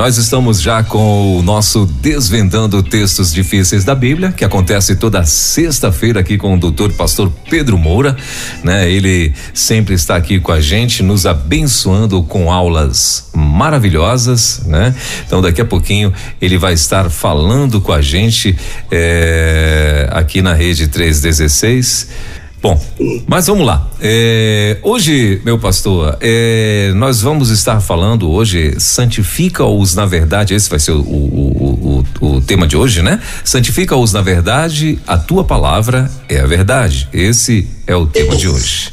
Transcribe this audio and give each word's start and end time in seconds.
Nós 0.00 0.16
estamos 0.16 0.62
já 0.62 0.82
com 0.82 1.36
o 1.36 1.42
nosso 1.42 1.84
Desvendando 1.84 2.82
Textos 2.82 3.30
Difíceis 3.30 3.84
da 3.84 3.94
Bíblia, 3.94 4.32
que 4.32 4.46
acontece 4.46 4.96
toda 4.96 5.26
sexta-feira 5.26 6.20
aqui 6.20 6.38
com 6.38 6.54
o 6.54 6.58
doutor 6.58 6.90
pastor 6.94 7.30
Pedro 7.50 7.76
Moura, 7.76 8.16
né? 8.64 8.90
Ele 8.90 9.34
sempre 9.52 9.94
está 9.94 10.16
aqui 10.16 10.40
com 10.40 10.52
a 10.52 10.58
gente, 10.58 11.02
nos 11.02 11.26
abençoando 11.26 12.22
com 12.22 12.50
aulas 12.50 13.28
maravilhosas, 13.34 14.62
né? 14.64 14.94
Então 15.26 15.42
daqui 15.42 15.60
a 15.60 15.66
pouquinho 15.66 16.14
ele 16.40 16.56
vai 16.56 16.72
estar 16.72 17.10
falando 17.10 17.78
com 17.78 17.92
a 17.92 18.00
gente 18.00 18.56
é, 18.90 20.08
aqui 20.12 20.40
na 20.40 20.54
rede 20.54 20.88
316 20.88 22.39
Bom, 22.62 22.78
mas 23.26 23.46
vamos 23.46 23.66
lá. 23.66 23.88
É, 24.02 24.76
hoje, 24.82 25.40
meu 25.46 25.58
pastor, 25.58 26.18
é, 26.20 26.92
nós 26.94 27.22
vamos 27.22 27.48
estar 27.48 27.80
falando 27.80 28.30
hoje, 28.30 28.78
santifica-os 28.78 29.94
na 29.94 30.04
verdade, 30.04 30.52
esse 30.52 30.68
vai 30.68 30.78
ser 30.78 30.92
o, 30.92 31.00
o, 31.00 32.04
o, 32.20 32.26
o 32.36 32.40
tema 32.42 32.66
de 32.66 32.76
hoje, 32.76 33.00
né? 33.00 33.18
Santifica-os 33.44 34.12
na 34.12 34.20
verdade, 34.20 34.98
a 35.06 35.16
tua 35.16 35.42
palavra 35.42 36.10
é 36.28 36.38
a 36.38 36.46
verdade. 36.46 37.08
Esse 37.14 37.66
é 37.86 37.96
o 37.96 38.06
tema 38.06 38.36
de 38.36 38.46
hoje. 38.46 38.92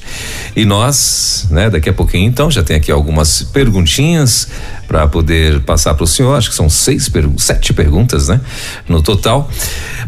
E 0.56 0.64
nós, 0.64 1.48
né, 1.52 1.70
daqui 1.70 1.90
a 1.90 1.94
pouquinho, 1.94 2.26
então, 2.26 2.50
já 2.50 2.64
tem 2.64 2.78
aqui 2.78 2.92
algumas 2.92 3.44
perguntinhas 3.44 4.48
para 4.88 5.08
poder 5.10 5.60
passar 5.64 5.94
para 5.94 6.06
o 6.06 6.08
senhor. 6.08 6.36
Acho 6.36 6.50
que 6.50 6.56
são 6.56 6.70
seis, 6.70 7.12
sete 7.38 7.74
perguntas, 7.74 8.30
né, 8.30 8.40
no 8.88 9.02
total. 9.02 9.52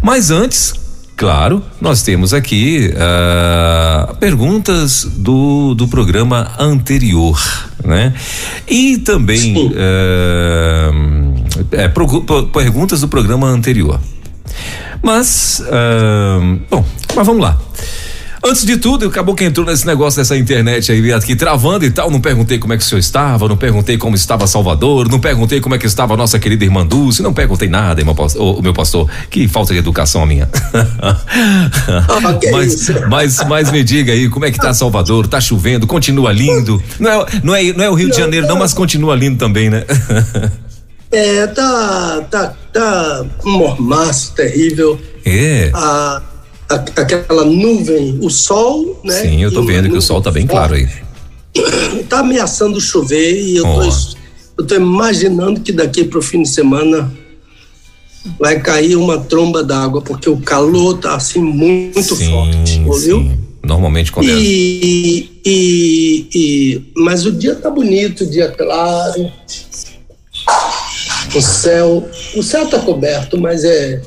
Mas 0.01 0.31
antes, 0.31 0.73
Claro, 1.19 1.61
nós 1.81 2.01
temos 2.01 2.33
aqui 2.33 2.93
uh, 2.93 4.15
perguntas 4.15 5.03
do, 5.03 5.75
do 5.75 5.85
programa 5.85 6.53
anterior, 6.57 7.37
né? 7.83 8.13
E 8.65 8.99
também 8.99 9.67
uh, 9.67 9.73
é, 11.73 11.89
pro, 11.89 12.21
pro, 12.21 12.47
perguntas 12.47 13.01
do 13.01 13.09
programa 13.09 13.47
anterior. 13.47 13.99
Mas, 15.03 15.61
uh, 15.65 16.57
bom, 16.69 16.85
mas 17.13 17.27
vamos 17.27 17.43
lá. 17.43 17.59
Antes 18.43 18.65
de 18.65 18.77
tudo, 18.77 19.07
acabou 19.07 19.35
que 19.35 19.43
entrou 19.43 19.65
nesse 19.65 19.85
negócio 19.85 20.19
dessa 20.19 20.37
internet 20.37 20.91
aí, 20.91 21.11
aqui 21.11 21.35
travando 21.35 21.85
e 21.85 21.91
tal. 21.91 22.09
Não 22.09 22.21
perguntei 22.21 22.57
como 22.57 22.73
é 22.73 22.77
que 22.77 22.83
o 22.83 22.85
senhor 22.85 22.99
estava, 22.99 23.47
não 23.47 23.57
perguntei 23.57 23.97
como 23.97 24.15
estava 24.15 24.47
Salvador, 24.47 25.09
não 25.09 25.19
perguntei 25.19 25.59
como 25.59 25.75
é 25.75 25.77
que 25.77 25.85
estava 25.85 26.13
a 26.13 26.17
nossa 26.17 26.39
querida 26.39 26.63
irmã 26.63 26.85
Dulce, 26.85 27.21
não 27.21 27.33
perguntei 27.33 27.67
nada, 27.67 27.99
irmão, 27.99 28.15
o, 28.37 28.61
meu 28.61 28.73
pastor. 28.73 29.09
Que 29.29 29.47
falta 29.47 29.73
de 29.73 29.79
educação 29.79 30.23
a 30.23 30.25
minha. 30.25 30.49
mas, 32.51 32.89
mas, 33.09 33.47
mas 33.47 33.71
me 33.71 33.83
diga 33.83 34.13
aí, 34.13 34.29
como 34.29 34.45
é 34.45 34.51
que 34.51 34.57
tá 34.57 34.73
Salvador? 34.73 35.27
Tá 35.27 35.41
chovendo, 35.41 35.85
continua 35.85 36.31
lindo. 36.31 36.81
Não 36.99 37.11
é, 37.11 37.25
não 37.43 37.55
é, 37.55 37.73
não 37.73 37.83
é 37.83 37.89
o 37.89 37.93
Rio 37.93 38.09
de 38.09 38.17
Janeiro, 38.17 38.47
não, 38.47 38.57
mas 38.57 38.73
continua 38.73 39.15
lindo 39.15 39.37
também, 39.37 39.69
né? 39.69 39.83
É, 41.11 41.47
tá, 41.47 42.21
tá, 42.29 42.53
tá 42.71 43.25
um 43.43 43.51
mormaço 43.51 44.33
terrível. 44.33 44.99
É. 45.25 45.71
A, 46.69 46.75
aquela 46.75 47.43
nuvem, 47.43 48.19
o 48.21 48.29
sol, 48.29 48.99
né? 49.03 49.21
Sim, 49.21 49.41
eu 49.41 49.51
tô 49.51 49.63
vendo 49.63 49.89
que 49.89 49.97
o 49.97 50.01
sol 50.01 50.21
tá 50.21 50.29
bem 50.29 50.45
claro 50.45 50.75
aí. 50.75 50.87
Tá 52.07 52.19
ameaçando 52.19 52.79
chover 52.79 53.41
e 53.41 53.57
eu, 53.57 53.65
oh. 53.67 53.81
tô, 53.81 53.89
eu 54.59 54.67
tô 54.67 54.75
imaginando 54.75 55.61
que 55.61 55.71
daqui 55.71 56.03
pro 56.03 56.21
fim 56.21 56.43
de 56.43 56.49
semana 56.49 57.11
vai 58.39 58.59
cair 58.59 58.95
uma 58.95 59.17
tromba 59.19 59.63
d'água, 59.63 60.01
porque 60.01 60.29
o 60.29 60.37
calor 60.37 60.97
tá 60.99 61.15
assim 61.15 61.39
muito 61.39 62.15
sim, 62.15 62.29
forte, 62.29 62.81
ouviu? 62.85 63.19
Sim. 63.19 63.37
Normalmente 63.63 64.11
quando 64.11 64.27
e, 64.29 65.41
e, 65.45 66.29
e, 66.33 66.91
mas 66.95 67.25
o 67.25 67.31
dia 67.31 67.55
tá 67.55 67.69
bonito, 67.69 68.23
o 68.23 68.29
dia 68.29 68.49
claro. 68.49 69.31
O 71.35 71.41
céu, 71.41 72.09
o 72.35 72.41
céu 72.41 72.67
tá 72.67 72.79
coberto, 72.79 73.37
mas 73.37 73.63
é 73.63 74.01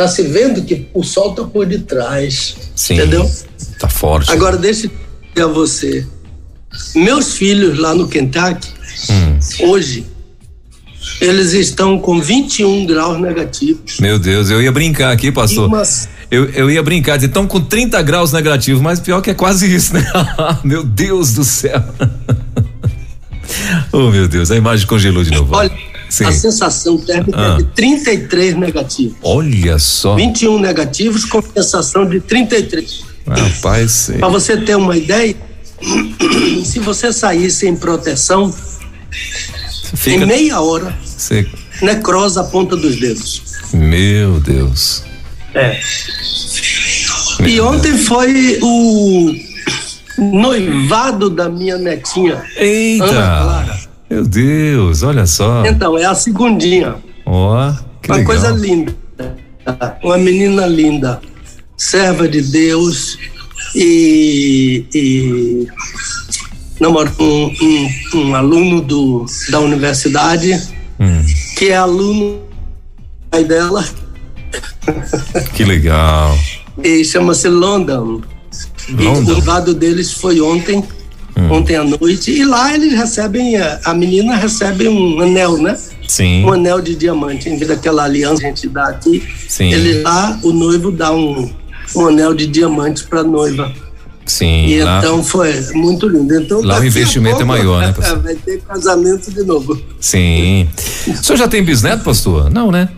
Tá 0.00 0.08
se 0.08 0.22
vendo 0.22 0.62
que 0.62 0.86
o 0.94 1.04
sol 1.04 1.34
tá 1.34 1.44
por 1.44 1.66
detrás. 1.66 2.56
Sim, 2.74 2.94
entendeu? 2.94 3.30
Tá 3.78 3.86
forte. 3.86 4.32
Agora 4.32 4.56
deixa 4.56 4.86
eu 4.86 4.90
dizer 5.28 5.44
a 5.44 5.46
você. 5.46 6.06
Meus 6.94 7.34
filhos 7.34 7.78
lá 7.78 7.94
no 7.94 8.08
Kentucky, 8.08 8.66
hum. 9.10 9.38
hoje, 9.68 10.06
eles 11.20 11.52
estão 11.52 11.98
com 11.98 12.18
21 12.18 12.86
graus 12.86 13.20
negativos. 13.20 14.00
Meu 14.00 14.18
Deus, 14.18 14.48
eu 14.48 14.62
ia 14.62 14.72
brincar 14.72 15.12
aqui, 15.12 15.30
pastor. 15.30 15.68
Umas... 15.68 16.08
Eu, 16.30 16.46
eu 16.46 16.70
ia 16.70 16.82
brincar, 16.82 17.16
dizer, 17.16 17.28
estão 17.28 17.46
com 17.46 17.60
30 17.60 18.00
graus 18.00 18.32
negativos, 18.32 18.80
mas 18.80 19.00
pior 19.00 19.20
que 19.20 19.28
é 19.28 19.34
quase 19.34 19.70
isso, 19.70 19.92
né? 19.92 20.02
meu 20.64 20.82
Deus 20.82 21.34
do 21.34 21.44
céu. 21.44 21.84
oh, 23.92 24.10
meu 24.10 24.26
Deus, 24.26 24.50
a 24.50 24.56
imagem 24.56 24.86
congelou 24.86 25.22
de 25.22 25.30
novo. 25.30 25.54
Olha, 25.54 25.70
Sim. 26.10 26.24
a 26.24 26.32
sensação 26.32 26.98
térmica 26.98 27.38
ah. 27.38 27.54
é 27.54 27.56
de 27.58 27.64
33 27.70 28.56
negativos. 28.56 29.16
Olha 29.22 29.78
só. 29.78 30.16
21 30.16 30.58
negativos 30.58 31.24
com 31.24 31.40
sensação 31.40 32.04
de 32.04 32.20
33. 32.20 33.04
Rapaz. 33.26 34.10
Para 34.18 34.28
você 34.28 34.56
ter 34.56 34.76
uma 34.76 34.96
ideia, 34.96 35.36
se 36.64 36.80
você 36.80 37.12
sair 37.12 37.48
sem 37.50 37.76
proteção, 37.76 38.52
Fica... 39.94 40.24
em 40.24 40.26
meia 40.26 40.60
hora, 40.60 40.98
necrosa 41.80 42.40
a 42.40 42.44
ponta 42.44 42.76
dos 42.76 42.96
dedos. 42.96 43.42
Meu 43.72 44.40
Deus. 44.40 45.04
É. 45.54 45.80
Meu 47.38 47.48
e 47.48 47.60
ontem 47.60 47.92
Deus. 47.92 48.08
foi 48.08 48.58
o 48.60 49.32
noivado 50.18 51.30
da 51.30 51.48
minha 51.48 51.78
netinha. 51.78 52.44
Eita! 52.56 53.04
Ana 53.04 53.42
Clara. 53.42 53.89
Meu 54.10 54.24
Deus, 54.24 55.04
olha 55.04 55.24
só. 55.24 55.64
Então, 55.64 55.96
é 55.96 56.04
a 56.04 56.14
segundinha. 56.16 56.96
Ó, 57.24 57.70
oh, 57.70 57.74
que 58.02 58.10
Uma 58.10 58.16
legal. 58.16 58.34
coisa 58.34 58.50
linda. 58.50 58.92
Uma 60.02 60.18
menina 60.18 60.66
linda, 60.66 61.20
serva 61.76 62.26
de 62.26 62.42
Deus 62.42 63.16
e, 63.76 64.84
e 64.92 65.68
namora 66.80 67.12
um, 67.20 67.54
um, 67.62 67.90
um, 68.14 68.34
aluno 68.34 68.80
do, 68.80 69.26
da 69.48 69.60
universidade, 69.60 70.60
hum. 70.98 71.24
que 71.56 71.68
é 71.68 71.76
aluno 71.76 72.40
pai 73.30 73.44
dela. 73.44 73.86
Que 75.54 75.64
legal. 75.64 76.36
e 76.82 77.04
chama-se 77.04 77.48
London. 77.48 78.22
London. 78.88 79.32
E 79.32 79.40
o 79.40 79.44
lado 79.44 79.72
deles 79.72 80.12
foi 80.12 80.40
ontem 80.40 80.82
hum. 81.40 81.52
ontem 81.52 81.76
à 81.76 81.84
noite, 81.84 82.30
e 82.30 82.44
lá 82.44 82.74
eles 82.74 82.92
recebem, 82.92 83.56
a, 83.56 83.80
a 83.84 83.94
menina 83.94 84.36
recebe 84.36 84.88
um 84.88 85.20
anel, 85.20 85.58
né? 85.58 85.76
Sim. 86.06 86.44
Um 86.44 86.52
anel 86.52 86.80
de 86.80 86.94
diamante, 86.94 87.48
em 87.48 87.56
vez 87.56 87.68
daquela 87.68 88.04
aliança 88.04 88.40
que 88.40 88.46
a 88.46 88.48
gente 88.48 88.68
dá 88.68 88.88
aqui. 88.88 89.22
Sim. 89.48 89.72
Ele 89.72 90.02
lá, 90.02 90.38
o 90.42 90.52
noivo 90.52 90.90
dá 90.90 91.12
um, 91.12 91.50
um 91.94 92.06
anel 92.08 92.34
de 92.34 92.46
diamante 92.46 93.04
para 93.04 93.20
a 93.20 93.24
noiva. 93.24 93.72
Sim. 94.26 94.66
E 94.66 94.82
lá, 94.82 94.98
então 94.98 95.22
foi 95.22 95.52
muito 95.72 96.08
lindo. 96.08 96.34
Então, 96.34 96.62
lá 96.62 96.78
o 96.78 96.84
investimento 96.84 97.42
é 97.42 97.44
pouco, 97.44 97.52
é 97.54 97.58
maior, 97.58 97.80
né, 97.80 97.92
pastor? 97.96 98.22
Vai 98.22 98.34
ter 98.34 98.60
casamento 98.60 99.30
de 99.30 99.42
novo. 99.42 99.80
Sim. 100.00 100.68
O 101.06 101.24
senhor 101.24 101.36
já 101.36 101.48
tem 101.48 101.62
bisneto, 101.62 102.04
pastor? 102.04 102.50
Não, 102.50 102.70
né? 102.70 102.88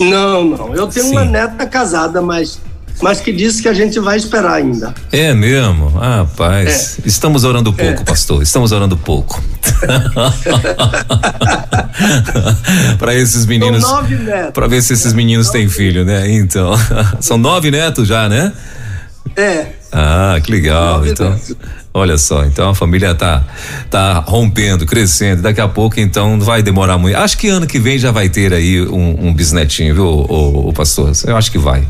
Não, 0.00 0.44
não. 0.44 0.74
Eu 0.74 0.86
tenho 0.88 1.06
Sim. 1.06 1.12
uma 1.12 1.24
neta 1.24 1.66
casada, 1.66 2.20
mas 2.20 2.60
mas 3.02 3.20
que 3.20 3.32
disse 3.32 3.62
que 3.62 3.68
a 3.68 3.72
gente 3.72 3.98
vai 4.00 4.16
esperar 4.16 4.54
ainda. 4.54 4.94
É 5.10 5.34
mesmo? 5.34 5.92
Ah, 6.00 6.18
rapaz. 6.18 6.98
É. 7.04 7.08
Estamos 7.08 7.42
orando 7.44 7.72
pouco, 7.72 8.02
é. 8.02 8.04
pastor. 8.04 8.42
Estamos 8.42 8.72
orando 8.72 8.96
pouco. 8.96 9.42
para 12.98 13.14
esses 13.14 13.46
meninos. 13.46 13.82
São 13.82 13.96
nove 13.96 14.16
netos. 14.16 14.52
Para 14.52 14.66
ver 14.66 14.82
se 14.82 14.92
esses 14.92 15.12
meninos 15.12 15.50
têm 15.50 15.68
filho, 15.68 16.04
né? 16.04 16.28
Então. 16.30 16.72
São 17.20 17.38
nove 17.38 17.70
netos 17.70 18.08
já, 18.08 18.28
né? 18.28 18.52
É. 19.36 19.66
Ah, 19.92 20.40
que 20.42 20.50
legal. 20.50 21.06
Então. 21.06 21.38
Olha 21.96 22.18
só, 22.18 22.44
então 22.44 22.70
a 22.70 22.74
família 22.74 23.14
tá 23.14 23.44
tá 23.88 24.18
rompendo, 24.18 24.84
crescendo. 24.84 25.42
Daqui 25.42 25.60
a 25.60 25.68
pouco, 25.68 26.00
então, 26.00 26.40
vai 26.40 26.60
demorar 26.60 26.98
muito. 26.98 27.16
Acho 27.16 27.38
que 27.38 27.48
ano 27.48 27.68
que 27.68 27.78
vem 27.78 28.00
já 28.00 28.10
vai 28.10 28.28
ter 28.28 28.52
aí 28.52 28.82
um, 28.82 29.28
um 29.28 29.32
bisnetinho, 29.32 29.94
viu, 29.94 30.04
o, 30.04 30.70
o, 30.70 30.72
pastor? 30.72 31.12
Eu 31.24 31.36
acho 31.36 31.52
que 31.52 31.58
vai, 31.58 31.86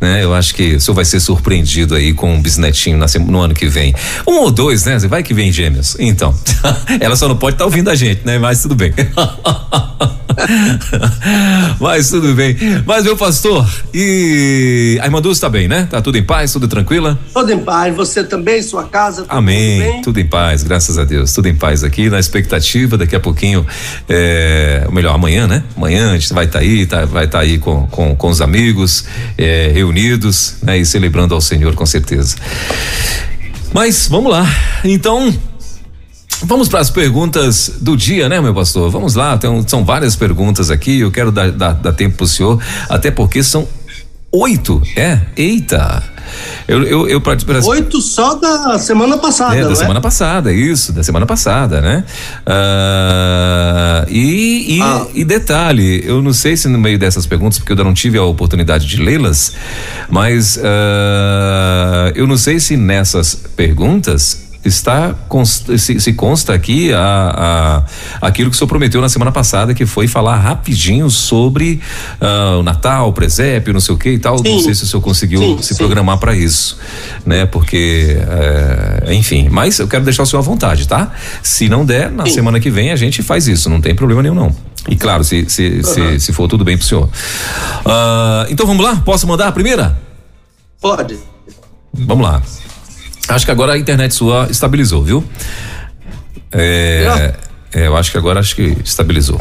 né? 0.00 0.22
Eu 0.22 0.32
acho 0.32 0.54
que 0.54 0.76
o 0.76 0.80
senhor 0.80 0.94
vai 0.94 1.04
ser 1.04 1.18
surpreendido 1.18 1.96
aí 1.96 2.14
com 2.14 2.34
um 2.34 2.40
bisnetinho 2.40 2.96
na, 2.96 3.06
no 3.26 3.40
ano 3.40 3.52
que 3.52 3.66
vem. 3.66 3.92
Um 4.28 4.38
ou 4.38 4.52
dois, 4.52 4.84
né? 4.84 4.96
Vai 4.98 5.24
que 5.24 5.34
vem 5.34 5.50
gêmeos. 5.50 5.96
Então, 5.98 6.32
ela 7.00 7.16
só 7.16 7.26
não 7.26 7.36
pode 7.36 7.56
estar 7.56 7.64
tá 7.64 7.66
ouvindo 7.66 7.90
a 7.90 7.96
gente, 7.96 8.20
né? 8.24 8.38
Mas 8.38 8.62
tudo 8.62 8.76
bem. 8.76 8.94
Mas 11.80 12.10
tudo 12.10 12.34
bem. 12.34 12.56
Mas 12.86 13.04
meu 13.04 13.16
pastor, 13.16 13.68
e 13.92 14.98
a 15.00 15.04
irmã 15.04 15.20
Dulce 15.20 15.40
tá 15.40 15.48
bem, 15.48 15.68
né? 15.68 15.86
Tá 15.90 16.00
tudo 16.00 16.16
em 16.16 16.22
paz, 16.22 16.52
tudo 16.52 16.68
tranquila? 16.68 17.18
Tudo 17.32 17.52
em 17.52 17.58
paz, 17.58 17.94
você 17.94 18.22
também, 18.22 18.62
sua 18.62 18.84
casa? 18.84 19.24
Amém. 19.28 19.47
Tudo, 20.02 20.20
em 20.20 20.26
paz, 20.26 20.62
graças 20.62 20.98
a 20.98 21.04
Deus. 21.04 21.32
Tudo 21.32 21.48
em 21.48 21.54
paz 21.54 21.82
aqui, 21.84 22.08
na 22.10 22.18
expectativa, 22.18 22.96
daqui 22.96 23.16
a 23.16 23.20
pouquinho, 23.20 23.66
é, 24.08 24.86
melhor, 24.92 25.14
amanhã, 25.14 25.46
né? 25.46 25.62
Amanhã 25.76 26.12
a 26.12 26.14
gente 26.14 26.32
vai 26.32 26.44
estar 26.44 26.58
tá 26.58 26.64
aí, 26.64 26.86
tá, 26.86 27.04
vai 27.04 27.24
estar 27.24 27.38
tá 27.38 27.44
aí 27.44 27.58
com, 27.58 27.86
com, 27.86 28.14
com 28.14 28.28
os 28.28 28.40
amigos, 28.40 29.04
é, 29.36 29.70
reunidos, 29.72 30.56
né? 30.62 30.78
E 30.78 30.86
celebrando 30.86 31.34
ao 31.34 31.40
Senhor, 31.40 31.74
com 31.74 31.86
certeza. 31.86 32.36
Mas 33.72 34.08
vamos 34.08 34.30
lá. 34.30 34.46
Então, 34.84 35.34
Vamos 36.42 36.68
para 36.68 36.78
as 36.78 36.88
perguntas 36.88 37.72
do 37.80 37.96
dia, 37.96 38.28
né, 38.28 38.40
meu 38.40 38.54
pastor? 38.54 38.88
Vamos 38.90 39.16
lá, 39.16 39.36
tem, 39.36 39.50
são 39.66 39.84
várias 39.84 40.14
perguntas 40.14 40.70
aqui. 40.70 41.00
Eu 41.00 41.10
quero 41.10 41.32
dar, 41.32 41.50
dar, 41.50 41.72
dar 41.72 41.92
tempo 41.92 42.18
para 42.18 42.24
o 42.24 42.28
senhor, 42.28 42.62
até 42.88 43.10
porque 43.10 43.42
são 43.42 43.66
oito. 44.32 44.82
É, 44.96 45.20
eita. 45.36 46.02
Eu, 46.66 46.82
eu, 46.82 47.08
eu 47.08 47.22
Oito 47.66 48.02
só 48.02 48.34
da 48.34 48.78
semana 48.78 49.16
passada. 49.16 49.56
É, 49.56 49.64
da 49.64 49.72
é? 49.72 49.74
semana 49.74 50.00
passada, 50.00 50.52
isso, 50.52 50.92
da 50.92 51.02
semana 51.02 51.24
passada, 51.24 51.80
né? 51.80 52.04
Uh, 52.46 54.10
e, 54.10 54.76
e, 54.76 54.82
ah. 54.82 55.06
e, 55.14 55.24
detalhe, 55.24 56.02
eu 56.04 56.20
não 56.20 56.34
sei 56.34 56.56
se 56.56 56.68
no 56.68 56.78
meio 56.78 56.98
dessas 56.98 57.26
perguntas, 57.26 57.58
porque 57.58 57.72
eu 57.72 57.74
ainda 57.74 57.84
não 57.84 57.94
tive 57.94 58.18
a 58.18 58.24
oportunidade 58.24 58.86
de 58.86 59.02
lê-las, 59.02 59.54
mas 60.10 60.56
uh, 60.58 62.12
eu 62.14 62.26
não 62.26 62.36
sei 62.36 62.60
se 62.60 62.76
nessas 62.76 63.34
perguntas 63.34 64.47
está 64.68 65.14
se, 65.76 66.00
se 66.00 66.12
consta 66.12 66.54
aqui 66.54 66.92
a, 66.92 67.84
a, 68.20 68.26
aquilo 68.26 68.50
que 68.50 68.56
o 68.56 68.58
senhor 68.58 68.68
prometeu 68.68 69.00
na 69.00 69.08
semana 69.08 69.32
passada, 69.32 69.74
que 69.74 69.86
foi 69.86 70.06
falar 70.06 70.36
rapidinho 70.36 71.10
sobre 71.10 71.80
uh, 72.20 72.60
o 72.60 72.62
Natal, 72.62 73.08
o 73.08 73.12
presépio, 73.12 73.72
não 73.72 73.80
sei 73.80 73.94
o 73.94 73.98
que 73.98 74.10
e 74.10 74.18
tal. 74.18 74.38
Sim. 74.38 74.54
Não 74.54 74.60
sei 74.60 74.74
se 74.74 74.84
o 74.84 74.86
senhor 74.86 75.02
conseguiu 75.02 75.40
sim, 75.40 75.62
se 75.62 75.74
sim. 75.74 75.76
programar 75.76 76.18
para 76.18 76.34
isso, 76.36 76.78
né? 77.24 77.46
Porque, 77.46 78.16
uh, 78.18 79.12
enfim, 79.12 79.48
mas 79.50 79.78
eu 79.78 79.88
quero 79.88 80.04
deixar 80.04 80.22
o 80.22 80.26
senhor 80.26 80.40
à 80.40 80.44
vontade, 80.44 80.86
tá? 80.86 81.12
Se 81.42 81.68
não 81.68 81.84
der, 81.84 82.10
na 82.10 82.26
semana 82.26 82.60
que 82.60 82.70
vem 82.70 82.90
a 82.90 82.96
gente 82.96 83.22
faz 83.22 83.48
isso, 83.48 83.68
não 83.68 83.80
tem 83.80 83.94
problema 83.94 84.22
nenhum 84.22 84.34
não. 84.34 84.54
E 84.88 84.96
claro, 84.96 85.24
se 85.24 85.48
se, 85.48 85.68
uhum. 85.68 85.82
se, 85.82 86.20
se, 86.20 86.32
for 86.32 86.48
tudo 86.48 86.64
bem 86.64 86.76
pro 86.76 86.86
senhor. 86.86 87.04
Uh, 87.04 88.50
então 88.50 88.66
vamos 88.66 88.84
lá? 88.84 88.96
Posso 88.96 89.26
mandar 89.26 89.48
a 89.48 89.52
primeira? 89.52 89.98
Pode. 90.80 91.18
Vamos 91.92 92.24
lá. 92.24 92.42
Acho 93.28 93.44
que 93.44 93.50
agora 93.50 93.74
a 93.74 93.78
internet 93.78 94.14
sua 94.14 94.48
estabilizou, 94.50 95.04
viu? 95.04 95.24
É, 96.50 97.34
é, 97.74 97.86
eu 97.86 97.96
acho 97.96 98.10
que 98.10 98.18
agora 98.18 98.40
acho 98.40 98.56
que 98.56 98.76
estabilizou. 98.82 99.40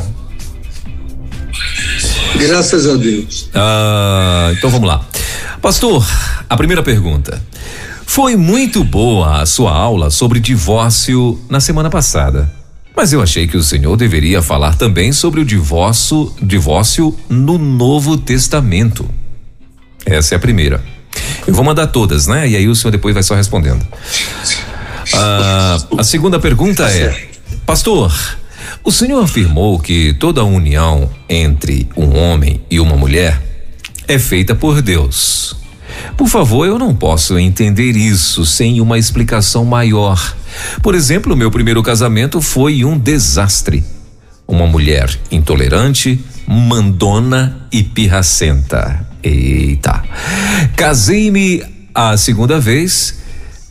Graças 2.35 2.87
a 2.87 2.95
Deus. 2.95 3.49
Ah, 3.55 4.51
então 4.55 4.69
vamos 4.69 4.87
lá. 4.87 5.03
Pastor, 5.61 6.05
a 6.49 6.57
primeira 6.57 6.83
pergunta. 6.83 7.41
Foi 8.05 8.35
muito 8.35 8.83
boa 8.83 9.41
a 9.41 9.45
sua 9.45 9.71
aula 9.71 10.09
sobre 10.09 10.39
divórcio 10.39 11.39
na 11.49 11.59
semana 11.59 11.89
passada. 11.89 12.51
Mas 12.95 13.13
eu 13.13 13.21
achei 13.21 13.47
que 13.47 13.55
o 13.55 13.63
senhor 13.63 13.95
deveria 13.95 14.41
falar 14.41 14.75
também 14.75 15.11
sobre 15.11 15.39
o 15.39 15.45
divórcio, 15.45 16.33
divórcio 16.41 17.15
no 17.29 17.57
Novo 17.57 18.17
Testamento. 18.17 19.07
Essa 20.05 20.35
é 20.35 20.37
a 20.37 20.39
primeira. 20.39 20.83
Eu 21.45 21.53
vou 21.53 21.63
mandar 21.63 21.87
todas, 21.87 22.27
né? 22.27 22.47
E 22.47 22.55
aí 22.55 22.67
o 22.67 22.75
senhor 22.75 22.91
depois 22.91 23.13
vai 23.13 23.23
só 23.23 23.35
respondendo. 23.35 23.85
Ah, 25.13 25.77
a 25.97 26.03
segunda 26.03 26.39
pergunta 26.39 26.83
é: 26.89 27.29
Pastor, 27.65 28.13
o 28.83 28.91
senhor 28.91 29.23
afirmou 29.23 29.79
que 29.79 30.13
toda 30.13 30.43
união 30.43 31.09
entre 31.29 31.87
um 31.95 32.17
homem 32.17 32.61
e 32.69 32.79
uma 32.79 32.95
mulher 32.95 33.41
é 34.07 34.17
feita 34.17 34.55
por 34.55 34.81
Deus. 34.81 35.55
Por 36.15 36.27
favor, 36.27 36.65
eu 36.65 36.77
não 36.79 36.95
posso 36.95 37.37
entender 37.37 37.95
isso 37.95 38.45
sem 38.45 38.79
uma 38.81 38.97
explicação 38.97 39.65
maior. 39.65 40.35
Por 40.81 40.95
exemplo, 40.95 41.35
meu 41.35 41.51
primeiro 41.51 41.83
casamento 41.83 42.41
foi 42.41 42.83
um 42.83 42.97
desastre. 42.97 43.83
Uma 44.47 44.65
mulher 44.65 45.09
intolerante, 45.29 46.19
mandona 46.47 47.67
e 47.71 47.83
pirracenta. 47.83 49.05
Eita. 49.27 50.03
Casei-me 50.75 51.63
a 51.93 52.15
segunda 52.15 52.59
vez 52.59 53.19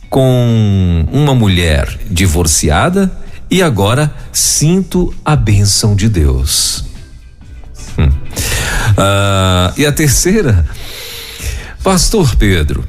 com 0.09 1.05
uma 1.11 1.33
mulher 1.33 1.99
divorciada 2.09 3.11
e 3.49 3.61
agora 3.61 4.13
sinto 4.31 5.13
a 5.25 5.35
bênção 5.35 5.95
de 5.95 6.09
Deus. 6.09 6.85
Hum. 7.97 8.09
Ah, 8.97 9.73
e 9.77 9.85
a 9.85 9.91
terceira, 9.91 10.65
Pastor 11.83 12.35
Pedro, 12.35 12.87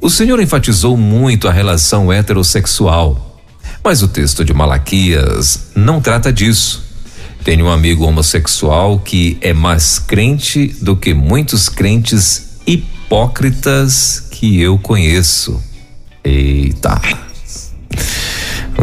o 0.00 0.10
Senhor 0.10 0.40
enfatizou 0.40 0.96
muito 0.96 1.48
a 1.48 1.52
relação 1.52 2.12
heterossexual, 2.12 3.42
mas 3.82 4.02
o 4.02 4.08
texto 4.08 4.44
de 4.44 4.52
Malaquias 4.52 5.70
não 5.74 6.00
trata 6.00 6.32
disso. 6.32 6.83
Tenho 7.44 7.66
um 7.66 7.70
amigo 7.70 8.06
homossexual 8.06 8.98
que 8.98 9.36
é 9.42 9.52
mais 9.52 9.98
crente 9.98 10.68
do 10.80 10.96
que 10.96 11.12
muitos 11.12 11.68
crentes 11.68 12.56
hipócritas 12.66 14.28
que 14.30 14.62
eu 14.62 14.78
conheço. 14.78 15.62
Eita. 16.24 16.98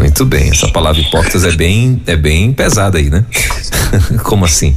Muito 0.01 0.25
bem, 0.25 0.49
essa 0.49 0.67
palavra 0.67 0.99
hipócritas 0.99 1.43
é 1.43 1.51
bem, 1.51 2.01
é 2.07 2.15
bem 2.15 2.51
pesada 2.51 2.97
aí, 2.97 3.07
né? 3.07 3.23
Como 4.25 4.43
assim? 4.43 4.75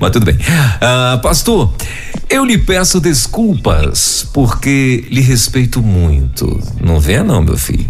Mas 0.00 0.10
tudo 0.10 0.26
bem. 0.26 0.36
Ah, 0.80 1.20
pastor, 1.22 1.72
eu 2.28 2.44
lhe 2.44 2.58
peço 2.58 3.00
desculpas 3.00 4.26
porque 4.32 5.04
lhe 5.08 5.20
respeito 5.20 5.80
muito. 5.80 6.60
Não 6.80 6.98
venha 6.98 7.22
não, 7.22 7.40
meu 7.40 7.56
filho. 7.56 7.88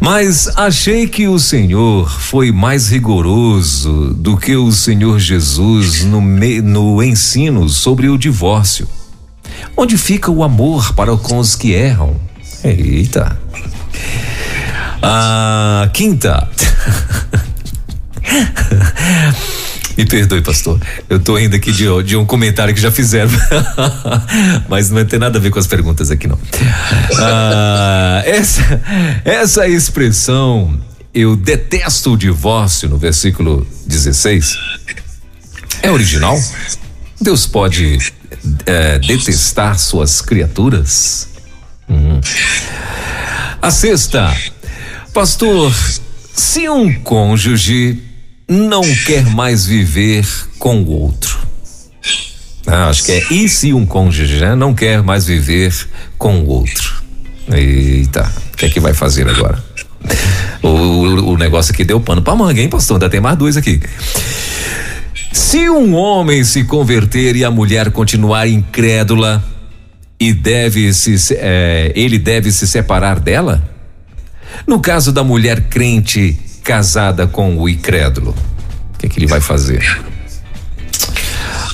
Mas 0.00 0.48
achei 0.56 1.06
que 1.06 1.28
o 1.28 1.38
Senhor 1.38 2.10
foi 2.10 2.50
mais 2.50 2.88
rigoroso 2.88 4.14
do 4.14 4.38
que 4.38 4.56
o 4.56 4.72
Senhor 4.72 5.18
Jesus 5.18 6.04
no, 6.04 6.22
me, 6.22 6.62
no 6.62 7.02
ensino 7.02 7.68
sobre 7.68 8.08
o 8.08 8.16
divórcio. 8.16 8.88
Onde 9.76 9.98
fica 9.98 10.30
o 10.30 10.42
amor 10.42 10.94
para 10.94 11.14
com 11.18 11.36
os 11.36 11.54
que 11.54 11.72
erram? 11.72 12.16
Eita. 12.64 13.38
A 15.02 15.90
quinta. 15.92 16.48
Me 19.96 20.06
perdoe, 20.06 20.40
pastor. 20.40 20.80
Eu 21.08 21.20
tô 21.20 21.38
indo 21.38 21.54
aqui 21.54 21.70
de, 21.70 21.84
de 22.04 22.16
um 22.16 22.24
comentário 22.24 22.74
que 22.74 22.80
já 22.80 22.90
fizeram. 22.90 23.30
Mas 24.68 24.90
não 24.90 25.04
tem 25.04 25.18
nada 25.18 25.38
a 25.38 25.40
ver 25.40 25.50
com 25.50 25.58
as 25.58 25.66
perguntas 25.66 26.10
aqui, 26.10 26.26
não. 26.26 26.38
Ah, 27.18 28.22
essa, 28.24 28.80
essa 29.24 29.68
expressão, 29.68 30.80
eu 31.12 31.36
detesto 31.36 32.12
o 32.12 32.16
divórcio, 32.16 32.88
no 32.88 32.96
versículo 32.96 33.66
16, 33.86 34.56
é 35.82 35.90
original? 35.90 36.40
Deus 37.20 37.46
pode 37.46 37.98
é, 38.64 38.98
detestar 38.98 39.78
suas 39.78 40.22
criaturas? 40.22 41.28
Hum. 41.88 42.20
A 43.60 43.70
sexta, 43.70 44.34
pastor, 45.12 45.72
se 46.34 46.68
um 46.68 46.92
cônjuge 47.02 48.02
não 48.48 48.82
quer 49.04 49.24
mais 49.26 49.66
viver 49.66 50.26
com 50.58 50.80
o 50.82 50.90
outro. 50.90 51.38
Ah, 52.66 52.88
acho 52.88 53.04
que 53.04 53.12
é 53.12 53.32
e 53.32 53.48
se 53.48 53.72
um 53.72 53.84
cônjuge 53.84 54.36
né, 54.36 54.54
não 54.54 54.72
quer 54.72 55.02
mais 55.02 55.26
viver 55.26 55.74
com 56.16 56.40
o 56.40 56.46
outro. 56.46 57.02
Eita, 57.52 58.30
o 58.52 58.56
que 58.56 58.66
é 58.66 58.68
que 58.70 58.80
vai 58.80 58.94
fazer 58.94 59.28
agora? 59.28 59.62
O, 60.62 60.68
o, 60.68 61.32
o 61.32 61.36
negócio 61.36 61.72
aqui 61.72 61.84
deu 61.84 62.00
pano 62.00 62.22
pra 62.22 62.34
manga, 62.34 62.60
hein, 62.60 62.68
pastor? 62.68 62.96
Ainda 62.96 63.10
tem 63.10 63.20
mais 63.20 63.36
dois 63.36 63.56
aqui. 63.56 63.80
Se 65.32 65.68
um 65.68 65.94
homem 65.94 66.44
se 66.44 66.64
converter 66.64 67.36
e 67.36 67.44
a 67.44 67.50
mulher 67.50 67.90
continuar 67.90 68.46
incrédula 68.46 69.42
e 70.20 70.32
deve 70.32 70.94
se, 70.94 71.16
é, 71.32 71.92
ele 71.96 72.18
deve 72.18 72.52
se 72.52 72.66
separar 72.66 73.18
dela? 73.18 73.71
No 74.66 74.80
caso 74.80 75.12
da 75.12 75.24
mulher 75.24 75.68
crente 75.68 76.38
casada 76.62 77.26
com 77.26 77.56
o 77.58 77.68
incrédulo? 77.68 78.34
O 78.94 78.98
que, 78.98 79.06
é 79.06 79.08
que 79.08 79.18
ele 79.18 79.26
vai 79.26 79.40
fazer? 79.40 79.82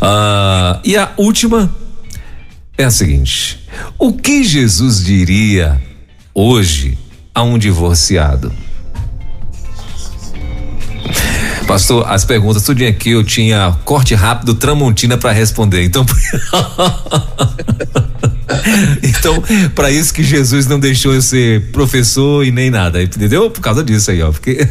Ah, 0.01 0.81
e 0.85 0.97
a 0.97 1.13
última 1.17 1.71
é 2.77 2.85
a 2.85 2.91
seguinte: 2.91 3.67
o 3.99 4.13
que 4.13 4.45
Jesus 4.45 5.05
diria 5.05 5.81
hoje 6.35 6.97
a 7.35 7.43
um 7.43 7.59
divorciado? 7.59 8.53
Pastor, 11.67 12.07
as 12.09 12.25
perguntas 12.25 12.63
tudo 12.63 12.83
aqui 12.87 13.11
eu 13.11 13.23
tinha 13.23 13.77
corte 13.85 14.15
rápido 14.15 14.55
Tramontina 14.55 15.19
para 15.19 15.33
responder. 15.33 15.85
Então 15.85 16.07
Então, 19.03 19.43
para 19.75 19.91
isso 19.91 20.13
que 20.13 20.23
Jesus 20.23 20.67
não 20.67 20.79
deixou 20.79 21.15
eu 21.15 21.23
ser 21.23 21.63
professor 21.73 22.45
e 22.45 22.51
nem 22.51 22.71
nada, 22.71 23.03
entendeu? 23.03 23.51
Por 23.51 23.61
causa 23.61 23.83
disso 23.83 24.11
aí, 24.11 24.23
ó, 24.23 24.31
porque 24.31 24.67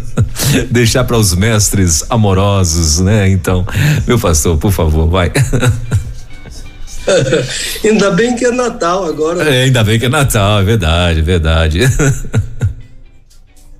deixar 0.70 1.04
para 1.04 1.16
os 1.16 1.34
mestres 1.34 2.04
amorosos, 2.08 3.00
né? 3.00 3.28
Então, 3.28 3.66
meu 4.06 4.18
pastor, 4.18 4.56
por 4.58 4.72
favor, 4.72 5.08
vai. 5.08 5.32
ainda 7.84 8.10
bem 8.10 8.36
que 8.36 8.44
é 8.44 8.50
Natal 8.50 9.04
agora. 9.04 9.42
É, 9.42 9.64
ainda 9.64 9.82
bem 9.84 9.98
que 9.98 10.06
é 10.06 10.08
Natal, 10.08 10.60
é 10.60 10.64
verdade, 10.64 11.20
é 11.20 11.22
verdade. 11.22 11.80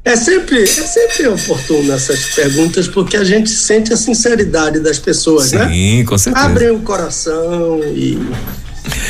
É 0.03 0.17
sempre, 0.17 0.63
é 0.63 0.67
sempre 0.67 1.29
oportuno 1.29 1.93
essas 1.93 2.35
perguntas, 2.35 2.89
porque 2.89 3.17
a 3.17 3.25
gente 3.25 3.51
sente 3.51 3.93
a 3.93 3.97
sinceridade 3.97 4.81
das 4.81 4.99
pessoas, 4.99 5.51
Sim, 5.51 5.57
né? 5.57 5.69
Sim, 5.69 6.05
com 6.07 6.17
certeza. 6.17 6.47
Abrem 6.47 6.71
o 6.71 6.81
coração 6.81 7.81
e. 7.85 8.19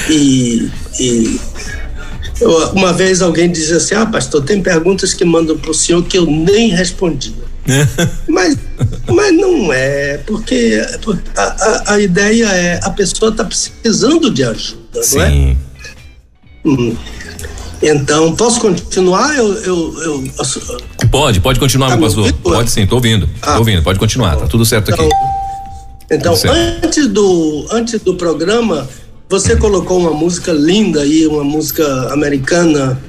e, 0.08 0.70
e 0.98 1.40
uma 2.74 2.92
vez 2.92 3.22
alguém 3.22 3.50
disse 3.50 3.72
assim: 3.72 3.94
Ah, 3.94 4.06
pastor, 4.06 4.42
tem 4.42 4.62
perguntas 4.62 5.14
que 5.14 5.24
mandam 5.24 5.56
para 5.58 5.70
o 5.70 5.74
senhor 5.74 6.02
que 6.04 6.18
eu 6.18 6.26
nem 6.26 6.70
respondi. 6.70 7.34
mas, 8.26 8.56
mas 9.06 9.36
não 9.36 9.72
é, 9.72 10.18
porque 10.26 10.82
a, 11.36 11.42
a, 11.42 11.94
a 11.94 12.00
ideia 12.00 12.46
é 12.46 12.80
a 12.82 12.90
pessoa 12.90 13.30
está 13.30 13.44
precisando 13.44 14.30
de 14.30 14.42
ajuda, 14.42 15.02
Sim. 15.02 15.18
não 15.18 15.24
é? 15.24 15.56
Hum. 16.64 16.96
Então, 17.82 18.34
posso 18.36 18.60
continuar? 18.60 19.34
Eu, 19.36 19.54
eu, 19.62 20.02
eu, 20.02 20.24
Pode, 21.10 21.40
pode 21.40 21.58
continuar, 21.58 21.88
tá 21.88 21.96
meu 21.96 22.06
pastor. 22.06 22.24
Ouvindo? 22.24 22.42
Pode 22.42 22.70
sim, 22.70 22.86
tô 22.86 22.96
ouvindo. 22.96 23.28
Ah, 23.40 23.52
tô 23.52 23.58
ouvindo, 23.60 23.82
pode 23.82 23.98
continuar, 23.98 24.36
tá 24.36 24.46
tudo 24.46 24.64
certo 24.64 24.90
então, 24.90 25.06
aqui. 25.06 25.14
Então, 26.10 26.36
certo. 26.36 26.86
antes 26.86 27.06
do, 27.08 27.66
antes 27.70 28.00
do 28.00 28.14
programa, 28.16 28.86
você 29.30 29.56
colocou 29.56 29.98
uma 29.98 30.12
música 30.12 30.52
linda 30.52 31.02
aí, 31.02 31.26
uma 31.26 31.44
música 31.44 32.12
americana. 32.12 33.00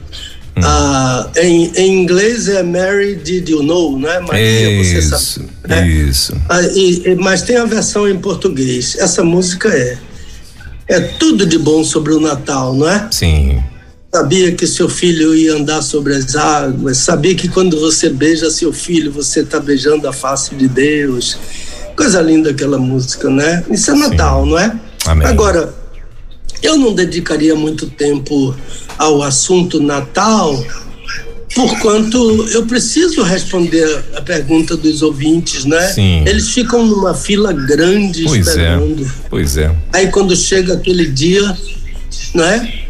Hum. 0.56 0.62
Ah, 0.64 1.30
em, 1.38 1.72
em, 1.76 2.04
inglês 2.04 2.48
é 2.48 2.62
Mary 2.62 3.16
Did 3.16 3.50
You 3.50 3.64
Know, 3.64 3.98
né? 3.98 4.20
Maria, 4.20 4.82
isso, 4.82 5.02
você 5.02 5.02
sabe. 5.02 5.50
Né? 5.68 5.88
Isso. 5.88 6.38
Ah, 6.48 6.62
e, 6.62 7.16
mas 7.16 7.42
tem 7.42 7.58
a 7.58 7.66
versão 7.66 8.08
em 8.08 8.20
português. 8.20 8.96
Essa 9.00 9.24
música 9.24 9.70
é 9.70 9.98
é 10.88 11.00
tudo 11.00 11.46
de 11.46 11.58
bom 11.58 11.86
sobre 11.86 12.14
o 12.14 12.20
Natal, 12.20 12.76
não 12.76 12.88
é? 12.88 13.08
Sim 13.12 13.64
sabia 14.14 14.52
que 14.52 14.68
seu 14.68 14.90
filho 14.90 15.34
ia 15.34 15.54
andar 15.54 15.82
sobre 15.82 16.14
as 16.14 16.36
águas, 16.36 16.98
sabia 16.98 17.34
que 17.34 17.48
quando 17.48 17.80
você 17.80 18.10
beija 18.10 18.52
seu 18.52 18.74
filho, 18.74 19.10
você 19.10 19.40
está 19.40 19.58
beijando 19.58 20.06
a 20.06 20.12
face 20.12 20.54
de 20.54 20.68
Deus. 20.68 21.38
Coisa 21.96 22.22
linda 22.22 22.50
aquela 22.50 22.78
música, 22.78 23.30
né? 23.30 23.64
Isso 23.70 23.90
é 23.90 23.96
Natal, 23.96 24.44
Sim. 24.44 24.50
não 24.50 24.60
é? 24.60 24.80
Amém. 25.06 25.28
Agora, 25.28 25.74
eu 26.62 26.78
não 26.78 26.94
dedicaria 26.94 27.56
muito 27.56 27.90
tempo 27.90 28.56
ao 28.98 29.22
assunto 29.22 29.82
Natal, 29.82 30.64
porquanto 31.56 32.48
eu 32.50 32.66
preciso 32.66 33.24
responder 33.24 34.04
a 34.16 34.22
pergunta 34.22 34.78
dos 34.78 35.02
ouvintes, 35.02 35.66
né? 35.66 35.88
Sim. 35.90 36.24
Eles 36.26 36.50
ficam 36.50 36.86
numa 36.86 37.14
fila 37.14 37.52
grande 37.52 38.24
pois 38.24 38.48
é, 38.48 38.52
esperando. 38.52 39.06
É. 39.06 39.10
Pois 39.30 39.58
é. 39.58 39.76
Aí 39.94 40.08
quando 40.08 40.36
chega 40.36 40.74
aquele 40.74 41.08
dia, 41.08 41.58
né? 42.34 42.82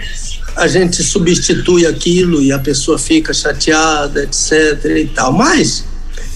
a 0.55 0.67
gente 0.67 1.01
substitui 1.01 1.85
aquilo 1.85 2.41
e 2.41 2.51
a 2.51 2.59
pessoa 2.59 2.97
fica 2.97 3.33
chateada, 3.33 4.23
etc. 4.23 4.85
e 4.97 5.05
tal. 5.07 5.31
Mas 5.31 5.85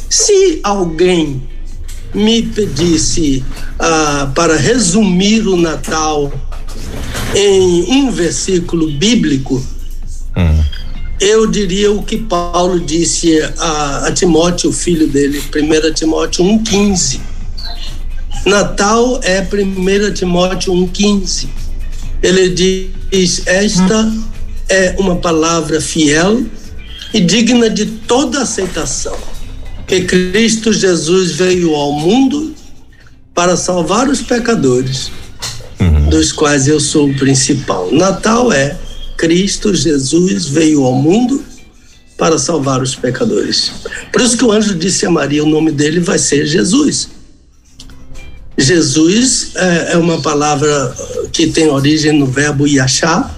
se 0.09 0.59
alguém 0.63 1.43
me 2.13 2.43
pedisse 2.43 3.43
ah, 3.77 4.31
para 4.33 4.55
resumir 4.55 5.45
o 5.47 5.57
Natal 5.57 6.31
em 7.35 7.83
um 7.91 8.11
versículo 8.11 8.91
bíblico, 8.91 9.65
hum. 10.35 10.63
eu 11.19 11.47
diria 11.47 11.91
o 11.91 12.03
que 12.03 12.17
Paulo 12.17 12.79
disse 12.79 13.41
a, 13.57 14.07
a 14.07 14.11
Timóteo, 14.11 14.71
filho 14.71 15.07
dele, 15.07 15.39
1 15.39 15.93
Timóteo 15.93 16.45
1,15. 16.45 17.19
Natal 18.45 19.19
é 19.23 19.41
1 19.41 20.13
Timóteo 20.13 20.73
1,15. 20.73 21.47
Ele 22.21 22.49
diz: 22.49 23.45
Esta 23.45 24.13
é 24.69 24.95
uma 24.97 25.15
palavra 25.15 25.81
fiel 25.81 26.43
e 27.13 27.19
digna 27.19 27.69
de 27.69 27.85
toda 27.85 28.41
aceitação. 28.41 29.17
Que 29.87 30.01
Cristo 30.01 30.73
Jesus 30.73 31.31
veio 31.33 31.75
ao 31.75 31.91
mundo 31.91 32.55
para 33.33 33.55
salvar 33.55 34.07
os 34.07 34.21
pecadores. 34.21 35.11
Dos 36.15 36.31
quais 36.31 36.65
eu 36.65 36.79
sou 36.79 37.09
o 37.09 37.15
principal. 37.15 37.91
Natal 37.91 38.49
é 38.49 38.77
Cristo 39.17 39.75
Jesus 39.75 40.45
veio 40.45 40.85
ao 40.85 40.93
mundo 40.93 41.43
para 42.17 42.37
salvar 42.37 42.81
os 42.81 42.95
pecadores. 42.95 43.69
Por 44.13 44.21
isso 44.21 44.37
que 44.37 44.45
o 44.45 44.51
anjo 44.53 44.75
disse 44.75 45.05
a 45.05 45.11
Maria: 45.11 45.43
o 45.43 45.49
nome 45.49 45.73
dele 45.73 45.99
vai 45.99 46.17
ser 46.17 46.45
Jesus. 46.45 47.09
Jesus 48.57 49.51
é, 49.55 49.91
é 49.91 49.97
uma 49.97 50.21
palavra 50.21 50.95
que 51.33 51.47
tem 51.47 51.67
origem 51.67 52.17
no 52.17 52.27
verbo 52.27 52.65
Yachá. 52.65 53.35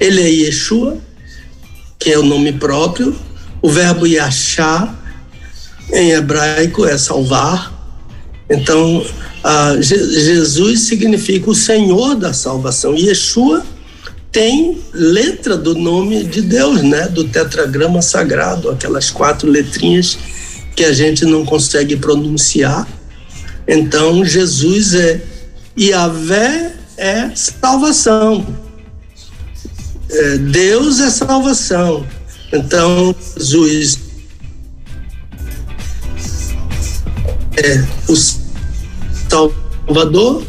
Ele 0.00 0.20
é 0.20 0.28
Yeshua, 0.28 0.98
que 1.96 2.10
é 2.10 2.18
o 2.18 2.24
nome 2.24 2.52
próprio. 2.54 3.16
O 3.62 3.70
verbo 3.70 4.04
Yachá, 4.04 4.92
em 5.92 6.10
hebraico, 6.10 6.84
é 6.84 6.98
salvar. 6.98 7.72
Então, 8.48 9.04
Jesus 9.80 10.80
significa 10.80 11.50
o 11.50 11.54
Senhor 11.54 12.14
da 12.14 12.32
salvação. 12.32 12.94
Yeshua 12.94 13.64
tem 14.30 14.78
letra 14.92 15.56
do 15.56 15.74
nome 15.74 16.24
de 16.24 16.42
Deus, 16.42 16.82
né? 16.82 17.08
Do 17.08 17.24
tetragrama 17.24 18.02
sagrado, 18.02 18.70
aquelas 18.70 19.10
quatro 19.10 19.50
letrinhas 19.50 20.18
que 20.74 20.84
a 20.84 20.92
gente 20.92 21.24
não 21.24 21.44
consegue 21.44 21.96
pronunciar 21.96 22.86
então, 23.66 24.24
Jesus 24.24 24.94
é 24.94 25.20
Yahvé 25.78 26.72
é 26.96 27.30
salvação. 27.34 28.46
É, 30.08 30.38
Deus 30.38 31.00
é 31.00 31.10
salvação. 31.10 32.06
Então, 32.52 33.14
Jesus 33.36 33.98
é 37.56 37.84
o 38.08 38.16
Salvador 39.28 40.44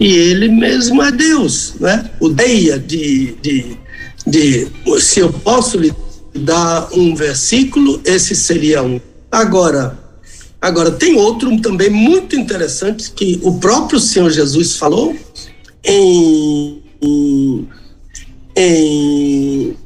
e 0.00 0.06
ele 0.06 0.48
mesmo 0.48 1.02
é 1.02 1.12
Deus, 1.12 1.74
né? 1.80 2.10
O 2.20 2.28
Deia 2.28 2.78
de, 2.78 3.36
de, 3.40 3.76
de 4.26 4.68
se 5.00 5.20
eu 5.20 5.32
posso 5.32 5.78
lhe 5.78 5.94
dar 6.34 6.88
um 6.92 7.14
versículo, 7.14 8.00
esse 8.04 8.34
seria 8.34 8.82
um. 8.82 9.00
Agora, 9.30 10.04
Agora, 10.64 10.90
tem 10.90 11.14
outro 11.14 11.54
também 11.60 11.90
muito 11.90 12.34
interessante 12.34 13.10
que 13.10 13.38
o 13.42 13.58
próprio 13.58 14.00
Senhor 14.00 14.30
Jesus 14.30 14.76
falou 14.76 15.14
em, 15.84 16.82
em, 18.56 19.76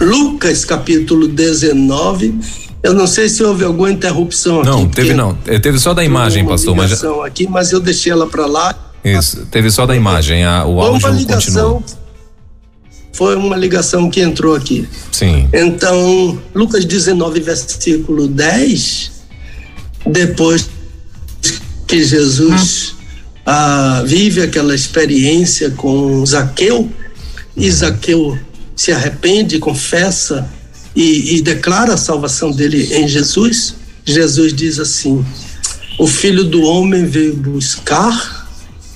Lucas 0.00 0.64
capítulo 0.64 1.26
19. 1.26 2.38
Eu 2.82 2.94
não 2.94 3.06
sei 3.06 3.28
se 3.28 3.42
houve 3.44 3.64
alguma 3.64 3.90
interrupção 3.90 4.60
aqui. 4.60 4.68
Não, 4.68 4.88
teve 4.88 5.14
não. 5.14 5.38
É, 5.46 5.58
teve 5.58 5.78
só 5.78 5.94
da 5.94 6.04
imagem, 6.04 6.44
pastor. 6.44 6.74
Mas 6.74 7.04
aqui, 7.24 7.46
mas 7.46 7.72
eu 7.72 7.80
deixei 7.80 8.10
ela 8.10 8.26
para 8.26 8.46
lá. 8.46 8.92
Isso, 9.04 9.46
teve 9.50 9.70
só 9.70 9.86
da 9.86 9.94
imagem. 9.94 10.44
A, 10.44 10.64
o 10.64 10.80
áudio 10.80 11.08
uma 11.08 11.16
ligação, 11.16 11.74
continuou 11.74 12.02
foi 13.12 13.36
uma 13.36 13.56
ligação 13.56 14.10
que 14.10 14.20
entrou 14.20 14.54
aqui. 14.54 14.88
Sim. 15.12 15.48
Então, 15.52 16.40
Lucas 16.54 16.84
19, 16.84 17.40
versículo 17.40 18.26
10, 18.26 19.12
depois 20.06 20.68
que 21.86 22.02
Jesus 22.02 22.94
ah, 23.44 24.02
vive 24.06 24.40
aquela 24.40 24.74
experiência 24.74 25.70
com 25.70 26.24
Zaqueu, 26.24 26.90
e 27.54 27.70
Zaqueu 27.70 28.38
se 28.74 28.90
arrepende, 28.90 29.58
confessa 29.58 30.48
e, 30.94 31.36
e 31.36 31.42
declara 31.42 31.94
a 31.94 31.96
salvação 31.96 32.50
dele 32.50 32.94
em 32.94 33.08
Jesus, 33.08 33.74
Jesus 34.04 34.52
diz 34.52 34.78
assim: 34.78 35.24
O 35.98 36.06
filho 36.06 36.44
do 36.44 36.62
homem 36.62 37.06
veio 37.06 37.36
buscar 37.36 38.48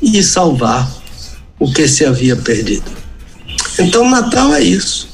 e 0.03 0.23
salvar 0.23 0.91
o 1.59 1.73
que 1.73 1.89
se 1.89 2.05
havia 2.05 2.37
perdido. 2.37 2.91
Então, 3.79 4.09
Natal 4.09 4.55
é 4.55 4.63
isso. 4.63 5.09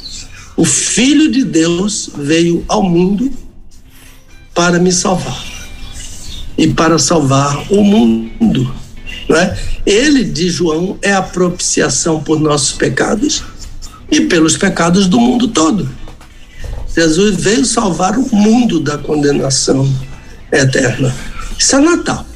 O 0.56 0.64
Filho 0.64 1.30
de 1.30 1.44
Deus 1.44 2.10
veio 2.16 2.64
ao 2.68 2.82
mundo 2.82 3.32
para 4.54 4.78
me 4.78 4.92
salvar 4.92 5.44
e 6.56 6.68
para 6.68 6.98
salvar 6.98 7.72
o 7.72 7.82
mundo. 7.82 8.72
Não 9.28 9.36
é? 9.36 9.58
Ele, 9.86 10.24
de 10.24 10.50
João, 10.50 10.98
é 11.00 11.12
a 11.12 11.22
propiciação 11.22 12.22
por 12.22 12.38
nossos 12.38 12.72
pecados 12.72 13.42
e 14.10 14.20
pelos 14.22 14.56
pecados 14.56 15.06
do 15.06 15.18
mundo 15.18 15.48
todo. 15.48 15.88
Jesus 16.94 17.37
veio 17.37 17.64
salvar 17.64 18.18
o 18.18 18.34
mundo 18.34 18.78
da 18.80 18.99
condenação 18.99 19.90
eterna. 20.50 21.14
Isso 21.58 21.76
é 21.76 21.80
Natal. 21.80 22.26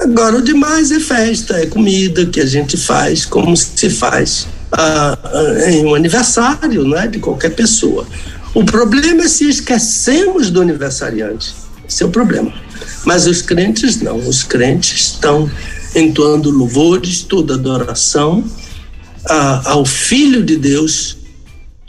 Agora, 0.00 0.36
o 0.36 0.42
demais 0.42 0.90
é 0.92 1.00
festa, 1.00 1.56
é 1.56 1.66
comida 1.66 2.24
que 2.26 2.40
a 2.40 2.46
gente 2.46 2.76
faz 2.76 3.24
como 3.24 3.56
se 3.56 3.90
faz 3.90 4.46
ah, 4.70 5.18
ah, 5.22 5.70
em 5.70 5.84
um 5.84 5.94
aniversário 5.94 6.86
né, 6.86 7.06
de 7.08 7.18
qualquer 7.18 7.50
pessoa. 7.50 8.06
O 8.54 8.64
problema 8.64 9.24
é 9.24 9.28
se 9.28 9.48
esquecemos 9.48 10.50
do 10.50 10.60
aniversariante. 10.60 11.54
Esse 11.88 12.02
é 12.02 12.06
o 12.06 12.10
problema. 12.10 12.52
Mas 13.04 13.26
os 13.26 13.42
crentes 13.42 14.00
não. 14.00 14.16
Os 14.16 14.42
crentes 14.42 15.12
estão 15.12 15.50
entoando 15.94 16.50
louvores, 16.50 17.22
toda 17.22 17.54
adoração 17.54 18.44
a, 19.26 19.70
ao 19.70 19.84
Filho 19.84 20.44
de 20.44 20.56
Deus 20.56 21.16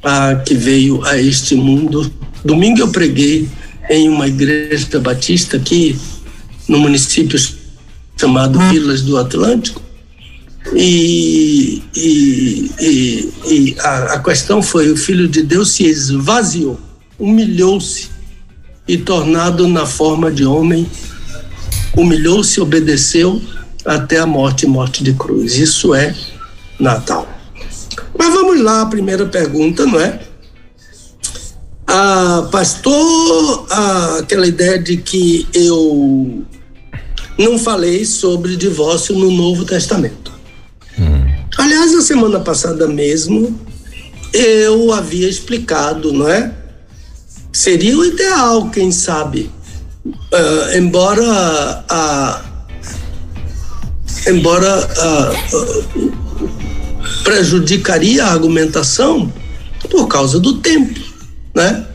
a, 0.04 0.36
que 0.36 0.54
veio 0.54 1.04
a 1.06 1.18
este 1.18 1.56
mundo. 1.56 2.12
Domingo 2.44 2.80
eu 2.80 2.88
preguei 2.90 3.50
em 3.90 4.08
uma 4.10 4.28
igreja 4.28 5.00
batista 5.00 5.58
aqui 5.58 5.98
no 6.68 6.80
município 6.80 7.40
chamado 8.16 8.60
Vilas 8.70 9.02
do 9.02 9.18
Atlântico 9.18 9.82
e, 10.74 11.82
e, 11.96 12.72
e, 12.80 13.34
e 13.48 13.76
a, 13.80 14.14
a 14.14 14.20
questão 14.20 14.62
foi: 14.62 14.92
o 14.92 14.98
Filho 14.98 15.28
de 15.28 15.42
Deus 15.42 15.72
se 15.72 15.86
esvaziou, 15.86 16.80
humilhou-se 17.18 18.10
e, 18.88 18.98
tornado 18.98 19.68
na 19.68 19.86
forma 19.86 20.32
de 20.32 20.46
homem, 20.46 20.90
humilhou-se, 21.96 22.60
obedeceu 22.62 23.42
até 23.86 24.20
a 24.20 24.26
morte 24.26 24.68
morte 24.68 25.04
de 25.04 25.14
cruz. 25.14 25.56
Isso 25.56 25.94
é 25.94 26.16
Natal. 26.80 27.39
Mas 28.20 28.34
vamos 28.34 28.62
lá, 28.62 28.82
a 28.82 28.86
primeira 28.86 29.26
pergunta, 29.26 29.86
não 29.86 30.00
é? 30.00 30.20
Ah, 31.88 32.48
pastor, 32.52 33.66
ah, 33.72 34.18
aquela 34.20 34.46
ideia 34.46 34.78
de 34.78 34.98
que 34.98 35.48
eu 35.54 36.46
não 37.38 37.58
falei 37.58 38.06
sobre 38.06 38.56
divórcio 38.56 39.18
no 39.18 39.32
Novo 39.32 39.66
Testamento. 39.66 40.30
Aliás, 41.60 41.94
na 41.94 42.02
semana 42.02 42.40
passada 42.40 42.88
mesmo, 42.88 43.60
eu 44.32 44.94
havia 44.94 45.28
explicado, 45.28 46.14
não 46.14 46.26
é? 46.26 46.54
Seria 47.52 47.98
o 47.98 48.06
ideal, 48.06 48.70
quem 48.70 48.94
sabe. 48.94 49.52
Uh, 50.06 50.78
embora 50.78 51.84
a. 51.90 52.42
Embora 54.26 54.88
uh, 54.88 56.29
prejudicaria 57.24 58.26
a 58.26 58.32
argumentação 58.32 59.32
por 59.90 60.08
causa 60.08 60.40
do 60.40 60.58
tempo, 60.58 61.00
né? 61.56 61.86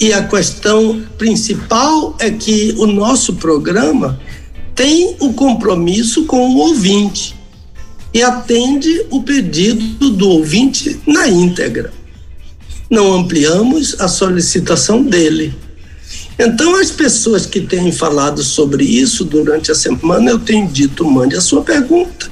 E 0.00 0.12
a 0.12 0.24
questão 0.24 1.02
principal 1.18 2.16
é 2.18 2.30
que 2.30 2.74
o 2.78 2.86
nosso 2.86 3.34
programa 3.34 4.18
tem 4.74 5.16
o 5.20 5.32
compromisso 5.34 6.24
com 6.24 6.54
o 6.54 6.56
ouvinte 6.58 7.36
e 8.14 8.22
atende 8.22 9.04
o 9.10 9.22
pedido 9.22 10.10
do 10.10 10.28
ouvinte 10.30 10.98
na 11.06 11.28
íntegra. 11.28 11.92
Não 12.90 13.12
ampliamos 13.12 14.00
a 14.00 14.08
solicitação 14.08 15.02
dele. 15.02 15.54
Então, 16.38 16.76
as 16.76 16.90
pessoas 16.90 17.44
que 17.44 17.60
têm 17.60 17.92
falado 17.92 18.42
sobre 18.42 18.84
isso 18.84 19.24
durante 19.24 19.70
a 19.70 19.74
semana, 19.74 20.30
eu 20.30 20.38
tenho 20.38 20.66
dito: 20.66 21.04
mande 21.04 21.36
a 21.36 21.40
sua 21.40 21.62
pergunta. 21.62 22.30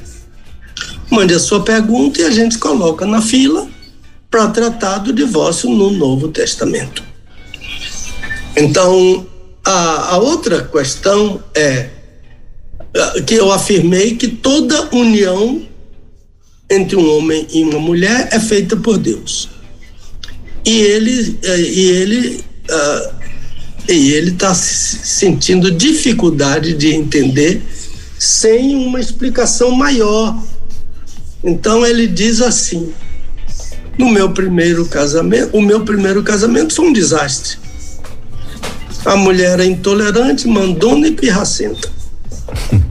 Mande 1.11 1.35
a 1.35 1.39
sua 1.39 1.63
pergunta 1.63 2.21
e 2.21 2.25
a 2.25 2.31
gente 2.31 2.59
coloca 2.59 3.07
na 3.07 3.23
fila 3.23 3.69
para 4.31 4.49
tratar 4.49 4.99
do 4.99 5.13
divórcio 5.13 5.71
no 5.71 5.91
Novo 5.91 6.29
Testamento. 6.29 7.03
Então, 8.57 9.27
a, 9.65 10.15
a 10.15 10.19
outra 10.19 10.65
questão 10.65 11.43
é 11.55 11.91
que 13.27 13.35
eu 13.35 13.53
afirmei 13.53 14.17
que 14.17 14.29
toda 14.29 14.95
união 14.95 15.63
entre 16.69 16.97
um 16.97 17.17
homem 17.17 17.47
e 17.53 17.63
uma 17.63 17.79
mulher 17.79 18.29
é 18.33 18.41
feita 18.41 18.77
por 18.77 18.99
Deus. 18.99 19.49
E 20.65 20.81
ele 20.81 21.39
eh, 21.43 21.61
e 21.61 21.81
ele 21.91 22.45
uh, 22.71 23.15
e 23.89 24.13
ele 24.13 24.33
está 24.33 24.53
sentindo 24.55 25.71
dificuldade 25.71 26.75
de 26.75 26.93
entender 26.93 27.63
sem 28.19 28.75
uma 28.75 28.99
explicação 28.99 29.71
maior. 29.71 30.37
Então 31.47 31.87
ele 31.87 32.09
diz 32.09 32.43
assim: 32.43 32.93
no 33.97 34.11
meu 34.11 34.33
primeiro 34.33 34.85
casamento, 34.87 35.57
o 35.57 35.63
meu 35.63 35.85
primeiro 35.85 36.25
casamento 36.25 36.75
foi 36.75 36.87
um 36.87 36.93
desastre. 36.93 37.57
A 39.05 39.15
mulher 39.15 39.61
é 39.61 39.65
intolerante, 39.65 40.49
mandona 40.49 41.07
e 41.07 41.13
pirracenta. 41.13 41.89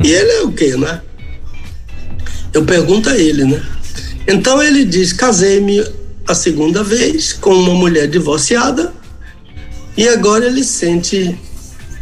E 0.01 0.09
ele 0.09 0.31
é 0.31 0.41
o 0.43 0.53
quê, 0.53 0.77
né? 0.77 1.01
Eu 2.53 2.63
pergunto 2.63 3.09
a 3.09 3.17
ele, 3.17 3.43
né? 3.43 3.61
Então 4.25 4.63
ele 4.63 4.85
diz: 4.85 5.11
casei-me 5.11 5.85
a 6.25 6.33
segunda 6.33 6.81
vez 6.81 7.33
com 7.33 7.53
uma 7.53 7.73
mulher 7.73 8.07
divorciada 8.07 8.93
e 9.97 10.07
agora 10.07 10.45
ele 10.45 10.63
sente 10.63 11.37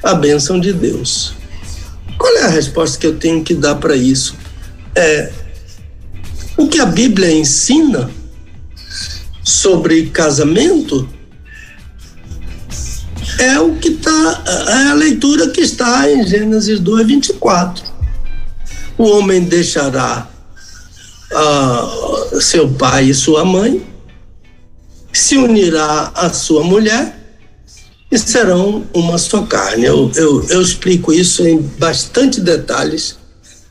a 0.04 0.14
bênção 0.14 0.60
de 0.60 0.72
Deus. 0.72 1.34
Qual 2.16 2.38
é 2.38 2.44
a 2.44 2.50
resposta 2.50 3.00
que 3.00 3.08
eu 3.08 3.18
tenho 3.18 3.44
que 3.44 3.56
dar 3.56 3.76
para 3.76 3.96
isso? 3.96 4.36
É 4.96 5.32
o 6.58 6.68
que 6.68 6.80
a 6.80 6.86
Bíblia 6.86 7.32
ensina 7.32 8.10
sobre 9.44 10.08
casamento 10.08 11.08
é 13.40 13.60
o 13.60 13.76
que 13.76 13.90
está, 13.90 14.44
é 14.68 14.88
a 14.90 14.94
leitura 14.94 15.50
que 15.50 15.62
está 15.62 16.10
em 16.10 16.26
Gênesis 16.26 16.80
2, 16.80 17.08
24. 17.08 17.84
O 18.98 19.04
homem 19.06 19.42
deixará 19.42 20.30
uh, 21.32 22.40
seu 22.40 22.70
pai 22.70 23.06
e 23.06 23.14
sua 23.14 23.44
mãe, 23.44 23.86
se 25.12 25.38
unirá 25.38 26.12
à 26.16 26.32
sua 26.32 26.64
mulher 26.64 27.20
e 28.12 28.18
serão 28.18 28.86
uma 28.94 29.18
só 29.18 29.42
carne. 29.44 29.86
Eu, 29.86 30.12
eu, 30.16 30.44
eu 30.50 30.62
explico 30.62 31.12
isso 31.12 31.46
em 31.46 31.60
bastante 31.60 32.40
detalhes 32.40 33.18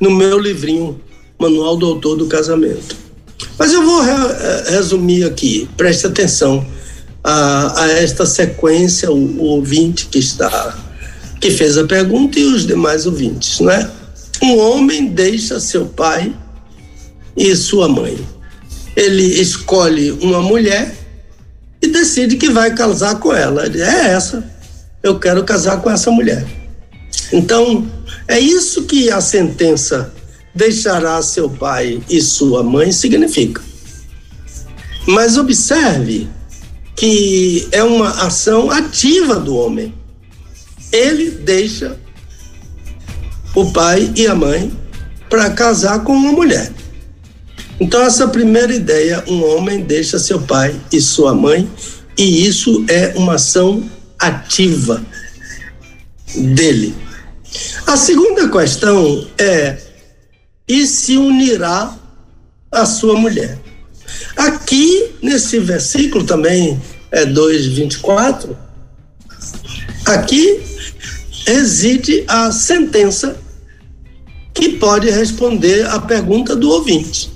no 0.01 0.11
meu 0.11 0.39
livrinho 0.39 1.01
Manual 1.43 1.77
do 1.77 1.87
Autor 1.87 2.17
do 2.17 2.27
Casamento. 2.27 2.97
Mas 3.59 3.73
eu 3.73 3.85
vou 3.85 4.01
re, 4.01 4.11
eh, 4.11 4.65
resumir 4.71 5.25
aqui, 5.25 5.69
preste 5.77 6.07
atenção 6.07 6.65
a, 7.25 7.83
a 7.83 7.93
esta 7.93 8.25
sequência, 8.25 9.11
o, 9.11 9.17
o, 9.17 9.45
ouvinte 9.45 10.07
que 10.07 10.19
está, 10.19 10.79
que 11.41 11.51
fez 11.51 11.77
a 11.77 11.85
pergunta 11.85 12.39
e 12.39 12.45
os 12.45 12.67
demais 12.67 13.07
ouvintes, 13.07 13.61
né? 13.61 13.91
Um 14.41 14.57
homem 14.59 15.07
deixa 15.07 15.59
seu 15.59 15.87
pai 15.87 16.33
e 17.37 17.55
sua 17.57 17.89
mãe. 17.89 18.17
Ele 18.95 19.41
escolhe 19.41 20.13
uma 20.13 20.41
mulher 20.41 20.95
e 21.81 21.89
decide 21.89 22.37
que 22.37 22.51
vai 22.51 22.75
casar 22.75 23.19
com 23.19 23.33
ela. 23.33 23.67
Ele, 23.67 23.81
é 23.81 24.13
essa, 24.13 24.45
eu 25.03 25.19
quero 25.19 25.43
casar 25.45 25.81
com 25.81 25.91
essa 25.91 26.11
mulher. 26.11 26.47
Então, 27.33 27.89
é 28.29 28.39
isso 28.39 28.85
que 28.85 29.11
a 29.11 29.21
sentença 29.21 30.13
deixará 30.55 31.21
seu 31.23 31.49
pai 31.49 32.03
e 32.09 32.21
sua 32.21 32.63
mãe 32.63 32.93
significa. 32.93 33.63
Mas 35.07 35.37
observe 35.37 36.29
que 36.97 37.69
é 37.73 37.83
uma 37.83 38.11
ação 38.25 38.71
ativa 38.71 39.37
do 39.37 39.57
homem. 39.57 39.95
Ele 40.93 41.31
deixa 41.31 41.99
o 43.55 43.71
pai 43.73 44.13
e 44.15 44.27
a 44.27 44.35
mãe 44.35 44.73
para 45.29 45.51
casar 45.51 46.05
com 46.05 46.13
uma 46.13 46.33
mulher. 46.33 46.73
Então, 47.81 48.03
essa 48.03 48.29
primeira 48.29 48.73
ideia, 48.75 49.25
um 49.27 49.43
homem 49.45 49.81
deixa 49.81 50.19
seu 50.19 50.41
pai 50.41 50.79
e 50.93 51.01
sua 51.01 51.35
mãe, 51.35 51.69
e 52.17 52.47
isso 52.47 52.85
é 52.89 53.15
uma 53.17 53.35
ação 53.35 53.83
ativa 54.19 55.05
dele. 56.35 56.95
A 57.87 57.97
segunda 57.97 58.49
questão 58.49 59.27
é: 59.37 59.79
e 60.73 60.87
se 60.87 61.19
unirá 61.19 61.95
à 62.71 62.87
sua 62.87 63.15
mulher? 63.19 63.59
Aqui, 64.37 65.13
nesse 65.21 65.59
versículo 65.59 66.25
também, 66.25 66.81
é 67.11 67.27
2,24, 67.27 68.57
aqui 70.07 70.63
reside 71.47 72.25
a 72.27 72.51
sentença 72.51 73.37
que 74.55 74.71
pode 74.71 75.11
responder 75.11 75.87
à 75.87 75.99
pergunta 75.99 76.57
do 76.57 76.71
ouvinte 76.71 77.31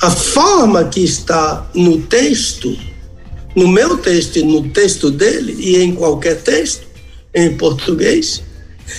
a 0.00 0.10
forma 0.10 0.84
que 0.86 1.00
está 1.04 1.64
no 1.74 2.00
texto, 2.00 2.76
no 3.54 3.68
meu 3.68 3.98
texto 3.98 4.36
e 4.36 4.42
no 4.42 4.68
texto 4.70 5.10
dele, 5.12 5.54
e 5.56 5.76
em 5.76 5.94
qualquer 5.94 6.42
texto, 6.42 6.84
em 7.32 7.56
português, 7.56 8.42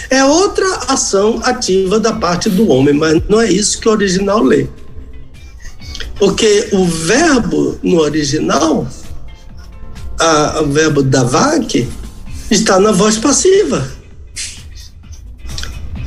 é 0.10 0.24
outra 0.24 0.68
ação 0.88 1.40
ativa 1.44 2.00
da 2.00 2.14
parte 2.14 2.50
do 2.50 2.70
homem, 2.70 2.94
mas 2.94 3.22
não 3.30 3.42
é 3.42 3.52
isso 3.52 3.80
que 3.80 3.88
o 3.88 3.92
original 3.92 4.44
lê. 4.44 4.68
Porque 6.18 6.70
o 6.72 6.86
verbo 6.86 7.78
no 7.84 8.00
original, 8.00 8.88
a, 10.20 10.62
o 10.62 10.68
verbo 10.68 11.02
davak, 11.04 11.88
está 12.50 12.80
na 12.80 12.92
voz 12.92 13.18
passiva. 13.18 13.92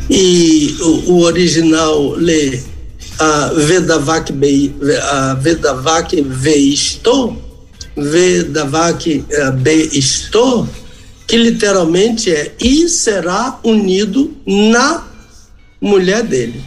E 0.09 0.77
o, 0.81 1.13
o 1.13 1.21
original 1.23 2.11
lê 2.13 2.61
a 3.19 3.53
Vedavak, 3.55 4.33
a 5.03 5.35
Vedavak 5.35 6.23
Veisto, 6.23 7.37
Vedavak 7.97 9.25
eh, 9.29 9.51
Beisto, 9.53 10.69
que 11.27 11.37
literalmente 11.37 12.31
é 12.31 12.55
e 12.61 12.89
será 12.89 13.59
unido 13.65 14.37
na 14.47 15.07
mulher 15.81 16.23
dele. 16.23 16.63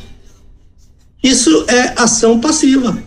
Isso 1.23 1.65
é 1.67 1.93
ação 1.95 2.39
passiva. 2.39 3.01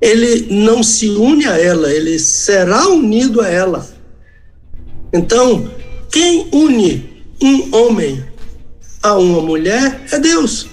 Ele 0.00 0.46
não 0.50 0.82
se 0.82 1.08
une 1.08 1.46
a 1.46 1.58
ela, 1.58 1.92
ele 1.92 2.18
será 2.18 2.88
unido 2.88 3.40
a 3.40 3.48
ela. 3.48 3.88
Então, 5.12 5.70
quem 6.10 6.48
une 6.52 7.10
um 7.42 7.74
homem 7.74 8.24
a 9.02 9.14
uma 9.14 9.40
mulher 9.40 10.04
é 10.10 10.18
Deus. 10.18 10.66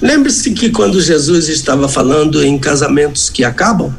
Lembre-se 0.00 0.52
que 0.52 0.70
quando 0.70 1.00
Jesus 1.00 1.48
estava 1.48 1.88
falando 1.88 2.42
em 2.44 2.58
casamentos 2.58 3.28
que 3.28 3.44
acabam, 3.44 3.94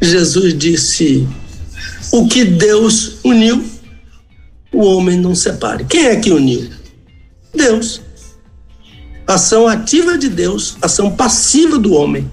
Jesus 0.00 0.56
disse: 0.56 1.26
O 2.12 2.28
que 2.28 2.44
Deus 2.44 3.16
uniu, 3.24 3.64
o 4.72 4.84
homem 4.84 5.18
não 5.18 5.34
separe. 5.34 5.84
Quem 5.84 6.06
é 6.06 6.16
que 6.16 6.30
uniu? 6.30 6.70
Deus. 7.54 8.00
Ação 9.26 9.66
ativa 9.68 10.16
de 10.16 10.28
Deus, 10.28 10.76
ação 10.80 11.10
passiva 11.14 11.78
do 11.78 11.92
homem. 11.92 12.30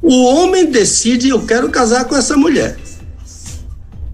O 0.00 0.24
homem 0.24 0.70
decide: 0.70 1.28
eu 1.28 1.44
quero 1.44 1.70
casar 1.70 2.04
com 2.04 2.16
essa 2.16 2.36
mulher. 2.36 2.78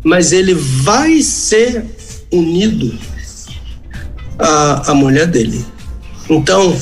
Mas 0.02 0.32
ele 0.32 0.54
vai 0.54 1.22
ser 1.22 1.84
unido 2.32 2.98
à, 4.38 4.90
à 4.90 4.94
mulher 4.94 5.26
dele. 5.26 5.64
Então, 6.28 6.76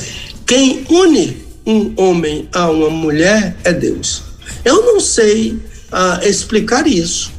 quem 0.46 0.84
une 0.88 1.42
um 1.66 1.92
homem 1.96 2.48
a 2.52 2.68
uma 2.70 2.90
mulher 2.90 3.56
é 3.64 3.72
Deus. 3.72 4.22
Eu 4.64 4.84
não 4.84 5.00
sei 5.00 5.60
ah, 5.90 6.20
explicar 6.22 6.86
isso. 6.86 7.32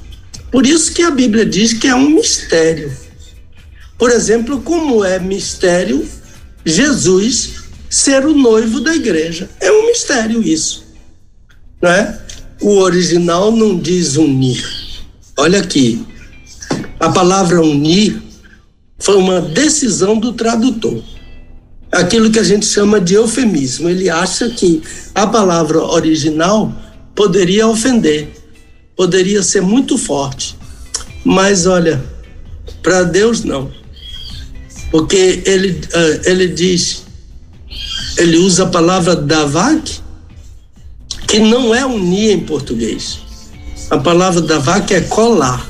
Por 0.54 0.66
isso 0.66 0.94
que 0.94 1.02
a 1.02 1.12
Bíblia 1.12 1.46
diz 1.46 1.74
que 1.74 1.88
é 1.88 1.96
um 1.96 2.12
mistério. 2.12 2.96
Por 3.98 4.10
exemplo, 4.10 4.62
como 4.62 5.04
é 5.04 5.20
mistério 5.20 6.08
Jesus 6.64 7.56
ser 7.90 8.26
o 8.26 8.34
noivo 8.34 8.80
da 8.80 8.96
igreja. 8.96 9.50
É 9.60 9.70
um 9.70 9.88
mistério 9.88 10.42
isso. 10.42 10.86
Não 11.82 11.90
é? 11.90 12.22
O 12.62 12.78
original 12.78 13.52
não 13.52 13.78
diz 13.78 14.16
unir. 14.16 14.64
Olha 15.36 15.60
aqui. 15.60 16.06
A 17.00 17.10
palavra 17.10 17.62
unir 17.62 18.22
foi 18.98 19.18
uma 19.18 19.42
decisão 19.42 20.18
do 20.18 20.32
tradutor 20.32 21.04
aquilo 21.94 22.32
que 22.32 22.40
a 22.40 22.44
gente 22.44 22.66
chama 22.66 23.00
de 23.00 23.14
eufemismo. 23.14 23.88
Ele 23.88 24.10
acha 24.10 24.50
que 24.50 24.82
a 25.14 25.28
palavra 25.28 25.80
original 25.80 26.74
poderia 27.16 27.68
ofender, 27.68 28.30
poderia 28.96 29.42
ser 29.44 29.62
muito 29.62 29.98
forte. 29.98 30.58
Mas 31.24 31.66
olha, 31.66 32.04
para 32.82 33.04
Deus 33.04 33.44
não. 33.44 33.72
Porque 34.92 35.42
ele, 35.46 35.82
eh, 35.92 36.22
ele 36.26 36.48
diz, 36.48 37.04
ele 38.18 38.38
usa 38.38 38.64
a 38.64 38.68
palavra 38.68 39.16
davak, 39.16 40.02
que 41.28 41.40
não 41.40 41.74
é 41.74 41.86
unir 41.86 42.32
em 42.32 42.40
português. 42.42 43.20
A 43.90 43.98
palavra 43.98 44.42
davak 44.42 44.94
é 44.94 45.02
colar. 45.02 45.70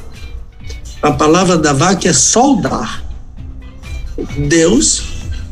A 1.01 1.11
palavra 1.11 1.57
davak 1.57 2.07
é 2.07 2.13
soldar. 2.13 3.03
Deus 4.47 5.03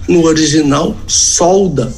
no 0.08 0.26
original, 0.26 0.96
solda. 1.08 1.94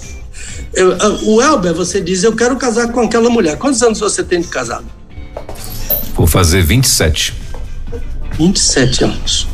Eu, 0.73 0.93
ah, 0.93 1.19
o 1.23 1.41
Elber, 1.41 1.73
você 1.73 2.01
diz, 2.01 2.23
eu 2.23 2.35
quero 2.35 2.55
casar 2.57 2.91
com 2.91 3.01
aquela 3.01 3.29
mulher. 3.29 3.57
Quantos 3.57 3.81
anos 3.81 3.99
você 3.99 4.23
tem 4.23 4.41
de 4.41 4.47
casado? 4.47 4.85
Vou 6.23 6.27
fazer 6.29 6.63
27. 6.63 7.33
27 8.37 9.03
anos. 9.03 9.45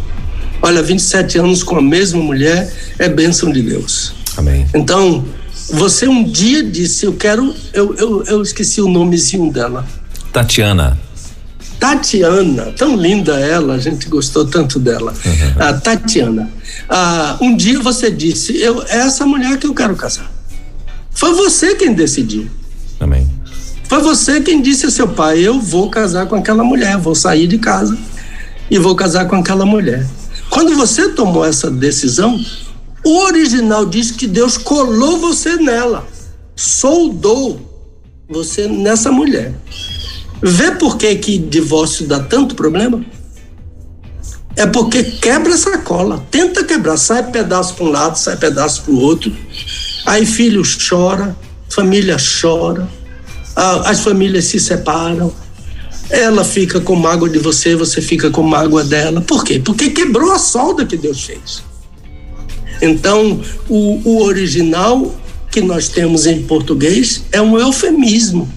Olha, 0.61 0.83
27 0.83 1.39
anos 1.39 1.63
com 1.63 1.75
a 1.77 1.81
mesma 1.81 2.21
mulher 2.21 2.71
é 2.99 3.09
bênção 3.09 3.51
de 3.51 3.63
Deus. 3.63 4.13
Amém. 4.37 4.67
Então, 4.75 5.25
você 5.73 6.07
um 6.07 6.23
dia 6.23 6.61
disse, 6.61 7.07
eu 7.07 7.13
quero, 7.13 7.55
eu, 7.73 7.95
eu, 7.95 8.23
eu 8.25 8.41
esqueci 8.43 8.81
o 8.81 8.87
nomezinho 8.87 9.51
dela. 9.51 9.83
Tatiana. 10.31 10.95
Tatiana, 11.79 12.71
tão 12.77 12.95
linda 12.95 13.39
ela, 13.39 13.73
a 13.73 13.79
gente 13.79 14.07
gostou 14.07 14.45
tanto 14.45 14.77
dela. 14.77 15.11
Uhum. 15.25 15.63
A 15.63 15.73
Tatiana. 15.73 16.51
Ah, 16.87 17.35
um 17.41 17.57
dia 17.57 17.79
você 17.79 18.11
disse: 18.11 18.55
eu, 18.61 18.83
é 18.83 18.97
essa 18.97 19.25
mulher 19.25 19.57
que 19.57 19.65
eu 19.65 19.73
quero 19.73 19.95
casar. 19.95 20.31
Foi 21.09 21.33
você 21.33 21.73
quem 21.73 21.95
decidiu. 21.95 22.47
Amém. 22.99 23.27
Foi 23.89 24.03
você 24.03 24.39
quem 24.39 24.61
disse 24.61 24.85
a 24.85 24.91
seu 24.91 25.07
pai: 25.07 25.39
eu 25.39 25.59
vou 25.59 25.89
casar 25.89 26.27
com 26.27 26.35
aquela 26.35 26.63
mulher, 26.63 26.95
vou 26.97 27.15
sair 27.15 27.47
de 27.47 27.57
casa 27.57 27.97
e 28.69 28.77
vou 28.77 28.95
casar 28.95 29.27
com 29.27 29.35
aquela 29.35 29.65
mulher. 29.65 30.07
Quando 30.51 30.75
você 30.75 31.09
tomou 31.09 31.43
essa 31.43 31.71
decisão, 31.71 32.39
o 33.03 33.17
original 33.23 33.87
diz 33.87 34.11
que 34.11 34.27
Deus 34.27 34.57
colou 34.59 35.17
você 35.17 35.55
nela, 35.55 36.07
soldou 36.55 37.59
você 38.29 38.67
nessa 38.67 39.11
mulher. 39.11 39.55
Vê 40.41 40.71
por 40.71 40.95
que, 40.95 41.15
que 41.15 41.39
divórcio 41.39 42.07
dá 42.07 42.19
tanto 42.19 42.53
problema? 42.53 43.03
É 44.55 44.67
porque 44.67 45.03
quebra 45.03 45.53
essa 45.53 45.79
cola, 45.79 46.23
tenta 46.29 46.63
quebrar, 46.63 46.97
sai 46.97 47.23
pedaço 47.31 47.73
para 47.73 47.85
um 47.85 47.91
lado, 47.91 48.19
sai 48.19 48.37
pedaço 48.37 48.83
para 48.83 48.93
o 48.93 48.99
outro. 48.99 49.35
Aí 50.05 50.25
filho 50.25 50.61
chora, 50.63 51.35
família 51.69 52.17
chora, 52.17 52.87
as 53.55 54.01
famílias 54.01 54.45
se 54.45 54.59
separam. 54.59 55.33
Ela 56.09 56.43
fica 56.43 56.79
com 56.79 56.95
mágoa 56.95 57.29
de 57.29 57.37
você, 57.37 57.75
você 57.75 58.01
fica 58.01 58.31
com 58.31 58.41
mágoa 58.41 58.83
dela. 58.83 59.21
Por 59.21 59.43
quê? 59.43 59.61
Porque 59.63 59.91
quebrou 59.91 60.31
a 60.31 60.39
solda 60.39 60.85
que 60.85 60.97
Deus 60.97 61.23
fez. 61.23 61.63
Então, 62.81 63.41
o, 63.67 64.01
o 64.03 64.23
original 64.23 65.13
que 65.51 65.61
nós 65.61 65.89
temos 65.89 66.25
em 66.25 66.43
português 66.43 67.23
é 67.31 67.41
um 67.41 67.59
eufemismo 67.59 68.49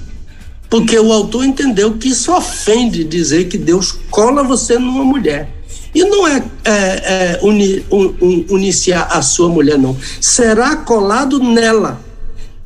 porque 0.72 0.98
o 0.98 1.12
autor 1.12 1.44
entendeu 1.44 1.98
que 1.98 2.08
isso 2.08 2.32
ofende 2.32 3.04
dizer 3.04 3.44
que 3.44 3.58
Deus 3.58 3.92
cola 4.10 4.42
você 4.42 4.78
numa 4.78 5.04
mulher. 5.04 5.50
E 5.94 6.02
não 6.02 6.26
é, 6.26 6.42
é, 6.64 6.70
é 6.72 7.40
uni, 7.42 7.84
un, 7.90 8.46
uniciar 8.48 9.06
a 9.10 9.20
sua 9.20 9.50
mulher, 9.50 9.78
não. 9.78 9.94
Será 10.18 10.74
colado 10.76 11.38
nela, 11.38 12.01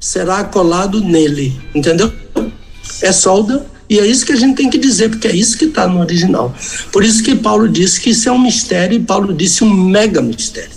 será 0.07 0.45
colado 0.45 1.01
nele, 1.01 1.53
entendeu? 1.75 2.13
É 3.03 3.11
solda, 3.11 3.67
e 3.91 3.99
é 3.99 4.07
isso 4.07 4.25
que 4.25 4.31
a 4.31 4.37
gente 4.37 4.55
tem 4.55 4.71
que 4.71 4.79
dizer, 4.79 5.11
porque 5.11 5.27
é 5.27 5.35
isso 5.35 5.59
que 5.59 5.65
está 5.65 5.89
no 5.89 5.99
original. 5.99 6.55
Por 6.93 7.05
isso 7.05 7.25
que 7.25 7.35
Paulo 7.35 7.69
disse 7.69 8.01
que 8.01 8.11
isso 8.11 8.29
é 8.29 8.33
um 8.33 8.39
mistério, 8.39 8.97
e 8.97 9.03
Paulo 9.03 9.35
disse 9.35 9.65
um 9.65 9.71
mega 9.71 10.23
mistério. 10.23 10.71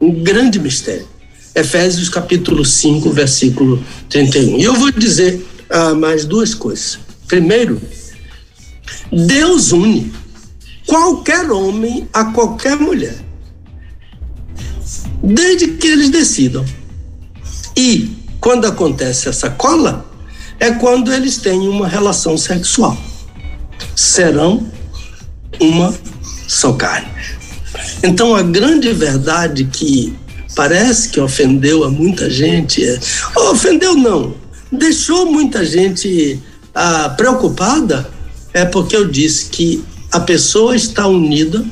Um 0.00 0.12
grande 0.12 0.58
mistério. 0.58 1.06
Efésios 1.54 2.08
capítulo 2.08 2.64
5, 2.64 3.08
versículo 3.10 3.80
31. 4.10 4.58
E 4.58 4.64
eu 4.64 4.74
vou 4.74 4.90
dizer 4.90 5.40
ah, 5.70 5.94
mais 5.94 6.24
duas 6.24 6.54
coisas. 6.54 6.98
Primeiro, 7.28 7.80
Deus 9.12 9.70
une 9.70 10.12
qualquer 10.88 11.52
homem 11.52 12.08
a 12.12 12.24
qualquer 12.24 12.76
mulher, 12.76 13.16
desde 15.22 15.68
que 15.68 15.86
eles 15.86 16.10
decidam. 16.10 16.64
E 17.76 18.13
quando 18.44 18.66
acontece 18.66 19.26
essa 19.26 19.48
cola, 19.48 20.04
é 20.60 20.70
quando 20.72 21.10
eles 21.10 21.38
têm 21.38 21.66
uma 21.66 21.88
relação 21.88 22.36
sexual. 22.36 22.94
Serão 23.96 24.70
uma 25.58 25.94
só 26.46 26.74
carne. 26.74 27.08
Então 28.02 28.36
a 28.36 28.42
grande 28.42 28.92
verdade 28.92 29.64
que 29.64 30.14
parece 30.54 31.08
que 31.08 31.18
ofendeu 31.18 31.84
a 31.84 31.90
muita 31.90 32.28
gente 32.28 32.84
é, 32.84 33.00
ofendeu 33.48 33.96
não, 33.96 34.34
deixou 34.70 35.24
muita 35.24 35.64
gente 35.64 36.38
ah, 36.74 37.14
preocupada 37.16 38.10
é 38.52 38.66
porque 38.66 38.94
eu 38.94 39.08
disse 39.08 39.46
que 39.46 39.82
a 40.12 40.20
pessoa 40.20 40.76
está 40.76 41.06
unida, 41.06 41.64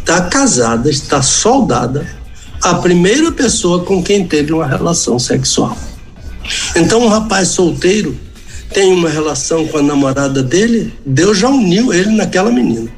está 0.00 0.20
casada, 0.20 0.90
está 0.90 1.22
soldada 1.22 2.19
a 2.62 2.74
primeira 2.74 3.32
pessoa 3.32 3.84
com 3.84 4.02
quem 4.02 4.26
teve 4.26 4.52
uma 4.52 4.66
relação 4.66 5.18
sexual. 5.18 5.76
Então, 6.76 7.02
um 7.02 7.08
rapaz 7.08 7.48
solteiro 7.48 8.18
tem 8.72 8.92
uma 8.92 9.08
relação 9.08 9.66
com 9.66 9.78
a 9.78 9.82
namorada 9.82 10.42
dele, 10.42 10.94
Deus 11.04 11.38
já 11.38 11.48
uniu 11.48 11.92
ele 11.92 12.10
naquela 12.10 12.50
menina. 12.50 12.90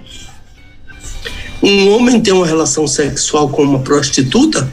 Um 1.62 1.90
homem 1.90 2.20
tem 2.20 2.32
uma 2.32 2.46
relação 2.46 2.86
sexual 2.86 3.48
com 3.48 3.62
uma 3.62 3.78
prostituta, 3.78 4.68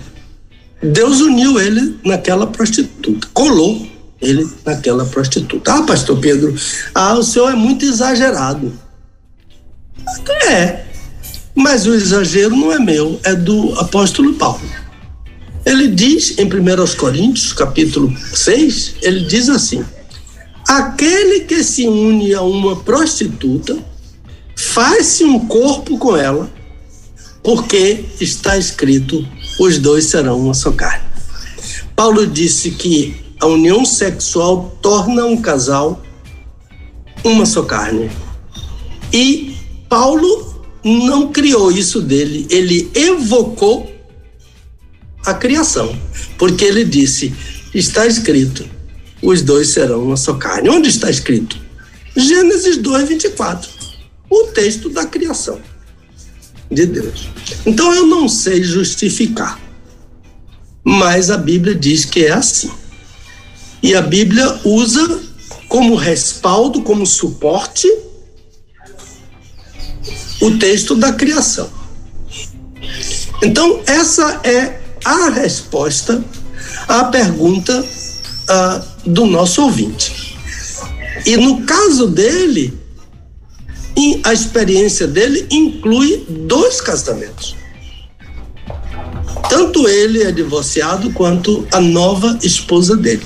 Deus 0.81 1.21
uniu 1.21 1.59
ele 1.59 1.97
naquela 2.03 2.47
prostituta, 2.47 3.27
colou 3.33 3.87
ele 4.21 4.47
naquela 4.65 5.05
prostituta. 5.05 5.73
Ah, 5.73 5.83
pastor 5.83 6.19
Pedro, 6.19 6.53
ah, 6.93 7.13
o 7.13 7.23
senhor 7.23 7.51
é 7.51 7.55
muito 7.55 7.85
exagerado. 7.85 8.73
É, 10.49 10.85
mas 11.59 11.85
o 11.85 11.93
exagero 11.93 12.55
não 12.55 12.71
é 12.71 12.79
meu, 12.79 13.19
é 13.21 13.35
do 13.35 13.77
apóstolo 13.77 14.33
Paulo. 14.35 14.61
Ele 15.65 15.89
diz 15.89 16.39
em 16.39 16.45
1 16.45 16.95
Coríntios, 16.95 17.51
capítulo 17.51 18.15
6, 18.33 18.95
ele 19.01 19.25
diz 19.25 19.49
assim: 19.49 19.83
aquele 20.65 21.41
que 21.41 21.61
se 21.61 21.85
une 21.85 22.33
a 22.33 22.41
uma 22.41 22.77
prostituta 22.77 23.77
faz-se 24.55 25.25
um 25.25 25.47
corpo 25.47 25.97
com 25.97 26.15
ela, 26.15 26.49
porque 27.43 28.05
está 28.21 28.57
escrito: 28.57 29.27
os 29.59 29.77
dois 29.79 30.05
serão 30.05 30.39
uma 30.39 30.53
só 30.53 30.71
carne. 30.71 31.03
Paulo 31.93 32.25
disse 32.25 32.71
que 32.71 33.17
a 33.37 33.45
união 33.47 33.83
sexual 33.83 34.77
torna 34.81 35.25
um 35.25 35.35
casal 35.41 36.01
uma 37.21 37.45
só 37.45 37.63
carne. 37.63 38.09
E 39.11 39.57
Paulo 39.89 40.48
não 40.83 41.31
criou 41.31 41.71
isso 41.71 42.01
dele, 42.01 42.47
ele 42.49 42.89
evocou 42.93 43.93
a 45.25 45.33
criação, 45.33 45.97
porque 46.37 46.63
ele 46.63 46.85
disse: 46.85 47.33
está 47.73 48.07
escrito, 48.07 48.65
os 49.21 49.41
dois 49.41 49.69
serão 49.69 50.03
uma 50.03 50.17
só 50.17 50.33
carne. 50.35 50.69
Onde 50.69 50.89
está 50.89 51.09
escrito? 51.09 51.57
Gênesis 52.15 52.77
2, 52.77 53.09
24. 53.09 53.69
O 54.29 54.47
texto 54.47 54.89
da 54.89 55.05
criação 55.05 55.59
de 56.71 56.85
Deus. 56.85 57.27
Então 57.65 57.93
eu 57.93 58.05
não 58.05 58.29
sei 58.29 58.63
justificar, 58.63 59.59
mas 60.83 61.29
a 61.29 61.37
Bíblia 61.37 61.75
diz 61.75 62.05
que 62.05 62.25
é 62.25 62.31
assim. 62.31 62.71
E 63.81 63.95
a 63.95 64.01
Bíblia 64.01 64.59
usa 64.63 65.21
como 65.67 65.95
respaldo, 65.95 66.81
como 66.81 67.05
suporte, 67.05 67.87
o 70.41 70.57
texto 70.57 70.95
da 70.95 71.13
criação. 71.13 71.69
Então, 73.43 73.81
essa 73.85 74.41
é 74.43 74.79
a 75.03 75.29
resposta 75.29 76.23
à 76.87 77.05
pergunta 77.05 77.81
uh, 77.81 79.09
do 79.09 79.25
nosso 79.25 79.63
ouvinte. 79.63 80.37
E 81.25 81.37
no 81.37 81.63
caso 81.63 82.07
dele, 82.07 82.73
a 84.23 84.33
experiência 84.33 85.07
dele 85.07 85.45
inclui 85.51 86.25
dois 86.27 86.79
casamentos. 86.81 87.55
Tanto 89.49 89.87
ele 89.87 90.23
é 90.23 90.31
divorciado 90.31 91.11
quanto 91.11 91.67
a 91.71 91.81
nova 91.81 92.37
esposa 92.43 92.95
dele. 92.95 93.25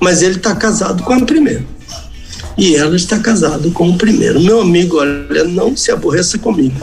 Mas 0.00 0.22
ele 0.22 0.36
está 0.36 0.54
casado 0.54 1.02
com 1.02 1.12
a 1.12 1.24
primeira. 1.24 1.64
E 2.56 2.76
ela 2.76 2.94
está 2.94 3.18
casada 3.18 3.68
com 3.70 3.90
o 3.90 3.98
primeiro. 3.98 4.40
Meu 4.40 4.60
amigo, 4.60 4.98
olha, 4.98 5.44
não 5.44 5.76
se 5.76 5.90
aborreça 5.90 6.38
comigo. 6.38 6.80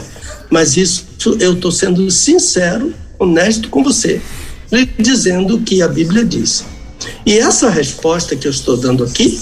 Mas 0.50 0.76
isso 0.76 1.06
eu 1.40 1.54
estou 1.54 1.72
sendo 1.72 2.10
sincero, 2.10 2.92
honesto 3.18 3.68
com 3.70 3.82
você, 3.82 4.20
lhe 4.70 4.84
dizendo 4.98 5.56
o 5.56 5.62
que 5.62 5.80
a 5.80 5.88
Bíblia 5.88 6.24
diz. 6.24 6.64
E 7.24 7.38
essa 7.38 7.70
resposta 7.70 8.36
que 8.36 8.46
eu 8.46 8.50
estou 8.50 8.76
dando 8.76 9.02
aqui 9.04 9.38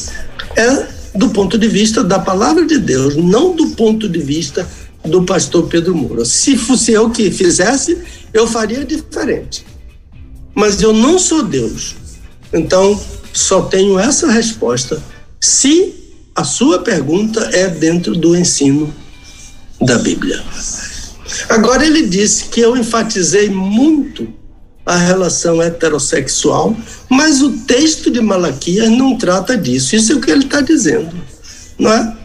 é 0.57 0.87
do 1.15 1.31
ponto 1.31 1.59
de 1.59 1.67
vista 1.67 2.05
da 2.05 2.19
palavra 2.19 2.65
de 2.65 2.79
Deus, 2.79 3.17
não 3.17 3.55
do 3.55 3.71
ponto 3.71 4.09
de 4.09 4.21
vista 4.21 4.69
do 5.05 5.23
pastor 5.25 5.67
Pedro 5.67 5.95
Moura. 5.95 6.25
Se 6.25 6.57
fosse 6.57 6.93
eu 6.93 7.11
que 7.11 7.31
fizesse, 7.31 7.99
eu 8.33 8.47
faria 8.47 8.85
diferente. 8.85 9.65
Mas 10.55 10.81
eu 10.81 10.93
não 10.93 11.19
sou 11.19 11.43
Deus. 11.43 11.97
Então, 12.53 13.01
só 13.33 13.63
tenho 13.63 13.99
essa 13.99 14.31
resposta 14.31 15.03
se 15.41 16.00
a 16.41 16.45
sua 16.45 16.79
pergunta 16.79 17.51
é 17.53 17.69
dentro 17.69 18.17
do 18.17 18.35
ensino 18.35 18.95
da 19.79 19.99
Bíblia. 19.99 20.43
Agora, 21.51 21.85
ele 21.85 22.07
disse 22.07 22.47
que 22.47 22.61
eu 22.61 22.77
enfatizei 22.77 23.51
muito 23.51 24.27
a 24.87 24.97
relação 24.97 25.61
heterossexual, 25.61 26.75
mas 27.11 27.43
o 27.43 27.59
texto 27.59 28.11
de 28.11 28.23
Malaquias 28.23 28.89
não 28.89 29.19
trata 29.19 29.57
disso. 29.57 29.95
Isso 29.95 30.13
é 30.13 30.15
o 30.15 30.21
que 30.21 30.31
ele 30.31 30.45
está 30.45 30.63
dizendo, 30.63 31.15
não 31.79 31.93
é? 31.93 32.17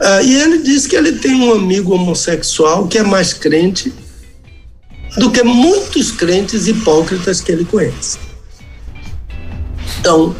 Ah, 0.00 0.22
e 0.22 0.34
ele 0.34 0.58
diz 0.62 0.86
que 0.86 0.96
ele 0.96 1.12
tem 1.12 1.34
um 1.34 1.52
amigo 1.52 1.94
homossexual 1.94 2.88
que 2.88 2.96
é 2.96 3.02
mais 3.02 3.34
crente 3.34 3.92
do 5.18 5.30
que 5.30 5.42
muitos 5.42 6.10
crentes 6.10 6.66
hipócritas 6.66 7.42
que 7.42 7.52
ele 7.52 7.66
conhece. 7.66 8.18
Então, 10.00 10.34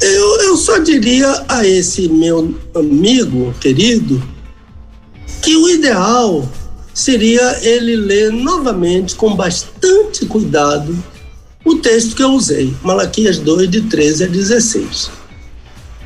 eu, 0.00 0.40
eu 0.42 0.56
só 0.56 0.78
diria 0.78 1.44
a 1.48 1.66
esse 1.66 2.08
meu 2.08 2.54
amigo 2.74 3.54
querido 3.60 4.22
que 5.42 5.56
o 5.56 5.68
ideal 5.68 6.48
seria 6.92 7.58
ele 7.62 7.94
ler 7.94 8.32
novamente 8.32 9.14
com 9.14 9.34
bastante 9.36 10.26
cuidado 10.26 10.96
o 11.64 11.76
texto 11.76 12.16
que 12.16 12.22
eu 12.22 12.30
usei, 12.30 12.72
Malaquias 12.82 13.38
2, 13.38 13.68
de 13.70 13.82
13 13.82 14.24
a 14.24 14.26
16. 14.26 15.10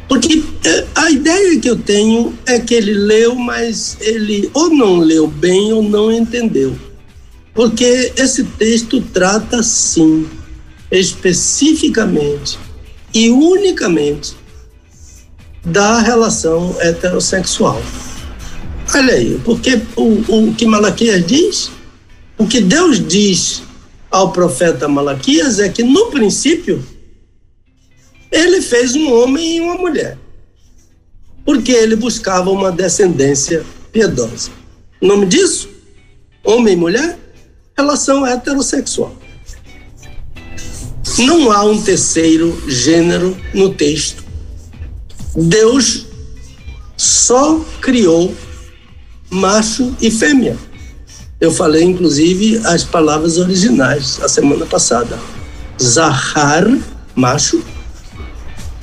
Porque 0.08 0.42
é, 0.64 0.86
a 0.94 1.10
ideia 1.10 1.58
que 1.60 1.68
eu 1.68 1.76
tenho 1.76 2.36
é 2.46 2.58
que 2.58 2.74
ele 2.74 2.94
leu, 2.94 3.34
mas 3.34 3.96
ele 4.00 4.50
ou 4.52 4.70
não 4.70 4.98
leu 4.98 5.26
bem 5.26 5.72
ou 5.72 5.82
não 5.82 6.10
entendeu. 6.10 6.76
Porque 7.54 8.12
esse 8.16 8.44
texto 8.44 9.00
trata, 9.12 9.62
sim, 9.62 10.26
especificamente 10.90 12.58
e 13.12 13.30
unicamente 13.30 14.36
da 15.64 16.00
relação 16.00 16.74
heterossexual. 16.80 17.80
Olha 18.94 19.14
aí, 19.14 19.40
porque 19.44 19.80
o, 19.96 20.48
o 20.48 20.54
que 20.54 20.66
Malaquias 20.66 21.24
diz, 21.26 21.70
o 22.36 22.46
que 22.46 22.60
Deus 22.60 23.06
diz 23.06 23.62
ao 24.10 24.32
profeta 24.32 24.88
Malaquias 24.88 25.60
é 25.60 25.68
que 25.68 25.82
no 25.82 26.06
princípio 26.06 26.84
ele 28.30 28.60
fez 28.60 28.96
um 28.96 29.12
homem 29.12 29.56
e 29.56 29.60
uma 29.60 29.74
mulher, 29.76 30.18
porque 31.44 31.72
ele 31.72 31.96
buscava 31.96 32.50
uma 32.50 32.72
descendência 32.72 33.64
piedosa. 33.92 34.50
O 35.00 35.06
nome 35.06 35.26
disso? 35.26 35.68
Homem 36.44 36.74
e 36.74 36.76
mulher? 36.76 37.18
Relação 37.76 38.26
heterossexual. 38.26 39.19
Não 41.18 41.50
há 41.50 41.64
um 41.64 41.80
terceiro 41.80 42.62
gênero 42.68 43.36
no 43.52 43.74
texto. 43.74 44.24
Deus 45.36 46.06
só 46.96 47.60
criou 47.80 48.34
macho 49.30 49.94
e 50.00 50.10
fêmea. 50.10 50.56
Eu 51.40 51.50
falei, 51.50 51.84
inclusive, 51.84 52.60
as 52.64 52.84
palavras 52.84 53.38
originais 53.38 54.20
a 54.22 54.28
semana 54.28 54.66
passada. 54.66 55.18
Zahar, 55.80 56.66
macho, 57.14 57.62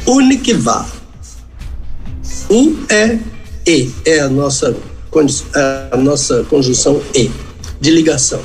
Unikvá. 0.06 0.88
U 2.50 2.76
é 2.90 3.20
E, 3.66 3.92
é 4.06 4.22
a 4.22 4.30
nossa, 4.30 4.76
a 5.92 5.98
nossa 5.98 6.44
conjunção 6.46 7.02
E, 7.13 7.30
de 7.80 7.92
ligação. 7.92 8.42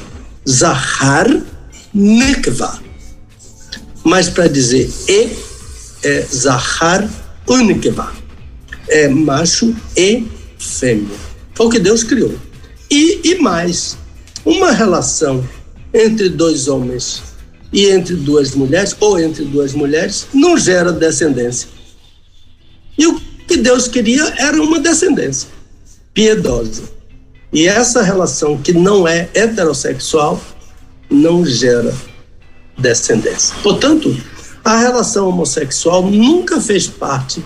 Zahar, 0.46 1.28
Nikvá. 1.94 2.81
Mas 4.04 4.28
para 4.28 4.48
dizer 4.48 4.90
E, 5.08 5.30
é 6.02 6.22
Zahar, 6.22 7.08
Unikvá. 7.46 8.12
É 8.88 9.08
macho 9.08 9.74
e 9.96 10.26
fêmea. 10.58 11.16
Foi 11.54 11.66
o 11.66 11.70
que 11.70 11.78
Deus 11.78 12.02
criou. 12.02 12.34
E, 12.90 13.20
e 13.24 13.38
mais, 13.38 13.96
uma 14.44 14.72
relação 14.72 15.46
entre 15.94 16.28
dois 16.28 16.68
homens 16.68 17.22
e 17.72 17.86
entre 17.86 18.14
duas 18.16 18.54
mulheres, 18.54 18.94
ou 19.00 19.18
entre 19.18 19.44
duas 19.44 19.72
mulheres, 19.72 20.26
não 20.34 20.58
gera 20.58 20.92
descendência. 20.92 21.68
E 22.98 23.06
o 23.06 23.18
que 23.48 23.56
Deus 23.56 23.88
queria 23.88 24.34
era 24.36 24.62
uma 24.62 24.78
descendência 24.78 25.48
piedosa. 26.12 26.82
E 27.52 27.66
essa 27.66 28.02
relação 28.02 28.58
que 28.58 28.72
não 28.72 29.06
é 29.06 29.28
heterossexual 29.34 30.40
não 31.10 31.44
gera 31.44 31.94
descendência. 32.78 33.54
Portanto, 33.62 34.14
a 34.64 34.76
relação 34.76 35.28
homossexual 35.28 36.02
nunca 36.10 36.60
fez 36.60 36.86
parte 36.86 37.44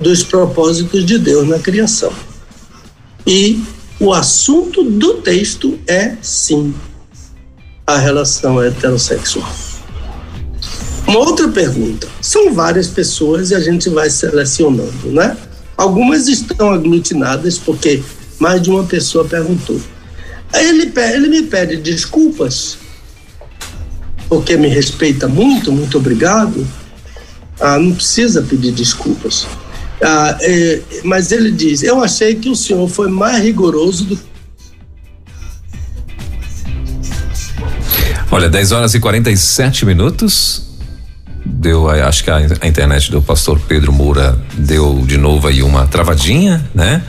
dos 0.00 0.22
propósitos 0.22 1.04
de 1.04 1.18
Deus 1.18 1.46
na 1.46 1.58
criação. 1.58 2.12
E 3.26 3.62
o 4.00 4.12
assunto 4.12 4.82
do 4.82 5.14
texto 5.14 5.78
é, 5.86 6.16
sim, 6.22 6.74
a 7.86 7.98
relação 7.98 8.62
heterossexual. 8.62 9.50
Uma 11.06 11.20
outra 11.20 11.48
pergunta. 11.48 12.06
São 12.20 12.52
várias 12.52 12.88
pessoas 12.88 13.50
e 13.50 13.54
a 13.54 13.60
gente 13.60 13.88
vai 13.88 14.10
selecionando, 14.10 15.10
né? 15.10 15.36
Algumas 15.76 16.28
estão 16.28 16.70
aglutinadas 16.70 17.58
porque 17.58 18.02
mais 18.38 18.60
de 18.60 18.70
uma 18.70 18.84
pessoa 18.84 19.24
perguntou. 19.24 19.80
Ele, 20.52 20.92
ele 20.96 21.28
me 21.28 21.42
pede 21.42 21.76
desculpas, 21.76 22.77
porque 24.28 24.56
me 24.56 24.68
respeita 24.68 25.26
muito, 25.26 25.72
muito 25.72 25.98
obrigado. 25.98 26.66
Ah, 27.60 27.78
não 27.78 27.94
precisa 27.94 28.42
pedir 28.42 28.72
desculpas. 28.72 29.46
Ah, 30.02 30.36
é, 30.40 30.80
mas 31.04 31.32
ele 31.32 31.50
diz: 31.50 31.82
Eu 31.82 32.02
achei 32.02 32.34
que 32.34 32.48
o 32.48 32.54
senhor 32.54 32.88
foi 32.88 33.08
mais 33.08 33.42
rigoroso 33.42 34.04
do 34.04 34.28
Olha, 38.30 38.48
10 38.48 38.72
horas 38.72 38.94
e 38.94 39.00
47 39.00 39.86
minutos. 39.86 40.68
Deu, 41.44 41.88
acho 41.88 42.22
que 42.22 42.30
a, 42.30 42.42
internet 42.66 43.10
do 43.10 43.22
pastor 43.22 43.58
Pedro 43.66 43.90
Moura 43.90 44.38
deu 44.52 45.02
de 45.06 45.16
novo 45.16 45.48
aí 45.48 45.62
uma 45.62 45.86
travadinha, 45.86 46.64
né? 46.74 47.02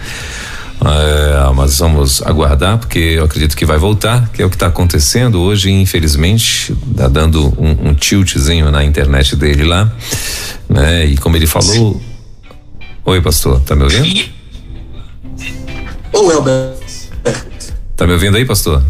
É, 0.82 1.54
mas 1.54 1.80
vamos 1.80 2.22
aguardar, 2.22 2.78
porque 2.78 3.00
eu 3.00 3.26
acredito 3.26 3.56
que 3.56 3.66
vai 3.66 3.78
voltar, 3.78 4.30
que 4.30 4.42
é 4.42 4.46
o 4.46 4.50
que 4.50 4.56
está 4.56 4.68
acontecendo 4.68 5.42
hoje, 5.42 5.70
infelizmente, 5.70 6.74
tá 6.96 7.08
dando 7.08 7.48
um, 7.62 7.90
um 7.90 7.94
tiltzinho 7.94 8.72
na 8.72 8.84
internet 8.84 9.36
dele 9.36 9.66
lá, 9.66 9.92
né? 10.70 11.06
E 11.06 11.18
como 11.18 11.36
ele 11.36 11.48
falou. 11.48 12.02
Oi, 13.04 13.22
pastor, 13.22 13.60
tá 13.62 13.76
me 13.76 13.84
ouvindo? 13.84 14.30
Oi, 16.14 16.34
Alberto. 16.34 16.80
Tá 17.96 18.08
me 18.08 18.14
ouvindo 18.14 18.38
aí, 18.38 18.46
pastor? 18.46 18.82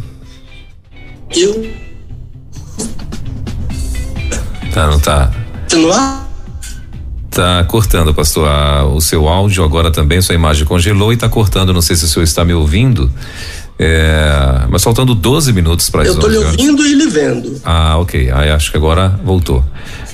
Eu. 1.36 1.74
Tá, 4.72 4.88
não 4.88 5.00
tá? 5.00 5.32
Continuar? 5.62 6.29
Tá 7.40 7.64
cortando, 7.64 8.14
pastor. 8.14 8.50
Ah, 8.50 8.84
o 8.84 9.00
seu 9.00 9.26
áudio 9.30 9.64
agora 9.64 9.90
também, 9.90 10.22
sua 10.22 10.36
imagem 10.36 10.66
congelou 10.66 11.14
e 11.14 11.16
tá 11.16 11.30
cortando. 11.30 11.72
Não 11.72 11.82
sei 11.82 11.96
se 11.96 12.04
o 12.04 12.08
senhor 12.10 12.26
está 12.26 12.44
me 12.44 12.54
ouvindo. 12.54 13.10
É, 13.80 14.66
mas 14.70 14.84
faltando 14.84 15.16
12 15.16 15.54
minutos 15.54 15.90
para 15.90 16.04
Eu 16.04 16.16
estou 16.16 16.30
lhe 16.30 16.36
ouvindo 16.38 16.86
e 16.86 16.94
lhe 16.96 17.08
vendo. 17.08 17.62
Ah, 17.64 17.96
ok. 17.98 18.30
Aí 18.30 18.50
acho 18.50 18.72
que 18.72 18.76
agora 18.76 19.18
voltou. 19.24 19.64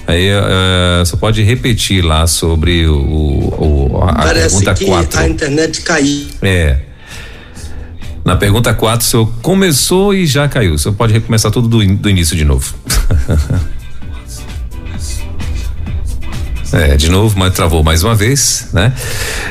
Aí 0.06 0.28
é, 0.28 1.00
você 1.04 1.18
pode 1.18 1.42
repetir 1.42 2.06
lá 2.06 2.28
sobre 2.28 2.86
o, 2.86 2.96
o 2.96 4.00
a 4.04 4.14
Parece 4.14 4.50
pergunta 4.64 4.74
que 4.76 4.86
4. 4.86 5.20
a 5.20 5.28
internet 5.28 5.82
caiu. 5.82 6.28
É. 6.44 6.78
Na 8.24 8.36
pergunta 8.36 8.72
4, 8.72 9.04
o 9.04 9.10
senhor 9.10 9.32
começou 9.42 10.14
e 10.14 10.28
já 10.28 10.48
caiu. 10.48 10.76
O 10.76 10.78
senhor 10.78 10.94
pode 10.94 11.12
recomeçar 11.12 11.52
tudo 11.52 11.68
do, 11.68 11.82
in- 11.82 11.96
do 11.96 12.08
início 12.08 12.36
de 12.38 12.46
novo. 12.46 12.72
É, 16.74 16.98
de 16.98 17.10
novo, 17.10 17.38
mas 17.38 17.54
travou 17.54 17.84
mais 17.84 18.04
uma 18.04 18.16
vez, 18.16 18.68
né? 18.74 18.94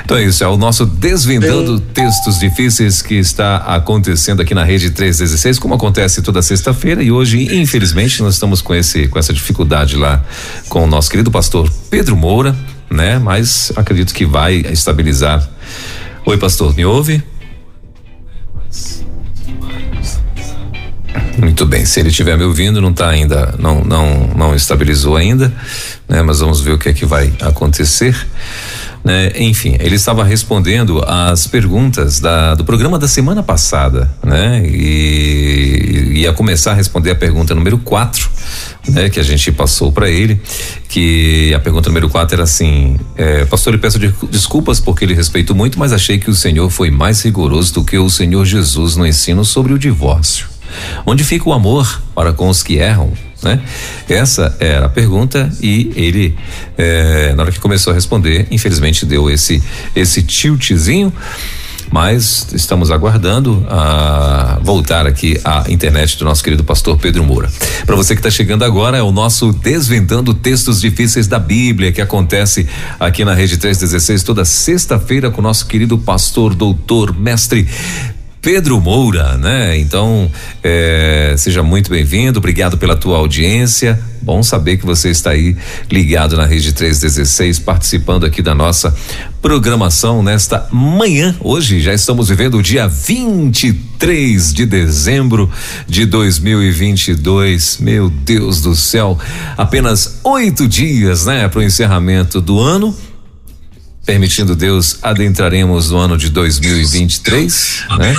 Então 0.04 0.16
é 0.16 0.24
isso, 0.24 0.42
é 0.42 0.48
o 0.48 0.56
nosso 0.56 0.84
Desvendando 0.84 1.78
Textos 1.78 2.38
Difíceis 2.38 3.00
que 3.00 3.14
está 3.14 3.56
acontecendo 3.58 4.42
aqui 4.42 4.54
na 4.54 4.64
Rede 4.64 4.90
316, 4.90 5.58
como 5.58 5.74
acontece 5.74 6.22
toda 6.22 6.42
sexta-feira 6.42 7.02
e 7.02 7.10
hoje, 7.10 7.56
infelizmente, 7.56 8.22
nós 8.22 8.34
estamos 8.34 8.60
com 8.60 8.74
esse 8.74 9.06
com 9.08 9.18
essa 9.18 9.32
dificuldade 9.32 9.96
lá 9.96 10.24
com 10.68 10.84
o 10.84 10.86
nosso 10.86 11.08
querido 11.10 11.30
pastor 11.30 11.70
Pedro 11.88 12.16
Moura, 12.16 12.54
né? 12.90 13.18
Mas 13.18 13.72
acredito 13.76 14.12
que 14.12 14.26
vai 14.26 14.56
estabilizar. 14.56 15.48
Oi, 16.26 16.36
pastor, 16.36 16.74
me 16.74 16.84
ouve? 16.84 17.22
Muito 21.38 21.66
bem, 21.66 21.84
se 21.84 22.00
ele 22.00 22.08
estiver 22.08 22.36
me 22.38 22.44
ouvindo, 22.44 22.80
não 22.80 22.90
está 22.90 23.08
ainda, 23.08 23.54
não, 23.58 23.82
não, 23.82 24.28
não 24.36 24.54
estabilizou 24.54 25.16
ainda, 25.16 25.52
né? 26.08 26.22
Mas 26.22 26.40
vamos 26.40 26.60
ver 26.60 26.72
o 26.72 26.78
que 26.78 26.88
é 26.88 26.92
que 26.92 27.04
vai 27.06 27.32
acontecer. 27.40 28.16
Né? 29.04 29.32
Enfim, 29.36 29.76
ele 29.80 29.96
estava 29.96 30.24
respondendo 30.24 31.04
às 31.06 31.46
perguntas 31.46 32.20
da, 32.20 32.54
do 32.54 32.64
programa 32.64 32.98
da 32.98 33.06
semana 33.06 33.42
passada, 33.42 34.10
né? 34.24 34.62
E 34.64 36.20
ia 36.20 36.32
começar 36.32 36.70
a 36.70 36.74
responder 36.74 37.10
a 37.10 37.14
pergunta 37.14 37.54
número 37.54 37.76
4, 37.76 38.30
né? 38.88 39.10
Que 39.10 39.20
a 39.20 39.22
gente 39.22 39.52
passou 39.52 39.92
para 39.92 40.08
ele, 40.08 40.40
que 40.88 41.52
a 41.54 41.58
pergunta 41.58 41.90
número 41.90 42.08
4 42.08 42.34
era 42.36 42.44
assim: 42.44 42.98
é, 43.14 43.44
Pastor, 43.44 43.74
eu 43.74 43.78
peço 43.78 43.98
de- 43.98 44.14
desculpas 44.30 44.80
porque 44.80 45.04
ele 45.04 45.12
respeito 45.12 45.54
muito, 45.54 45.78
mas 45.78 45.92
achei 45.92 46.18
que 46.18 46.30
o 46.30 46.34
Senhor 46.34 46.70
foi 46.70 46.90
mais 46.90 47.20
rigoroso 47.22 47.74
do 47.74 47.84
que 47.84 47.98
o 47.98 48.08
Senhor 48.08 48.44
Jesus 48.46 48.96
no 48.96 49.06
ensino 49.06 49.44
sobre 49.44 49.74
o 49.74 49.78
divórcio. 49.78 50.46
Onde 51.04 51.22
fica 51.22 51.46
o 51.48 51.52
amor 51.52 52.00
para 52.14 52.32
com 52.32 52.48
os 52.48 52.62
que 52.62 52.76
erram? 52.76 53.12
Né? 53.44 53.60
Essa 54.08 54.56
era 54.58 54.86
a 54.86 54.88
pergunta 54.88 55.52
e 55.60 55.92
ele, 55.94 56.34
eh, 56.78 57.34
na 57.36 57.42
hora 57.42 57.52
que 57.52 57.60
começou 57.60 57.90
a 57.92 57.94
responder, 57.94 58.46
infelizmente 58.50 59.04
deu 59.04 59.30
esse 59.30 59.62
esse 59.94 60.22
tiltzinho, 60.22 61.12
mas 61.90 62.48
estamos 62.52 62.90
aguardando 62.90 63.64
a 63.68 64.58
voltar 64.62 65.06
aqui 65.06 65.38
à 65.44 65.64
internet 65.68 66.18
do 66.18 66.24
nosso 66.24 66.42
querido 66.42 66.64
pastor 66.64 66.98
Pedro 66.98 67.22
Moura. 67.22 67.48
Para 67.86 67.94
você 67.94 68.14
que 68.14 68.20
está 68.20 68.30
chegando 68.30 68.64
agora, 68.64 68.96
é 68.96 69.02
o 69.02 69.12
nosso 69.12 69.52
Desvendando 69.52 70.34
Textos 70.34 70.80
Difíceis 70.80 71.26
da 71.26 71.38
Bíblia, 71.38 71.92
que 71.92 72.00
acontece 72.00 72.66
aqui 72.98 73.24
na 73.24 73.34
Rede 73.34 73.58
316 73.58 74.22
toda 74.22 74.44
sexta-feira 74.44 75.30
com 75.30 75.40
o 75.40 75.44
nosso 75.44 75.66
querido 75.66 75.98
pastor, 75.98 76.54
doutor, 76.54 77.14
mestre 77.16 77.68
Pedro 78.44 78.78
Moura, 78.78 79.38
né? 79.38 79.78
Então, 79.78 80.30
eh, 80.62 81.34
seja 81.38 81.62
muito 81.62 81.88
bem-vindo, 81.88 82.38
obrigado 82.38 82.76
pela 82.76 82.94
tua 82.94 83.16
audiência. 83.16 83.98
Bom 84.20 84.42
saber 84.42 84.76
que 84.76 84.84
você 84.84 85.08
está 85.08 85.30
aí 85.30 85.56
ligado 85.90 86.36
na 86.36 86.44
Rede 86.44 86.74
316, 86.74 87.58
participando 87.58 88.26
aqui 88.26 88.42
da 88.42 88.54
nossa 88.54 88.94
programação 89.40 90.22
nesta 90.22 90.68
manhã. 90.70 91.34
Hoje 91.40 91.80
já 91.80 91.94
estamos 91.94 92.28
vivendo 92.28 92.58
o 92.58 92.62
dia 92.62 92.86
23 92.86 94.52
de 94.52 94.66
dezembro 94.66 95.50
de 95.88 96.04
2022. 96.04 97.78
Meu 97.80 98.10
Deus 98.10 98.60
do 98.60 98.76
céu, 98.76 99.18
apenas 99.56 100.20
oito 100.22 100.68
dias, 100.68 101.24
né, 101.24 101.48
para 101.48 101.60
o 101.60 101.62
encerramento 101.62 102.42
do 102.42 102.60
ano. 102.60 102.94
Permitindo 104.04 104.54
Deus, 104.54 104.98
adentraremos 105.02 105.90
no 105.90 105.96
ano 105.98 106.18
de 106.18 106.28
2023, 106.28 107.84
né? 107.98 108.14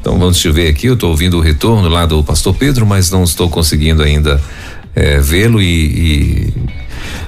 Então 0.00 0.18
vamos 0.18 0.38
te 0.38 0.48
ver 0.50 0.68
aqui, 0.68 0.86
eu 0.86 0.94
estou 0.94 1.10
ouvindo 1.10 1.38
o 1.38 1.40
retorno 1.40 1.88
lá 1.88 2.06
do 2.06 2.22
pastor 2.22 2.54
Pedro, 2.54 2.86
mas 2.86 3.10
não 3.10 3.24
estou 3.24 3.48
conseguindo 3.50 4.02
ainda 4.02 4.40
eh, 4.94 5.18
vê-lo 5.18 5.60
e, 5.60 5.66
e- 6.48 6.52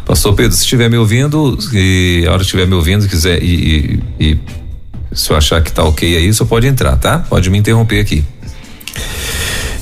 Pastor 0.04 0.34
Pedro, 0.34 0.52
se 0.56 0.62
estiver 0.62 0.88
me 0.88 0.96
ouvindo, 0.96 1.58
e 1.72 2.24
a 2.28 2.30
hora 2.30 2.38
que 2.38 2.44
estiver 2.44 2.66
me 2.66 2.74
ouvindo, 2.74 3.08
quiser 3.08 3.42
e, 3.42 4.00
e- 4.20 4.24
e 4.32 4.38
se 5.12 5.30
eu 5.30 5.36
achar 5.36 5.60
que 5.62 5.72
tá 5.72 5.82
ok 5.82 6.16
aí, 6.16 6.32
só 6.32 6.44
pode 6.44 6.66
entrar, 6.68 6.96
tá? 6.96 7.18
Pode 7.20 7.50
me 7.50 7.58
interromper 7.58 7.98
aqui. 8.00 8.24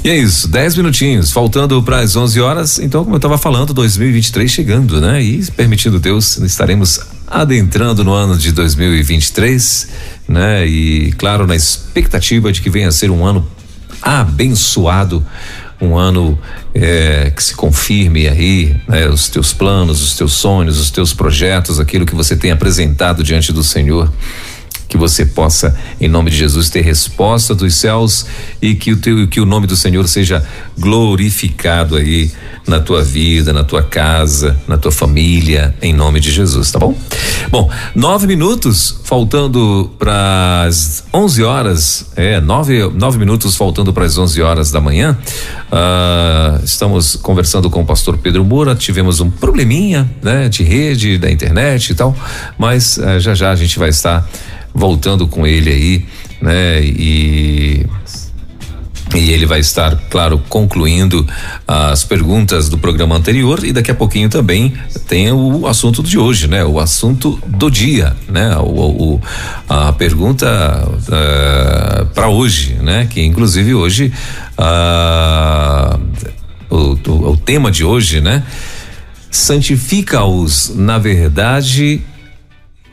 E 0.03 0.09
é 0.11 0.17
isso, 0.17 0.49
10 0.49 0.77
minutinhos, 0.77 1.31
faltando 1.31 1.83
para 1.83 1.99
as 2.01 2.15
11 2.17 2.41
horas. 2.41 2.79
Então, 2.79 3.03
como 3.05 3.17
eu 3.17 3.19
estava 3.19 3.37
falando, 3.37 3.75
2023 3.75 4.51
chegando, 4.51 5.01
né? 5.01 5.23
E 5.23 5.45
permitindo 5.53 5.99
Deus, 5.99 6.37
estaremos 6.39 7.01
adentrando 7.27 8.05
no 8.05 8.13
ano 8.13 8.37
de 8.37 8.53
2023, 8.53 9.89
né? 10.29 10.67
E 10.67 11.13
claro, 11.13 11.47
na 11.47 11.57
expectativa 11.57 12.53
de 12.53 12.61
que 12.61 12.71
venha 12.71 12.89
a 12.89 12.93
ser 12.93 13.11
um 13.11 13.25
ano 13.25 13.47
abençoado, 14.03 15.25
um 15.81 15.97
ano 15.97 16.39
eh, 16.75 17.33
que 17.35 17.43
se 17.43 17.55
confirme 17.55 18.29
aí, 18.29 18.77
né? 18.89 19.09
Os 19.09 19.29
teus 19.29 19.53
planos, 19.53 20.03
os 20.03 20.15
teus 20.15 20.33
sonhos, 20.33 20.79
os 20.79 20.91
teus 20.91 21.13
projetos, 21.13 21.81
aquilo 21.81 22.07
que 22.07 22.15
você 22.15 22.37
tem 22.37 22.51
apresentado 22.51 23.23
diante 23.23 23.53
do 23.53 23.65
Senhor 23.65 24.11
que 24.89 24.97
você 24.97 25.25
possa, 25.25 25.77
em 26.01 26.09
nome 26.09 26.31
de 26.31 26.37
Jesus, 26.37 26.71
ter 26.71 26.83
resposta 26.83 27.55
dos 27.55 27.75
céus 27.75 28.27
e 28.61 28.75
que 28.75 28.93
o 28.93 28.97
teu, 28.97 29.27
que 29.27 29.41
o 29.41 29.47
nome 29.47 29.67
do 29.67 29.77
Senhor 29.77 30.07
seja 30.09 30.45
glorificado 30.79 31.97
aí 31.97 32.31
na 32.67 32.81
tua 32.81 33.03
vida, 33.03 33.53
na 33.53 33.63
tua 33.63 33.83
casa, 33.83 34.59
na 34.67 34.79
tua 34.79 34.91
família, 34.91 35.75
em 35.83 35.93
nome 35.93 36.19
de 36.19 36.31
Jesus, 36.31 36.71
tá 36.71 36.79
bom? 36.79 36.97
Bom, 37.51 37.71
nove 37.95 38.27
minutos 38.27 39.01
faltando 39.05 39.91
para 39.99 40.65
as 40.67 41.05
11 41.13 41.43
horas, 41.43 42.07
é 42.17 42.41
nove, 42.41 42.89
nove 42.95 43.19
minutos 43.19 43.55
faltando 43.57 43.93
para 43.93 44.05
as 44.05 44.17
11 44.17 44.41
horas 44.41 44.71
da 44.71 44.81
manhã. 44.81 45.17
Ah, 45.71 46.59
estamos 46.65 47.17
conversando 47.17 47.69
com 47.69 47.83
o 47.83 47.87
pastor 47.87 48.17
Pedro 48.17 48.45
Moura. 48.45 48.75
Tivemos 48.75 49.21
um 49.21 49.31
probleminha, 49.31 50.11
né, 50.23 50.49
de 50.49 50.63
rede, 50.63 51.19
da 51.19 51.31
internet 51.31 51.91
e 51.91 51.95
tal, 51.95 52.17
mas 52.59 52.99
ah, 52.99 53.19
já 53.19 53.35
já 53.35 53.51
a 53.51 53.57
gente 53.57 53.79
vai 53.79 53.91
estar 53.91 54.27
voltando 54.75 55.27
com 55.29 55.47
ele 55.47 55.71
aí, 55.71 56.05
né? 56.41 56.83
E 56.85 57.87
e 59.15 59.31
ele 59.31 59.47
vai 59.47 59.61
estar, 59.61 59.95
claro, 60.11 60.43
concluindo 60.49 61.25
as 61.69 62.03
perguntas 62.03 62.69
do 62.69 62.77
programa 62.77 63.15
anterior 63.15 63.63
e 63.63 63.73
daqui 63.73 63.91
a 63.93 63.95
pouquinho 63.95 64.29
também 64.29 64.73
tem 65.07 65.31
o 65.31 65.69
assunto 65.69 66.03
de 66.03 66.19
hoje, 66.19 66.49
né? 66.49 66.65
O 66.65 66.81
assunto 66.81 67.39
do 67.47 67.71
dia, 67.71 68.17
né? 68.29 68.57
O, 68.57 68.63
o- 69.15 69.21
a 69.69 69.93
pergunta 69.93 70.47
para 72.13 72.29
hoje, 72.29 72.75
né? 72.83 73.07
Que 73.09 73.23
inclusive 73.23 73.73
hoje 73.75 74.13
ah, 74.59 75.97
o, 76.69 76.99
o, 77.09 77.31
o 77.33 77.37
tema 77.37 77.71
de 77.71 77.85
hoje, 77.85 78.21
né? 78.21 78.43
Santifica-os 79.31 80.73
na 80.75 80.99
verdade 80.99 82.01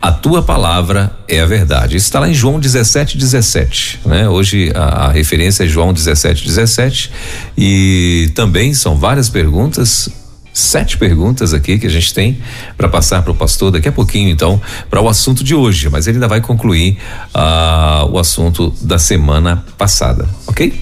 a 0.02 0.12
tua 0.12 0.41
palavra 0.41 1.12
é 1.28 1.39
a 1.39 1.45
verdade. 1.45 1.95
Isso 1.95 2.08
está 2.08 2.20
lá 2.20 2.28
em 2.28 2.34
João 2.34 2.60
17, 2.60 3.18
17. 3.18 3.99
Né? 4.06 4.28
Hoje 4.28 4.72
a, 4.74 5.06
a 5.06 5.12
referência 5.12 5.64
é 5.64 5.68
João 5.68 5.93
17, 5.93 6.43
17. 6.45 7.12
E 7.56 8.32
também 8.34 8.74
são 8.74 8.97
várias 8.97 9.30
perguntas 9.30 10.10
sete 10.54 10.97
perguntas 10.97 11.54
aqui 11.54 11.78
que 11.80 11.88
a 11.88 11.89
gente 11.89 12.14
tem 12.14 12.38
para 12.78 12.89
passar 12.89 13.22
para 13.22 13.32
o 13.32 13.36
pastor 13.36 13.72
daqui 13.72 13.88
a 13.88 13.91
pouquinho, 13.91 14.30
então, 14.30 14.62
para 14.89 15.02
o 15.02 15.08
assunto 15.08 15.43
de 15.43 15.56
hoje. 15.56 15.89
Mas 15.89 16.08
ele 16.08 16.18
ainda 16.18 16.28
vai 16.28 16.41
concluir 16.41 16.97
uh, 17.34 18.12
o 18.12 18.20
assunto 18.20 18.74
da 18.82 18.99
semana 18.99 19.64
passada, 19.78 20.28
ok? 20.47 20.74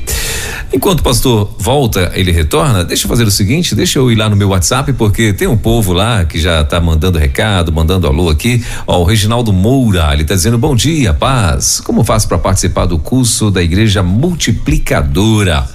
Enquanto 0.72 1.00
o 1.00 1.04
pastor 1.04 1.56
volta, 1.58 2.12
ele 2.14 2.32
retorna, 2.32 2.84
deixa 2.84 3.06
eu 3.06 3.10
fazer 3.10 3.24
o 3.24 3.32
seguinte, 3.32 3.74
deixa 3.74 3.98
eu 3.98 4.12
ir 4.12 4.16
lá 4.16 4.30
no 4.30 4.36
meu 4.36 4.50
WhatsApp, 4.50 4.94
porque 4.94 5.34
tem 5.34 5.48
um 5.48 5.58
povo 5.58 5.94
lá 5.94 6.26
que 6.26 6.40
já 6.40 6.62
está 6.62 6.80
mandando 6.80 7.18
recado, 7.18 7.72
mandando 7.72 8.06
alô 8.06 8.30
aqui. 8.30 8.64
Ó, 8.86 9.02
o 9.02 9.04
Reginaldo 9.04 9.52
Moura, 9.52 10.14
ele 10.14 10.22
está 10.22 10.36
dizendo 10.36 10.58
bom 10.58 10.76
dia, 10.76 11.14
paz. 11.14 11.80
Como 11.80 12.04
faço 12.04 12.28
para 12.28 12.38
participar 12.38 12.86
do 12.86 13.00
curso 13.00 13.50
da 13.50 13.64
Igreja 13.64 14.04
Multiplicadora? 14.04 15.68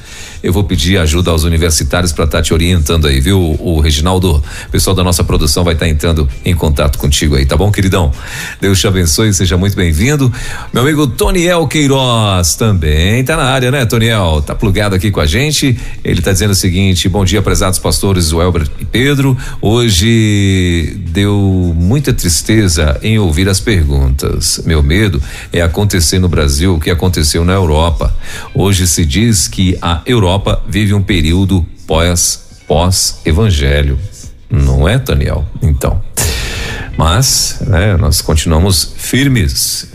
Eu 0.44 0.52
vou 0.52 0.62
pedir 0.62 0.98
ajuda 0.98 1.30
aos 1.30 1.42
universitários 1.42 2.12
para 2.12 2.26
estar 2.26 2.36
tá 2.36 2.42
te 2.42 2.52
orientando 2.52 3.06
aí, 3.06 3.18
viu? 3.18 3.56
O, 3.58 3.80
Reginaldo, 3.80 4.44
o 4.66 4.70
pessoal 4.70 4.94
da 4.94 5.02
nossa 5.02 5.24
produção 5.24 5.64
vai 5.64 5.72
estar 5.72 5.86
tá 5.86 5.90
entrando 5.90 6.28
em 6.44 6.54
contato 6.54 6.98
contigo 6.98 7.34
aí, 7.34 7.46
tá 7.46 7.56
bom, 7.56 7.72
queridão? 7.72 8.12
Deus 8.60 8.78
te 8.78 8.86
abençoe, 8.86 9.32
seja 9.32 9.56
muito 9.56 9.74
bem-vindo. 9.74 10.30
Meu 10.70 10.82
amigo 10.82 11.06
Toniel 11.06 11.66
Queiroz 11.66 12.56
também 12.56 13.24
tá 13.24 13.38
na 13.38 13.44
área, 13.44 13.70
né, 13.70 13.86
Toniel? 13.86 14.42
Tá 14.42 14.54
plugado 14.54 14.94
aqui 14.94 15.10
com 15.10 15.18
a 15.18 15.24
gente. 15.24 15.78
Ele 16.04 16.20
tá 16.20 16.30
dizendo 16.30 16.50
o 16.50 16.54
seguinte: 16.54 17.08
bom 17.08 17.24
dia, 17.24 17.40
prezados 17.40 17.78
pastores 17.78 18.30
Welber 18.30 18.68
e 18.78 18.84
Pedro. 18.84 19.34
Hoje 19.62 20.94
deu 21.08 21.74
muita 21.74 22.12
tristeza 22.12 23.00
em 23.02 23.18
ouvir 23.18 23.48
as 23.48 23.60
perguntas. 23.60 24.60
Meu 24.66 24.82
medo 24.82 25.22
é 25.50 25.62
acontecer 25.62 26.18
no 26.18 26.28
Brasil 26.28 26.74
o 26.74 26.80
que 26.80 26.90
aconteceu 26.90 27.46
na 27.46 27.54
Europa. 27.54 28.14
Hoje 28.54 28.86
se 28.86 29.06
diz 29.06 29.48
que 29.48 29.78
a 29.80 30.02
Europa 30.04 30.33
Europa 30.34 30.62
vive 30.68 30.94
um 30.94 31.02
período 31.02 31.64
pós 31.86 32.42
pós 32.66 33.20
evangelho, 33.24 33.98
não 34.50 34.88
é, 34.88 34.98
Daniel? 34.98 35.46
Então, 35.62 36.02
mas 36.96 37.58
né, 37.60 37.96
nós 37.96 38.20
continuamos 38.20 38.94
firmes. 38.96 39.92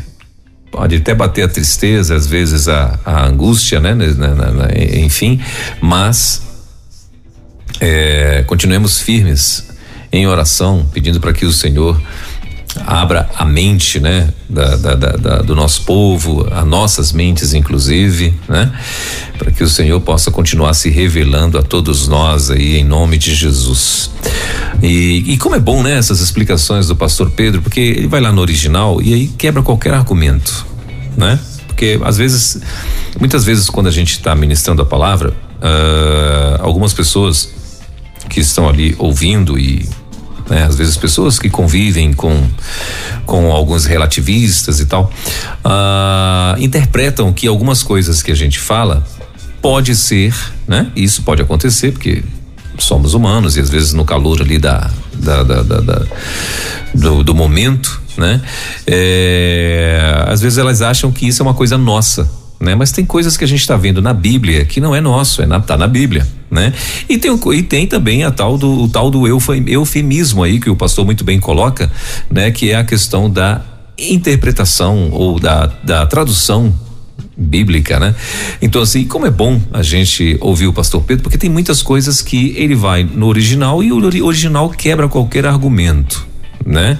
Pode 0.71 0.97
até 0.97 1.15
bater 1.15 1.43
a 1.43 1.47
tristeza, 1.47 2.15
às 2.15 2.27
vezes 2.27 2.67
a, 2.67 2.99
a 3.03 3.25
angústia, 3.25 3.79
né? 3.79 3.93
Na, 3.95 4.35
na, 4.35 4.51
na, 4.51 4.67
enfim, 4.77 5.41
mas 5.81 6.43
é, 7.81 8.43
continuemos 8.45 9.01
firmes 9.01 9.67
em 10.11 10.27
oração, 10.27 10.87
pedindo 10.93 11.19
para 11.19 11.33
que 11.33 11.45
o 11.45 11.51
Senhor 11.51 11.99
abra 12.86 13.30
a 13.36 13.45
mente, 13.45 13.99
né, 13.99 14.32
da, 14.47 14.76
da, 14.76 14.95
da, 14.95 15.41
do 15.41 15.55
nosso 15.55 15.84
povo, 15.84 16.47
as 16.51 16.65
nossas 16.65 17.11
mentes, 17.11 17.53
inclusive, 17.53 18.34
né, 18.47 18.72
para 19.38 19.51
que 19.51 19.63
o 19.63 19.70
Senhor 19.70 19.99
possa 20.01 20.30
continuar 20.30 20.74
se 20.74 20.89
revelando 20.89 21.57
a 21.57 21.63
todos 21.63 22.07
nós 22.07 22.51
aí 22.51 22.78
em 22.78 22.84
nome 22.84 23.17
de 23.17 23.34
Jesus. 23.34 24.11
E, 24.82 25.34
e 25.34 25.38
como 25.38 25.55
é 25.55 25.59
bom, 25.59 25.82
né, 25.82 25.97
essas 25.97 26.20
explicações 26.22 26.88
do 26.88 26.95
Pastor 26.95 27.32
Pedro, 27.32 27.61
porque 27.61 27.80
ele 27.80 28.07
vai 28.07 28.22
lá 28.22 28.32
no 28.32 28.41
original 28.41 29.01
e 29.01 29.13
aí 29.13 29.28
quebra 29.28 29.63
qualquer 29.63 29.93
argumento, 29.93 30.65
né? 31.17 31.39
Porque 31.67 31.99
às 32.03 32.17
vezes, 32.17 32.61
muitas 33.20 33.45
vezes 33.45 33.70
quando 33.70 33.88
a 33.88 33.91
gente 33.91 34.11
está 34.11 34.36
ministrando 34.36 34.82
a 34.82 34.86
palavra, 34.86 35.30
uh, 35.30 36.61
algumas 36.61 36.93
pessoas 36.93 37.49
que 38.30 38.41
estão 38.41 38.67
ali 38.70 38.95
ouvindo 38.99 39.57
e 39.57 39.88
né? 40.50 40.64
Às 40.64 40.76
vezes 40.76 40.97
pessoas 40.97 41.38
que 41.38 41.50
convivem 41.50 42.14
com 42.14 42.47
com 43.26 43.52
alguns 43.52 43.86
relativistas 43.86 44.80
e 44.80 44.86
tal 44.86 45.12
uh, 45.64 46.60
interpretam 46.60 47.32
que 47.32 47.47
algumas 47.47 47.84
coisas 47.84 48.24
que 48.24 48.32
a 48.32 48.36
gente 48.36 48.58
fala 48.60 49.06
pode 49.62 49.95
ser, 49.95 50.34
né? 50.68 50.91
Isso 50.95 51.22
pode 51.22 51.41
acontecer 51.41 51.91
porque 51.91 52.24
somos 52.78 53.14
humanos 53.14 53.58
e 53.58 53.60
às 53.60 53.70
vezes 53.70 53.93
no 53.93 54.06
calor 54.06 54.41
ali 54.41 54.58
da, 54.58 54.89
da, 55.14 55.43
da, 55.43 55.62
da, 55.62 55.82
da 55.82 56.06
do, 56.93 57.24
do, 57.24 57.36
momento, 57.36 58.02
né? 58.18 58.41
É, 58.88 60.26
às 60.28 60.41
vezes 60.41 60.58
elas 60.58 60.82
acham 60.82 61.12
que 61.12 61.28
isso 61.28 61.41
é 61.41 61.43
uma 61.43 61.54
coisa 61.54 61.78
nossa, 61.78 62.30
né? 62.60 62.76
Mas 62.76 62.91
tem 62.91 63.05
coisas 63.05 63.38
que 63.38 63.43
a 63.43 63.47
gente 63.47 63.62
está 63.62 63.78
vendo 63.78 64.01
na 64.01 64.14
Bíblia 64.14 64.66
que 64.66 64.82
não 64.82 64.93
é 64.93 64.99
nosso, 64.99 65.41
é 65.41 65.45
na, 65.45 65.60
tá 65.60 65.78
na 65.78 65.88
Bíblia, 65.88 66.28
né? 66.51 66.74
E 67.07 67.18
tem, 67.18 67.32
e 67.53 67.64
tem 67.64 67.88
também 67.88 68.24
a 68.24 68.32
tal 68.32 68.57
do, 68.57 68.84
o 68.84 68.89
tal 68.89 69.10
do 69.10 69.26
eufemismo 69.28 70.43
aí 70.43 70.60
que 70.60 70.70
o 70.70 70.76
pastor 70.76 71.05
muito 71.05 71.24
bem 71.24 71.39
coloca, 71.39 71.89
né? 72.30 72.51
Que 72.51 72.72
é 72.72 72.76
a 72.76 72.84
questão 72.84 73.30
da 73.30 73.62
interpretação 73.97 75.10
ou 75.12 75.39
da, 75.39 75.68
da 75.84 76.05
tradução 76.05 76.74
bíblica, 77.38 77.99
né? 77.99 78.14
Então 78.62 78.82
assim, 78.82 79.05
como 79.05 79.26
é 79.26 79.32
bom 79.32 79.62
a 79.72 79.82
gente 79.82 80.38
ouvir 80.41 80.68
o 80.68 80.74
pastor 80.74 81.01
Pedro, 81.03 81.24
porque 81.24 81.38
tem 81.38 81.49
muitas 81.49 81.82
coisas 81.82 82.22
que 82.22 82.53
ele 82.57 82.76
vai 82.76 83.03
no 83.03 83.28
original 83.28 83.82
e 83.82 83.91
o 83.93 84.26
original 84.26 84.70
quebra 84.70 85.07
qualquer 85.07 85.45
argumento 85.45 86.28
né? 86.70 86.97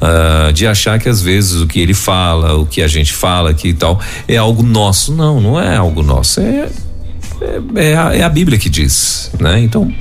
Uh, 0.00 0.52
de 0.52 0.66
achar 0.66 0.98
que 0.98 1.08
às 1.08 1.22
vezes 1.22 1.60
o 1.62 1.66
que 1.66 1.80
ele 1.80 1.94
fala, 1.94 2.54
o 2.56 2.66
que 2.66 2.82
a 2.82 2.88
gente 2.88 3.12
fala 3.12 3.50
aqui 3.50 3.68
e 3.68 3.74
tal, 3.74 3.98
é 4.28 4.36
algo 4.36 4.62
nosso. 4.62 5.12
Não, 5.14 5.40
não 5.40 5.58
é 5.58 5.76
algo 5.76 6.02
nosso. 6.02 6.40
É, 6.40 6.68
é, 7.40 7.90
é, 7.90 7.96
a, 7.96 8.16
é 8.16 8.22
a 8.22 8.28
Bíblia 8.28 8.58
que 8.58 8.68
diz, 8.68 9.30
né? 9.40 9.60
Então. 9.60 9.92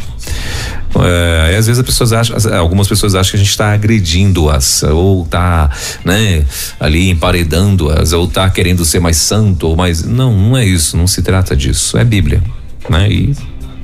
É, 1.00 1.56
às 1.56 1.68
vezes 1.68 1.80
as 1.80 1.86
pessoas 1.86 2.12
acham, 2.12 2.36
algumas 2.58 2.88
pessoas 2.88 3.14
acham 3.14 3.32
que 3.32 3.38
a 3.38 3.40
gente 3.40 3.50
está 3.50 3.72
agredindo-as, 3.72 4.84
ou 4.84 5.24
está, 5.24 5.70
né, 6.04 6.44
ali 6.80 7.10
emparedando-as, 7.10 8.14
ou 8.14 8.26
está 8.26 8.50
querendo 8.50 8.84
ser 8.84 9.00
mais 9.00 9.18
santo, 9.18 9.68
ou 9.68 9.76
mais. 9.76 10.04
Não, 10.04 10.36
não 10.36 10.58
é 10.58 10.66
isso, 10.66 10.98
não 10.98 11.06
se 11.06 11.22
trata 11.22 11.56
disso. 11.56 11.98
É 11.98 12.04
Bíblia, 12.04 12.42
né? 12.90 13.10
E 13.10 13.36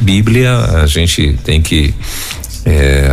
Bíblia 0.02 0.58
a 0.82 0.88
gente 0.88 1.38
tem 1.44 1.62
que 1.62 1.94
é, 2.66 3.10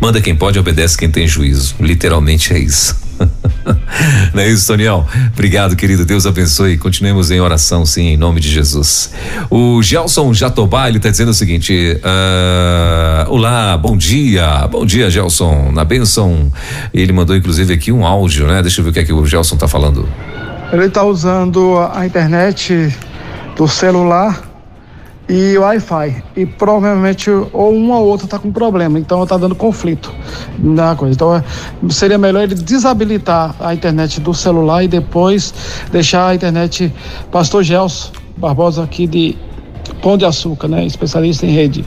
Manda 0.00 0.20
quem 0.20 0.34
pode, 0.34 0.58
obedece 0.58 0.96
quem 0.96 1.10
tem 1.10 1.26
juízo. 1.26 1.74
Literalmente 1.80 2.52
é 2.52 2.58
isso. 2.58 2.96
Não 4.34 4.42
é 4.42 4.48
isso, 4.48 4.66
Toniel? 4.66 5.06
Obrigado, 5.32 5.76
querido. 5.76 6.04
Deus 6.04 6.26
abençoe. 6.26 6.76
Continuemos 6.76 7.30
em 7.30 7.40
oração, 7.40 7.86
sim, 7.86 8.08
em 8.08 8.16
nome 8.16 8.40
de 8.40 8.50
Jesus. 8.50 9.12
O 9.50 9.82
Gelson 9.82 10.32
Jatobá, 10.34 10.88
ele 10.88 10.98
está 10.98 11.10
dizendo 11.10 11.30
o 11.30 11.34
seguinte: 11.34 12.00
uh, 12.00 13.30
Olá, 13.30 13.76
bom 13.76 13.96
dia. 13.96 14.66
Bom 14.68 14.84
dia, 14.84 15.10
Gelson. 15.10 15.70
Na 15.72 15.84
bênção. 15.84 16.52
Ele 16.92 17.12
mandou, 17.12 17.36
inclusive, 17.36 17.72
aqui 17.72 17.92
um 17.92 18.04
áudio, 18.04 18.46
né? 18.46 18.62
Deixa 18.62 18.80
eu 18.80 18.84
ver 18.84 18.90
o 18.90 18.92
que 18.92 19.00
é 19.00 19.04
que 19.04 19.12
o 19.12 19.24
Gelson 19.24 19.54
está 19.54 19.68
falando. 19.68 20.08
Ele 20.72 20.86
está 20.86 21.04
usando 21.04 21.78
a 21.78 22.04
internet 22.04 22.94
do 23.56 23.68
celular 23.68 24.53
e 25.28 25.56
Wi-Fi. 25.56 26.22
E 26.36 26.46
provavelmente 26.46 27.30
ou 27.30 27.74
uma 27.74 27.98
ou 27.98 28.06
outra 28.06 28.26
está 28.26 28.38
com 28.38 28.52
problema, 28.52 28.98
então 28.98 29.22
está 29.22 29.36
dando 29.36 29.54
conflito 29.54 30.12
na 30.58 30.94
coisa. 30.94 31.14
Então 31.14 31.34
é, 31.34 31.44
seria 31.90 32.18
melhor 32.18 32.42
ele 32.42 32.54
desabilitar 32.54 33.54
a 33.60 33.74
internet 33.74 34.20
do 34.20 34.34
celular 34.34 34.84
e 34.84 34.88
depois 34.88 35.54
deixar 35.90 36.28
a 36.28 36.34
internet 36.34 36.92
Pastor 37.30 37.62
Gelson 37.62 38.12
Barbosa 38.36 38.82
aqui 38.82 39.06
de 39.06 39.36
Pão 40.02 40.16
de 40.16 40.24
Açúcar, 40.24 40.68
né? 40.68 40.84
Especialista 40.84 41.46
em 41.46 41.50
rede. 41.50 41.84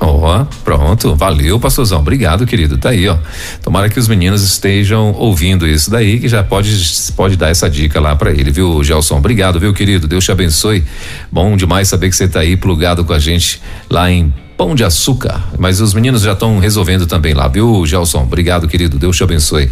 Ó, 0.00 0.42
oh, 0.42 0.46
pronto, 0.62 1.14
valeu, 1.16 1.58
pastorzão. 1.58 2.00
Obrigado, 2.00 2.46
querido. 2.46 2.78
Tá 2.78 2.90
aí, 2.90 3.08
ó. 3.08 3.16
Tomara 3.62 3.88
que 3.88 3.98
os 3.98 4.06
meninos 4.06 4.42
estejam 4.42 5.12
ouvindo 5.12 5.66
isso 5.66 5.90
daí, 5.90 6.20
que 6.20 6.28
já 6.28 6.42
pode 6.42 6.70
pode 7.16 7.36
dar 7.36 7.48
essa 7.48 7.68
dica 7.68 8.00
lá 8.00 8.14
para 8.14 8.30
ele, 8.30 8.50
viu, 8.50 8.82
Gelson? 8.84 9.18
Obrigado, 9.18 9.58
viu, 9.58 9.74
querido? 9.74 10.06
Deus 10.06 10.24
te 10.24 10.30
abençoe. 10.30 10.84
Bom 11.32 11.56
demais 11.56 11.88
saber 11.88 12.10
que 12.10 12.16
você 12.16 12.28
tá 12.28 12.40
aí 12.40 12.56
plugado 12.56 13.04
com 13.04 13.12
a 13.12 13.18
gente 13.18 13.60
lá 13.90 14.10
em 14.10 14.32
Pão 14.58 14.74
de 14.74 14.82
Açúcar. 14.82 15.40
Mas 15.56 15.80
os 15.80 15.94
meninos 15.94 16.22
já 16.22 16.32
estão 16.32 16.58
resolvendo 16.58 17.06
também 17.06 17.32
lá, 17.32 17.46
viu, 17.46 17.86
Gelson? 17.86 18.24
Obrigado, 18.24 18.66
querido. 18.66 18.98
Deus 18.98 19.16
te 19.16 19.22
abençoe. 19.22 19.70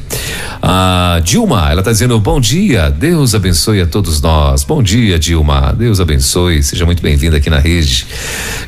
A 0.63 1.21
Dilma, 1.25 1.69
ela 1.73 1.81
está 1.81 1.91
dizendo 1.91 2.21
bom 2.21 2.41
dia. 2.41 2.89
Deus 2.89 3.35
abençoe 3.35 3.81
a 3.81 3.87
todos 3.87 4.21
nós. 4.21 4.63
Bom 4.63 4.81
dia, 4.81 5.19
Dilma. 5.19 5.75
Deus 5.77 5.99
abençoe. 5.99 6.63
Seja 6.63 6.87
muito 6.87 7.03
bem-vinda 7.03 7.39
aqui 7.39 7.51
na 7.51 7.59
rede. 7.59 8.07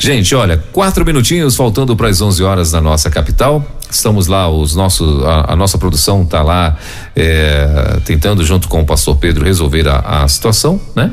Gente, 0.00 0.34
olha, 0.34 0.58
quatro 0.72 1.06
minutinhos 1.06 1.54
faltando 1.54 1.94
para 1.94 2.08
as 2.08 2.20
11 2.20 2.42
horas 2.42 2.72
na 2.72 2.80
nossa 2.80 3.08
capital. 3.08 3.64
Estamos 3.88 4.26
lá, 4.26 4.50
os 4.50 4.74
nossos, 4.74 5.24
a, 5.24 5.52
a 5.52 5.56
nossa 5.56 5.78
produção 5.78 6.24
está 6.24 6.42
lá 6.42 6.76
é, 7.14 8.00
tentando, 8.04 8.44
junto 8.44 8.66
com 8.66 8.80
o 8.80 8.84
pastor 8.84 9.16
Pedro, 9.18 9.44
resolver 9.44 9.86
a, 9.86 10.24
a 10.24 10.28
situação, 10.28 10.80
né? 10.96 11.12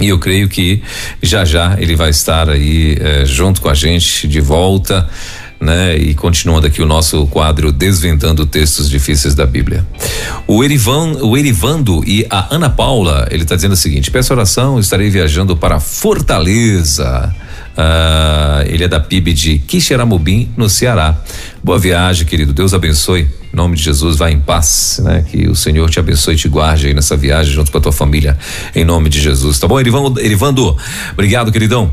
E 0.00 0.08
eu 0.08 0.18
creio 0.18 0.48
que 0.48 0.82
já 1.22 1.44
já 1.44 1.76
ele 1.78 1.96
vai 1.96 2.10
estar 2.10 2.48
aí 2.48 2.96
eh, 3.00 3.24
junto 3.24 3.60
com 3.60 3.68
a 3.68 3.74
gente 3.74 4.28
de 4.28 4.40
volta, 4.40 5.08
né? 5.60 5.96
E 5.96 6.14
continuando 6.14 6.66
aqui 6.66 6.80
o 6.80 6.86
nosso 6.86 7.26
quadro 7.26 7.72
Desvendando 7.72 8.46
Textos 8.46 8.88
Difíceis 8.88 9.34
da 9.34 9.46
Bíblia. 9.46 9.86
O 10.46 10.62
Erivan, 10.62 11.18
o 11.20 11.36
Erivando 11.36 12.02
e 12.06 12.26
a 12.30 12.54
Ana 12.54 12.70
Paula, 12.70 13.26
ele 13.30 13.42
está 13.42 13.56
dizendo 13.56 13.72
o 13.72 13.76
seguinte: 13.76 14.10
peço 14.10 14.32
oração, 14.32 14.78
estarei 14.78 15.10
viajando 15.10 15.56
para 15.56 15.80
Fortaleza. 15.80 17.34
Uh, 17.78 18.66
ele 18.66 18.82
é 18.82 18.88
da 18.88 18.98
PIB 18.98 19.32
de 19.32 19.58
Quixeramobim, 19.58 20.50
no 20.56 20.68
Ceará. 20.68 21.16
Boa 21.62 21.78
viagem, 21.78 22.26
querido. 22.26 22.52
Deus 22.52 22.74
abençoe. 22.74 23.28
Em 23.52 23.56
nome 23.56 23.76
de 23.76 23.84
Jesus, 23.84 24.16
vá 24.16 24.30
em 24.30 24.40
paz, 24.40 25.00
né? 25.02 25.24
Que 25.30 25.48
o 25.48 25.54
Senhor 25.54 25.88
te 25.88 25.98
abençoe 26.00 26.34
e 26.34 26.36
te 26.36 26.48
guarde 26.48 26.88
aí 26.88 26.94
nessa 26.94 27.16
viagem 27.16 27.52
junto 27.52 27.70
com 27.70 27.78
a 27.78 27.80
tua 27.80 27.92
família, 27.92 28.36
em 28.74 28.84
nome 28.84 29.08
de 29.08 29.20
Jesus. 29.20 29.58
Tá 29.58 29.68
bom, 29.68 29.78
Erivando? 29.78 30.20
Erivando, 30.20 30.76
obrigado, 31.12 31.52
queridão. 31.52 31.90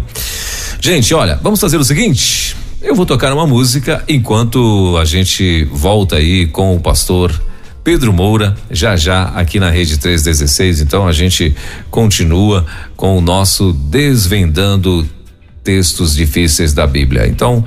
Gente, 0.82 1.14
olha, 1.14 1.40
vamos 1.42 1.60
fazer 1.60 1.78
o 1.78 1.84
seguinte. 1.84 2.56
Eu 2.86 2.94
vou 2.94 3.04
tocar 3.04 3.34
uma 3.34 3.48
música 3.48 4.04
enquanto 4.08 4.96
a 5.02 5.06
gente 5.06 5.64
volta 5.72 6.18
aí 6.18 6.46
com 6.46 6.76
o 6.76 6.80
pastor 6.80 7.34
Pedro 7.84 8.14
Moura, 8.14 8.56
já 8.70 8.96
já 8.96 9.24
aqui 9.30 9.60
na 9.60 9.72
Rede 9.72 9.98
316. 9.98 10.82
Então 10.82 11.08
a 11.08 11.12
gente 11.12 11.56
continua 11.90 12.64
com 12.96 13.18
o 13.18 13.22
nosso 13.22 13.74
Desvendando 13.74 15.10
textos 15.64 16.16
difíceis 16.16 16.74
da 16.74 16.86
Bíblia. 16.86 17.26
Então, 17.26 17.66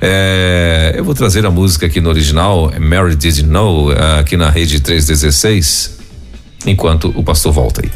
é, 0.00 0.94
eu 0.96 1.02
vou 1.02 1.14
trazer 1.14 1.44
a 1.44 1.50
música 1.50 1.86
aqui 1.86 2.00
no 2.00 2.08
original, 2.08 2.72
Mary 2.78 3.16
Did 3.16 3.40
Know, 3.40 3.90
aqui 4.20 4.36
na 4.36 4.50
Rede 4.50 4.78
316, 4.78 5.98
enquanto 6.64 7.12
o 7.16 7.24
pastor 7.24 7.52
volta 7.52 7.82
aí. 7.82 7.90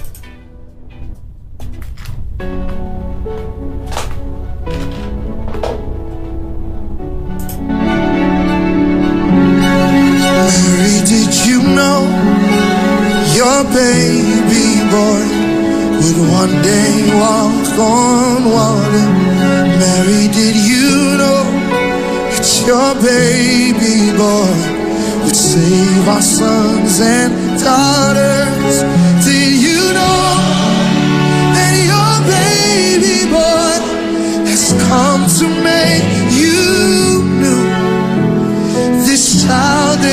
One 16.45 16.62
day 16.62 16.95
walk 17.20 17.78
on 17.78 18.45
water. 18.57 19.07
Mary, 19.80 20.24
did 20.39 20.57
you 20.72 21.16
know 21.20 21.43
that 22.32 22.47
your 22.68 22.91
baby 23.01 23.99
boy 24.22 24.57
would 25.24 25.39
save 25.53 26.07
our 26.14 26.20
sons 26.20 27.01
and 27.01 27.32
daughters? 27.61 28.76
Did 29.24 29.53
you 29.66 29.82
know 29.99 30.26
that 31.57 31.74
your 31.93 32.14
baby 32.37 33.18
boy 33.37 33.76
has 34.51 34.64
come 34.89 35.22
to 35.39 35.47
make 35.72 36.05
you 36.41 37.24
new? 37.43 37.64
This 39.07 39.45
child 39.45 39.93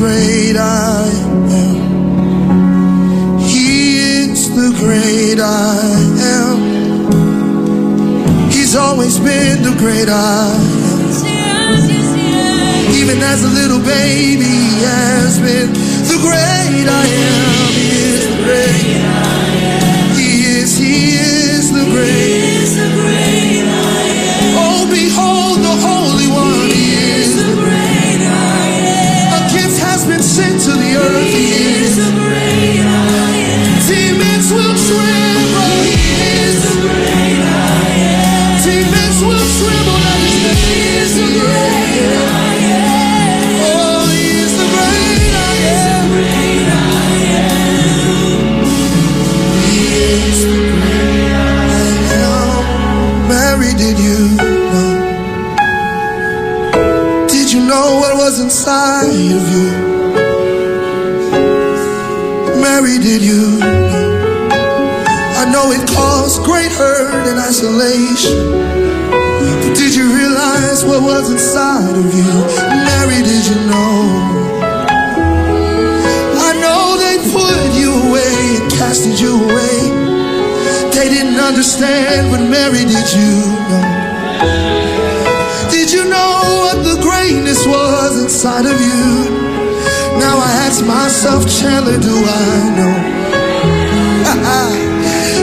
great 0.00 0.56
I 0.56 1.04
am. 1.60 1.76
He 3.38 3.98
is 4.22 4.48
the 4.48 4.70
great 4.80 5.38
I 5.38 5.76
am. 6.36 6.56
He's 8.50 8.74
always 8.74 9.18
been 9.18 9.62
the 9.62 9.74
great 9.76 10.08
I 10.08 10.56
am. 10.56 11.00
Even 12.98 13.18
as 13.22 13.44
a 13.44 13.48
little 13.48 13.80
baby 13.80 14.44
He 14.44 14.84
has 14.88 15.38
been 15.38 15.70
the 16.10 16.18
great 16.24 16.88
I 16.88 17.06
am. 17.26 17.29
with 63.20 63.28
you. 63.28 63.60
I 65.36 65.44
know 65.50 65.72
it 65.72 65.88
caused 65.88 66.42
great 66.44 66.72
hurt 66.72 67.28
and 67.28 67.38
isolation. 67.38 68.38
But 69.60 69.74
did 69.76 69.94
you 69.94 70.14
realize 70.14 70.84
what 70.84 71.02
was 71.02 71.30
inside 71.30 71.96
of 71.96 72.14
you? 72.14 72.32
Mary, 72.88 73.22
did 73.22 73.44
you 73.46 73.58
know? 73.68 73.96
I 76.48 76.50
know 76.60 76.96
they 76.98 77.16
put 77.32 77.74
you 77.76 77.90
away 78.08 78.60
and 78.60 78.70
casted 78.72 79.18
you 79.18 79.44
away. 79.44 79.76
They 80.92 81.08
didn't 81.08 81.40
understand, 81.40 82.30
but 82.30 82.42
Mary, 82.48 82.84
did 82.84 83.08
you 83.12 83.32
know? 83.68 83.86
Did 85.70 85.92
you 85.92 86.04
know 86.08 86.40
what 86.62 86.84
the 86.84 87.00
greatness 87.02 87.66
was 87.66 88.22
inside 88.22 88.66
of 88.66 88.80
you? 88.80 89.19
ask 90.80 90.86
myself, 90.86 91.46
Chandler, 91.48 91.98
do 91.98 92.14
I 92.14 92.70
know? 92.76 92.94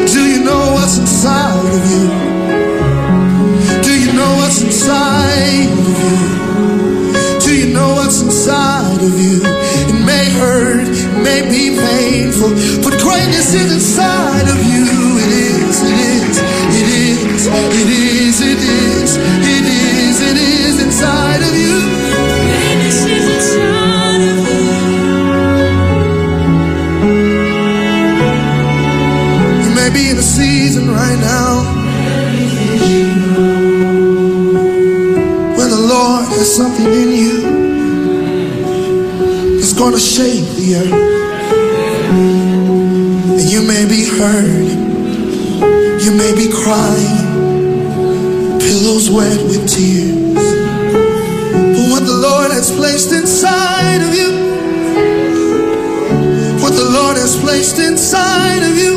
do 0.13 0.21
you 0.29 0.43
know 0.43 0.73
what's 0.73 0.97
inside 0.97 1.73
of 1.73 1.85
you? 1.91 2.07
Do 3.83 3.99
you 3.99 4.13
know 4.13 4.35
what's 4.37 4.61
inside 4.61 5.71
of 5.71 5.97
you? 6.03 7.39
Do 7.39 7.55
you 7.55 7.73
know 7.73 7.93
what's 7.95 8.21
inside 8.21 9.01
of 9.01 9.19
you? 9.19 9.41
It 9.43 10.05
may 10.05 10.29
hurt, 10.39 10.87
it 10.87 11.23
may 11.23 11.41
be 11.43 11.75
painful, 11.77 12.49
but 12.83 12.99
greatness 13.01 13.53
is 13.53 13.71
inside 13.73 14.47
of 14.49 14.63
you. 14.65 15.06
Crying, 46.67 48.59
pillows 48.59 49.09
wet 49.09 49.39
with 49.47 49.63
tears. 49.71 50.35
But 51.73 51.85
what 51.91 52.03
the 52.03 52.19
Lord 52.27 52.51
has 52.51 52.69
placed 52.75 53.13
inside 53.13 54.01
of 54.03 54.11
you, 54.11 54.31
what 56.59 56.75
the 56.75 56.89
Lord 56.91 57.15
has 57.15 57.39
placed 57.39 57.79
inside 57.79 58.63
of 58.67 58.75
you, 58.75 58.95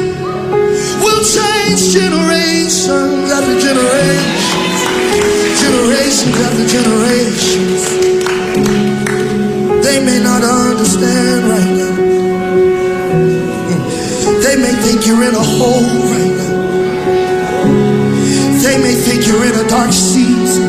will 0.99 1.23
change 1.23 1.95
generations 1.95 3.31
after 3.39 3.55
generations, 3.63 4.47
generations 5.63 6.37
after 6.47 6.67
generations. 6.67 7.83
They 9.87 9.99
may 10.03 10.19
not 10.19 10.43
understand 10.43 11.41
right 11.55 11.73
now. 11.79 11.95
They 14.43 14.57
may 14.57 14.75
think 14.83 15.07
you're 15.07 15.23
in 15.23 15.37
a 15.37 15.47
hole 15.55 16.10
dark 19.71 19.93
season. 19.93 20.69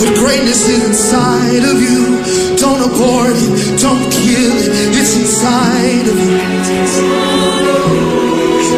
But 0.00 0.10
greatness 0.18 0.68
is 0.68 0.82
inside 0.82 1.62
of 1.62 1.78
you. 1.78 2.18
Don't 2.58 2.82
abort 2.82 3.38
it. 3.38 3.78
Don't 3.78 4.02
kill 4.10 4.56
it. 4.58 4.70
It's 4.98 5.14
inside 5.14 6.06
of 6.10 6.18
you. 6.18 6.34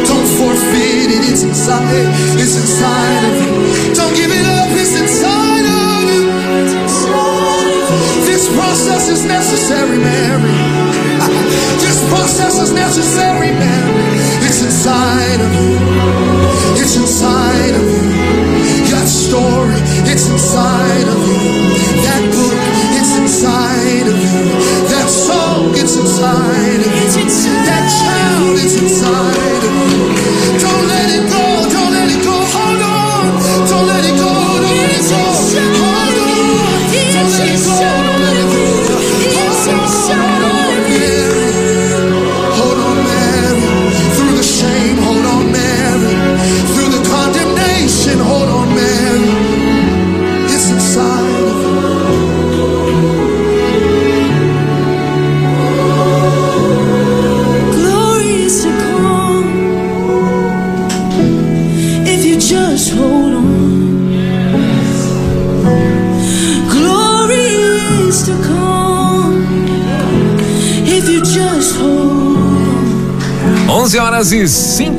Don't 0.05 0.29
forfeit 0.37 1.09
it. 1.17 1.23
It's 1.33 1.41
inside. 1.41 2.05
It's 2.37 2.55
inside 2.61 3.23
of 3.25 3.35
you. 3.41 3.93
Don't 3.97 4.13
give 4.13 4.29
it 4.29 4.45
up. 4.45 4.69
It's 4.77 4.93
inside 4.93 5.65
of 5.65 6.03
you. 6.13 6.29
This 8.29 8.53
process 8.53 9.09
is 9.09 9.25
necessary, 9.25 9.97
Mary. 9.97 10.53
This 11.83 12.09
process 12.09 12.59
is 12.59 12.71
necessary, 12.71 13.51
Mary. 13.51 14.22
It's 14.85 14.91
inside 14.91 15.39
of 15.39 15.53
you. 15.53 15.79
It's 16.75 16.95
inside 16.97 17.73
of 17.73 17.87
you. 17.87 18.03
That 18.91 19.07
story, 19.07 19.79
it's 20.11 20.27
inside 20.29 21.07
of 21.07 21.23
you. 21.23 21.39
That 22.03 22.23
book, 22.35 22.59
it's 22.99 23.15
inside 23.17 24.07
of 24.11 24.19
you. 24.19 24.43
That 24.91 25.07
song, 25.07 25.71
it's 25.71 25.95
inside 25.95 26.81
of 26.83 27.15
you. 27.15 27.29
That 27.63 27.87
child, 27.95 28.59
it's 28.59 28.75
inside 28.75 29.22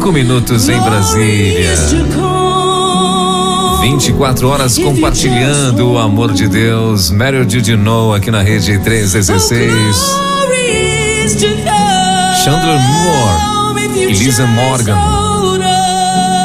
5 0.04 0.12
minutos 0.12 0.68
em 0.68 0.78
Brasília. 0.82 1.72
Glory 1.72 1.72
is 1.72 1.90
to 1.90 1.96
come 2.14 3.88
24 3.88 4.48
horas 4.48 4.76
compartilhando 4.76 5.92
o 5.92 5.98
amor 5.98 6.30
de 6.34 6.46
Deus. 6.46 7.08
Meryl 7.08 7.46
Did 7.46 7.66
You 7.68 7.78
Know 7.78 8.12
aqui 8.12 8.30
na 8.30 8.42
rede 8.42 8.78
316. 8.80 9.64
Glory 9.64 11.24
is 11.24 11.34
to 11.36 11.46
come 11.46 12.44
Chandler 12.44 12.78
Moore 12.80 13.80
e 13.96 14.12
Lisa 14.12 14.46
Morgan 14.46 14.98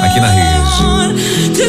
aqui 0.06 0.22
na 0.22 0.30
rede. 0.30 1.60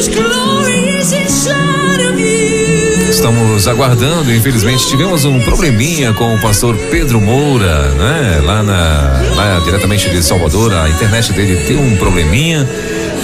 Estamos 3.21 3.67
aguardando, 3.67 4.33
infelizmente 4.33 4.87
tivemos 4.87 5.25
um 5.25 5.39
probleminha 5.41 6.11
com 6.11 6.33
o 6.33 6.41
pastor 6.41 6.75
Pedro 6.89 7.21
Moura, 7.21 7.91
né? 7.91 8.41
Lá 8.43 8.63
na, 8.63 9.35
lá 9.35 9.59
diretamente 9.63 10.09
de 10.09 10.23
Salvador, 10.23 10.73
a 10.73 10.89
internet 10.89 11.31
dele 11.31 11.55
deu 11.67 11.79
um 11.79 11.95
probleminha, 11.97 12.67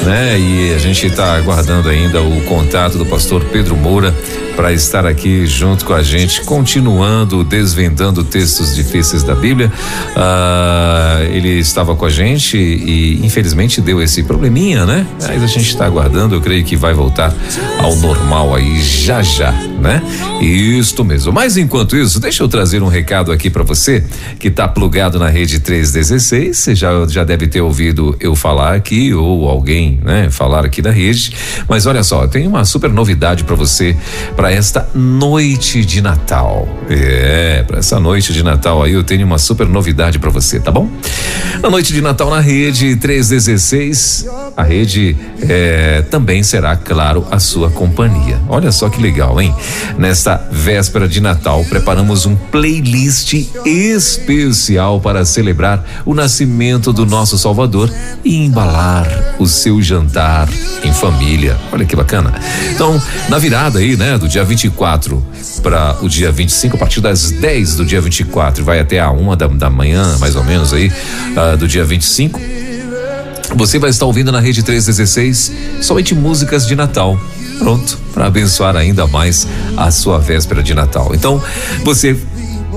né? 0.05 0.39
E 0.39 0.71
a 0.75 0.77
gente 0.77 1.07
está 1.07 1.35
aguardando 1.35 1.89
ainda 1.89 2.21
o 2.21 2.41
contato 2.41 2.99
do 2.99 3.07
pastor 3.07 3.43
Pedro 3.45 3.75
Moura 3.75 4.13
para 4.55 4.73
estar 4.73 5.05
aqui 5.05 5.45
junto 5.45 5.85
com 5.85 5.93
a 5.93 6.01
gente, 6.01 6.41
continuando 6.41 7.43
desvendando 7.43 8.23
textos 8.23 8.75
difíceis 8.75 9.21
da 9.21 9.35
Bíblia. 9.35 9.71
Ah, 10.15 11.19
ele 11.31 11.59
estava 11.59 11.95
com 11.95 12.05
a 12.05 12.09
gente 12.09 12.57
e 12.57 13.19
infelizmente 13.23 13.81
deu 13.81 14.01
esse 14.01 14.23
probleminha, 14.23 14.85
né? 14.85 15.05
Mas 15.27 15.43
a 15.43 15.47
gente 15.47 15.69
está 15.69 15.85
aguardando, 15.85 16.35
eu 16.35 16.41
creio 16.41 16.63
que 16.63 16.75
vai 16.75 16.93
voltar 16.93 17.33
ao 17.79 17.95
normal 17.97 18.55
aí 18.55 18.81
já 18.81 19.21
já, 19.21 19.53
né? 19.79 20.01
Isto 20.41 21.03
mesmo. 21.03 21.31
Mas 21.31 21.57
enquanto 21.57 21.95
isso, 21.95 22.19
deixa 22.19 22.43
eu 22.43 22.47
trazer 22.47 22.81
um 22.81 22.87
recado 22.87 23.31
aqui 23.31 23.49
para 23.49 23.63
você 23.63 24.03
que 24.39 24.49
tá 24.49 24.67
plugado 24.67 25.19
na 25.19 25.29
rede 25.29 25.59
316. 25.59 26.57
Você 26.57 26.75
já, 26.75 26.89
já 27.07 27.23
deve 27.23 27.47
ter 27.47 27.61
ouvido 27.61 28.15
eu 28.19 28.35
falar 28.35 28.75
aqui 28.75 29.13
ou 29.13 29.49
alguém, 29.49 29.99
né, 30.03 30.29
falar 30.29 30.65
aqui 30.65 30.81
da 30.81 30.91
rede. 30.91 31.33
Mas 31.67 31.85
olha 31.85 32.03
só, 32.03 32.27
tem 32.27 32.47
uma 32.47 32.65
super 32.65 32.91
novidade 32.91 33.43
para 33.43 33.55
você 33.55 33.95
para 34.35 34.51
esta 34.51 34.87
noite 34.93 35.83
de 35.85 36.01
Natal. 36.01 36.67
É, 36.89 37.63
para 37.67 37.79
essa 37.79 37.99
noite 37.99 38.33
de 38.33 38.43
Natal 38.43 38.83
aí 38.83 38.93
eu 38.93 39.03
tenho 39.03 39.25
uma 39.25 39.37
super 39.37 39.67
novidade 39.67 40.19
para 40.19 40.29
você, 40.29 40.59
tá 40.59 40.71
bom? 40.71 40.89
Na 41.61 41.69
noite 41.69 41.93
de 41.93 42.01
Natal 42.01 42.29
na 42.29 42.39
rede 42.39 42.95
316, 42.95 44.27
a 44.55 44.63
rede 44.63 45.15
é, 45.41 46.01
também 46.03 46.43
será, 46.43 46.75
claro, 46.75 47.25
a 47.31 47.39
sua 47.39 47.69
companhia. 47.69 48.39
Olha 48.47 48.71
só 48.71 48.89
que 48.89 49.01
legal, 49.01 49.39
hein? 49.41 49.53
Nesta 49.97 50.39
véspera 50.51 51.07
de 51.07 51.19
Natal, 51.19 51.63
preparamos 51.65 52.25
um 52.25 52.35
playlist 52.35 53.33
especial 53.65 54.99
para 54.99 55.25
celebrar 55.25 55.83
o 56.05 56.13
nascimento 56.13 56.93
do 56.93 57.05
nosso 57.05 57.37
Salvador 57.37 57.91
e 58.23 58.35
embalar 58.35 59.35
o 59.39 59.47
seu 59.47 59.81
jantar 59.81 60.47
em 60.83 60.93
família. 60.93 61.57
Olha 61.71 61.85
que 61.85 61.95
bacana. 61.95 62.33
Então, 62.73 63.01
na 63.29 63.39
virada 63.39 63.79
aí, 63.79 63.95
né, 63.95 64.17
do 64.17 64.27
dia 64.27 64.43
24 64.43 65.23
para 65.63 65.97
o 66.01 66.07
dia 66.07 66.31
25, 66.31 66.75
a 66.75 66.79
partir 66.79 67.01
das 67.01 67.31
10 67.31 67.75
do 67.75 67.85
dia 67.85 67.99
24, 67.99 68.63
vai 68.63 68.79
até 68.79 68.99
a 68.99 69.11
uma 69.11 69.35
da, 69.35 69.47
da 69.47 69.69
manhã, 69.69 70.17
mais 70.19 70.35
ou 70.35 70.43
menos 70.43 70.73
aí, 70.73 70.91
ah, 71.35 71.55
do 71.55 71.67
dia 71.67 71.83
25. 71.83 72.39
Você 73.55 73.79
vai 73.79 73.89
estar 73.89 74.05
ouvindo 74.05 74.31
na 74.31 74.39
Rede 74.39 74.61
316 74.61 75.51
somente 75.81 76.13
músicas 76.13 76.67
de 76.67 76.75
Natal. 76.75 77.19
Pronto, 77.57 77.97
para 78.13 78.27
abençoar 78.27 78.75
ainda 78.75 79.07
mais 79.07 79.47
a 79.75 79.89
sua 79.91 80.19
véspera 80.19 80.61
de 80.61 80.73
Natal. 80.73 81.11
Então, 81.13 81.41
você 81.83 82.15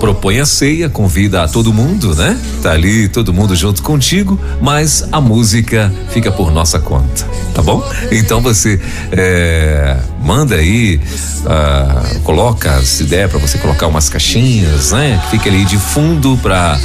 propõe 0.01 0.41
a 0.41 0.47
ceia, 0.47 0.89
convida 0.89 1.43
a 1.43 1.49
todo 1.49 1.72
mundo, 1.72 2.14
né? 2.14 2.37
Tá 2.62 2.72
ali 2.72 3.07
todo 3.07 3.35
mundo 3.35 3.55
junto 3.55 3.83
contigo, 3.83 4.41
mas 4.61 5.07
a 5.12 5.20
música 5.20 5.93
fica 6.09 6.33
por 6.33 6.51
nossa 6.51 6.78
conta, 6.78 7.26
tá 7.55 7.61
bom? 7.61 7.85
Então 8.11 8.41
você 8.41 8.81
é, 9.12 9.99
manda 10.24 10.55
aí, 10.55 10.99
ah, 11.45 12.03
coloca, 12.24 12.81
se 12.81 13.05
der 13.05 13.28
para 13.28 13.39
você 13.39 13.59
colocar 13.59 13.87
umas 13.87 14.09
caixinhas, 14.09 14.93
né? 14.93 15.22
Fica 15.31 15.51
ali 15.51 15.66
de 15.66 15.76
fundo 15.76 16.39
para 16.43 16.78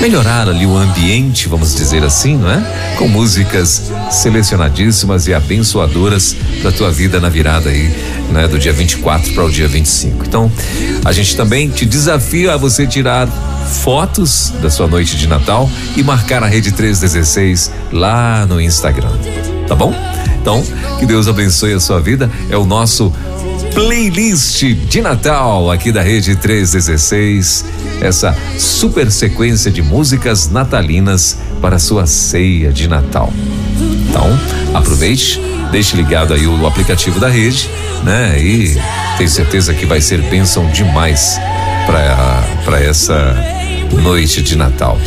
melhorar 0.00 0.48
ali 0.48 0.64
o 0.64 0.76
ambiente, 0.76 1.48
vamos 1.48 1.74
dizer 1.74 2.04
assim, 2.04 2.36
não 2.36 2.50
é? 2.50 2.94
Com 2.96 3.08
músicas 3.08 3.90
selecionadíssimas 4.10 5.26
e 5.26 5.34
abençoadoras 5.34 6.36
para 6.60 6.72
tua 6.72 6.90
vida 6.90 7.20
na 7.20 7.28
virada 7.28 7.70
aí, 7.70 7.92
né, 8.30 8.46
do 8.46 8.58
dia 8.58 8.72
24 8.72 9.32
para 9.32 9.44
o 9.44 9.50
dia 9.50 9.68
25. 9.68 10.24
Então, 10.24 10.50
a 11.04 11.12
gente 11.12 11.36
também 11.36 11.68
te 11.68 11.84
desafia 11.84 12.54
a 12.54 12.56
você 12.56 12.86
tirar 12.86 13.26
fotos 13.82 14.52
da 14.62 14.70
sua 14.70 14.86
noite 14.86 15.16
de 15.16 15.26
Natal 15.26 15.68
e 15.96 16.02
marcar 16.02 16.42
a 16.42 16.46
Rede 16.46 16.72
316 16.72 17.70
lá 17.92 18.46
no 18.46 18.60
Instagram. 18.60 19.12
Tá 19.66 19.74
bom? 19.74 19.94
Então, 20.40 20.64
que 20.98 21.04
Deus 21.04 21.28
abençoe 21.28 21.74
a 21.74 21.80
sua 21.80 22.00
vida. 22.00 22.30
É 22.48 22.56
o 22.56 22.64
nosso 22.64 23.12
playlist 23.78 24.64
de 24.64 25.00
Natal 25.00 25.70
aqui 25.70 25.92
da 25.92 26.02
Rede 26.02 26.34
316. 26.34 27.64
Essa 28.00 28.36
super 28.58 29.08
sequência 29.08 29.70
de 29.70 29.82
músicas 29.82 30.50
natalinas 30.50 31.38
para 31.60 31.78
sua 31.78 32.04
ceia 32.04 32.72
de 32.72 32.88
Natal. 32.88 33.32
Então, 34.08 34.36
aproveite, 34.74 35.40
deixe 35.70 35.96
ligado 35.96 36.34
aí 36.34 36.44
o, 36.44 36.60
o 36.60 36.66
aplicativo 36.66 37.20
da 37.20 37.28
rede, 37.28 37.70
né? 38.02 38.36
E 38.42 38.76
tenho 39.16 39.30
certeza 39.30 39.72
que 39.72 39.86
vai 39.86 40.00
ser 40.00 40.22
bênção 40.22 40.68
demais 40.72 41.40
para 41.86 42.80
essa 42.80 43.36
noite 44.02 44.42
de 44.42 44.56
Natal. 44.56 44.98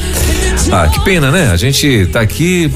Ah, 0.71 0.87
que 0.87 1.01
pena, 1.01 1.29
né? 1.29 1.51
A 1.51 1.57
gente 1.57 2.05
tá 2.05 2.21
aqui 2.21 2.71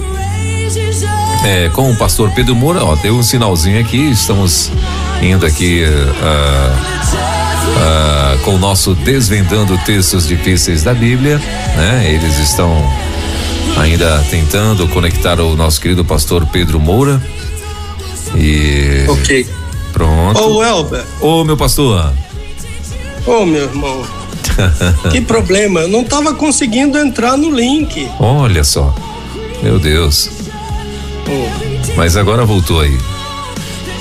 é, 1.45 1.69
com 1.69 1.89
o 1.89 1.95
pastor 1.95 2.31
Pedro 2.31 2.53
Moura, 2.53 2.83
ó, 2.83 2.95
deu 2.95 3.15
um 3.15 3.23
sinalzinho 3.23 3.79
aqui, 3.79 4.09
estamos 4.11 4.71
indo 5.21 5.45
aqui 5.45 5.83
uh, 5.83 5.89
uh, 7.75 8.39
com 8.43 8.55
o 8.55 8.57
nosso 8.57 8.93
Desvendando 8.95 9.77
Textos 9.85 10.27
Difíceis 10.27 10.83
da 10.83 10.93
Bíblia, 10.93 11.37
né? 11.75 12.11
Eles 12.13 12.37
estão 12.39 12.71
ainda 13.77 14.23
tentando 14.29 14.87
conectar 14.89 15.39
o 15.39 15.55
nosso 15.55 15.81
querido 15.81 16.03
pastor 16.05 16.45
Pedro 16.47 16.79
Moura. 16.79 17.21
E. 18.35 19.05
Ok. 19.07 19.47
Pronto. 19.93 20.39
Ô, 20.41 20.63
Elber. 20.63 21.03
Ô, 21.21 21.43
meu 21.43 21.57
pastor. 21.57 22.13
Ô, 23.25 23.45
meu 23.45 23.63
irmão. 23.63 24.03
que 25.11 25.21
problema, 25.21 25.81
eu 25.81 25.87
não 25.87 26.01
estava 26.01 26.33
conseguindo 26.33 26.97
entrar 26.97 27.37
no 27.37 27.49
link. 27.49 28.09
Olha 28.19 28.63
só. 28.63 28.93
Meu 29.63 29.79
Deus. 29.79 30.29
Hum. 31.27 31.47
Mas 31.95 32.15
agora 32.15 32.45
voltou 32.45 32.81
aí. 32.81 32.97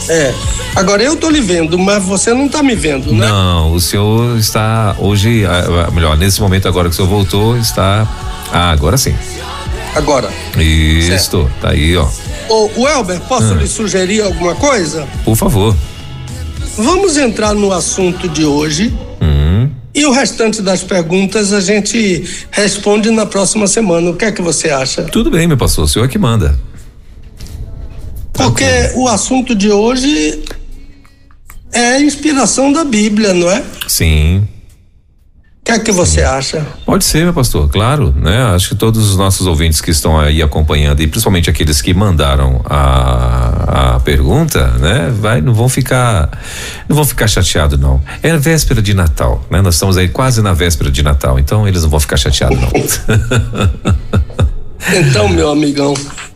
É. 0.09 0.35
Agora 0.77 1.03
eu 1.03 1.17
tô 1.17 1.31
lhe 1.31 1.41
vendo, 1.41 1.79
mas 1.79 2.03
você 2.05 2.35
não 2.35 2.49
tá 2.49 2.63
me 2.63 2.75
vendo, 2.75 3.13
né? 3.13 3.27
Não, 3.29 3.73
o 3.73 3.81
senhor 3.81 4.37
está 4.37 4.97
hoje, 4.99 5.45
ah, 5.47 5.87
ah, 5.87 5.91
melhor, 5.91 6.17
nesse 6.17 6.41
momento 6.41 6.67
agora 6.69 6.89
que 6.89 6.95
o 6.95 6.97
senhor 6.97 7.09
voltou, 7.09 7.57
está. 7.57 8.07
Ah, 8.53 8.71
agora 8.71 8.97
sim. 8.99 9.15
Agora. 9.95 10.29
Isso, 10.59 11.49
tá 11.61 11.71
aí, 11.71 11.97
ó. 11.97 12.07
Ô, 12.49 12.69
o 12.77 12.89
Elber, 12.89 13.21
posso 13.21 13.53
Ah. 13.53 13.57
lhe 13.57 13.67
sugerir 13.69 14.23
alguma 14.23 14.55
coisa? 14.57 15.07
Por 15.25 15.37
favor. 15.37 15.75
Vamos 16.77 17.17
entrar 17.17 17.55
no 17.55 17.73
assunto 17.73 18.29
de 18.29 18.45
hoje 18.45 18.93
Hum, 19.23 19.71
e 19.95 20.05
o 20.05 20.11
restante 20.11 20.61
das 20.61 20.83
perguntas 20.83 21.53
a 21.53 21.61
gente 21.61 22.25
responde 22.51 23.11
na 23.13 23.25
próxima 23.25 23.69
semana. 23.69 24.11
O 24.11 24.15
que 24.17 24.25
é 24.25 24.33
que 24.33 24.43
você 24.43 24.71
acha? 24.71 25.05
tudo 25.05 25.31
bem, 25.31 25.47
meu 25.47 25.57
pastor, 25.57 25.85
o 25.85 25.89
senhor 25.89 26.05
é 26.05 26.09
que 26.09 26.19
manda. 26.19 26.59
Porque 28.35 28.93
o 28.95 29.09
assunto 29.09 29.55
de 29.55 29.71
hoje 29.71 30.43
é 31.73 31.95
a 31.95 32.01
inspiração 32.01 32.73
da 32.73 32.85
Bíblia, 32.85 33.33
não 33.33 33.51
é? 33.51 33.63
Sim. 33.89 34.47
O 35.61 35.65
que 35.65 35.73
é 35.73 35.79
que 35.79 35.91
você 35.91 36.21
acha? 36.23 36.67
Pode 36.85 37.07
ser, 37.07 37.25
meu 37.25 37.33
pastor, 37.33 37.71
claro, 37.71 38.15
né? 38.15 38.43
Acho 38.55 38.69
que 38.69 38.75
todos 38.75 39.09
os 39.11 39.17
nossos 39.17 39.47
ouvintes 39.47 39.81
que 39.81 39.91
estão 39.91 40.21
aí 40.21 40.43
acompanhando 40.43 41.01
e 41.01 41.07
principalmente 41.07 41.49
aqueles 41.49 41.81
que 41.81 41.95
mandaram 41.95 42.61
a, 42.67 43.95
a 43.95 44.01
pergunta, 44.01 44.67
né? 44.73 45.11
Vai, 45.19 45.41
não 45.41 45.55
vão 45.55 45.67
ficar, 45.67 46.29
não 46.87 46.95
vão 46.95 47.05
ficar 47.05 47.27
chateados 47.29 47.81
não. 47.81 47.99
É 48.23 48.37
véspera 48.37 48.83
de 48.83 48.93
Natal, 48.93 49.43
né? 49.51 49.63
Nós 49.63 49.77
estamos 49.77 49.97
aí 49.97 50.07
quase 50.07 50.43
na 50.43 50.53
véspera 50.53 50.91
de 50.91 51.03
Natal, 51.03 51.39
então 51.39 51.67
eles 51.67 51.83
não 51.83 51.89
vão 51.89 52.01
ficar 52.01 52.19
chateados 52.19 52.59
não. 52.61 52.71
Então, 54.93 55.29
meu 55.31 55.51
amigão, 55.51 55.95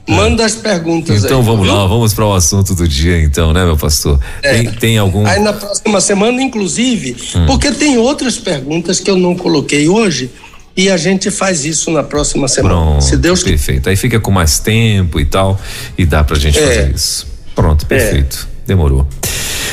manda 0.08 0.44
as 0.44 0.54
perguntas 0.54 1.24
então 1.24 1.38
aí. 1.40 1.44
vamos 1.44 1.66
viu? 1.66 1.74
lá, 1.74 1.86
vamos 1.86 2.14
para 2.14 2.24
o 2.26 2.34
assunto 2.34 2.74
do 2.74 2.88
dia 2.88 3.20
então, 3.22 3.52
né, 3.52 3.64
meu 3.64 3.76
pastor? 3.76 4.18
É. 4.42 4.54
Tem, 4.62 4.70
tem 4.72 4.98
algum 4.98 5.26
Aí 5.26 5.40
na 5.40 5.52
próxima 5.52 6.00
semana, 6.00 6.40
inclusive, 6.42 7.16
Hum. 7.36 7.46
porque 7.46 7.70
tem 7.72 7.98
outras 7.98 8.36
perguntas 8.38 8.98
que 9.00 9.10
eu 9.10 9.16
não 9.16 9.36
coloquei 9.36 9.88
hoje 9.88 10.30
e 10.76 10.88
a 10.90 10.96
gente 10.96 11.30
faz 11.30 11.64
isso 11.64 11.90
na 11.90 12.02
próxima 12.02 12.46
semana. 12.48 12.74
Pronto, 12.74 13.04
Se 13.04 13.16
Deus 13.16 13.42
perfeito. 13.42 13.88
Aí 13.88 13.96
fica 13.96 14.18
com 14.20 14.30
mais 14.30 14.58
tempo 14.58 15.18
e 15.20 15.24
tal 15.24 15.60
e 15.96 16.04
dá 16.06 16.22
pra 16.24 16.36
gente 16.38 16.58
É. 16.58 16.62
fazer 16.66 16.92
isso. 16.94 17.26
Pronto, 17.54 17.84
perfeito. 17.86 18.48
Demorou. 18.66 19.06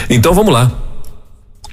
Então 0.10 0.34
vamos 0.34 0.54
lá. 0.54 0.85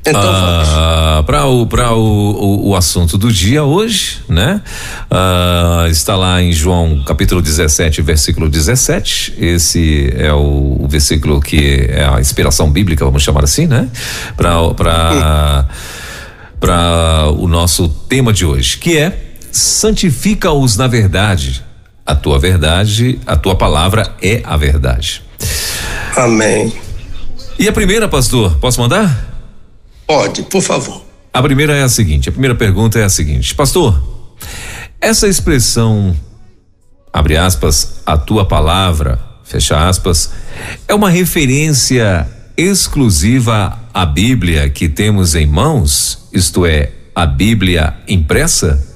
Então. 0.05 0.21
Ah, 0.21 1.23
para 1.25 1.47
o, 1.47 1.65
pra 1.65 1.93
o, 1.93 2.01
o, 2.01 2.69
o 2.71 2.77
assunto 2.77 3.17
do 3.17 3.31
dia 3.31 3.63
hoje, 3.63 4.19
né? 4.29 4.61
Ah, 5.09 5.87
está 5.89 6.17
lá 6.17 6.43
em 6.43 6.53
João 6.53 7.05
capítulo 7.05 7.41
17, 7.41 8.03
versículo 8.03 8.49
17. 8.49 9.35
Esse 9.39 10.13
é 10.17 10.33
o, 10.33 10.79
o 10.81 10.87
versículo 10.89 11.41
que 11.41 11.87
é 11.89 12.05
a 12.05 12.21
inspiração 12.21 12.69
bíblica, 12.69 13.05
vamos 13.05 13.23
chamar 13.23 13.45
assim, 13.45 13.67
né? 13.67 13.89
Para 14.37 14.75
para 14.75 15.69
para 16.59 17.31
o 17.31 17.47
nosso 17.47 17.89
tema 18.09 18.33
de 18.33 18.45
hoje, 18.45 18.79
que 18.79 18.99
é 18.99 19.17
santifica-os 19.53 20.77
na 20.77 20.89
verdade. 20.89 21.65
A 22.05 22.17
tua 22.17 22.41
verdade, 22.41 23.21
a 23.25 23.37
tua 23.37 23.55
palavra 23.55 24.13
é 24.21 24.43
a 24.45 24.57
verdade. 24.57 25.23
Amém. 26.17 26.73
E 27.57 27.69
a 27.69 27.73
primeira, 27.73 28.09
pastor, 28.09 28.57
posso 28.57 28.81
mandar? 28.81 29.32
Pode, 30.07 30.43
por 30.43 30.63
favor. 30.63 31.03
A 31.33 31.43
primeira 31.43 31.75
é 31.75 31.83
a 31.83 31.89
seguinte, 31.89 32.29
a 32.29 32.33
primeira 32.33 32.55
pergunta 32.55 32.99
é 32.99 33.05
a 33.05 33.09
seguinte, 33.09 33.55
pastor, 33.55 34.01
essa 35.01 35.27
expressão, 35.27 36.15
abre 37.11 37.37
aspas, 37.37 38.03
a 38.05 38.19
tua 38.19 38.45
palavra, 38.45 39.19
fecha 39.43 39.89
aspas, 39.89 40.31
é 40.87 40.95
uma 40.95 41.09
referência 41.09 42.29
exclusiva 42.57 43.79
à 43.95 44.05
Bíblia 44.05 44.69
que 44.69 44.89
temos 44.89 45.35
em 45.35 45.47
mãos, 45.47 46.29
isto 46.33 46.67
é, 46.67 46.93
a 47.15 47.25
Bíblia 47.25 47.97
impressa? 48.07 48.87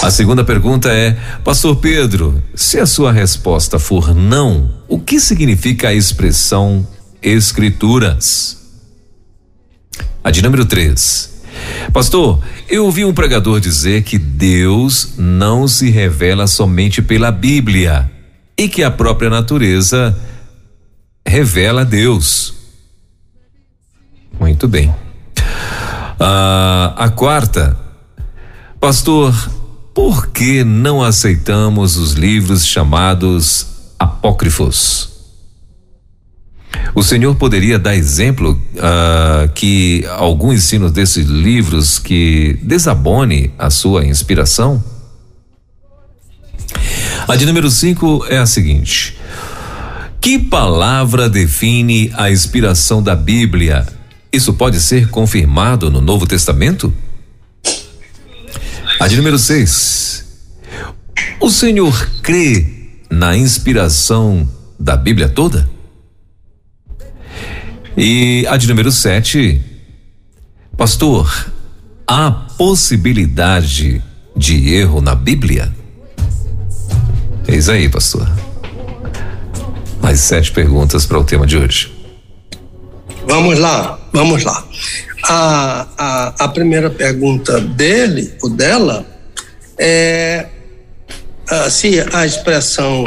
A 0.00 0.10
segunda 0.10 0.44
pergunta 0.44 0.88
é, 0.92 1.16
Pastor 1.44 1.76
Pedro, 1.76 2.42
se 2.54 2.78
a 2.78 2.86
sua 2.86 3.12
resposta 3.12 3.78
for 3.78 4.14
não, 4.14 4.70
o 4.88 4.98
que 4.98 5.20
significa 5.20 5.88
a 5.88 5.94
expressão 5.94 6.86
escrituras? 7.20 8.61
A 10.22 10.30
de 10.30 10.42
número 10.42 10.64
3. 10.64 11.32
Pastor, 11.92 12.40
eu 12.68 12.84
ouvi 12.84 13.04
um 13.04 13.12
pregador 13.12 13.60
dizer 13.60 14.02
que 14.02 14.18
Deus 14.18 15.14
não 15.18 15.68
se 15.68 15.90
revela 15.90 16.46
somente 16.46 17.02
pela 17.02 17.30
Bíblia 17.30 18.10
e 18.56 18.68
que 18.68 18.82
a 18.82 18.90
própria 18.90 19.28
natureza 19.28 20.18
revela 21.26 21.84
Deus. 21.84 22.54
Muito 24.38 24.66
bem. 24.66 24.94
Ah, 26.18 26.94
a 26.96 27.08
quarta. 27.10 27.76
Pastor, 28.80 29.34
por 29.94 30.28
que 30.28 30.64
não 30.64 31.02
aceitamos 31.02 31.96
os 31.96 32.12
livros 32.12 32.66
chamados 32.66 33.66
apócrifos? 33.98 35.11
O 36.94 37.02
senhor 37.02 37.34
poderia 37.36 37.78
dar 37.78 37.96
exemplo 37.96 38.60
ah, 38.78 39.48
que 39.54 40.04
algum 40.10 40.52
ensino 40.52 40.90
desses 40.90 41.26
livros 41.26 41.98
que 41.98 42.58
desabone 42.62 43.50
a 43.58 43.70
sua 43.70 44.04
inspiração? 44.04 44.82
A 47.26 47.34
de 47.34 47.46
número 47.46 47.70
5 47.70 48.26
é 48.28 48.36
a 48.36 48.46
seguinte: 48.46 49.16
Que 50.20 50.38
palavra 50.38 51.30
define 51.30 52.12
a 52.14 52.30
inspiração 52.30 53.02
da 53.02 53.16
Bíblia? 53.16 53.86
Isso 54.30 54.52
pode 54.52 54.80
ser 54.80 55.08
confirmado 55.08 55.90
no 55.90 56.00
Novo 56.00 56.26
Testamento? 56.26 56.92
A 59.00 59.08
de 59.08 59.16
número 59.16 59.38
6. 59.38 60.24
O 61.40 61.50
senhor 61.50 62.08
crê 62.22 62.66
na 63.10 63.36
inspiração 63.36 64.48
da 64.78 64.96
Bíblia 64.96 65.28
toda? 65.28 65.68
E 67.96 68.46
a 68.48 68.56
de 68.56 68.66
número 68.68 68.90
7. 68.90 69.60
Pastor, 70.76 71.52
há 72.06 72.30
possibilidade 72.56 74.02
de 74.34 74.74
erro 74.74 75.00
na 75.00 75.14
Bíblia? 75.14 75.72
Eis 77.46 77.68
aí, 77.68 77.88
pastor. 77.88 78.26
Mais 80.00 80.20
sete 80.20 80.50
perguntas 80.52 81.04
para 81.04 81.18
o 81.18 81.24
tema 81.24 81.46
de 81.46 81.56
hoje. 81.58 81.92
Vamos 83.26 83.58
lá, 83.58 83.98
vamos 84.12 84.42
lá. 84.42 84.66
A, 85.24 85.86
a, 85.98 86.44
a 86.44 86.48
primeira 86.48 86.88
pergunta 86.88 87.60
dele, 87.60 88.32
ou 88.42 88.50
dela, 88.50 89.06
é 89.78 90.48
ah, 91.48 91.68
se 91.68 92.00
a 92.12 92.24
expressão 92.24 93.04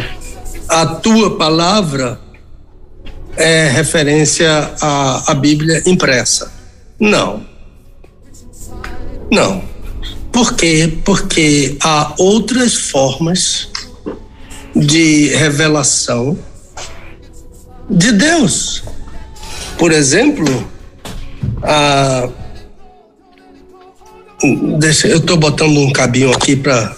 a 0.69 0.85
tua 0.85 1.37
palavra 1.37 2.19
é 3.37 3.69
referência 3.69 4.49
à, 4.81 5.31
à 5.31 5.33
Bíblia 5.33 5.81
impressa. 5.85 6.51
Não. 6.99 7.45
Não. 9.31 9.63
Por 10.31 10.53
quê? 10.55 10.97
Porque 11.03 11.77
há 11.81 12.13
outras 12.17 12.75
formas 12.75 13.69
de 14.75 15.29
revelação 15.35 16.37
de 17.89 18.11
Deus. 18.11 18.83
Por 19.77 19.91
exemplo, 19.91 20.69
a 21.63 22.29
deixa, 24.77 25.07
eu 25.07 25.17
estou 25.17 25.37
botando 25.37 25.77
um 25.77 25.91
cabinho 25.91 26.31
aqui 26.31 26.55
para 26.55 26.95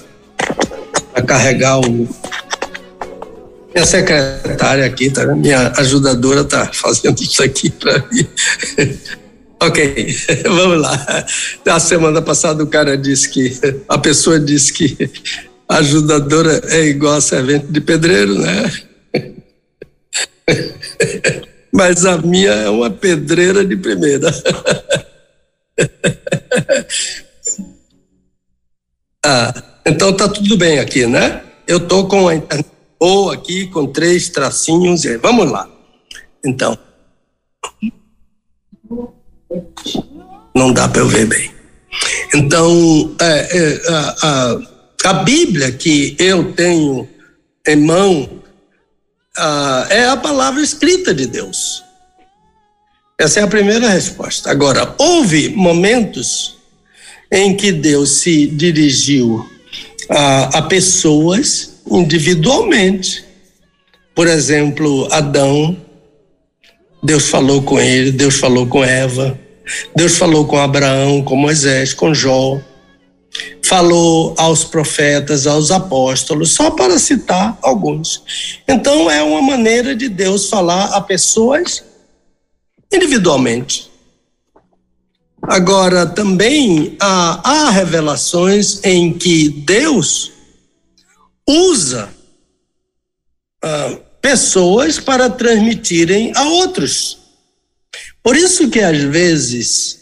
carregar 1.26 1.80
o 1.80 2.08
Minha 3.78 3.86
secretária 3.86 4.86
aqui, 4.88 5.12
tá? 5.12 5.24
minha 5.36 5.72
ajudadora 5.78 6.42
está 6.42 6.66
fazendo 6.74 7.22
isso 7.22 7.44
aqui 7.44 7.70
para 7.70 8.00
mim. 8.12 8.28
ok, 9.62 10.16
vamos 10.46 10.82
lá. 10.82 11.26
Na 11.64 11.80
semana 11.80 12.20
passada 12.20 12.64
o 12.64 12.68
cara 12.68 12.98
disse 12.98 13.30
que, 13.30 13.56
a 13.88 14.00
pessoa 14.00 14.40
disse 14.40 14.74
que 14.74 14.98
a 15.70 15.76
ajudadora 15.78 16.60
é 16.70 16.86
igual 16.86 17.18
a 17.18 17.22
servente 17.22 17.68
de 17.68 17.80
pedreiro, 17.80 18.40
né? 18.40 18.72
Mas 21.72 22.04
a 22.04 22.18
minha 22.18 22.54
é 22.54 22.70
uma 22.72 22.90
pedreira 22.90 23.64
de 23.64 23.78
primeira. 23.78 24.32
ah, 29.24 29.54
então 29.86 30.12
tá 30.14 30.28
tudo 30.28 30.58
bem 30.58 30.80
aqui, 30.80 31.06
né? 31.06 31.44
Eu 31.68 31.80
tô 31.80 32.08
com 32.08 32.28
a 32.28 32.34
internet 32.34 32.77
ou 33.00 33.32
aqui 33.32 33.68
com 33.68 33.88
três 33.88 34.30
tracinhos. 34.30 35.04
Vamos 35.22 35.50
lá. 35.50 35.70
Então. 36.46 36.78
Não 40.56 40.74
dá 40.74 40.88
para 40.88 41.02
eu 41.02 41.08
ver 41.08 41.26
bem. 41.26 41.52
Então, 42.34 43.16
é, 43.20 43.58
é, 43.58 43.82
a, 43.90 44.16
a, 44.22 45.10
a, 45.10 45.14
Bíblia 45.24 45.72
que 45.72 46.16
eu 46.20 46.52
tenho 46.54 47.08
em 47.66 47.76
mão 47.76 48.42
a, 49.36 49.88
é 49.90 50.08
a 50.08 50.18
palavra 50.18 50.62
escrita 50.62 51.14
de 51.14 51.26
Deus. 51.26 51.84
Essa 53.20 53.40
é 53.40 53.44
a 53.44 53.48
primeira 53.48 53.90
resposta. 53.90 54.52
Agora, 54.52 54.96
houve 54.98 55.50
momentos 55.50 56.58
em 57.32 57.56
que 57.56 57.72
Deus 57.72 58.22
se 58.22 58.48
dirigiu 58.48 59.46
a 60.10 60.62
pessoas 60.62 61.77
individualmente. 61.92 63.24
Por 64.16 64.28
exemplo, 64.28 65.08
Adão, 65.12 65.78
Deus 67.04 67.30
falou 67.30 67.62
com 67.62 67.80
ele, 67.80 68.12
Deus 68.12 68.38
falou 68.38 68.66
com 68.66 68.84
Eva, 68.84 69.40
Deus 69.96 70.18
falou 70.18 70.46
com 70.46 70.58
Abraão, 70.58 71.22
com 71.22 71.36
Moisés, 71.36 71.94
com 71.94 72.14
Jó, 72.14 72.60
falou 73.64 74.34
aos 74.38 74.64
profetas, 74.64 75.46
aos 75.46 75.72
apóstolos, 75.72 76.54
só 76.54 76.72
para 76.72 76.98
citar 76.98 77.58
alguns. 77.62 78.62
Então, 78.68 79.12
é 79.12 79.22
uma 79.22 79.42
maneira 79.42 79.96
de 79.96 80.10
Deus 80.10 80.50
falar 80.50 80.86
a 80.96 81.02
pessoas 81.02 81.84
individualmente. 82.92 83.92
Agora, 85.44 86.06
também 86.06 86.98
há, 87.00 87.42
há 87.44 87.70
revelações 87.70 88.84
em 88.84 89.14
que 89.14 89.50
Deus 89.50 90.32
usa 91.48 92.10
ah, 93.64 93.98
pessoas 94.22 95.00
para 95.00 95.30
transmitirem 95.30 96.32
a 96.36 96.44
outros. 96.44 97.18
Por 98.22 98.36
isso 98.36 98.70
que 98.70 98.80
às 98.80 99.02
vezes 99.02 100.00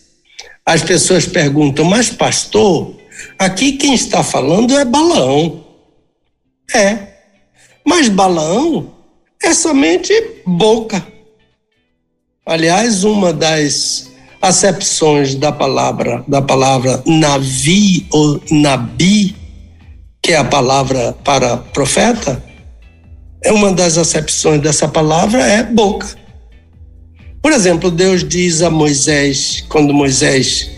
as 0.65 0.81
pessoas 0.81 1.27
perguntam, 1.27 1.85
mas 1.85 2.09
pastor, 2.09 2.95
aqui 3.37 3.73
quem 3.73 3.93
está 3.93 4.23
falando 4.23 4.77
é 4.77 4.83
Balaão. 4.83 5.63
É, 6.73 7.15
mas 7.85 8.09
Balaão 8.09 8.95
é 9.41 9.53
somente 9.53 10.11
boca. 10.45 11.05
Aliás, 12.43 13.03
uma 13.03 13.31
das 13.31 14.09
acepções 14.41 15.35
da 15.35 15.51
palavra 15.51 16.23
da 16.27 16.41
palavra 16.41 17.01
navi 17.05 18.05
ou 18.11 18.41
nabi 18.51 19.35
que 20.25 20.31
é 20.31 20.37
a 20.37 20.43
palavra 20.43 21.13
para 21.23 21.55
profeta, 21.55 22.43
é 23.43 23.51
uma 23.51 23.71
das 23.71 23.95
acepções 23.95 24.59
dessa 24.59 24.87
palavra 24.87 25.45
é 25.45 25.61
boca. 25.61 26.07
Por 27.43 27.51
exemplo, 27.51 27.91
Deus 27.91 28.27
diz 28.27 28.63
a 28.63 28.71
Moisés, 28.71 29.63
quando 29.69 29.93
Moisés 29.93 30.71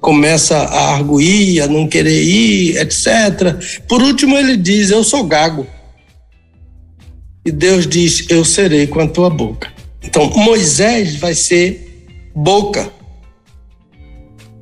começa 0.00 0.56
a 0.56 0.94
arguir, 0.96 1.60
a 1.60 1.68
não 1.68 1.86
querer 1.86 2.24
ir, 2.24 2.76
etc. 2.76 3.54
Por 3.88 4.02
último, 4.02 4.36
ele 4.36 4.56
diz: 4.56 4.90
Eu 4.90 5.04
sou 5.04 5.22
gago. 5.22 5.64
E 7.46 7.52
Deus 7.52 7.86
diz: 7.86 8.28
Eu 8.28 8.44
serei 8.44 8.88
com 8.88 8.98
a 8.98 9.06
tua 9.06 9.30
boca. 9.30 9.72
Então, 10.02 10.28
Moisés 10.30 11.14
vai 11.14 11.36
ser 11.36 12.10
boca 12.34 12.92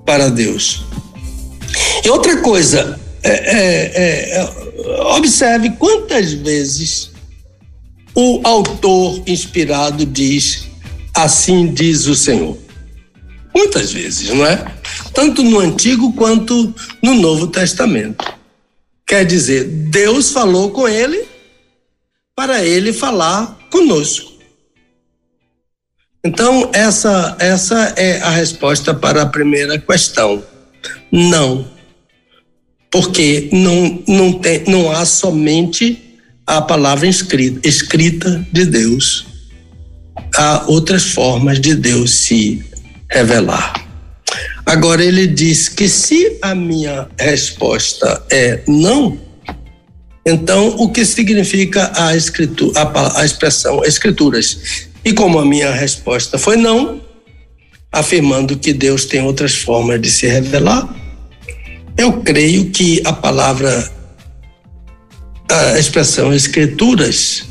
para 0.05 0.29
Deus. 0.29 0.85
E 2.05 2.11
outra 2.11 2.37
coisa, 2.43 3.01
é, 3.23 3.31
é, 3.31 4.39
é, 4.39 4.45
observe 5.17 5.71
quantas 5.71 6.33
vezes 6.33 7.11
o 8.15 8.41
autor 8.45 9.23
inspirado 9.27 10.05
diz: 10.07 10.67
Assim 11.15 11.73
diz 11.73 12.07
o 12.07 12.15
Senhor. 12.15 12.57
Muitas 13.55 13.93
vezes, 13.93 14.29
não 14.29 14.45
é? 14.45 14.65
Tanto 15.15 15.43
no 15.43 15.59
Antigo 15.61 16.13
quanto 16.13 16.75
no 17.03 17.15
Novo 17.15 17.47
Testamento. 17.47 18.25
Quer 19.07 19.25
dizer, 19.25 19.65
Deus 19.65 20.31
falou 20.31 20.71
com 20.71 20.87
ele 20.87 21.27
para 22.35 22.63
ele 22.65 22.93
falar 22.93 23.59
conosco. 23.71 24.33
Então, 26.25 26.71
essa, 26.75 27.37
essa 27.39 27.95
é 27.97 28.21
a 28.21 28.31
resposta 28.31 28.93
para 28.93 29.23
a 29.23 29.27
primeira 29.27 29.79
questão. 29.79 30.43
Não 31.11 31.76
porque 32.91 33.49
não, 33.53 34.03
não, 34.07 34.33
tem, 34.33 34.65
não 34.67 34.91
há 34.91 35.05
somente 35.05 36.03
a 36.47 36.63
palavra 36.63 37.07
escrita, 37.07 37.67
escrita 37.67 38.47
de 38.53 38.65
Deus. 38.65 39.27
Há 40.37 40.65
outras 40.67 41.05
formas 41.05 41.61
de 41.61 41.75
Deus 41.75 42.15
se 42.15 42.65
revelar. 43.11 43.87
Agora, 44.65 45.05
ele 45.05 45.27
diz 45.27 45.69
que 45.69 45.89
se 45.89 46.39
a 46.43 46.55
minha 46.55 47.09
resposta 47.19 48.23
é 48.31 48.63
não, 48.67 49.19
então 50.27 50.75
o 50.79 50.91
que 50.91 51.05
significa 51.05 51.93
a, 51.95 52.17
escritura, 52.17 52.81
a, 52.81 53.21
a 53.21 53.25
expressão 53.25 53.85
escrituras? 53.85 54.89
E 55.05 55.13
como 55.13 55.39
a 55.39 55.45
minha 55.45 55.71
resposta 55.71 56.37
foi 56.37 56.57
não, 56.57 57.01
afirmando 57.93 58.59
que 58.59 58.73
Deus 58.73 59.05
tem 59.05 59.23
outras 59.23 59.55
formas 59.55 60.01
de 60.01 60.11
se 60.11 60.27
revelar, 60.27 60.93
eu 61.97 62.21
creio 62.23 62.71
que 62.71 63.01
a 63.05 63.13
palavra, 63.13 63.91
a 65.51 65.79
expressão 65.79 66.33
escrituras, 66.33 67.45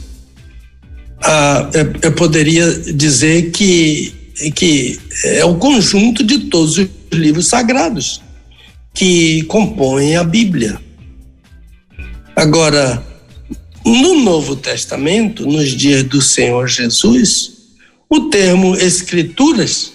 a, 1.23 1.69
eu 2.01 2.11
poderia 2.13 2.71
dizer 2.93 3.51
que, 3.51 4.13
que 4.55 4.99
é 5.23 5.45
o 5.45 5.55
conjunto 5.55 6.23
de 6.23 6.39
todos 6.49 6.77
os 6.77 6.87
livros 7.11 7.47
sagrados 7.47 8.21
que 8.93 9.43
compõem 9.43 10.15
a 10.15 10.23
Bíblia. 10.23 10.79
Agora, 12.35 13.03
no 13.85 14.21
Novo 14.21 14.55
Testamento, 14.55 15.45
nos 15.45 15.69
dias 15.71 16.03
do 16.03 16.21
Senhor 16.21 16.67
Jesus, 16.67 17.51
o 18.09 18.29
termo 18.29 18.75
escrituras 18.75 19.93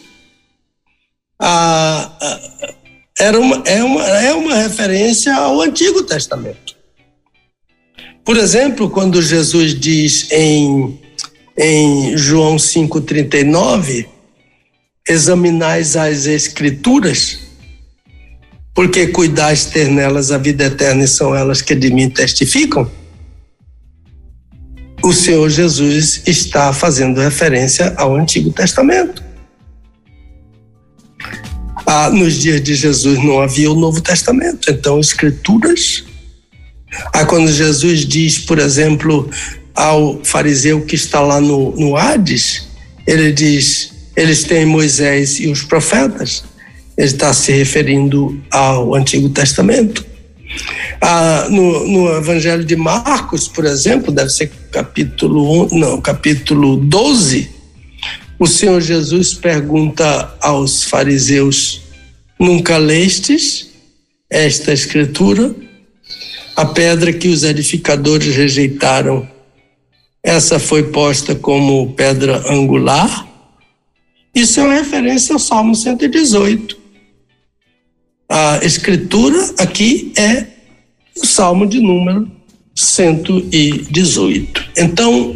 a, 1.41 2.13
a, 2.21 2.75
era 3.19 3.39
uma, 3.39 3.63
é, 3.67 3.83
uma, 3.83 4.07
é 4.07 4.33
uma 4.33 4.55
referência 4.55 5.35
ao 5.35 5.61
Antigo 5.61 6.03
Testamento. 6.03 6.77
Por 8.25 8.37
exemplo, 8.37 8.89
quando 8.89 9.21
Jesus 9.21 9.79
diz 9.79 10.31
em, 10.31 10.99
em 11.59 12.17
João 12.17 12.57
5,39: 12.57 14.07
examinais 15.09 15.97
as 15.97 16.27
Escrituras, 16.27 17.41
porque 18.75 19.09
cuidais 19.09 19.65
ter 19.65 19.89
nelas 19.89 20.31
a 20.31 20.39
vida 20.39 20.65
eterna 20.65 21.05
e 21.05 21.09
são 21.09 21.35
elas 21.35 21.61
que 21.61 21.75
de 21.75 21.93
mim 21.93 22.09
testificam. 22.09 22.91
O 25.03 25.13
Senhor 25.13 25.49
Jesus 25.49 26.23
está 26.27 26.73
fazendo 26.73 27.21
referência 27.21 27.95
ao 27.97 28.15
Antigo 28.15 28.53
Testamento. 28.53 29.30
Ah, 31.93 32.09
nos 32.09 32.35
dias 32.35 32.63
de 32.63 32.77
Jesus 32.77 33.19
não 33.19 33.41
havia 33.41 33.69
o 33.69 33.75
Novo 33.75 34.01
Testamento, 34.01 34.71
então 34.71 35.01
escrituras. 35.01 36.05
Ah, 37.13 37.25
quando 37.25 37.51
Jesus 37.51 38.07
diz, 38.07 38.39
por 38.39 38.61
exemplo, 38.61 39.29
ao 39.75 40.21
fariseu 40.23 40.83
que 40.83 40.95
está 40.95 41.21
lá 41.21 41.41
no, 41.41 41.75
no 41.75 41.97
Hades, 41.97 42.69
ele 43.05 43.33
diz: 43.33 43.91
eles 44.17 44.45
têm 44.45 44.65
Moisés 44.65 45.41
e 45.41 45.49
os 45.49 45.65
profetas. 45.65 46.45
Ele 46.97 47.09
está 47.09 47.35
se 47.35 47.51
referindo 47.51 48.41
ao 48.53 48.95
Antigo 48.95 49.29
Testamento. 49.29 50.07
Ah, 51.01 51.49
no, 51.51 51.89
no, 51.89 52.17
Evangelho 52.17 52.65
de 52.65 52.77
Marcos, 52.77 53.49
por 53.49 53.65
exemplo, 53.65 54.13
deve 54.13 54.31
ser 54.31 54.49
capítulo 54.71 55.67
1, 55.67 55.77
não, 55.77 56.01
capítulo 56.01 56.77
12, 56.77 57.51
o 58.41 58.47
Senhor 58.47 58.81
Jesus 58.81 59.35
pergunta 59.35 60.35
aos 60.41 60.83
fariseus: 60.83 61.83
Nunca 62.39 62.79
lestes 62.79 63.71
esta 64.31 64.73
escritura? 64.73 65.55
A 66.57 66.65
pedra 66.65 67.13
que 67.13 67.29
os 67.29 67.45
edificadores 67.45 68.35
rejeitaram 68.35 69.29
essa 70.23 70.59
foi 70.59 70.85
posta 70.85 71.35
como 71.35 71.93
pedra 71.93 72.43
angular. 72.51 73.29
Isso 74.35 74.61
é 74.61 74.65
uma 74.65 74.75
referência 74.75 75.35
ao 75.35 75.39
Salmo 75.39 75.75
118. 75.75 76.79
A 78.29 78.61
escritura 78.65 79.55
aqui 79.59 80.13
é 80.17 80.47
o 81.17 81.27
Salmo 81.27 81.67
de 81.67 81.81
número 81.81 82.31
118. 82.75 84.71
Então, 84.77 85.35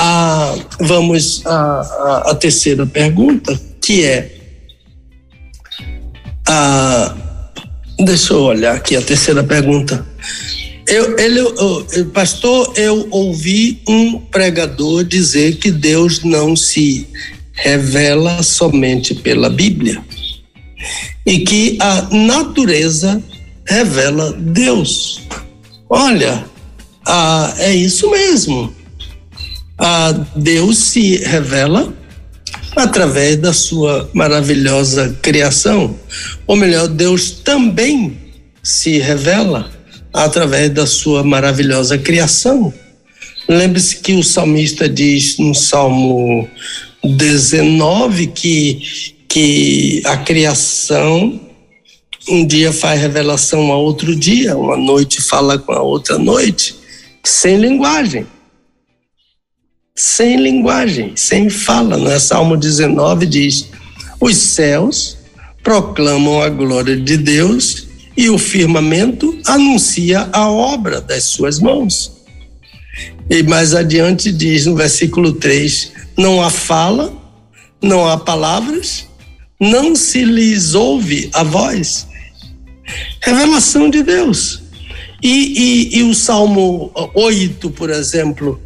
a, 0.00 0.54
vamos 0.78 1.44
à, 1.44 2.30
à 2.30 2.34
terceira 2.36 2.86
pergunta, 2.86 3.60
que 3.82 4.04
é 4.04 4.32
a, 6.46 7.16
deixa 7.98 8.32
eu 8.32 8.42
olhar 8.42 8.76
aqui 8.76 8.94
a 8.94 9.02
terceira 9.02 9.42
pergunta. 9.42 10.06
Eu, 10.86 11.18
ele, 11.18 11.40
eu, 11.40 12.10
pastor, 12.14 12.72
eu 12.76 13.08
ouvi 13.10 13.82
um 13.88 14.20
pregador 14.20 15.02
dizer 15.02 15.56
que 15.56 15.72
Deus 15.72 16.22
não 16.22 16.54
se 16.54 17.08
revela 17.52 18.40
somente 18.44 19.16
pela 19.16 19.50
Bíblia 19.50 20.00
e 21.26 21.40
que 21.40 21.76
a 21.80 22.08
natureza 22.14 23.20
revela 23.66 24.32
Deus. 24.32 25.20
Olha, 25.90 26.44
ah, 27.04 27.52
é 27.58 27.74
isso 27.74 28.08
mesmo. 28.10 28.77
Ah, 29.78 30.12
Deus 30.34 30.78
se 30.78 31.18
revela 31.18 31.94
através 32.74 33.36
da 33.36 33.52
sua 33.52 34.10
maravilhosa 34.12 35.16
criação. 35.22 35.96
Ou 36.46 36.56
melhor, 36.56 36.88
Deus 36.88 37.30
também 37.30 38.16
se 38.62 38.98
revela 38.98 39.70
através 40.12 40.70
da 40.70 40.86
sua 40.86 41.22
maravilhosa 41.22 41.96
criação. 41.96 42.72
Lembre-se 43.48 43.96
que 43.98 44.14
o 44.14 44.22
salmista 44.22 44.88
diz 44.88 45.38
no 45.38 45.54
Salmo 45.54 46.48
19 47.04 48.26
que, 48.28 49.14
que 49.28 50.02
a 50.04 50.16
criação 50.16 51.40
um 52.28 52.46
dia 52.46 52.72
faz 52.72 53.00
revelação 53.00 53.72
a 53.72 53.76
outro 53.78 54.14
dia, 54.14 54.56
uma 54.56 54.76
noite 54.76 55.22
fala 55.22 55.58
com 55.58 55.72
a 55.72 55.80
outra 55.80 56.18
noite, 56.18 56.74
sem 57.24 57.56
linguagem. 57.56 58.26
Sem 59.98 60.36
linguagem, 60.36 61.10
sem 61.16 61.50
fala. 61.50 61.96
No 61.96 62.08
é? 62.08 62.20
Salmo 62.20 62.56
19 62.56 63.26
diz: 63.26 63.68
Os 64.20 64.36
céus 64.36 65.18
proclamam 65.60 66.40
a 66.40 66.48
glória 66.48 66.96
de 66.96 67.16
Deus 67.16 67.88
e 68.16 68.30
o 68.30 68.38
firmamento 68.38 69.36
anuncia 69.44 70.28
a 70.32 70.48
obra 70.48 71.00
das 71.00 71.24
suas 71.24 71.58
mãos. 71.58 72.12
E 73.28 73.42
mais 73.42 73.74
adiante 73.74 74.30
diz 74.30 74.66
no 74.66 74.76
versículo 74.76 75.32
3: 75.32 75.90
Não 76.16 76.40
há 76.40 76.48
fala, 76.48 77.12
não 77.82 78.06
há 78.06 78.16
palavras, 78.16 79.04
não 79.58 79.96
se 79.96 80.22
lhes 80.22 80.76
ouve 80.76 81.28
a 81.32 81.42
voz. 81.42 82.06
Revelação 83.20 83.90
de 83.90 84.04
Deus. 84.04 84.62
E, 85.20 85.88
e, 85.90 85.98
e 85.98 86.02
o 86.04 86.14
Salmo 86.14 86.92
8, 87.16 87.68
por 87.70 87.90
exemplo, 87.90 88.62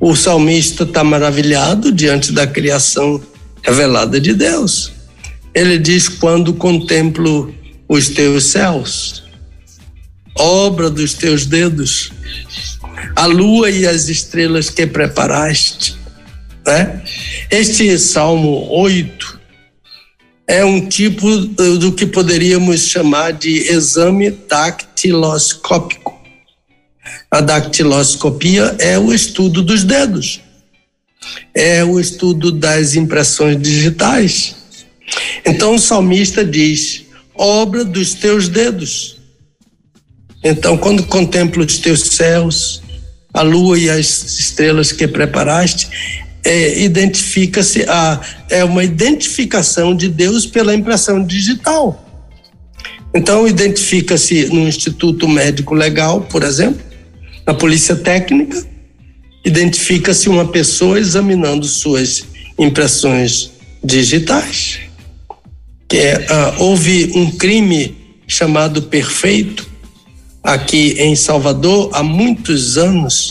o 0.00 0.14
salmista 0.14 0.84
está 0.84 1.02
maravilhado 1.02 1.90
diante 1.90 2.32
da 2.32 2.46
criação 2.46 3.20
revelada 3.62 4.20
de 4.20 4.34
Deus. 4.34 4.92
Ele 5.54 5.78
diz: 5.78 6.08
Quando 6.08 6.54
contemplo 6.54 7.52
os 7.88 8.08
teus 8.08 8.44
céus, 8.44 9.24
obra 10.36 10.88
dos 10.88 11.14
teus 11.14 11.46
dedos, 11.46 12.12
a 13.16 13.26
lua 13.26 13.70
e 13.70 13.86
as 13.86 14.08
estrelas 14.08 14.70
que 14.70 14.86
preparaste. 14.86 15.96
Né? 16.64 17.02
Este 17.50 17.98
Salmo 17.98 18.68
8 18.70 19.38
é 20.46 20.64
um 20.64 20.86
tipo 20.86 21.36
do 21.36 21.92
que 21.92 22.06
poderíamos 22.06 22.88
chamar 22.88 23.32
de 23.32 23.70
exame 23.70 24.30
dactiloscópico. 24.30 26.17
A 27.30 27.40
dactiloscopia 27.42 28.74
é 28.78 28.98
o 28.98 29.12
estudo 29.12 29.62
dos 29.62 29.84
dedos, 29.84 30.40
é 31.54 31.84
o 31.84 32.00
estudo 32.00 32.50
das 32.50 32.94
impressões 32.94 33.60
digitais. 33.60 34.56
Então 35.44 35.74
o 35.74 35.78
salmista 35.78 36.42
diz: 36.42 37.04
obra 37.34 37.84
dos 37.84 38.14
teus 38.14 38.48
dedos. 38.48 39.18
Então, 40.42 40.78
quando 40.78 41.02
contemplo 41.04 41.64
os 41.64 41.78
teus 41.78 42.00
céus, 42.00 42.80
a 43.34 43.42
lua 43.42 43.78
e 43.78 43.90
as 43.90 44.38
estrelas 44.38 44.92
que 44.92 45.06
preparaste, 45.06 45.88
é, 46.44 46.80
identifica-se 46.80 47.82
a 47.88 48.20
é 48.48 48.64
uma 48.64 48.84
identificação 48.84 49.94
de 49.94 50.08
Deus 50.08 50.46
pela 50.46 50.74
impressão 50.74 51.22
digital. 51.22 52.04
Então, 53.14 53.48
identifica-se 53.48 54.46
no 54.46 54.68
Instituto 54.68 55.26
Médico 55.28 55.74
Legal, 55.74 56.20
por 56.22 56.42
exemplo, 56.42 56.87
na 57.48 57.54
Polícia 57.54 57.96
Técnica, 57.96 58.62
identifica-se 59.42 60.28
uma 60.28 60.46
pessoa 60.46 61.00
examinando 61.00 61.66
suas 61.66 62.26
impressões 62.58 63.50
digitais 63.82 64.80
é, 65.96 66.18
uh, 66.18 66.62
houve 66.62 67.10
um 67.14 67.30
crime 67.30 67.96
chamado 68.26 68.82
Perfeito 68.82 69.66
aqui 70.42 70.94
em 70.98 71.16
Salvador 71.16 71.90
há 71.94 72.02
muitos 72.02 72.76
anos, 72.76 73.30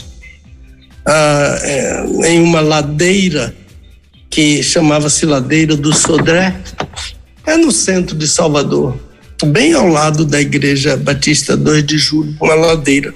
uh, 1.07 1.57
é, 1.61 2.05
em 2.25 2.41
uma 2.41 2.59
ladeira 2.59 3.55
que 4.29 4.63
chamava-se 4.63 5.25
Ladeira 5.25 5.75
do 5.75 5.93
Sodré, 5.93 6.55
é 7.45 7.55
no 7.55 7.71
centro 7.71 8.15
de 8.15 8.27
Salvador, 8.27 8.99
bem 9.45 9.73
ao 9.73 9.87
lado 9.87 10.25
da 10.25 10.41
Igreja 10.41 10.97
Batista 10.97 11.55
2 11.55 11.85
de 11.85 11.97
Julho, 11.97 12.35
uma 12.41 12.55
ladeira. 12.55 13.13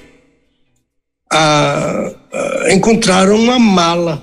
Ah, 1.31 2.11
ah, 2.33 2.73
encontraram 2.73 3.35
uma 3.35 3.57
mala 3.57 4.21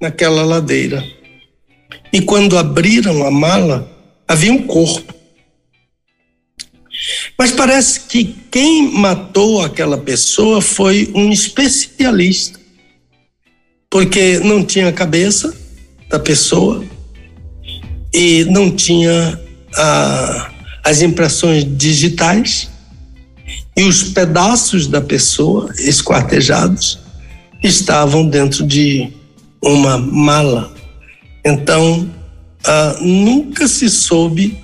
naquela 0.00 0.44
ladeira. 0.44 1.04
E 2.12 2.20
quando 2.20 2.56
abriram 2.56 3.26
a 3.26 3.30
mala, 3.30 3.90
havia 4.28 4.52
um 4.52 4.66
corpo. 4.66 5.14
Mas 7.38 7.52
parece 7.52 8.00
que 8.00 8.24
quem 8.50 8.90
matou 8.90 9.62
aquela 9.62 9.98
pessoa 9.98 10.62
foi 10.62 11.10
um 11.14 11.30
especialista, 11.30 12.58
porque 13.90 14.38
não 14.38 14.64
tinha 14.64 14.88
a 14.88 14.92
cabeça 14.92 15.54
da 16.08 16.18
pessoa 16.18 16.84
e 18.14 18.44
não 18.44 18.70
tinha 18.70 19.38
a, 19.74 20.50
as 20.84 21.02
impressões 21.02 21.64
digitais 21.76 22.70
e 23.76 23.84
os 23.84 24.04
pedaços 24.04 24.86
da 24.86 25.00
pessoa 25.00 25.72
esquartejados 25.78 26.98
estavam 27.62 28.26
dentro 28.26 28.66
de 28.66 29.12
uma 29.62 29.98
mala. 29.98 30.72
Então, 31.44 32.10
ah, 32.64 32.96
nunca 33.00 33.68
se 33.68 33.88
soube 33.90 34.58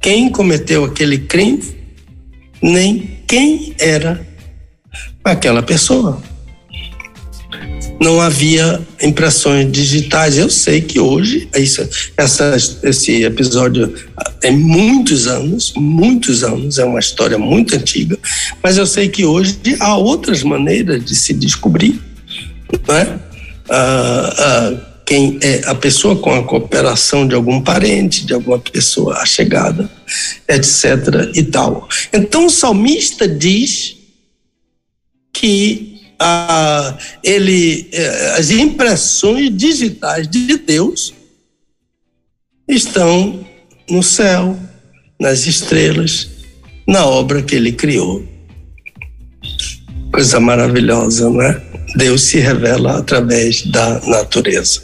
quem 0.00 0.30
cometeu 0.30 0.84
aquele 0.84 1.18
crime, 1.18 1.62
nem 2.62 3.18
quem 3.26 3.74
era 3.78 4.26
aquela 5.22 5.62
pessoa. 5.62 6.22
Não 8.00 8.20
havia 8.20 8.80
impressões 9.02 9.70
digitais. 9.72 10.36
Eu 10.36 10.50
sei 10.50 10.80
que 10.80 11.00
hoje, 11.00 11.48
isso, 11.56 11.88
essa, 12.16 12.56
esse 12.82 13.24
episódio 13.24 13.94
tem 14.40 14.56
muitos 14.56 15.26
anos, 15.26 15.72
muitos 15.76 16.44
anos, 16.44 16.78
é 16.78 16.84
uma 16.84 17.00
história 17.00 17.38
muito 17.38 17.74
antiga, 17.74 18.18
mas 18.62 18.76
eu 18.76 18.86
sei 18.86 19.08
que 19.08 19.24
hoje 19.24 19.58
há 19.80 19.96
outras 19.96 20.42
maneiras 20.42 21.04
de 21.04 21.14
se 21.14 21.32
descobrir, 21.32 22.00
não 22.86 22.94
é? 22.94 23.18
Ah, 23.68 24.34
ah, 24.38 24.96
quem 25.06 25.38
é 25.40 25.62
a 25.66 25.74
pessoa 25.74 26.16
com 26.16 26.34
a 26.34 26.42
cooperação 26.42 27.26
de 27.26 27.34
algum 27.34 27.60
parente, 27.60 28.26
de 28.26 28.34
alguma 28.34 28.58
pessoa 28.58 29.18
achegada, 29.18 29.88
etc. 30.48 31.30
e 31.32 31.44
tal. 31.44 31.88
Então 32.12 32.46
o 32.46 32.50
salmista 32.50 33.28
diz 33.28 33.96
que 35.32 35.95
ah, 36.18 36.96
ele, 37.22 37.88
eh, 37.92 38.34
as 38.38 38.50
impressões 38.50 39.54
digitais 39.54 40.28
de 40.28 40.56
Deus 40.58 41.14
estão 42.68 43.46
no 43.88 44.02
céu, 44.02 44.56
nas 45.20 45.46
estrelas, 45.46 46.28
na 46.86 47.04
obra 47.06 47.42
que 47.42 47.54
ele 47.54 47.72
criou. 47.72 48.24
Coisa 50.12 50.40
maravilhosa, 50.40 51.28
não 51.30 51.42
é? 51.42 51.62
Deus 51.96 52.22
se 52.22 52.38
revela 52.38 52.98
através 52.98 53.62
da 53.66 54.00
natureza. 54.00 54.82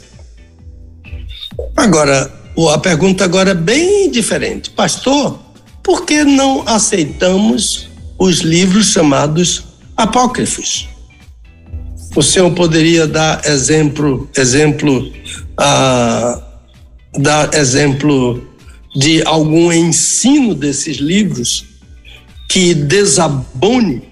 Agora, 1.75 2.31
a 2.73 2.77
pergunta 2.77 3.23
agora 3.23 3.51
é 3.51 3.55
bem 3.55 4.09
diferente. 4.09 4.69
Pastor, 4.69 5.39
por 5.81 6.05
que 6.05 6.23
não 6.23 6.63
aceitamos 6.67 7.89
os 8.17 8.39
livros 8.39 8.91
chamados 8.91 9.63
apócrifos? 9.97 10.92
O 12.15 12.21
senhor 12.21 12.51
poderia 12.51 13.07
dar 13.07 13.41
exemplo, 13.45 14.29
exemplo, 14.37 15.11
ah, 15.57 16.41
dar 17.17 17.53
exemplo 17.55 18.47
de 18.95 19.23
algum 19.25 19.71
ensino 19.71 20.53
desses 20.53 20.97
livros 20.97 21.65
que 22.49 22.75
desabone 22.75 24.03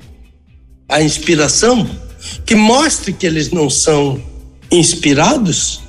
a 0.89 1.01
inspiração, 1.01 1.87
que 2.43 2.55
mostre 2.55 3.13
que 3.13 3.27
eles 3.27 3.51
não 3.51 3.69
são 3.69 4.19
inspirados? 4.71 5.79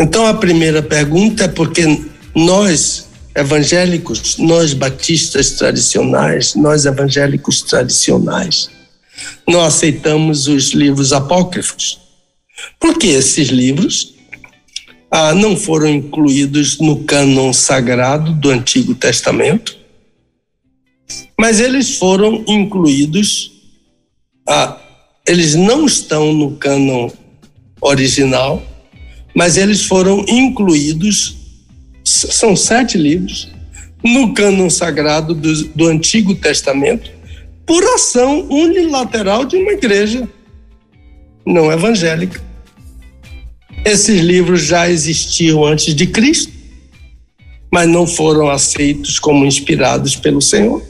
Então 0.00 0.26
a 0.26 0.34
primeira 0.34 0.82
pergunta 0.82 1.44
é 1.44 1.48
porque 1.48 2.02
nós 2.34 3.06
evangélicos, 3.36 4.36
nós 4.38 4.74
batistas 4.74 5.52
tradicionais, 5.52 6.56
nós 6.56 6.86
evangélicos 6.86 7.62
tradicionais, 7.62 8.68
não 9.46 9.60
aceitamos 9.62 10.46
os 10.46 10.72
livros 10.72 11.12
apócrifos. 11.12 11.98
Porque 12.78 13.08
esses 13.08 13.48
livros 13.48 14.14
ah, 15.10 15.34
não 15.34 15.56
foram 15.56 15.88
incluídos 15.88 16.78
no 16.78 17.04
cânon 17.04 17.52
sagrado 17.52 18.32
do 18.32 18.50
Antigo 18.50 18.94
Testamento, 18.94 19.76
mas 21.38 21.60
eles 21.60 21.96
foram 21.96 22.44
incluídos, 22.46 23.52
ah, 24.46 24.78
eles 25.26 25.54
não 25.54 25.86
estão 25.86 26.32
no 26.32 26.56
cânon 26.56 27.10
original, 27.80 28.62
mas 29.34 29.56
eles 29.56 29.84
foram 29.84 30.24
incluídos, 30.28 31.36
são 32.04 32.56
sete 32.56 32.98
livros, 32.98 33.48
no 34.04 34.34
cânon 34.34 34.68
sagrado 34.68 35.34
do, 35.34 35.64
do 35.68 35.86
Antigo 35.86 36.34
Testamento, 36.34 37.10
por 37.68 37.84
ação 37.84 38.46
unilateral 38.48 39.44
de 39.44 39.56
uma 39.56 39.72
igreja 39.72 40.26
não 41.46 41.70
evangélica. 41.70 42.42
Esses 43.84 44.22
livros 44.22 44.62
já 44.62 44.88
existiam 44.88 45.64
antes 45.64 45.94
de 45.94 46.06
Cristo, 46.06 46.50
mas 47.70 47.86
não 47.86 48.06
foram 48.06 48.48
aceitos 48.48 49.18
como 49.18 49.44
inspirados 49.44 50.16
pelo 50.16 50.40
Senhor, 50.40 50.82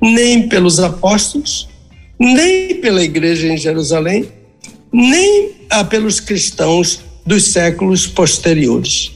nem 0.00 0.48
pelos 0.48 0.78
apóstolos, 0.78 1.68
nem 2.20 2.76
pela 2.76 3.02
igreja 3.02 3.48
em 3.48 3.58
Jerusalém, 3.58 4.28
nem 4.92 5.50
ah, 5.68 5.82
pelos 5.82 6.20
cristãos 6.20 7.00
dos 7.26 7.48
séculos 7.48 8.06
posteriores. 8.06 9.10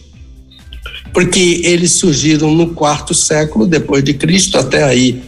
Porque 1.13 1.63
eles 1.65 1.93
surgiram 1.93 2.53
no 2.53 2.75
quarto 2.75 3.15
século 3.15 3.65
depois 3.65 4.03
de 4.03 4.15
Cristo, 4.15 4.59
até 4.59 4.83
aí. 4.83 5.28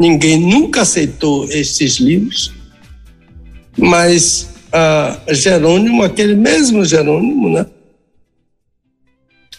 Ninguém 0.00 0.40
nunca 0.40 0.80
aceitou 0.80 1.44
estes 1.50 1.96
livros, 1.96 2.54
mas 3.76 4.48
ah, 4.72 5.20
Jerônimo, 5.28 6.02
aquele 6.02 6.34
mesmo 6.34 6.86
Jerônimo, 6.86 7.50
né? 7.50 7.66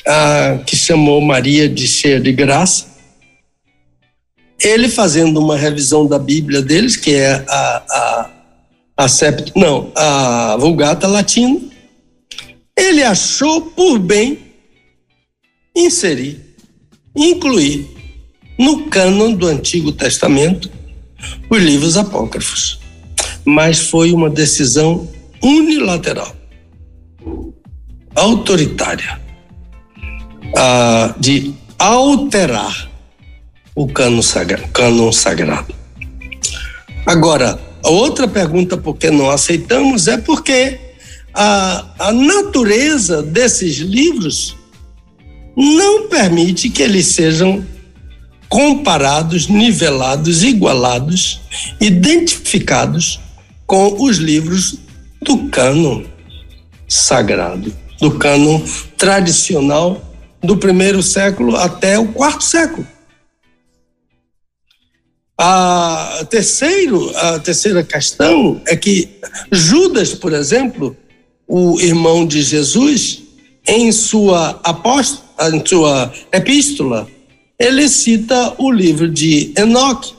Ah, 0.08 0.60
que 0.66 0.76
chamou 0.76 1.22
Maria 1.22 1.70
de 1.70 1.88
cheia 1.88 2.20
de 2.20 2.32
graça, 2.32 2.88
ele 4.60 4.90
fazendo 4.90 5.40
uma 5.40 5.56
revisão 5.56 6.08
da 6.08 6.18
Bíblia 6.18 6.64
deles, 6.64 6.96
que 6.96 7.14
é 7.14 7.46
a, 7.48 7.84
a, 7.88 8.30
a 8.98 9.08
sept, 9.08 9.52
não, 9.56 9.92
a 9.96 10.58
Vulgata 10.58 11.06
Latina, 11.06 11.62
ele 12.76 13.04
achou 13.04 13.62
por 13.62 14.00
bem 14.00 14.40
inserir, 15.76 16.42
incluir 17.16 18.01
no 18.62 18.86
cânon 18.86 19.34
do 19.34 19.48
Antigo 19.48 19.92
Testamento 19.92 20.70
os 21.50 21.62
livros 21.62 21.98
apócrifos 21.98 22.82
mas 23.46 23.80
foi 23.80 24.12
uma 24.12 24.30
decisão 24.30 25.08
unilateral, 25.42 26.36
autoritária, 28.16 29.20
de 31.18 31.54
alterar 31.80 32.90
o 33.74 33.88
cânon 33.88 34.22
sagrado, 34.22 35.14
sagrado. 35.14 35.74
Agora, 37.06 37.60
a 37.84 37.90
outra 37.90 38.28
pergunta 38.28 38.78
por 38.78 38.98
que 38.98 39.10
não 39.10 39.30
aceitamos 39.30 40.08
é 40.08 40.18
porque 40.18 40.80
a, 41.34 41.86
a 41.98 42.12
natureza 42.12 43.24
desses 43.24 43.78
livros 43.78 44.56
não 45.56 46.08
permite 46.08 46.70
que 46.70 46.84
eles 46.84 47.08
sejam 47.08 47.66
comparados, 48.52 49.48
nivelados, 49.48 50.44
igualados, 50.44 51.40
identificados 51.80 53.18
com 53.66 54.04
os 54.04 54.18
livros 54.18 54.76
do 55.22 55.48
cânon 55.48 56.04
sagrado, 56.86 57.74
do 58.02 58.20
cânon 58.20 58.62
tradicional 58.98 60.02
do 60.44 60.58
primeiro 60.58 61.02
século 61.02 61.56
até 61.56 61.98
o 61.98 62.10
quarto 62.10 62.44
século. 62.44 62.86
A, 65.40 66.26
terceiro, 66.30 67.10
a 67.16 67.40
terceira 67.40 67.82
questão 67.84 68.62
é 68.68 68.76
que 68.76 69.18
Judas, 69.50 70.14
por 70.14 70.34
exemplo, 70.34 70.98
o 71.48 71.80
irmão 71.80 72.26
de 72.26 72.42
Jesus, 72.42 73.24
em 73.66 73.94
sua 73.94 74.60
apóstola, 74.62 75.56
em 75.56 75.66
sua 75.66 76.12
epístola, 76.34 77.08
ele 77.62 77.88
cita 77.88 78.56
o 78.58 78.72
livro 78.72 79.08
de 79.08 79.54
Enoque. 79.56 80.14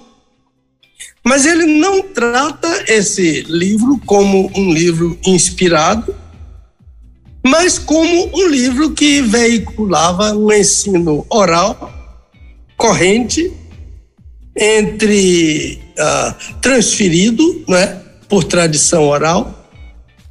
Mas 1.24 1.44
ele 1.44 1.66
não 1.66 2.02
trata 2.02 2.84
esse 2.86 3.42
livro 3.42 4.00
como 4.06 4.50
um 4.56 4.72
livro 4.72 5.18
inspirado, 5.26 6.14
mas 7.44 7.78
como 7.78 8.30
um 8.32 8.46
livro 8.46 8.92
que 8.92 9.20
veiculava 9.22 10.32
um 10.32 10.52
ensino 10.52 11.26
oral 11.28 11.92
corrente 12.76 13.52
entre 14.56 15.80
uh, 15.98 16.60
transferido, 16.60 17.64
né, 17.68 18.00
por 18.28 18.44
tradição 18.44 19.08
oral, 19.08 19.68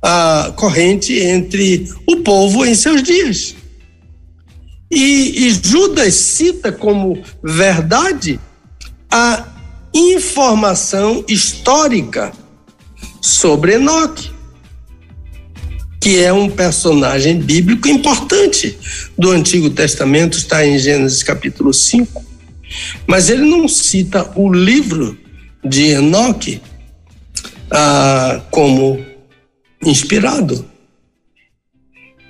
uh, 0.04 0.54
corrente 0.54 1.20
entre 1.20 1.90
o 2.08 2.18
povo 2.18 2.66
em 2.66 2.76
seus 2.76 3.04
dias. 3.04 3.56
E, 4.92 5.48
e 5.48 5.50
Judas 5.52 6.14
cita 6.16 6.70
como 6.70 7.24
verdade 7.42 8.38
a 9.10 9.48
informação 9.94 11.24
histórica 11.30 12.34
sobre 13.22 13.76
Enoque, 13.76 14.32
que 16.02 16.22
é 16.22 16.34
um 16.34 16.50
personagem 16.50 17.40
bíblico 17.40 17.88
importante 17.88 18.78
do 19.18 19.32
Antigo 19.32 19.70
Testamento, 19.70 20.38
está 20.38 20.66
em 20.66 20.78
Gênesis 20.78 21.24
capítulo 21.24 21.74
5. 21.74 22.26
Mas 23.08 23.30
ele 23.30 23.44
não 23.44 23.68
cita 23.70 24.30
o 24.36 24.52
livro 24.52 25.18
de 25.64 25.92
Enoque 25.92 26.62
ah, 27.70 28.42
como 28.52 29.06
inspirado. 29.86 30.66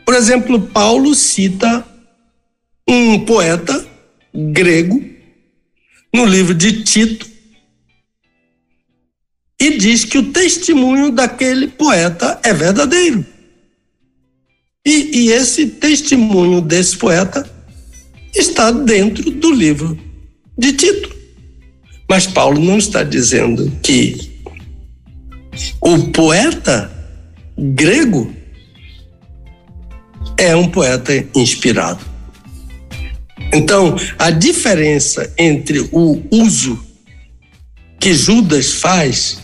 Por 0.06 0.14
exemplo, 0.14 0.60
Paulo 0.60 1.16
cita 1.16 1.86
um 2.88 3.20
poeta 3.26 3.86
grego 4.34 5.04
no 6.14 6.26
livro 6.26 6.54
de 6.54 6.84
Tito, 6.84 7.30
e 9.60 9.78
diz 9.78 10.04
que 10.04 10.18
o 10.18 10.32
testemunho 10.32 11.12
daquele 11.12 11.68
poeta 11.68 12.40
é 12.44 12.52
verdadeiro. 12.52 13.24
E, 14.84 15.26
e 15.26 15.32
esse 15.32 15.68
testemunho 15.68 16.62
desse 16.62 16.98
poeta 16.98 17.48
está 18.34 18.72
dentro 18.72 19.30
do 19.30 19.52
livro 19.52 19.96
de 20.58 20.74
Tito. 20.74 21.16
Mas 22.10 22.26
Paulo 22.26 22.60
não 22.60 22.80
está 22.80 23.04
dizendo 23.04 23.72
que 23.84 24.32
o 25.80 26.08
poeta 26.12 26.92
grego 27.56 28.34
é 30.38 30.56
um 30.56 30.68
poeta 30.68 31.14
inspirado. 31.36 32.11
Então, 33.54 33.96
a 34.18 34.32
diferença 34.32 35.32
entre 35.38 35.80
o 35.92 36.22
uso 36.32 36.80
que 38.00 38.14
Judas 38.14 38.74
faz 38.74 39.40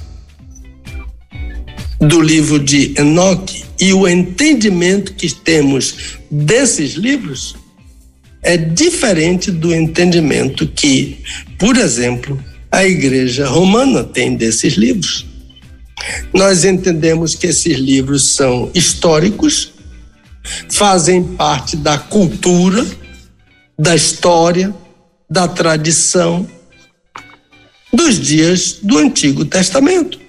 do 1.99 2.21
livro 2.21 2.59
de 2.59 2.93
Enoque 2.97 3.63
e 3.79 3.93
o 3.93 4.07
entendimento 4.07 5.13
que 5.13 5.33
temos 5.33 6.17
desses 6.29 6.93
livros 6.93 7.55
é 8.41 8.55
diferente 8.55 9.51
do 9.51 9.73
entendimento 9.73 10.67
que, 10.67 11.23
por 11.57 11.75
exemplo, 11.75 12.41
a 12.71 12.85
Igreja 12.85 13.47
Romana 13.47 14.03
tem 14.03 14.35
desses 14.35 14.73
livros. 14.73 15.25
Nós 16.33 16.63
entendemos 16.63 17.35
que 17.35 17.47
esses 17.47 17.77
livros 17.77 18.35
são 18.35 18.69
históricos, 18.73 19.73
fazem 20.69 21.23
parte 21.23 21.75
da 21.75 21.97
cultura, 21.97 22.85
da 23.77 23.95
história, 23.95 24.73
da 25.29 25.47
tradição 25.47 26.47
dos 27.93 28.19
dias 28.19 28.79
do 28.81 28.97
Antigo 28.97 29.45
Testamento. 29.45 30.19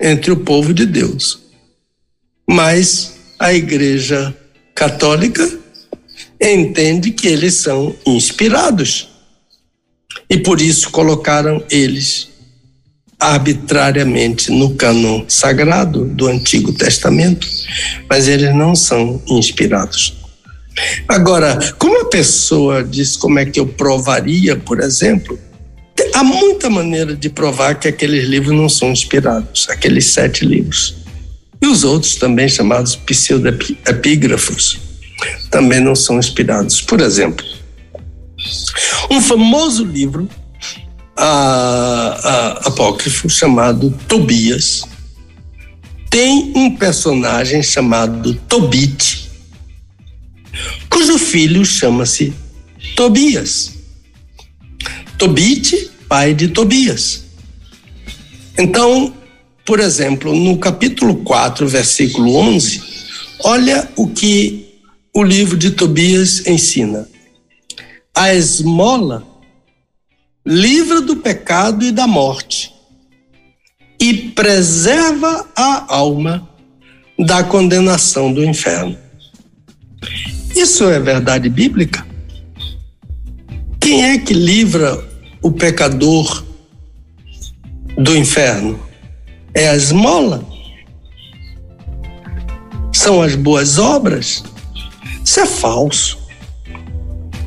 entre 0.00 0.32
o 0.32 0.36
povo 0.36 0.74
de 0.74 0.84
Deus. 0.84 1.38
Mas 2.48 3.14
a 3.38 3.54
Igreja 3.54 4.36
Católica 4.74 5.48
entende 6.40 7.12
que 7.12 7.28
eles 7.28 7.54
são 7.54 7.94
inspirados. 8.04 9.08
E 10.28 10.36
por 10.38 10.60
isso 10.60 10.90
colocaram 10.90 11.62
eles 11.70 12.28
arbitrariamente 13.18 14.50
no 14.50 14.74
cânon 14.74 15.24
sagrado 15.28 16.04
do 16.04 16.26
Antigo 16.26 16.72
Testamento, 16.72 17.46
mas 18.10 18.28
eles 18.28 18.54
não 18.54 18.74
são 18.74 19.22
inspirados. 19.26 20.23
Agora, 21.08 21.58
como 21.78 22.00
a 22.02 22.06
pessoa 22.06 22.82
diz 22.82 23.16
como 23.16 23.38
é 23.38 23.44
que 23.44 23.60
eu 23.60 23.66
provaria, 23.66 24.56
por 24.56 24.80
exemplo, 24.80 25.38
há 26.14 26.24
muita 26.24 26.68
maneira 26.68 27.14
de 27.14 27.28
provar 27.28 27.78
que 27.78 27.88
aqueles 27.88 28.26
livros 28.26 28.56
não 28.56 28.68
são 28.68 28.90
inspirados, 28.90 29.68
aqueles 29.68 30.06
sete 30.06 30.44
livros. 30.44 30.96
E 31.62 31.66
os 31.66 31.84
outros 31.84 32.16
também 32.16 32.48
chamados 32.48 32.96
pseudoepígrafos 32.96 34.78
também 35.50 35.80
não 35.80 35.94
são 35.94 36.18
inspirados. 36.18 36.80
Por 36.80 37.00
exemplo, 37.00 37.44
um 39.10 39.20
famoso 39.20 39.84
livro 39.84 40.28
apócrifo 42.64 43.30
chamado 43.30 43.90
Tobias 44.08 44.82
tem 46.10 46.52
um 46.54 46.76
personagem 46.76 47.62
chamado 47.62 48.34
Tobit, 48.48 49.23
cujo 50.88 51.18
filho 51.18 51.64
chama-se 51.64 52.32
Tobias. 52.96 53.72
Tobit, 55.18 55.90
pai 56.08 56.34
de 56.34 56.48
Tobias. 56.48 57.24
Então, 58.58 59.14
por 59.64 59.80
exemplo, 59.80 60.34
no 60.34 60.58
capítulo 60.58 61.16
4, 61.16 61.66
versículo 61.66 62.34
11, 62.36 62.82
olha 63.40 63.88
o 63.96 64.08
que 64.08 64.80
o 65.14 65.22
livro 65.22 65.56
de 65.56 65.70
Tobias 65.70 66.46
ensina. 66.46 67.08
A 68.14 68.34
esmola 68.34 69.26
livra 70.46 71.00
do 71.00 71.16
pecado 71.16 71.84
e 71.84 71.90
da 71.90 72.06
morte 72.06 72.72
e 73.98 74.12
preserva 74.30 75.48
a 75.56 75.94
alma 75.94 76.48
da 77.18 77.42
condenação 77.42 78.32
do 78.32 78.44
inferno. 78.44 78.98
Isso 80.54 80.84
é 80.88 81.00
verdade 81.00 81.48
bíblica? 81.48 82.06
Quem 83.80 84.04
é 84.04 84.18
que 84.18 84.32
livra 84.32 85.02
o 85.42 85.50
pecador 85.50 86.44
do 87.98 88.16
inferno? 88.16 88.80
É 89.52 89.68
a 89.68 89.76
esmola? 89.76 90.44
São 92.92 93.20
as 93.20 93.34
boas 93.34 93.78
obras? 93.78 94.44
Isso 95.24 95.40
é 95.40 95.46
falso. 95.46 96.18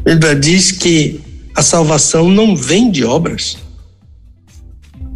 Ele 0.05 0.35
diz 0.35 0.71
que 0.71 1.21
a 1.55 1.61
salvação 1.61 2.29
não 2.29 2.55
vem 2.55 2.91
de 2.91 3.03
obras. 3.03 3.57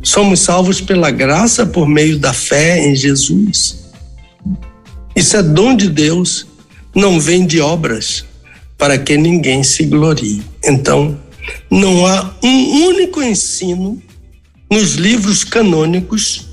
Somos 0.03 0.39
salvos 0.39 0.81
pela 0.81 1.11
graça 1.11 1.65
por 1.65 1.87
meio 1.87 2.17
da 2.17 2.33
fé 2.33 2.87
em 2.87 2.95
Jesus. 2.95 3.91
Isso 5.15 5.37
é 5.37 5.43
dom 5.43 5.75
de 5.75 5.87
Deus, 5.87 6.47
não 6.95 7.19
vem 7.19 7.45
de 7.45 7.59
obras 7.59 8.25
para 8.77 8.97
que 8.97 9.17
ninguém 9.17 9.63
se 9.63 9.85
glorie. 9.85 10.43
Então, 10.63 11.19
não 11.69 12.05
há 12.05 12.35
um 12.43 12.85
único 12.87 13.21
ensino 13.21 14.01
nos 14.69 14.93
livros 14.93 15.43
canônicos 15.43 16.47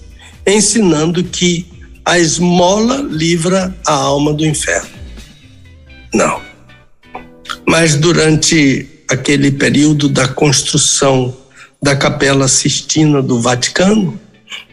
ensinando 0.47 1.23
que 1.25 1.67
a 2.05 2.19
esmola 2.19 2.97
livra 3.03 3.75
a 3.87 3.93
alma 3.93 4.33
do 4.33 4.45
inferno. 4.47 4.89
Não. 6.13 6.41
Mas 7.67 7.97
durante 7.97 8.89
aquele 9.11 9.51
período 9.51 10.09
da 10.09 10.27
construção 10.27 11.37
da 11.83 11.95
Capela 11.95 12.49
Sistina 12.49 13.23
do 13.23 13.41
Vaticano, 13.41 14.19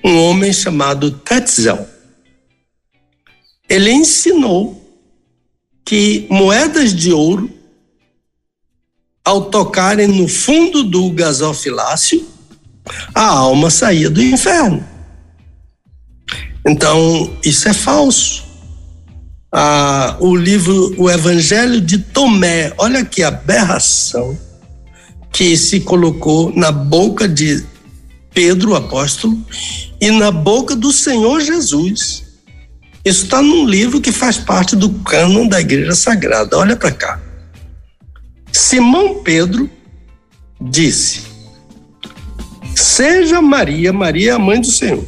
um 0.04 0.18
homem 0.24 0.52
chamado 0.54 1.12
Tetzel. 1.12 1.88
Ele 3.70 3.92
ensinou 3.92 4.85
que 5.86 6.26
moedas 6.30 6.94
de 6.94 7.14
ouro, 7.14 7.50
ao 9.24 9.46
tocarem 9.46 10.08
no 10.08 10.28
fundo 10.28 10.84
do 10.84 11.12
gasofilácio, 11.12 12.28
a 13.14 13.28
alma 13.28 13.70
saía 13.70 14.10
do 14.10 14.22
inferno. 14.22 14.84
Então, 16.68 17.32
isso 17.44 17.70
é 17.70 17.74
falso. 17.74 18.44
Ah, 19.52 20.18
o 20.20 20.36
livro, 20.36 20.94
o 20.98 21.10
Evangelho 21.10 21.80
de 21.80 22.00
Tomé, 22.00 22.74
olha 22.78 23.06
que 23.06 23.24
aberração 23.24 24.38
que 25.32 25.56
se 25.56 25.80
colocou 25.82 26.52
na 26.56 26.72
boca 26.72 27.28
de 27.28 27.64
Pedro, 28.34 28.76
apóstolo, 28.76 29.38
e 30.02 30.12
na 30.12 30.32
boca 30.32 30.76
do 30.76 30.92
Senhor 30.92 31.40
Jesus. 31.42 32.25
Isso 33.06 33.26
está 33.26 33.40
num 33.40 33.68
livro 33.68 34.02
que 34.02 34.12
faz 34.12 34.36
parte 34.36 34.76
do 34.76 34.90
cânon 34.90 35.48
da 35.48 35.62
Igreja 35.62 35.94
Sagrada. 35.94 36.58
Olha 36.58 36.76
para 36.76 36.92
cá. 36.92 37.22
Simão 38.52 39.22
Pedro 39.22 39.70
disse: 40.60 41.22
Seja 42.76 43.44
Maria, 43.44 43.94
Maria 43.94 44.32
é 44.32 44.34
a 44.34 44.40
mãe 44.40 44.60
do 44.60 44.66
Senhor, 44.66 45.06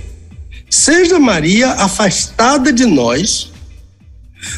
seja 0.70 1.18
Maria 1.18 1.72
afastada 1.72 2.72
de 2.72 2.86
nós, 2.86 3.52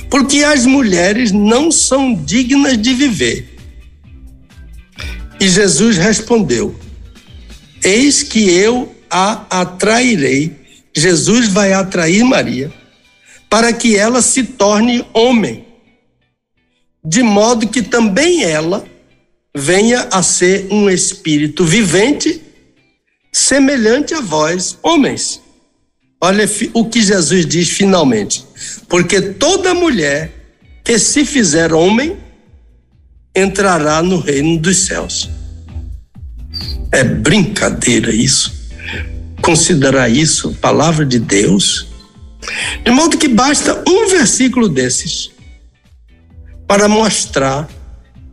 porque 0.10 0.44
as 0.44 0.66
mulheres 0.66 1.32
não 1.32 1.72
são 1.72 2.14
dignas 2.14 2.78
de 2.78 2.94
viver. 2.94 3.58
E 5.40 5.48
Jesus 5.48 5.96
respondeu: 5.96 6.78
Eis 7.82 8.22
que 8.22 8.50
eu 8.50 8.94
a 9.10 9.62
atrairei. 9.62 10.60
Jesus 10.94 11.48
vai 11.48 11.72
atrair 11.72 12.24
Maria 12.26 12.79
para 13.50 13.74
que 13.74 13.98
ela 13.98 14.22
se 14.22 14.44
torne 14.44 15.04
homem, 15.14 15.66
de 17.04 17.24
modo 17.24 17.68
que 17.68 17.82
também 17.82 18.44
ela 18.44 18.86
venha 19.56 20.08
a 20.12 20.22
ser 20.22 20.68
um 20.70 20.90
espírito 20.90 21.66
vivente, 21.66 22.42
semelhante 23.34 24.14
a 24.14 24.22
vós, 24.22 24.78
homens. 24.84 25.42
Olha 26.22 26.48
o 26.74 26.86
que 26.86 27.02
Jesus 27.02 27.46
diz 27.46 27.70
finalmente: 27.70 28.46
porque 28.88 29.22
toda 29.22 29.74
mulher 29.74 30.32
que 30.84 31.00
se 31.00 31.26
fizer 31.26 31.74
homem 31.74 32.18
entrará 33.36 34.04
no 34.04 34.20
reino 34.20 34.60
dos 34.60 34.78
céus. 34.86 35.30
É 36.92 37.04
brincadeira 37.04 38.14
isso. 38.14 38.60
Considerar 39.42 40.10
isso 40.10 40.54
palavra 40.56 41.06
de 41.06 41.20
Deus 41.20 41.89
de 42.84 42.92
modo 42.92 43.18
que 43.18 43.28
basta 43.28 43.84
um 43.88 44.10
versículo 44.10 44.70
desses 44.70 45.32
para 46.68 46.88
mostrar 46.88 47.68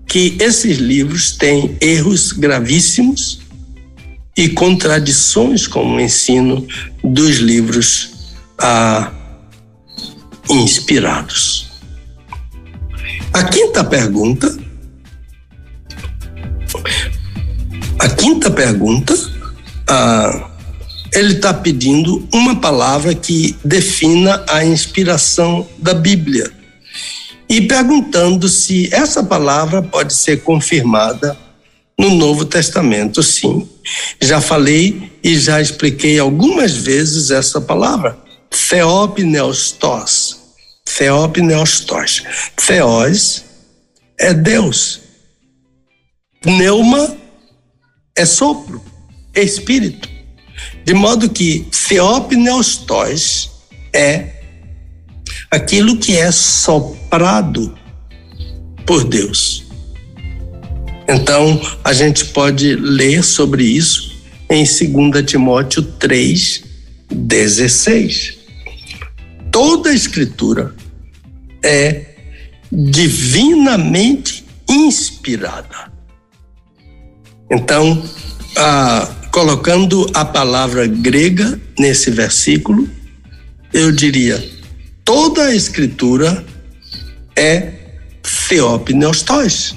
que 0.06 0.36
esses 0.40 0.78
livros 0.78 1.32
têm 1.32 1.76
erros 1.80 2.32
gravíssimos 2.32 3.40
e 4.36 4.48
contradições 4.50 5.66
com 5.66 5.96
o 5.96 6.00
ensino 6.00 6.66
dos 7.02 7.36
livros 7.36 8.34
ah, 8.58 9.10
inspirados. 10.48 11.70
A 13.32 13.44
quinta 13.44 13.82
pergunta. 13.84 14.54
A 17.98 18.08
quinta 18.10 18.50
pergunta. 18.50 19.14
Ah, 19.88 20.55
ele 21.16 21.32
está 21.32 21.54
pedindo 21.54 22.28
uma 22.30 22.60
palavra 22.60 23.14
que 23.14 23.56
defina 23.64 24.44
a 24.46 24.62
inspiração 24.66 25.66
da 25.78 25.94
Bíblia 25.94 26.52
e 27.48 27.62
perguntando 27.62 28.46
se 28.50 28.92
essa 28.92 29.24
palavra 29.24 29.80
pode 29.80 30.12
ser 30.12 30.42
confirmada 30.42 31.34
no 31.98 32.10
Novo 32.10 32.44
Testamento. 32.44 33.22
Sim, 33.22 33.66
já 34.20 34.42
falei 34.42 35.10
e 35.24 35.38
já 35.38 35.58
expliquei 35.58 36.18
algumas 36.18 36.72
vezes 36.72 37.30
essa 37.30 37.62
palavra, 37.62 38.18
Theopneustos. 38.68 40.36
Theopneustos. 40.84 42.24
Theos 42.56 43.42
é 44.20 44.34
Deus. 44.34 45.00
Pneuma 46.42 47.16
é 48.14 48.26
sopro, 48.26 48.82
é 49.34 49.42
espírito. 49.42 50.15
De 50.86 50.94
modo 50.94 51.28
que 51.28 51.66
Theopneustos 51.88 53.50
é 53.92 54.34
aquilo 55.50 55.96
que 55.96 56.16
é 56.16 56.30
soprado 56.30 57.76
por 58.86 59.02
Deus. 59.02 59.64
Então, 61.08 61.60
a 61.82 61.92
gente 61.92 62.26
pode 62.26 62.76
ler 62.76 63.24
sobre 63.24 63.64
isso 63.64 64.14
em 64.48 64.62
2 64.62 65.26
Timóteo 65.26 65.82
3, 65.82 66.62
16. 67.10 68.38
Toda 69.50 69.90
a 69.90 69.94
escritura 69.94 70.72
é 71.64 72.14
divinamente 72.70 74.44
inspirada. 74.68 75.92
Então, 77.50 78.00
ah, 78.56 79.08
colocando 79.36 80.10
a 80.14 80.24
palavra 80.24 80.86
grega 80.86 81.60
nesse 81.78 82.10
versículo, 82.10 82.88
eu 83.70 83.92
diria: 83.92 84.42
toda 85.04 85.48
a 85.48 85.54
escritura 85.54 86.42
é 87.36 87.74
theopneustos, 88.48 89.76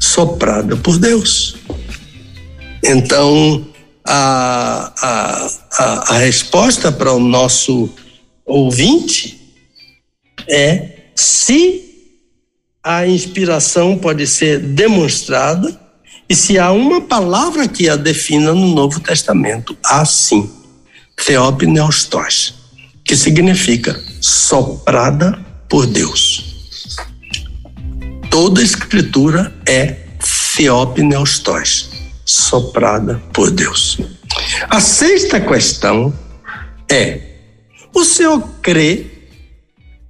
soprada 0.00 0.74
por 0.74 0.96
Deus. 0.98 1.56
Então, 2.82 3.68
a, 4.06 4.90
a, 5.02 5.50
a, 5.70 6.14
a 6.14 6.18
resposta 6.20 6.90
para 6.90 7.12
o 7.12 7.20
nosso 7.20 7.90
ouvinte 8.46 9.38
é 10.48 11.10
se 11.14 12.08
a 12.82 13.06
inspiração 13.06 13.98
pode 13.98 14.26
ser 14.26 14.60
demonstrada 14.60 15.87
e 16.28 16.36
se 16.36 16.58
há 16.58 16.70
uma 16.70 17.00
palavra 17.00 17.66
que 17.66 17.88
a 17.88 17.96
defina 17.96 18.52
no 18.52 18.74
Novo 18.74 19.00
Testamento, 19.00 19.76
assim, 19.82 20.50
Theopneustos, 21.16 22.54
que 23.02 23.16
significa 23.16 23.98
soprada 24.20 25.38
por 25.68 25.86
Deus. 25.86 26.68
Toda 28.30 28.62
escritura 28.62 29.54
é 29.66 30.06
Theopneustos, 30.54 31.88
soprada 32.26 33.22
por 33.32 33.50
Deus. 33.50 33.98
A 34.68 34.80
sexta 34.80 35.40
questão 35.40 36.12
é: 36.90 37.22
o 37.94 38.04
senhor 38.04 38.46
crê 38.60 39.06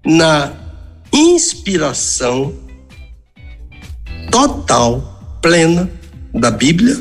na 0.05 0.53
inspiração 1.13 2.55
total, 4.33 5.39
plena 5.41 5.98
da 6.35 6.51
Bíblia? 6.51 6.97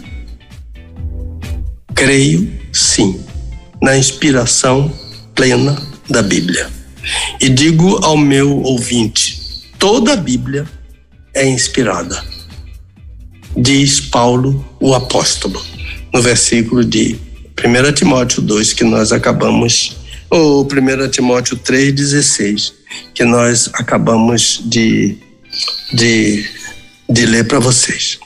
Creio 1.94 2.52
sim, 2.72 3.20
na 3.82 3.98
inspiração 3.98 4.91
plena 5.36 5.76
da 6.10 6.22
Bíblia. 6.22 6.70
E 7.41 7.49
digo 7.49 7.99
ao 8.04 8.18
meu 8.18 8.62
ouvinte: 8.62 9.72
toda 9.80 10.14
a 10.14 10.16
Bíblia 10.16 10.66
é 11.34 11.48
inspirada. 11.48 12.24
Diz 13.56 13.99
Paulo, 13.99 14.64
o 14.80 14.94
apóstolo, 14.94 15.64
no 16.14 16.22
versículo 16.22 16.84
de 16.84 17.18
1 17.58 17.94
Timóteo 17.94 18.41
2, 18.41 18.74
que 18.74 18.84
nós 18.84 19.12
acabamos, 19.12 19.98
ou 20.30 20.64
1 20.64 21.10
Timóteo 21.10 21.58
3,16, 21.58 22.74
que 23.16 23.24
nós 23.26 23.70
acabamos 23.74 24.62
de, 24.66 25.18
de, 25.91 26.48
de 27.10 27.26
ler 27.26 27.48
para 27.48 27.60
vocês 27.60 28.20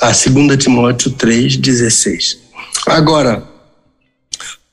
a 0.00 0.06
2 0.06 0.56
Timóteo 0.56 1.10
3,16. 1.12 2.38
Agora, 2.86 3.46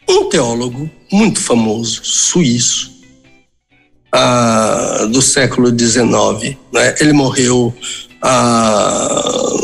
um 0.07 0.29
teólogo 0.29 0.89
muito 1.11 1.39
famoso, 1.39 2.01
suíço, 2.03 2.91
ah, 4.11 5.07
do 5.11 5.19
século 5.21 5.69
XIX, 5.69 6.57
né? 6.71 6.95
ele 6.99 7.13
morreu 7.13 7.73
ah, 8.21 9.57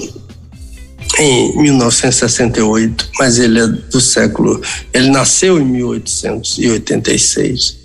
em 1.19 1.61
1968, 1.61 3.09
mas 3.17 3.39
ele 3.39 3.59
é 3.59 3.67
do 3.67 4.01
século. 4.01 4.61
Ele 4.93 5.09
nasceu 5.09 5.59
em 5.59 5.65
1886. 5.65 7.81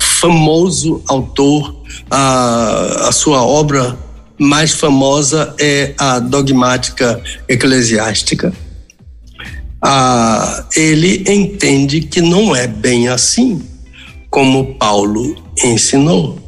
Famoso 0.00 1.02
autor, 1.06 1.82
a, 2.10 3.08
a 3.08 3.12
sua 3.12 3.42
obra 3.42 3.98
mais 4.38 4.72
famosa 4.72 5.54
é 5.58 5.94
a 5.98 6.18
dogmática 6.18 7.20
eclesiástica. 7.48 8.52
Ah, 9.80 10.66
ele 10.74 11.24
entende 11.28 12.00
que 12.00 12.20
não 12.20 12.56
é 12.56 12.66
bem 12.66 13.08
assim 13.08 13.62
como 14.30 14.74
Paulo 14.74 15.36
ensinou. 15.62 16.38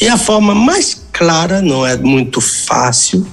E 0.00 0.08
a 0.08 0.16
forma 0.16 0.54
mais 0.54 1.06
clara, 1.12 1.62
não 1.62 1.86
é 1.86 1.96
muito 1.96 2.40
fácil 2.40 3.26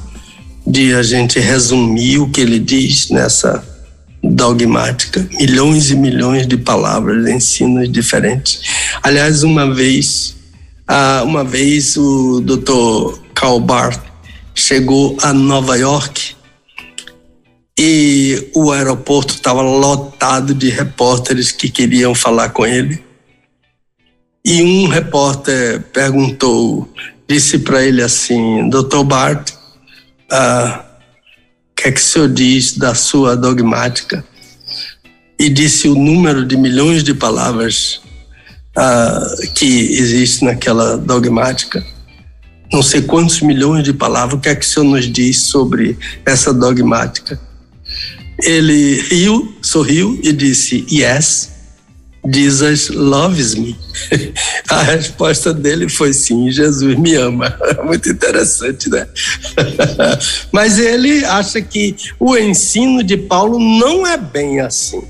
de 0.65 0.93
a 0.93 1.01
gente 1.01 1.39
resumir 1.39 2.19
o 2.19 2.29
que 2.29 2.41
ele 2.41 2.59
diz 2.59 3.09
nessa 3.09 3.63
dogmática, 4.23 5.27
milhões 5.39 5.89
e 5.89 5.95
milhões 5.95 6.47
de 6.47 6.57
palavras, 6.57 7.27
ensinos 7.27 7.91
diferentes. 7.91 8.61
Aliás, 9.01 9.43
uma 9.43 9.73
vez, 9.73 10.35
ah, 10.87 11.23
uma 11.25 11.43
vez 11.43 11.97
o 11.97 12.39
doutor 12.39 13.22
Karl 13.35 13.59
Barth 13.59 14.01
chegou 14.55 15.17
a 15.21 15.33
Nova 15.33 15.77
York 15.77 16.35
e 17.77 18.51
o 18.53 18.71
aeroporto 18.71 19.33
estava 19.33 19.61
lotado 19.61 20.53
de 20.53 20.69
repórteres 20.69 21.51
que 21.51 21.69
queriam 21.69 22.13
falar 22.13 22.49
com 22.49 22.65
ele. 22.65 23.03
E 24.45 24.61
um 24.61 24.87
repórter 24.87 25.81
perguntou, 25.91 26.87
disse 27.27 27.59
para 27.59 27.83
ele 27.83 28.01
assim: 28.01 28.69
Dr. 28.69 29.03
Bart, 29.03 29.51
ah, 30.31 30.85
o 31.71 31.75
que 31.75 31.87
é 31.87 31.91
que 31.91 31.99
o 31.99 32.03
senhor 32.03 32.29
diz 32.29 32.77
da 32.77 32.93
sua 32.93 33.35
dogmática? 33.35 34.23
E 35.39 35.49
disse 35.49 35.87
o 35.87 35.95
número 35.95 36.45
de 36.45 36.55
milhões 36.55 37.03
de 37.03 37.13
palavras 37.13 38.01
ah, 38.75 39.35
que 39.55 39.65
existe 39.65 40.45
naquela 40.45 40.97
dogmática 40.97 41.83
não 42.73 42.81
sei 42.81 43.03
quantos 43.03 43.39
milhões 43.41 43.83
de 43.83 43.93
palavras, 43.93 44.33
o 44.33 44.41
que 44.41 44.49
é 44.49 44.55
que 44.55 44.65
o 44.65 44.67
senhor 44.67 44.85
nos 44.85 45.05
diz 45.05 45.43
sobre 45.43 45.95
essa 46.25 46.51
dogmática? 46.51 47.39
Ele 48.41 48.99
riu, 49.01 49.55
sorriu 49.61 50.19
e 50.23 50.33
disse: 50.33 50.83
Yes, 50.91 51.51
Jesus 52.27 52.89
loves 52.89 53.53
me. 53.53 53.77
A 54.69 54.81
resposta 54.81 55.53
dele 55.53 55.87
foi 55.87 56.13
sim, 56.13 56.49
Jesus 56.49 56.97
me 56.97 57.13
ama. 57.13 57.55
Muito 57.85 58.09
interessante, 58.09 58.89
né? 58.89 59.07
Mas 60.51 60.79
ele 60.79 61.23
acha 61.25 61.61
que 61.61 61.95
o 62.19 62.35
ensino 62.35 63.03
de 63.03 63.17
Paulo 63.17 63.59
não 63.59 64.07
é 64.07 64.17
bem 64.17 64.61
assim. 64.61 65.03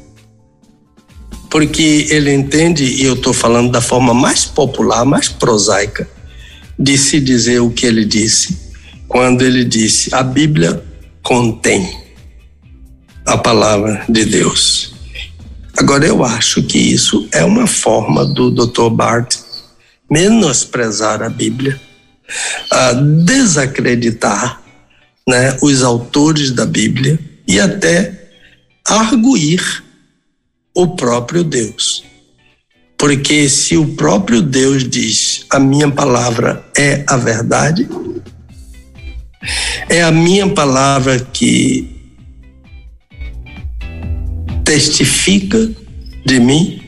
Porque 1.50 2.08
ele 2.10 2.34
entende, 2.34 2.84
e 2.84 3.04
eu 3.04 3.14
estou 3.14 3.32
falando 3.32 3.72
da 3.72 3.80
forma 3.80 4.14
mais 4.14 4.44
popular, 4.44 5.06
mais 5.06 5.30
prosaica, 5.30 6.10
de 6.78 6.98
se 6.98 7.20
dizer 7.20 7.60
o 7.60 7.70
que 7.70 7.86
ele 7.86 8.06
disse, 8.06 8.58
quando 9.08 9.44
ele 9.44 9.64
disse: 9.64 10.14
a 10.14 10.24
Bíblia 10.24 10.84
contém 11.22 12.04
a 13.26 13.38
palavra 13.38 14.04
de 14.10 14.26
Deus. 14.26 14.94
Agora, 15.78 16.06
eu 16.06 16.24
acho 16.24 16.62
que 16.64 16.78
isso 16.78 17.28
é 17.32 17.44
uma 17.44 17.66
forma 17.66 18.26
do 18.26 18.52
Dr. 18.52 18.90
Bart 18.90 19.36
menosprezar 20.10 21.24
a 21.24 21.30
Bíblia, 21.30 21.80
a 22.70 22.94
desacreditar 22.94 24.62
né, 25.28 25.58
os 25.62 25.82
autores 25.82 26.52
da 26.52 26.66
Bíblia 26.66 27.20
e 27.48 27.60
até 27.60 28.30
arguir 28.86 29.84
o 30.76 30.96
próprio 30.96 31.44
Deus. 31.44 32.04
Porque 33.04 33.50
se 33.50 33.76
o 33.76 33.86
próprio 33.96 34.42
Deus 34.42 34.90
diz: 34.90 35.46
a 35.50 35.60
minha 35.60 35.92
palavra 35.92 36.66
é 36.74 37.04
a 37.06 37.18
verdade, 37.18 37.86
é 39.90 40.02
a 40.02 40.10
minha 40.10 40.48
palavra 40.48 41.20
que 41.20 42.00
testifica 44.64 45.70
de 46.26 46.40
mim, 46.40 46.82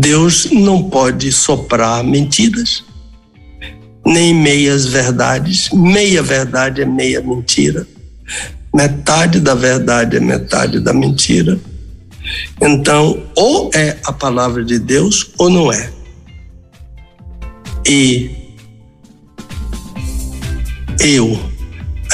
Deus 0.00 0.48
não 0.50 0.88
pode 0.88 1.30
soprar 1.30 2.02
mentiras, 2.02 2.82
nem 4.02 4.32
meias 4.34 4.86
verdades. 4.86 5.68
Meia 5.74 6.22
verdade 6.22 6.80
é 6.80 6.86
meia 6.86 7.20
mentira. 7.20 7.86
Metade 8.74 9.40
da 9.40 9.54
verdade 9.54 10.16
é 10.16 10.20
metade 10.20 10.80
da 10.80 10.94
mentira. 10.94 11.60
Então, 12.60 13.22
ou 13.34 13.70
é 13.74 13.98
a 14.04 14.12
palavra 14.12 14.64
de 14.64 14.78
Deus 14.78 15.30
ou 15.38 15.50
não 15.50 15.72
é. 15.72 15.90
E 17.86 18.30
eu, 21.00 21.38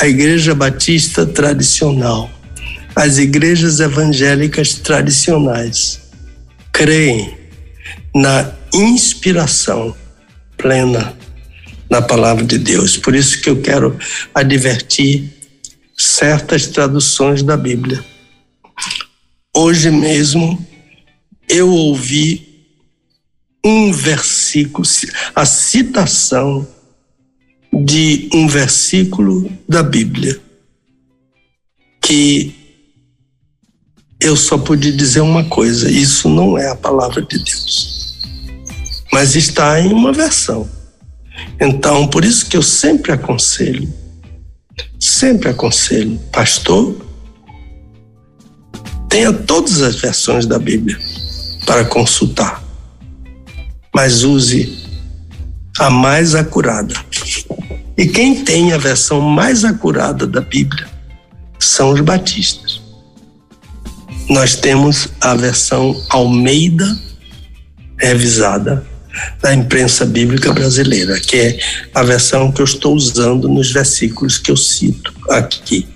a 0.00 0.06
Igreja 0.06 0.54
Batista 0.54 1.24
tradicional, 1.24 2.30
as 2.94 3.18
igrejas 3.18 3.80
evangélicas 3.80 4.74
tradicionais, 4.74 6.00
creem 6.70 7.34
na 8.14 8.52
inspiração 8.72 9.94
plena 10.58 11.16
na 11.88 12.02
palavra 12.02 12.44
de 12.44 12.58
Deus. 12.58 12.96
Por 12.96 13.14
isso 13.14 13.40
que 13.40 13.48
eu 13.48 13.60
quero 13.62 13.96
advertir 14.34 15.30
certas 15.96 16.66
traduções 16.66 17.42
da 17.42 17.56
Bíblia 17.56 18.11
Hoje 19.54 19.90
mesmo 19.90 20.66
eu 21.46 21.70
ouvi 21.70 22.66
um 23.64 23.92
versículo, 23.92 24.86
a 25.34 25.44
citação 25.44 26.66
de 27.72 28.30
um 28.32 28.48
versículo 28.48 29.50
da 29.68 29.82
Bíblia 29.82 30.40
que 32.00 32.54
eu 34.18 34.36
só 34.36 34.56
pude 34.56 34.90
dizer 34.96 35.20
uma 35.20 35.44
coisa: 35.44 35.90
isso 35.90 36.28
não 36.28 36.56
é 36.56 36.68
a 36.68 36.76
palavra 36.76 37.20
de 37.20 37.38
Deus. 37.38 38.18
Mas 39.12 39.36
está 39.36 39.78
em 39.80 39.92
uma 39.92 40.12
versão. 40.12 40.68
Então, 41.60 42.08
por 42.08 42.24
isso 42.24 42.48
que 42.48 42.56
eu 42.56 42.62
sempre 42.62 43.12
aconselho, 43.12 43.92
sempre 44.98 45.50
aconselho, 45.50 46.18
pastor, 46.32 47.11
tenha 49.12 49.30
todas 49.30 49.82
as 49.82 49.96
versões 49.96 50.46
da 50.46 50.58
Bíblia 50.58 50.98
para 51.66 51.84
consultar, 51.84 52.64
mas 53.94 54.24
use 54.24 54.74
a 55.78 55.90
mais 55.90 56.34
acurada. 56.34 56.94
E 57.98 58.06
quem 58.06 58.42
tem 58.42 58.72
a 58.72 58.78
versão 58.78 59.20
mais 59.20 59.66
acurada 59.66 60.26
da 60.26 60.40
Bíblia 60.40 60.88
são 61.58 61.90
os 61.90 62.00
batistas. 62.00 62.80
Nós 64.30 64.56
temos 64.56 65.08
a 65.20 65.34
versão 65.34 65.94
Almeida 66.08 66.98
revisada 67.98 68.82
da 69.42 69.54
imprensa 69.54 70.06
bíblica 70.06 70.54
brasileira, 70.54 71.20
que 71.20 71.36
é 71.36 71.58
a 71.94 72.02
versão 72.02 72.50
que 72.50 72.62
eu 72.62 72.64
estou 72.64 72.94
usando 72.94 73.46
nos 73.46 73.70
versículos 73.70 74.38
que 74.38 74.50
eu 74.50 74.56
cito 74.56 75.12
aqui, 75.28 75.86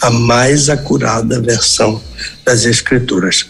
a 0.00 0.10
mais 0.10 0.68
acurada 0.68 1.40
versão 1.40 2.00
das 2.44 2.64
Escrituras. 2.64 3.46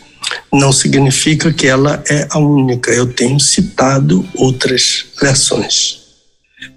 Não 0.53 0.73
significa 0.73 1.53
que 1.53 1.67
ela 1.67 2.03
é 2.09 2.27
a 2.31 2.39
única, 2.39 2.91
eu 2.91 3.13
tenho 3.13 3.41
citado 3.41 4.29
outras 4.37 5.07
versões 5.21 6.01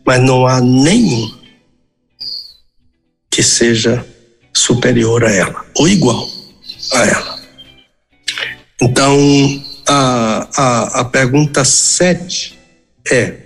mas 0.06 0.22
não 0.22 0.46
há 0.46 0.62
nenhum 0.62 1.32
que 3.30 3.42
seja 3.42 4.06
superior 4.54 5.24
a 5.24 5.32
ela 5.32 5.66
ou 5.76 5.88
igual 5.88 6.30
a 6.94 7.06
ela. 7.06 7.40
Então, 8.82 9.18
a, 9.88 10.50
a, 10.56 11.00
a 11.02 11.06
pergunta 11.06 11.64
7 11.64 12.60
é: 13.10 13.38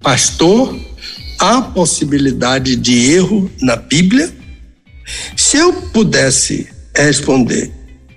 Pastor, 0.00 0.78
há 1.38 1.62
possibilidade 1.62 2.76
de 2.76 3.12
erro 3.12 3.50
na 3.60 3.76
Bíblia? 3.76 4.39
Se 5.36 5.56
eu 5.56 5.72
pudesse 5.72 6.68
responder, 6.94 7.72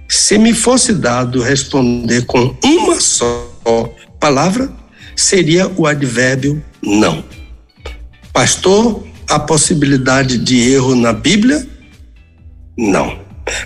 se 0.10 0.38
me 0.38 0.54
fosse 0.54 0.94
dado 0.94 1.42
responder 1.42 2.26
com 2.26 2.56
uma 2.64 3.00
só 3.00 3.50
palavra, 4.20 4.72
seria 5.16 5.68
o 5.78 5.88
advérbio 5.88 6.64
não. 6.82 7.24
Pastor, 8.32 9.04
há 9.30 9.40
possibilidade 9.40 10.38
de 10.38 10.72
erro 10.72 10.96
na 10.96 11.14
Bíblia? 11.14 11.68
Não. 12.78 13.20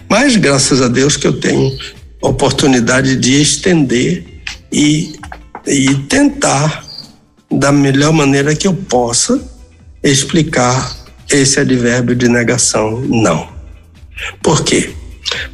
Mas 0.10 0.36
graças 0.36 0.82
a 0.82 0.88
Deus 0.88 1.18
que 1.18 1.28
eu 1.28 1.40
tenho 1.40 1.78
oportunidade 2.22 3.16
de 3.16 3.42
estender 3.42 4.26
e, 4.72 5.16
e 5.66 5.96
tentar, 6.10 6.86
da 7.52 7.72
melhor 7.72 8.12
maneira 8.12 8.56
que 8.56 8.68
eu 8.68 8.74
possa, 8.74 9.42
explicar 10.04 10.96
esse 11.30 11.60
advérbio 11.60 12.16
de 12.16 12.28
negação, 12.28 13.02
não. 13.02 13.50
Por 14.42 14.64
quê? 14.64 14.94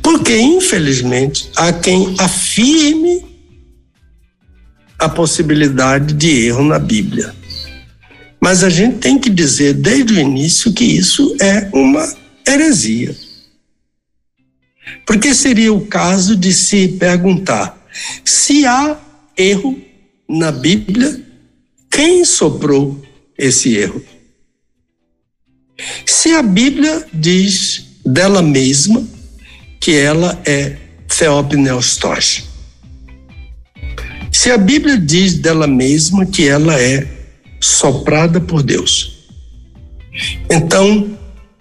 Porque, 0.02 0.38
infelizmente, 0.38 1.50
há 1.56 1.74
quem 1.74 2.16
afirme 2.20 3.26
a 5.00 5.10
possibilidade 5.10 6.14
de 6.14 6.46
erro 6.46 6.64
na 6.64 6.80
Bíblia. 6.80 7.34
Mas 8.40 8.64
a 8.64 8.70
gente 8.70 8.98
tem 8.98 9.18
que 9.18 9.30
dizer 9.30 9.74
desde 9.74 10.14
o 10.14 10.20
início 10.20 10.74
que 10.74 10.84
isso 10.84 11.36
é 11.40 11.70
uma 11.74 12.14
heresia. 12.48 13.16
Porque 15.06 15.34
seria 15.34 15.74
o 15.74 15.86
caso 15.86 16.36
de 16.36 16.54
se 16.54 16.90
perguntar: 16.90 17.78
se 18.24 18.66
há 18.66 18.98
erro 19.38 19.80
na 20.30 20.52
Bíblia, 20.52 21.22
quem 21.90 22.26
soprou 22.26 23.02
esse 23.38 23.76
erro? 23.76 24.04
Se 26.06 26.30
a 26.34 26.42
Bíblia 26.42 27.06
diz 27.14 27.86
dela 28.06 28.42
mesma 28.42 29.04
que 29.80 29.96
ela 29.96 30.42
é 30.46 30.78
Theopneustos, 31.08 32.44
se 34.32 34.52
a 34.52 34.58
Bíblia 34.58 34.98
diz 34.98 35.36
dela 35.36 35.68
mesma 35.68 36.26
que 36.26 36.48
ela 36.48 36.80
é 36.80 37.08
soprada 37.62 38.42
por 38.42 38.62
Deus. 38.62 39.30
Então, 40.50 41.18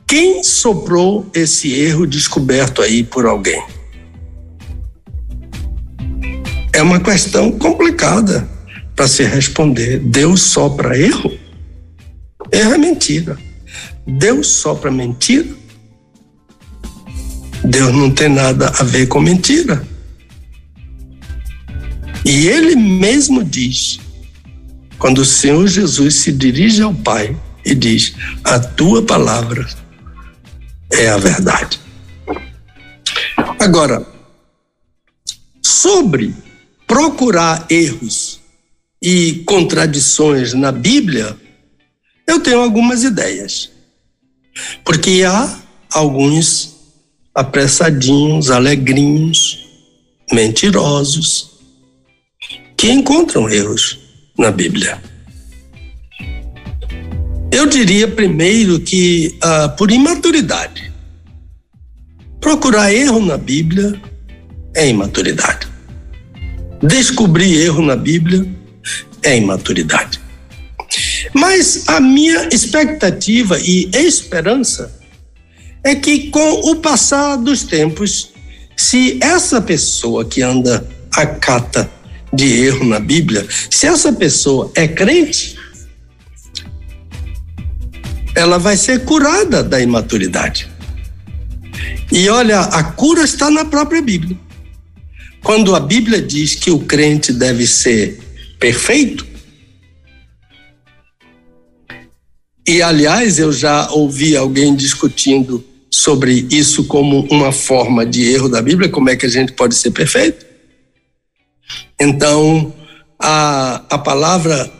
quem 0.07 0.43
soprou 0.43 1.31
esse 1.33 1.73
erro 1.73 2.07
descoberto 2.07 2.83
aí 2.83 3.05
por 3.05 3.25
alguém? 3.25 3.63
É 6.73 6.83
uma 6.83 6.99
questão 6.99 7.53
complicada 7.53 8.49
para 8.97 9.07
se 9.07 9.23
responder. 9.23 10.01
Deus 10.01 10.43
sopra 10.43 10.99
erro? 10.99 11.31
Erro 12.51 12.75
é 12.75 12.79
mentira. 12.79 13.39
Deus 14.07 14.49
sopra 14.49 14.91
mentira? 14.91 15.49
Deus 17.65 17.93
não 17.95 18.11
tem 18.11 18.29
nada 18.29 18.69
a 18.79 18.83
ver 18.83 19.07
com 19.07 19.21
mentira. 19.21 19.87
E 22.25 22.47
ele 22.47 22.77
mesmo 22.77 23.43
diz 23.43 24.01
quando 24.99 25.19
o 25.19 25.25
Senhor 25.25 25.67
Jesus 25.67 26.15
se 26.17 26.31
dirige 26.31 26.81
ao 26.81 26.95
Pai 26.95 27.37
e 27.65 27.75
diz: 27.75 28.15
A 28.45 28.61
tua 28.61 29.03
palavra 29.03 29.67
é 30.93 31.09
a 31.09 31.17
verdade. 31.17 31.81
Agora, 33.59 34.07
sobre 35.61 36.33
procurar 36.87 37.67
erros 37.69 38.41
e 39.03 39.43
contradições 39.45 40.53
na 40.55 40.71
Bíblia, 40.71 41.37
eu 42.27 42.39
tenho 42.39 42.61
algumas 42.61 43.03
ideias. 43.03 43.72
Porque 44.85 45.23
há 45.25 45.59
alguns 45.91 46.77
apressadinhos, 47.35 48.51
alegrinhos, 48.51 49.67
mentirosos, 50.33 51.53
que 52.77 52.91
encontram 52.91 53.49
erros 53.49 53.99
na 54.37 54.51
Bíblia? 54.51 55.01
Eu 57.51 57.67
diria 57.67 58.09
primeiro 58.09 58.81
que 58.81 59.37
ah, 59.43 59.69
por 59.69 59.91
imaturidade. 59.91 60.91
Procurar 62.41 62.93
erro 62.93 63.21
na 63.21 63.37
Bíblia 63.37 64.01
é 64.75 64.89
imaturidade. 64.89 65.69
Descobrir 66.83 67.61
erro 67.61 67.83
na 67.83 67.95
Bíblia 67.95 68.45
é 69.23 69.37
imaturidade. 69.37 70.22
Mas 71.35 71.85
a 71.89 72.01
minha 72.01 72.49
expectativa 72.53 73.59
e 73.59 73.91
esperança 73.95 75.01
é 75.83 75.95
que 75.95 76.31
com 76.31 76.71
o 76.71 76.77
passar 76.77 77.37
dos 77.37 77.65
tempos, 77.65 78.33
se 78.77 79.19
essa 79.23 79.61
pessoa 79.61 80.25
que 80.25 80.43
anda 80.43 80.87
acata 81.15 81.91
de 82.33 82.65
erro 82.65 82.85
na 82.85 83.01
Bíblia, 83.01 83.47
se 83.71 83.87
essa 83.87 84.13
pessoa 84.13 84.71
é 84.75 84.87
crente, 84.87 85.57
ela 88.35 88.59
vai 88.59 88.77
ser 88.77 89.05
curada 89.05 89.63
da 89.63 89.81
imaturidade. 89.81 90.71
E 92.11 92.29
olha, 92.29 92.61
a 92.61 92.83
cura 92.83 93.25
está 93.25 93.51
na 93.51 93.65
própria 93.65 94.03
Bíblia. 94.03 94.39
Quando 95.43 95.75
a 95.75 95.81
Bíblia 95.81 96.23
diz 96.23 96.55
que 96.55 96.71
o 96.71 96.81
crente 96.81 97.33
deve 97.33 97.67
ser 97.67 98.21
perfeito, 98.59 99.27
e 102.67 102.81
aliás, 102.81 103.39
eu 103.39 103.53
já 103.53 103.91
ouvi 103.91 104.37
alguém 104.37 104.75
discutindo 104.75 105.65
sobre 105.91 106.47
isso 106.51 106.85
como 106.85 107.27
uma 107.31 107.53
forma 107.53 108.07
de 108.07 108.23
erro 108.33 108.49
da 108.49 108.63
Bíblia, 108.63 108.89
como 108.89 109.11
é 109.11 109.17
que 109.17 109.27
a 109.27 109.29
gente 109.29 109.53
pode 109.53 109.75
ser 109.75 109.91
perfeito? 109.91 110.47
Então, 112.01 112.73
a, 113.19 113.85
a 113.91 113.99
palavra 113.99 114.71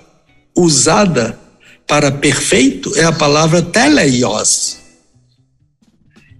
usada 0.57 1.39
para 1.87 2.11
perfeito 2.11 2.97
é 2.97 3.05
a 3.05 3.13
palavra 3.13 3.63
teleios. 3.63 4.79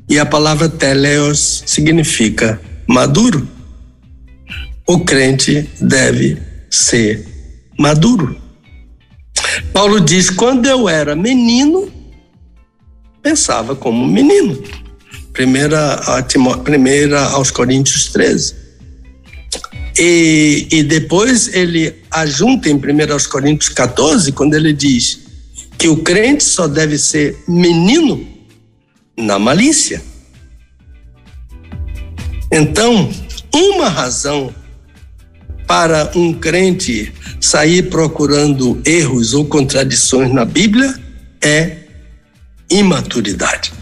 E 0.09 0.19
a 0.19 0.27
palavra 0.27 0.69
teleios 0.69 1.63
significa 1.67 2.61
maduro. 2.87 3.49
O 4.87 5.01
crente 5.01 5.69
deve 5.81 6.39
ser 6.71 7.27
maduro. 7.79 8.42
Paulo 9.73 10.01
diz: 10.01 10.31
quando 10.31 10.67
eu 10.67 10.89
era 10.89 11.15
menino, 11.17 11.93
pensava 13.23 13.75
como 13.75 14.07
menino. 14.07 14.63
Primeira, 15.33 16.01
primeira 16.63 17.21
aos 17.31 17.51
Coríntios 17.51 18.09
13. 18.09 18.55
E, 19.99 20.69
e 20.71 20.83
depois 20.83 21.53
ele 21.55 21.95
ajunta 22.11 22.69
em 22.69 22.75
1 22.75 23.13
aos 23.13 23.27
Coríntios 23.27 23.69
14, 23.71 24.33
quando 24.33 24.55
ele 24.55 24.73
diz 24.73 25.21
que 25.79 25.89
o 25.89 25.97
crente 25.97 26.45
só 26.45 26.69
deve 26.69 26.97
ser 26.97 27.43
menino 27.49 28.27
na 29.17 29.39
malícia. 29.39 30.03
Então, 32.51 33.11
uma 33.53 33.89
razão 33.89 34.55
para 35.73 36.13
um 36.15 36.35
crente 36.35 37.11
sair 37.41 37.89
procurando 37.89 38.83
erros 38.85 39.33
ou 39.33 39.47
contradições 39.47 40.31
na 40.31 40.45
Bíblia 40.45 40.95
é 41.41 41.79
imaturidade. 42.69 43.73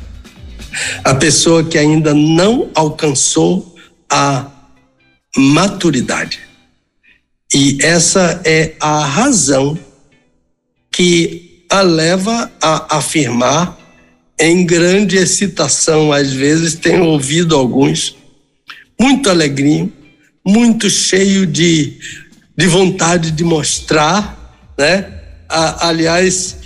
A 1.02 1.16
pessoa 1.16 1.64
que 1.64 1.76
ainda 1.76 2.14
não 2.14 2.70
alcançou 2.76 3.74
a 4.08 4.46
maturidade. 5.36 6.38
E 7.52 7.76
essa 7.82 8.40
é 8.44 8.74
a 8.78 9.04
razão 9.04 9.76
que 10.92 11.64
a 11.68 11.82
leva 11.82 12.52
a 12.62 12.98
afirmar 12.98 13.76
em 14.38 14.64
grande 14.64 15.16
excitação, 15.16 16.12
às 16.12 16.32
vezes 16.32 16.76
tenho 16.76 17.04
ouvido 17.06 17.56
alguns, 17.56 18.14
muito 18.96 19.28
alegrinho, 19.28 19.92
muito 20.46 20.88
cheio 20.88 21.46
de, 21.46 21.98
de 22.56 22.66
vontade 22.66 23.30
de 23.30 23.44
mostrar, 23.44 24.72
né? 24.78 25.20
Aliás, 25.48 26.56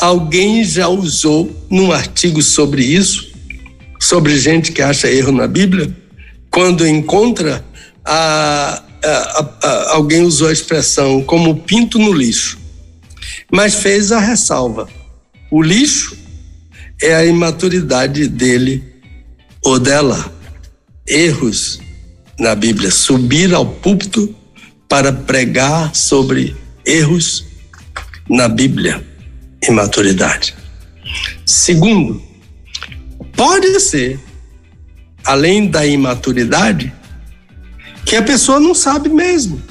alguém 0.00 0.64
já 0.64 0.88
usou 0.88 1.66
num 1.70 1.92
artigo 1.92 2.42
sobre 2.42 2.84
isso, 2.84 3.32
sobre 4.00 4.38
gente 4.38 4.72
que 4.72 4.82
acha 4.82 5.08
erro 5.08 5.32
na 5.32 5.46
Bíblia, 5.46 5.94
quando 6.50 6.86
encontra 6.86 7.64
alguém 9.90 10.22
usou 10.22 10.48
a 10.48 10.52
expressão 10.52 11.22
como 11.22 11.60
pinto 11.60 11.98
no 11.98 12.12
lixo, 12.12 12.58
mas 13.50 13.74
fez 13.74 14.12
a 14.12 14.20
ressalva: 14.20 14.88
o 15.50 15.62
lixo 15.62 16.16
é 17.00 17.14
a 17.14 17.24
imaturidade 17.24 18.28
dele 18.28 18.82
ou 19.62 19.78
dela. 19.78 20.32
Erros 21.06 21.80
na 22.38 22.54
Bíblia, 22.54 22.90
subir 22.90 23.54
ao 23.54 23.66
púlpito 23.66 24.34
para 24.88 25.12
pregar 25.12 25.94
sobre 25.94 26.56
erros 26.84 27.44
na 28.28 28.48
Bíblia, 28.48 29.04
imaturidade. 29.66 30.54
Segundo, 31.46 32.22
pode 33.34 33.78
ser, 33.80 34.20
além 35.24 35.66
da 35.66 35.86
imaturidade, 35.86 36.92
que 38.04 38.16
a 38.16 38.22
pessoa 38.22 38.58
não 38.60 38.74
sabe 38.74 39.08
mesmo. 39.08 39.62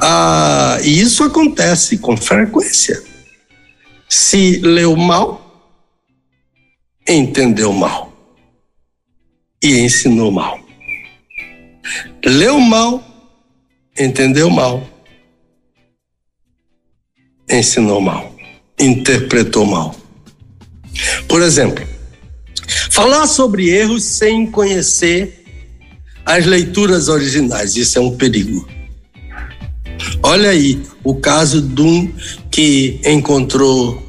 Ah, 0.00 0.78
e 0.82 1.00
isso 1.00 1.22
acontece 1.22 1.98
com 1.98 2.16
frequência. 2.16 3.02
Se 4.08 4.58
leu 4.58 4.96
mal, 4.96 5.44
entendeu 7.08 7.72
mal 7.72 8.12
e 9.62 9.80
ensinou 9.80 10.30
mal. 10.30 10.63
Leu 12.24 12.58
mal, 12.58 13.02
entendeu 13.98 14.50
mal, 14.50 14.88
ensinou 17.50 18.00
mal, 18.00 18.34
interpretou 18.78 19.66
mal. 19.66 19.94
Por 21.28 21.42
exemplo, 21.42 21.86
falar 22.90 23.26
sobre 23.26 23.68
erros 23.68 24.04
sem 24.04 24.50
conhecer 24.50 25.44
as 26.24 26.46
leituras 26.46 27.08
originais. 27.08 27.76
Isso 27.76 27.98
é 27.98 28.00
um 28.00 28.16
perigo. 28.16 28.66
Olha 30.22 30.50
aí 30.50 30.82
o 31.02 31.14
caso 31.14 31.60
de 31.60 31.82
um 31.82 32.12
que 32.50 33.00
encontrou 33.04 34.02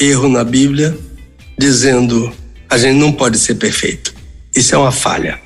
erro 0.00 0.28
na 0.28 0.44
Bíblia, 0.44 0.96
dizendo: 1.58 2.32
a 2.68 2.76
gente 2.76 2.98
não 2.98 3.12
pode 3.12 3.38
ser 3.38 3.54
perfeito. 3.54 4.14
Isso 4.54 4.74
é 4.74 4.78
uma 4.78 4.92
falha. 4.92 5.45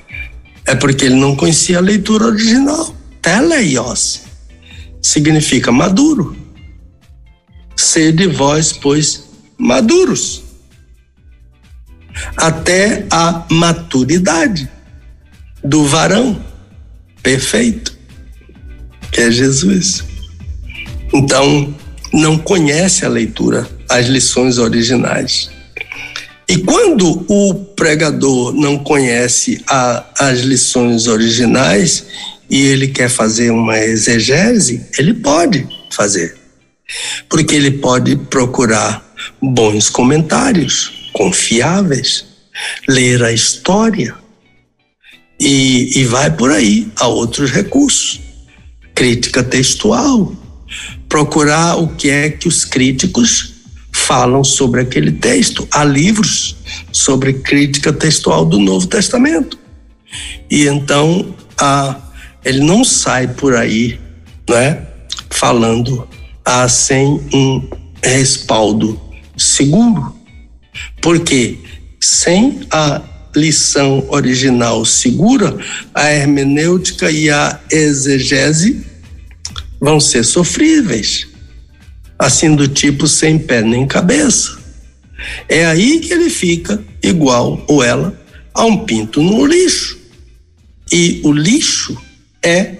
É 0.65 0.75
porque 0.75 1.05
ele 1.05 1.15
não 1.15 1.35
conhecia 1.35 1.77
a 1.77 1.81
leitura 1.81 2.25
original. 2.25 2.95
Teleios 3.21 4.21
significa 5.01 5.71
maduro. 5.71 6.35
Sede 7.75 8.27
vós, 8.27 8.71
pois, 8.71 9.25
maduros. 9.57 10.43
Até 12.37 13.05
a 13.09 13.45
maturidade 13.49 14.69
do 15.63 15.85
varão 15.85 16.43
perfeito, 17.23 17.97
que 19.11 19.21
é 19.21 19.31
Jesus. 19.31 20.03
Então, 21.13 21.73
não 22.13 22.37
conhece 22.37 23.05
a 23.05 23.09
leitura, 23.09 23.67
as 23.89 24.07
lições 24.07 24.57
originais. 24.57 25.49
E 26.51 26.57
quando 26.57 27.23
o 27.29 27.53
pregador 27.53 28.53
não 28.53 28.77
conhece 28.77 29.63
a, 29.69 30.05
as 30.19 30.41
lições 30.41 31.07
originais 31.07 32.07
e 32.49 32.59
ele 32.63 32.89
quer 32.89 33.09
fazer 33.09 33.51
uma 33.51 33.79
exegese, 33.79 34.85
ele 34.99 35.13
pode 35.13 35.65
fazer. 35.89 36.35
Porque 37.29 37.55
ele 37.55 37.71
pode 37.71 38.17
procurar 38.17 39.01
bons 39.41 39.87
comentários, 39.87 41.09
confiáveis, 41.13 42.25
ler 42.85 43.23
a 43.23 43.31
história, 43.31 44.13
e, 45.39 46.01
e 46.01 46.03
vai 46.03 46.35
por 46.35 46.51
aí 46.51 46.91
a 46.97 47.07
outros 47.07 47.49
recursos. 47.49 48.19
Crítica 48.93 49.41
textual, 49.41 50.35
procurar 51.07 51.77
o 51.77 51.95
que 51.95 52.09
é 52.09 52.29
que 52.29 52.49
os 52.49 52.65
críticos 52.65 53.50
falam 54.11 54.43
sobre 54.43 54.81
aquele 54.81 55.13
texto. 55.13 55.65
Há 55.71 55.85
livros 55.85 56.57
sobre 56.91 57.31
crítica 57.31 57.93
textual 57.93 58.43
do 58.43 58.59
Novo 58.59 58.85
Testamento. 58.85 59.57
E 60.49 60.67
então 60.67 61.33
a, 61.57 61.95
ele 62.43 62.59
não 62.59 62.83
sai 62.83 63.29
por 63.29 63.55
aí 63.55 63.97
né, 64.49 64.85
falando 65.29 66.05
ah, 66.43 66.67
sem 66.67 67.05
um 67.33 67.69
respaldo 68.03 68.99
seguro. 69.37 70.13
Porque 71.01 71.59
sem 71.97 72.67
a 72.69 73.01
lição 73.33 74.05
original 74.09 74.83
segura, 74.83 75.57
a 75.95 76.11
hermenêutica 76.11 77.09
e 77.09 77.29
a 77.29 77.61
exegese 77.71 78.85
vão 79.79 80.01
ser 80.01 80.25
sofríveis, 80.25 81.30
assim 82.21 82.55
do 82.55 82.67
tipo 82.67 83.07
sem 83.07 83.39
pé 83.39 83.63
nem 83.63 83.87
cabeça. 83.87 84.59
É 85.49 85.65
aí 85.65 85.99
que 85.99 86.13
ele 86.13 86.29
fica 86.29 86.83
igual 87.01 87.63
ou 87.67 87.83
ela 87.83 88.15
a 88.53 88.63
um 88.63 88.85
pinto 88.85 89.23
no 89.23 89.43
lixo. 89.43 89.99
E 90.91 91.19
o 91.23 91.31
lixo 91.31 91.99
é 92.43 92.77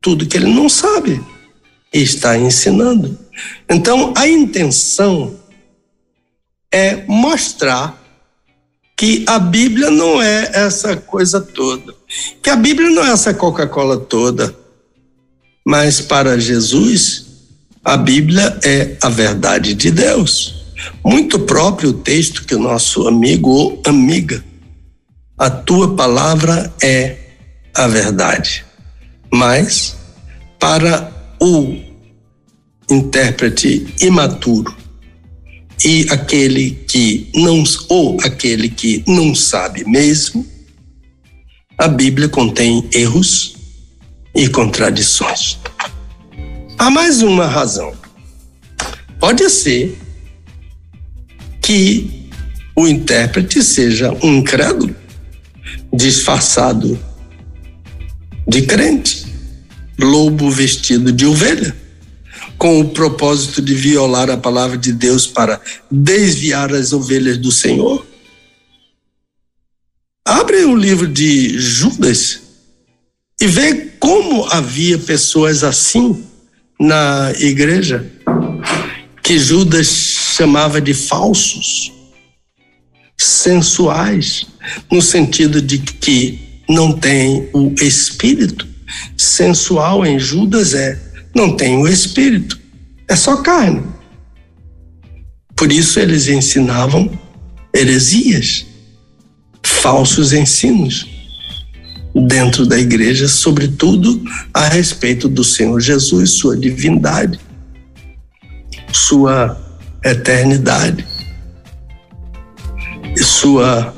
tudo 0.00 0.26
que 0.26 0.36
ele 0.36 0.52
não 0.52 0.68
sabe 0.68 1.24
e 1.94 2.02
está 2.02 2.36
ensinando. 2.36 3.16
Então, 3.68 4.12
a 4.16 4.26
intenção 4.26 5.38
é 6.72 7.04
mostrar 7.06 8.02
que 8.96 9.24
a 9.28 9.38
Bíblia 9.38 9.92
não 9.92 10.20
é 10.20 10.50
essa 10.54 10.96
coisa 10.96 11.40
toda, 11.40 11.94
que 12.42 12.50
a 12.50 12.56
Bíblia 12.56 12.90
não 12.90 13.04
é 13.04 13.10
essa 13.10 13.32
Coca-Cola 13.32 13.96
toda, 13.96 14.56
mas 15.64 16.00
para 16.00 16.40
Jesus, 16.40 17.27
a 17.84 17.96
Bíblia 17.96 18.58
é 18.64 18.96
a 19.02 19.08
verdade 19.08 19.74
de 19.74 19.90
Deus. 19.90 20.54
Muito 21.04 21.38
próprio 21.40 21.90
o 21.90 21.94
texto 21.94 22.44
que 22.44 22.54
o 22.54 22.58
nosso 22.58 23.08
amigo 23.08 23.50
ou 23.50 23.82
amiga, 23.86 24.44
a 25.36 25.50
tua 25.50 25.94
palavra 25.94 26.72
é 26.82 27.16
a 27.74 27.86
verdade. 27.86 28.64
Mas, 29.32 29.96
para 30.58 31.12
o 31.40 31.76
intérprete 32.90 33.86
imaturo, 34.00 34.74
e 35.84 36.06
aquele 36.10 36.70
que 36.88 37.30
não 37.34 37.62
ou 37.88 38.18
aquele 38.22 38.68
que 38.68 39.04
não 39.06 39.34
sabe 39.34 39.84
mesmo, 39.84 40.44
a 41.76 41.86
Bíblia 41.86 42.28
contém 42.28 42.88
erros 42.92 43.54
e 44.34 44.48
contradições. 44.48 45.58
Há 46.78 46.90
mais 46.90 47.22
uma 47.22 47.44
razão. 47.44 47.92
Pode 49.18 49.50
ser 49.50 49.98
que 51.60 52.30
o 52.76 52.86
intérprete 52.86 53.64
seja 53.64 54.12
um 54.22 54.36
incrédulo, 54.36 54.94
disfarçado 55.92 56.96
de 58.46 58.62
crente, 58.62 59.26
lobo 59.98 60.48
vestido 60.50 61.10
de 61.10 61.26
ovelha. 61.26 61.76
com 62.56 62.80
o 62.80 62.88
propósito 62.88 63.62
de 63.62 63.72
violar 63.72 64.28
a 64.28 64.36
palavra 64.36 64.76
de 64.76 64.92
Deus 64.92 65.28
para 65.28 65.60
desviar 65.88 66.74
as 66.74 66.92
ovelhas 66.92 67.38
do 67.38 67.52
Senhor? 67.52 68.04
Abre 70.24 70.64
o 70.64 70.74
livro 70.74 71.06
de 71.06 71.56
Judas 71.56 72.40
e 73.40 73.46
vê 73.46 73.92
como 74.00 74.44
havia 74.46 74.98
pessoas 74.98 75.62
assim 75.62 76.27
na 76.78 77.32
igreja, 77.38 78.06
que 79.22 79.38
Judas 79.38 79.88
chamava 80.36 80.80
de 80.80 80.94
falsos, 80.94 81.92
sensuais, 83.16 84.46
no 84.90 85.02
sentido 85.02 85.60
de 85.60 85.78
que 85.78 86.62
não 86.68 86.92
tem 86.92 87.48
o 87.52 87.74
espírito. 87.80 88.66
Sensual 89.16 90.06
em 90.06 90.18
Judas 90.18 90.74
é 90.74 90.98
não 91.34 91.56
tem 91.56 91.76
o 91.76 91.86
espírito, 91.86 92.58
é 93.06 93.14
só 93.14 93.36
carne. 93.38 93.82
Por 95.54 95.72
isso 95.72 95.98
eles 95.98 96.28
ensinavam 96.28 97.10
heresias, 97.74 98.64
falsos 99.62 100.32
ensinos 100.32 101.07
dentro 102.26 102.66
da 102.66 102.78
igreja, 102.78 103.28
sobretudo 103.28 104.22
a 104.52 104.68
respeito 104.68 105.28
do 105.28 105.44
Senhor 105.44 105.80
Jesus, 105.80 106.32
sua 106.32 106.56
divindade, 106.56 107.38
sua 108.92 109.56
eternidade 110.04 111.04
sua 113.24 113.94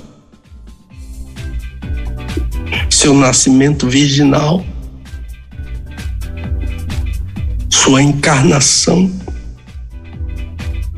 seu 2.88 3.14
nascimento 3.14 3.88
virginal 3.88 4.64
sua 7.68 8.02
encarnação. 8.02 9.10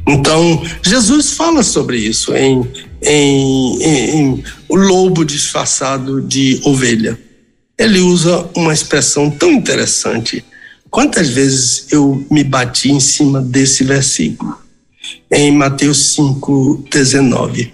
Então, 0.07 0.63
Jesus 0.83 1.33
fala 1.33 1.63
sobre 1.63 1.97
isso 1.97 2.35
em, 2.35 2.69
em, 3.03 3.83
em, 3.83 4.45
O 4.69 4.77
Lobo 4.77 5.25
Disfarçado 5.25 6.21
de 6.21 6.61
Ovelha. 6.65 7.19
Ele 7.77 8.01
usa 8.01 8.49
uma 8.55 8.73
expressão 8.73 9.31
tão 9.31 9.51
interessante. 9.53 10.45
Quantas 10.91 11.29
vezes 11.31 11.87
eu 11.91 12.25
me 12.31 12.45
bati 12.45 12.91
em 12.91 13.01
cima 13.01 13.41
desse 13.41 13.83
versículo? 13.83 14.57
Em 15.31 15.51
Mateus 15.51 16.15
5, 16.15 16.85
19. 16.91 17.73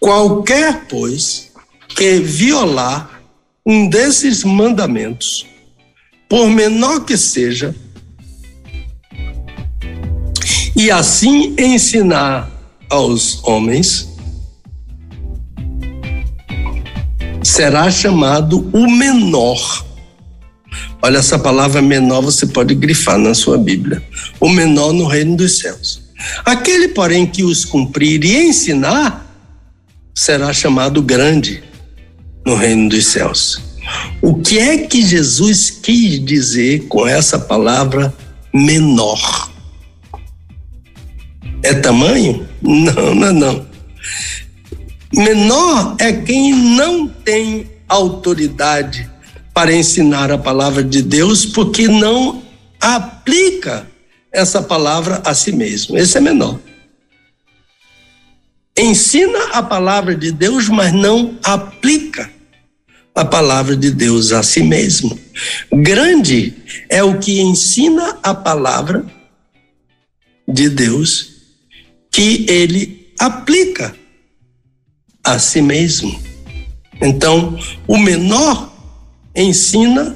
Qualquer, 0.00 0.86
pois, 0.88 1.50
que 1.88 2.18
violar 2.20 3.20
um 3.64 3.88
desses 3.88 4.44
mandamentos, 4.44 5.44
por 6.28 6.48
menor 6.48 7.04
que 7.04 7.16
seja, 7.16 7.74
e 10.76 10.90
assim 10.90 11.56
ensinar 11.58 12.50
aos 12.88 13.42
homens, 13.42 14.15
será 17.46 17.90
chamado 17.90 18.68
o 18.72 18.90
menor. 18.90 19.84
Olha, 21.02 21.18
essa 21.18 21.38
palavra 21.38 21.80
menor 21.80 22.22
você 22.22 22.46
pode 22.46 22.74
grifar 22.74 23.18
na 23.18 23.34
sua 23.34 23.56
Bíblia. 23.56 24.02
O 24.40 24.48
menor 24.48 24.92
no 24.92 25.06
reino 25.06 25.36
dos 25.36 25.58
céus. 25.58 26.02
Aquele, 26.44 26.88
porém, 26.88 27.26
que 27.26 27.44
os 27.44 27.64
cumprir 27.64 28.24
e 28.24 28.48
ensinar, 28.48 29.26
será 30.14 30.52
chamado 30.52 31.02
grande 31.02 31.62
no 32.44 32.56
reino 32.56 32.88
dos 32.88 33.06
céus. 33.06 33.60
O 34.20 34.34
que 34.34 34.58
é 34.58 34.78
que 34.78 35.02
Jesus 35.02 35.70
quis 35.70 36.24
dizer 36.24 36.86
com 36.88 37.06
essa 37.06 37.38
palavra 37.38 38.12
menor? 38.52 39.50
é 41.66 41.74
tamanho? 41.74 42.46
Não, 42.62 43.14
não, 43.14 43.32
não. 43.32 43.66
Menor 45.16 45.96
é 45.98 46.12
quem 46.12 46.52
não 46.52 47.08
tem 47.08 47.70
autoridade 47.88 49.10
para 49.54 49.74
ensinar 49.74 50.30
a 50.30 50.36
palavra 50.36 50.84
de 50.84 51.00
Deus, 51.00 51.46
porque 51.46 51.88
não 51.88 52.42
aplica 52.78 53.86
essa 54.30 54.62
palavra 54.62 55.22
a 55.24 55.34
si 55.34 55.52
mesmo. 55.52 55.96
Esse 55.96 56.18
é 56.18 56.20
menor. 56.20 56.60
Ensina 58.78 59.52
a 59.52 59.62
palavra 59.62 60.14
de 60.14 60.30
Deus, 60.30 60.68
mas 60.68 60.92
não 60.92 61.38
aplica 61.42 62.30
a 63.14 63.24
palavra 63.24 63.74
de 63.74 63.90
Deus 63.90 64.32
a 64.32 64.42
si 64.42 64.62
mesmo. 64.62 65.18
Grande 65.72 66.54
é 66.90 67.02
o 67.02 67.18
que 67.18 67.40
ensina 67.40 68.18
a 68.22 68.34
palavra 68.34 69.06
de 70.46 70.68
Deus 70.68 71.36
que 72.10 72.44
ele 72.46 73.14
aplica 73.18 73.96
a 75.26 75.38
si 75.38 75.60
mesmo. 75.60 76.18
Então, 77.02 77.58
o 77.86 77.98
menor 77.98 78.72
ensina 79.34 80.14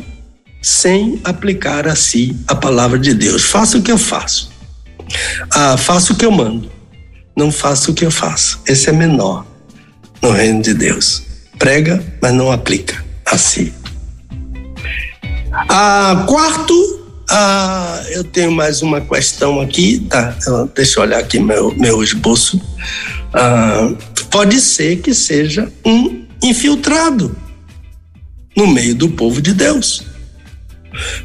sem 0.63 1.21
aplicar 1.25 1.89
a 1.89 1.95
si 1.95 2.37
a 2.47 2.55
palavra 2.55 2.99
de 2.99 3.13
Deus. 3.13 3.43
Faça 3.43 3.77
o 3.77 3.83
que 3.83 3.91
eu 3.91 3.99
faço. 3.99 4.51
Ah, 5.51 5.77
faça 5.77 6.13
o 6.13 6.17
que 6.17 6.25
eu 6.25 6.31
mando. 6.31 6.71
Não 7.37 7.51
faça 7.51 7.91
o 7.91 7.95
que 7.95 8.05
eu 8.05 8.11
faço. 8.11 8.61
Esse 8.67 8.89
é 8.89 8.93
menor 8.93 9.45
no 10.23 10.31
reino 10.31 10.63
de 10.63 10.73
Deus. 10.73 11.23
Prega, 11.59 12.03
mas 12.23 12.33
não 12.33 12.51
aplica 12.53 13.05
a 13.27 13.37
si. 13.37 13.75
Ah, 15.53 16.25
quarto, 16.29 17.01
ah, 17.29 18.03
eu 18.11 18.25
tenho 18.25 18.53
mais 18.53 18.83
uma 18.83 19.01
questão 19.01 19.61
aqui, 19.61 20.07
tá? 20.09 20.37
Deixa 20.75 20.99
eu 20.99 21.03
olhar 21.03 21.19
aqui 21.19 21.39
meu, 21.39 21.75
meu 21.77 22.03
esboço. 22.03 22.61
Ah, 23.33 23.95
pode 24.31 24.61
ser 24.61 25.01
que 25.01 25.15
seja 25.15 25.73
um 25.85 26.27
infiltrado 26.43 27.37
no 28.57 28.67
meio 28.67 28.95
do 28.95 29.11
povo 29.11 29.41
de 29.41 29.55
Deus. 29.55 30.03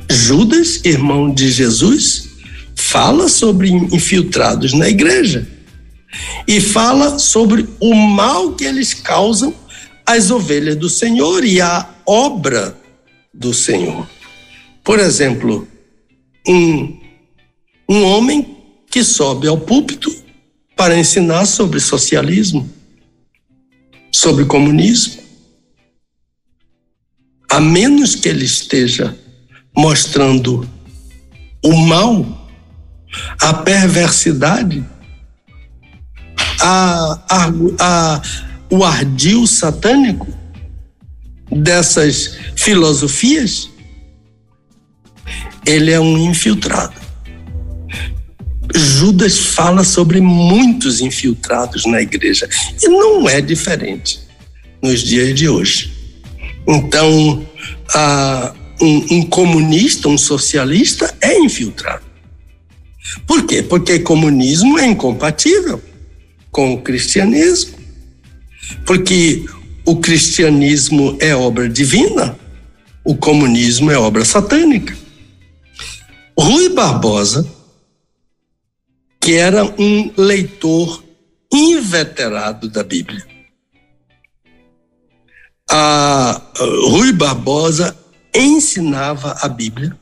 Judas, 0.10 0.82
irmão 0.86 1.34
de 1.34 1.50
Jesus, 1.50 2.30
fala 2.76 3.28
sobre 3.28 3.70
infiltrados 3.70 4.74
na 4.74 4.88
igreja 4.88 5.48
e 6.48 6.62
fala 6.62 7.18
sobre 7.18 7.68
o 7.80 7.94
mal 7.96 8.54
que 8.54 8.64
eles 8.64 8.94
causam 8.94 9.54
às 10.06 10.30
ovelhas 10.30 10.76
do 10.76 10.90
Senhor 10.90 11.44
e 11.44 11.60
à 11.60 11.90
obra 12.06 12.78
do 13.34 13.54
Senhor. 13.54 14.08
Por 14.84 15.00
exemplo, 15.00 15.68
um, 16.48 17.00
um 17.90 18.04
homem 18.04 18.56
que 18.90 19.04
sobe 19.04 19.48
ao 19.48 19.58
púlpito 19.58 20.25
para 20.76 20.98
ensinar 20.98 21.46
sobre 21.46 21.80
socialismo, 21.80 22.70
sobre 24.12 24.46
comunismo. 24.46 25.24
A 27.50 27.60
menos 27.60 28.16
que 28.16 28.28
ele 28.28 28.44
esteja 28.44 29.18
mostrando 29.76 30.68
o 31.64 31.76
mal, 31.76 32.50
a 33.42 33.54
perversidade, 33.54 34.84
a, 36.62 37.22
a, 37.30 37.48
a, 37.80 38.22
o 38.70 38.84
ardil 38.84 39.48
satânico 39.48 40.28
dessas 41.52 42.38
filosofias, 42.56 43.70
ele 45.66 45.92
é 45.92 46.00
um 46.00 46.18
infiltrado. 46.18 47.05
Judas 48.76 49.38
fala 49.38 49.84
sobre 49.84 50.20
muitos 50.20 51.02
infiltrados 51.02 51.86
na 51.86 52.02
igreja 52.02 52.48
e 52.82 52.88
não 52.88 53.28
é 53.30 53.42
diferente 53.42 54.20
nos 54.82 55.02
dias 55.02 55.34
de 55.34 55.48
hoje. 55.48 55.94
Então, 56.68 57.46
um, 58.82 59.16
um 59.16 59.24
comunista, 59.24 60.10
um 60.10 60.18
socialista 60.18 61.16
é 61.22 61.40
infiltrado. 61.40 62.04
Por 63.26 63.46
quê? 63.46 63.64
Porque 63.64 64.00
comunismo 64.00 64.80
é 64.80 64.86
incompatível 64.86 65.82
com 66.52 66.74
o 66.74 66.82
cristianismo. 66.82 67.76
Porque 68.86 69.46
o 69.86 69.98
cristianismo 69.98 71.18
é 71.20 71.36
obra 71.36 71.70
divina, 71.70 72.38
o 73.04 73.16
comunismo 73.16 73.92
é 73.92 73.98
obra 73.98 74.26
satânica. 74.26 74.96
Rui 76.38 76.70
Barbosa, 76.70 77.48
que 79.26 79.34
era 79.34 79.66
um 79.82 80.12
leitor 80.16 81.04
inveterado 81.52 82.70
da 82.70 82.84
Bíblia. 82.84 83.26
A 85.68 86.40
Rui 86.92 87.12
Barbosa 87.12 87.98
ensinava 88.32 89.36
a 89.42 89.50
Bíblia, 89.50 89.98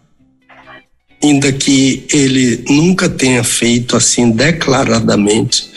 ainda 1.24 1.54
que 1.54 2.06
ele 2.12 2.66
nunca 2.68 3.08
tenha 3.08 3.46
feito 3.46 3.96
assim 3.96 4.30
declaradamente 4.30 5.72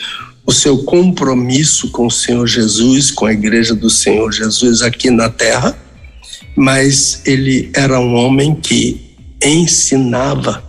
o 0.45 0.51
seu 0.51 0.83
compromisso 0.83 1.89
com 1.91 2.07
o 2.07 2.11
Senhor 2.11 2.45
Jesus, 2.45 3.11
com 3.11 3.27
a 3.27 3.31
igreja 3.31 3.73
do 3.73 3.89
Senhor 3.89 4.29
Jesus 4.29 4.81
aqui 4.81 5.09
na 5.09 5.29
terra, 5.29 5.73
mas 6.53 7.21
ele 7.25 7.71
era 7.73 7.97
um 7.97 8.13
homem 8.13 8.53
que 8.55 9.15
ensinava 9.41 10.61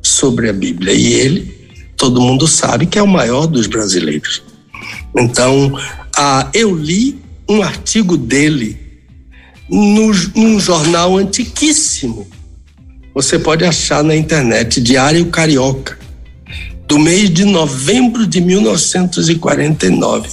sobre 0.00 0.48
a 0.48 0.52
Bíblia. 0.52 0.94
E 0.94 1.12
ele, 1.12 1.59
todo 2.00 2.18
mundo 2.18 2.48
sabe 2.48 2.86
que 2.86 2.98
é 2.98 3.02
o 3.02 3.06
maior 3.06 3.46
dos 3.46 3.66
brasileiros. 3.66 4.42
Então, 5.14 5.78
ah, 6.16 6.48
eu 6.54 6.74
li 6.74 7.20
um 7.46 7.62
artigo 7.62 8.16
dele 8.16 8.80
no, 9.68 10.10
num 10.34 10.58
jornal 10.58 11.18
antiquíssimo. 11.18 12.26
Você 13.14 13.38
pode 13.38 13.66
achar 13.66 14.02
na 14.02 14.16
internet, 14.16 14.80
Diário 14.80 15.26
Carioca, 15.26 15.98
do 16.88 16.98
mês 16.98 17.28
de 17.28 17.44
novembro 17.44 18.26
de 18.26 18.40
1949. 18.40 20.30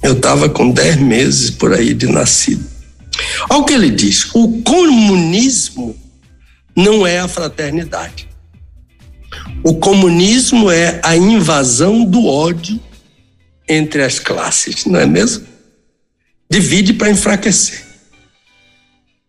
Eu 0.00 0.12
estava 0.12 0.48
com 0.48 0.70
10 0.70 0.98
meses 0.98 1.50
por 1.50 1.72
aí 1.74 1.92
de 1.94 2.06
nascido. 2.06 2.64
Olha 3.50 3.60
o 3.60 3.64
que 3.64 3.74
ele 3.74 3.90
diz: 3.90 4.30
o 4.34 4.62
comunismo 4.62 5.96
não 6.76 7.04
é 7.04 7.18
a 7.18 7.26
fraternidade. 7.26 8.31
O 9.64 9.74
comunismo 9.74 10.70
é 10.70 11.00
a 11.02 11.16
invasão 11.16 12.04
do 12.04 12.26
ódio 12.26 12.80
entre 13.68 14.02
as 14.02 14.18
classes, 14.18 14.84
não 14.86 14.98
é 14.98 15.06
mesmo? 15.06 15.46
Divide 16.50 16.92
para 16.92 17.10
enfraquecer. 17.10 17.84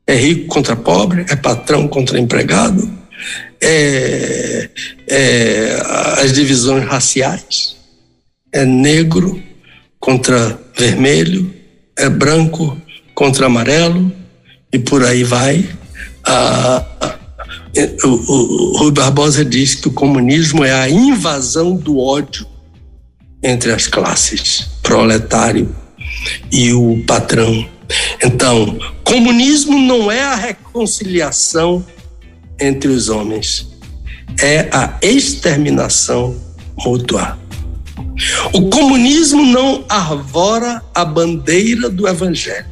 É 0.06 0.16
rico 0.16 0.48
contra 0.48 0.76
pobre, 0.76 1.26
é 1.30 1.36
patrão 1.36 1.88
contra 1.88 2.20
empregado, 2.20 2.92
é, 3.62 4.70
é 5.08 5.82
as 6.18 6.34
divisões 6.34 6.86
raciais, 6.86 7.78
é 8.52 8.66
negro 8.66 9.42
contra 10.00 10.60
vermelho, 10.78 11.54
é 11.98 12.10
branco 12.10 12.78
contra 13.16 13.46
amarelo 13.46 14.12
e 14.72 14.80
por 14.80 15.06
aí 15.06 15.24
vai. 15.24 15.70
O, 18.04 18.08
o, 18.08 18.74
o 18.74 18.78
Rui 18.78 18.92
Barbosa 18.92 19.44
diz 19.44 19.76
que 19.76 19.88
o 19.88 19.94
comunismo 19.94 20.64
é 20.64 20.72
a 20.72 20.90
invasão 20.90 21.76
do 21.76 22.00
ódio 22.00 22.46
entre 23.42 23.72
as 23.72 23.88
classes, 23.88 24.70
proletário 24.82 25.76
e 26.52 26.72
o 26.72 27.04
patrão. 27.06 27.68
Então, 28.24 28.78
comunismo 29.04 29.80
não 29.80 30.12
é 30.12 30.22
a 30.22 30.36
reconciliação 30.36 31.86
entre 32.60 32.90
os 32.90 33.10
homens, 33.10 33.68
é 34.40 34.70
a 34.72 34.98
exterminação 35.02 36.36
mútua. 36.78 37.38
O 38.54 38.70
comunismo 38.70 39.44
não 39.44 39.84
arvora 39.90 40.82
a 40.94 41.04
bandeira 41.04 41.90
do 41.90 42.08
evangelho. 42.08 42.72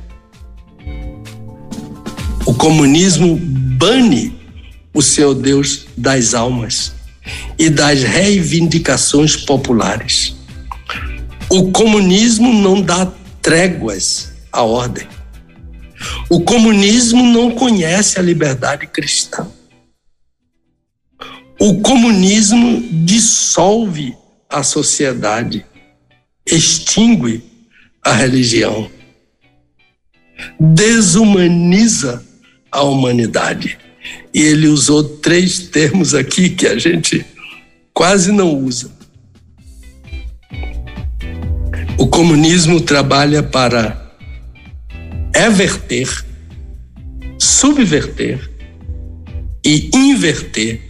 O 2.45 2.53
comunismo 2.53 3.37
bane 3.37 4.40
o 4.93 5.01
seu 5.01 5.33
Deus 5.33 5.85
das 5.97 6.33
almas 6.33 6.93
e 7.57 7.69
das 7.69 8.03
reivindicações 8.03 9.35
populares. 9.35 10.35
O 11.49 11.71
comunismo 11.71 12.53
não 12.53 12.81
dá 12.81 13.11
tréguas 13.41 14.33
à 14.51 14.63
ordem. 14.63 15.07
O 16.29 16.41
comunismo 16.41 17.23
não 17.23 17.51
conhece 17.51 18.19
a 18.19 18.23
liberdade 18.23 18.87
cristã. 18.87 19.47
O 21.59 21.81
comunismo 21.81 22.81
dissolve 23.05 24.17
a 24.49 24.63
sociedade, 24.63 25.65
extingue 26.45 27.43
a 28.03 28.13
religião, 28.13 28.89
desumaniza 30.59 32.25
a 32.71 32.81
humanidade. 32.81 33.77
E 34.33 34.41
ele 34.41 34.67
usou 34.67 35.03
três 35.03 35.59
termos 35.59 36.13
aqui 36.13 36.49
que 36.49 36.67
a 36.67 36.77
gente 36.77 37.25
quase 37.93 38.31
não 38.31 38.55
usa 38.55 39.01
o 42.01 42.07
comunismo 42.07 42.81
trabalha 42.81 43.43
para 43.43 44.11
everter, 45.35 46.09
subverter 47.37 48.49
e 49.63 49.91
inverter 49.93 50.81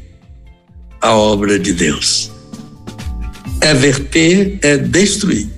a 1.02 1.14
obra 1.14 1.60
de 1.60 1.74
Deus. 1.74 2.32
Everter 3.62 4.58
é 4.62 4.78
destruir, 4.78 5.50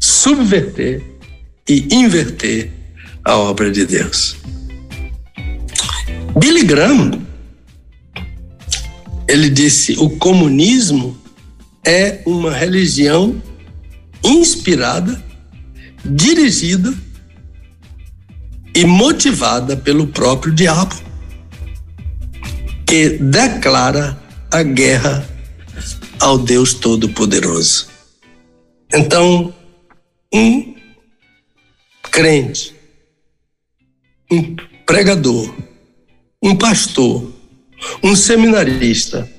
subverter 0.00 1.02
e 1.68 1.94
inverter 1.94 2.70
a 3.26 3.36
obra 3.36 3.70
de 3.70 3.84
Deus. 3.84 4.36
Billy 6.38 6.64
Graham, 6.64 7.22
ele 9.28 9.50
disse: 9.50 9.92
o 9.98 10.10
comunismo 10.18 11.16
é 11.84 12.22
uma 12.24 12.52
religião 12.52 13.40
inspirada, 14.24 15.22
dirigida 16.04 16.92
e 18.74 18.84
motivada 18.86 19.76
pelo 19.76 20.06
próprio 20.06 20.54
diabo, 20.54 20.94
que 22.86 23.18
declara 23.18 24.18
a 24.50 24.62
guerra 24.62 25.28
ao 26.18 26.38
Deus 26.38 26.72
Todo-Poderoso. 26.74 27.88
Então, 28.94 29.52
um 30.32 30.74
crente, 32.10 32.74
um 34.30 34.54
pregador, 34.86 35.54
um 36.42 36.56
pastor, 36.56 37.32
um 38.02 38.16
seminarista, 38.16 39.30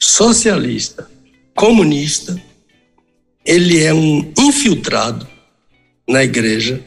socialista, 0.00 1.08
comunista, 1.54 2.40
ele 3.44 3.82
é 3.82 3.94
um 3.94 4.32
infiltrado 4.38 5.26
na 6.08 6.24
igreja, 6.24 6.82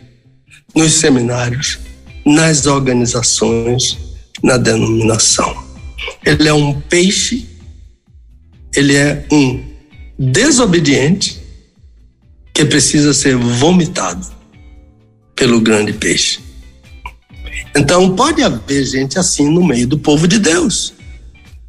nos 0.75 0.93
seminários, 0.93 1.79
nas 2.25 2.65
organizações, 2.65 3.97
na 4.43 4.57
denominação. 4.57 5.65
Ele 6.25 6.47
é 6.47 6.53
um 6.53 6.81
peixe, 6.81 7.47
ele 8.75 8.95
é 8.95 9.25
um 9.31 9.63
desobediente 10.19 11.39
que 12.53 12.65
precisa 12.65 13.13
ser 13.13 13.37
vomitado 13.37 14.27
pelo 15.35 15.61
grande 15.61 15.93
peixe. 15.93 16.46
Então 17.75 18.15
pode 18.15 18.41
haver 18.41 18.85
gente 18.85 19.19
assim 19.19 19.49
no 19.49 19.65
meio 19.65 19.87
do 19.87 19.97
povo 19.97 20.27
de 20.27 20.39
Deus. 20.39 20.93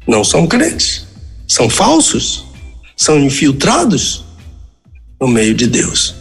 Não 0.07 0.23
são 0.23 0.47
crentes, 0.47 1.05
são 1.47 1.69
falsos, 1.69 2.45
são 2.97 3.19
infiltrados 3.19 4.25
no 5.19 5.27
meio 5.27 5.53
de 5.53 5.67
Deus. 5.67 6.15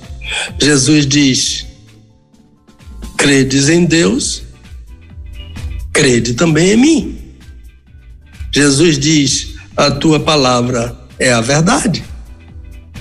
Jesus 0.60 1.06
diz: 1.06 1.66
credes 3.16 3.68
em 3.68 3.84
Deus, 3.84 4.42
crede 5.92 6.34
também 6.34 6.72
em 6.72 6.76
mim. 6.76 7.18
Jesus 8.52 8.98
diz: 8.98 9.54
a 9.76 9.90
tua 9.90 10.20
palavra 10.20 10.96
é 11.18 11.32
a 11.32 11.40
verdade. 11.40 12.04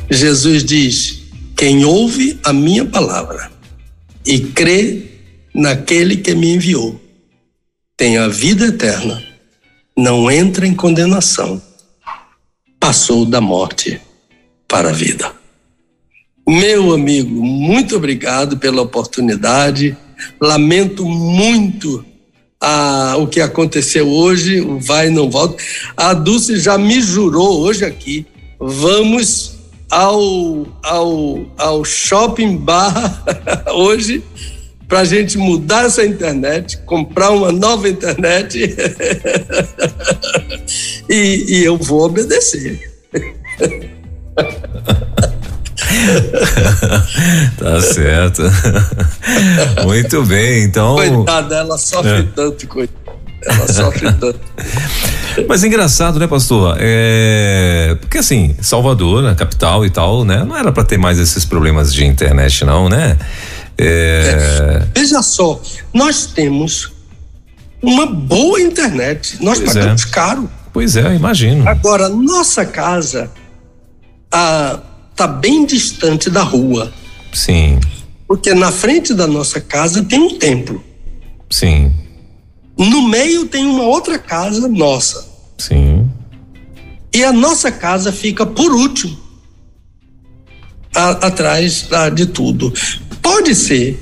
Jesus 0.09 0.63
diz: 0.63 1.19
quem 1.55 1.83
ouve 1.83 2.39
a 2.43 2.53
minha 2.53 2.85
palavra 2.85 3.51
e 4.25 4.39
crê 4.39 5.06
naquele 5.57 6.17
que 6.17 6.35
me 6.35 6.53
enviou, 6.53 7.01
tem 7.97 8.17
a 8.17 8.27
vida 8.27 8.67
eterna, 8.67 9.23
não 9.97 10.29
entra 10.29 10.67
em 10.67 10.75
condenação, 10.75 11.59
passou 12.79 13.25
da 13.25 13.41
morte 13.41 13.99
para 14.67 14.89
a 14.89 14.93
vida. 14.93 15.33
Meu 16.47 16.93
amigo, 16.93 17.43
muito 17.43 17.95
obrigado 17.95 18.57
pela 18.57 18.83
oportunidade. 18.83 19.97
Lamento 20.39 21.03
muito 21.03 22.05
a, 22.61 23.15
o 23.17 23.27
que 23.27 23.41
aconteceu 23.41 24.07
hoje, 24.07 24.61
o 24.61 24.79
vai 24.79 25.09
não 25.09 25.29
volta. 25.29 25.61
A 25.97 26.13
Dulce 26.13 26.59
já 26.59 26.77
me 26.77 27.01
jurou 27.01 27.61
hoje 27.61 27.83
aqui. 27.83 28.25
Vamos 28.59 29.57
ao, 29.89 30.67
ao, 30.83 31.45
ao 31.57 31.83
shopping 31.83 32.57
bar 32.57 33.23
hoje 33.73 34.23
para 34.87 34.99
a 34.99 35.05
gente 35.05 35.37
mudar 35.37 35.85
essa 35.85 36.05
internet, 36.05 36.77
comprar 36.85 37.31
uma 37.31 37.51
nova 37.51 37.89
internet 37.89 38.57
e, 41.09 41.45
e 41.47 41.63
eu 41.63 41.77
vou 41.77 42.05
obedecer. 42.05 42.91
tá 47.57 47.81
certo. 47.81 48.43
Muito 49.83 50.23
bem, 50.23 50.63
então. 50.63 50.95
Coitada, 50.95 51.57
ela 51.57 51.77
sofre 51.77 52.19
é. 52.19 52.23
tanto, 52.35 52.67
coitada. 52.67 53.07
Ela 53.45 53.67
sofre 53.67 54.11
tanto. 54.13 54.39
Mas 55.47 55.63
é 55.63 55.67
engraçado, 55.67 56.19
né, 56.19 56.27
pastor? 56.27 56.75
É, 56.79 57.95
porque 58.01 58.17
assim, 58.17 58.55
Salvador, 58.61 59.25
a 59.25 59.35
capital 59.35 59.85
e 59.85 59.89
tal, 59.89 60.25
né? 60.25 60.43
Não 60.43 60.57
era 60.57 60.71
para 60.71 60.83
ter 60.83 60.97
mais 60.97 61.19
esses 61.19 61.45
problemas 61.45 61.93
de 61.93 62.05
internet, 62.05 62.65
não, 62.65 62.89
né? 62.89 63.17
É... 63.79 64.83
É, 64.93 64.99
veja 64.99 65.21
só, 65.21 65.61
nós 65.93 66.25
temos 66.27 66.91
uma 67.81 68.05
boa 68.05 68.59
internet. 68.59 69.37
Nós 69.41 69.59
pois 69.59 69.73
pagamos 69.73 70.03
é. 70.05 70.09
caro. 70.09 70.49
Pois 70.73 70.95
é, 70.95 71.15
imagino. 71.15 71.67
Agora, 71.67 72.09
nossa 72.09 72.65
casa 72.65 73.31
ah, 74.31 74.79
tá 75.15 75.27
bem 75.27 75.65
distante 75.65 76.29
da 76.29 76.43
rua, 76.43 76.91
Sim, 77.33 77.79
porque 78.27 78.53
na 78.53 78.71
frente 78.71 79.13
da 79.13 79.25
nossa 79.27 79.59
casa 79.61 80.03
tem 80.03 80.19
um 80.19 80.37
templo. 80.37 80.83
sim, 81.49 81.91
No 82.77 83.07
meio 83.07 83.45
tem 83.47 83.65
uma 83.65 83.83
outra 83.83 84.17
casa 84.19 84.67
nossa. 84.67 85.25
sim. 85.57 86.09
E 87.13 87.23
a 87.23 87.31
nossa 87.33 87.71
casa 87.71 88.11
fica 88.11 88.45
por 88.45 88.71
último, 88.71 89.17
a- 90.95 91.27
atrás 91.27 91.87
ah, 91.91 92.09
de 92.09 92.25
tudo. 92.27 92.71
Pode 93.27 93.53
ser. 93.55 93.99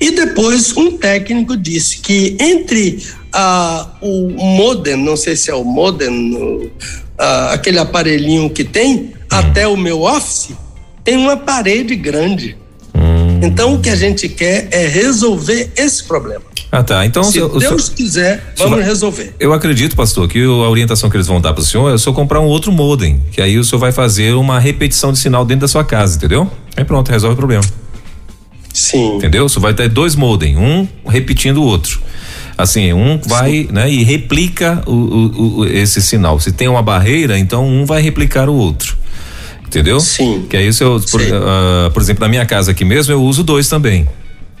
E 0.00 0.10
depois 0.12 0.74
um 0.74 0.96
técnico 0.96 1.54
disse 1.58 1.98
que 1.98 2.36
entre 2.40 3.04
ah, 3.30 3.86
o 4.00 4.30
modem, 4.30 4.96
não 4.96 5.14
sei 5.14 5.36
se 5.36 5.50
é 5.50 5.54
o 5.54 5.62
modem, 5.62 6.34
o- 6.34 6.70
ah, 7.18 7.50
aquele 7.52 7.78
aparelhinho 7.78 8.48
que 8.48 8.64
tem, 8.64 9.12
até 9.28 9.68
o 9.68 9.76
meu 9.76 10.00
office, 10.02 10.52
tem 11.04 11.18
uma 11.18 11.36
parede 11.36 11.94
grande. 11.94 12.56
Hum. 12.94 13.40
Então 13.42 13.74
o 13.74 13.80
que 13.80 13.90
a 13.90 13.96
gente 13.96 14.26
quer 14.30 14.68
é 14.70 14.86
resolver 14.86 15.70
esse 15.76 16.02
problema. 16.04 16.44
Ah, 16.72 16.82
tá. 16.82 17.04
Então, 17.04 17.22
Se 17.24 17.38
o 17.40 17.60
senhor- 17.60 17.74
Deus 17.76 17.88
quiser, 17.90 18.54
vamos 18.56 18.82
resolver. 18.84 19.34
Eu 19.38 19.52
acredito, 19.52 19.94
pastor, 19.94 20.26
que 20.28 20.44
o- 20.46 20.64
a 20.64 20.70
orientação 20.70 21.10
que 21.10 21.16
eles 21.18 21.26
vão 21.26 21.40
dar 21.40 21.52
para 21.52 21.60
o 21.62 21.64
senhor 21.64 21.94
é 21.94 21.98
só 21.98 22.10
comprar 22.12 22.40
um 22.40 22.46
outro 22.46 22.72
modem, 22.72 23.22
que 23.30 23.40
aí 23.42 23.58
o 23.58 23.62
senhor 23.64 23.78
vai 23.78 23.92
fazer 23.92 24.32
uma 24.34 24.58
repetição 24.58 25.12
de 25.12 25.18
sinal 25.18 25.44
dentro 25.44 25.60
da 25.60 25.68
sua 25.68 25.84
casa, 25.84 26.16
entendeu? 26.16 26.50
Aí 26.74 26.84
pronto, 26.84 27.10
resolve 27.10 27.34
o 27.34 27.36
problema, 27.36 27.62
Sim. 28.76 29.16
entendeu? 29.16 29.48
Você 29.48 29.58
vai 29.58 29.72
ter 29.74 29.88
dois 29.88 30.14
modem, 30.14 30.56
um 30.56 30.86
repetindo 31.08 31.58
o 31.58 31.64
outro. 31.64 32.00
Assim, 32.58 32.92
um 32.92 33.18
vai, 33.26 33.68
né, 33.70 33.90
e 33.90 34.02
replica 34.02 34.82
o, 34.86 34.90
o- 34.92 35.58
o- 35.60 35.66
esse 35.66 36.00
sinal. 36.00 36.38
Se 36.40 36.52
tem 36.52 36.68
uma 36.68 36.82
barreira, 36.82 37.38
então 37.38 37.66
um 37.66 37.84
vai 37.84 38.00
replicar 38.02 38.48
o 38.48 38.54
outro. 38.54 38.96
Entendeu? 39.66 39.98
Sim. 40.00 40.46
Que 40.48 40.56
aí 40.56 40.72
se 40.72 40.82
eu, 40.84 41.00
por, 41.10 41.20
ah, 41.22 41.90
por 41.92 42.00
exemplo, 42.02 42.22
na 42.22 42.28
minha 42.28 42.46
casa 42.46 42.70
aqui 42.70 42.84
mesmo, 42.84 43.12
eu 43.12 43.22
uso 43.22 43.42
dois 43.42 43.68
também. 43.68 44.06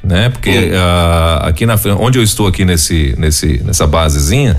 Né? 0.04 0.28
Porque 0.30 0.70
ah, 0.74 1.40
aqui 1.48 1.64
na 1.66 1.76
frente, 1.76 1.96
onde 2.00 2.18
eu 2.18 2.22
estou 2.22 2.46
aqui 2.46 2.64
nesse, 2.64 3.14
nesse, 3.18 3.62
nessa 3.64 3.86
basezinha, 3.86 4.56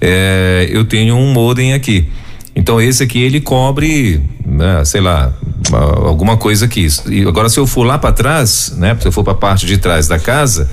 eh, 0.00 0.68
eu 0.72 0.84
tenho 0.84 1.14
um 1.16 1.32
modem 1.32 1.72
aqui. 1.74 2.06
Então 2.54 2.80
esse 2.80 3.02
aqui 3.02 3.20
ele 3.22 3.40
cobre, 3.40 4.20
né, 4.44 4.84
sei 4.84 5.00
lá, 5.00 5.32
alguma 5.72 6.36
coisa 6.36 6.64
aqui. 6.64 6.86
E 7.08 7.22
agora 7.22 7.48
se 7.48 7.58
eu 7.60 7.66
for 7.66 7.84
lá 7.84 7.96
para 7.96 8.12
trás, 8.12 8.74
né, 8.76 8.96
se 9.00 9.06
eu 9.06 9.12
for 9.12 9.22
para 9.22 9.32
a 9.34 9.36
parte 9.36 9.66
de 9.66 9.78
trás 9.78 10.08
da 10.08 10.18
casa, 10.18 10.68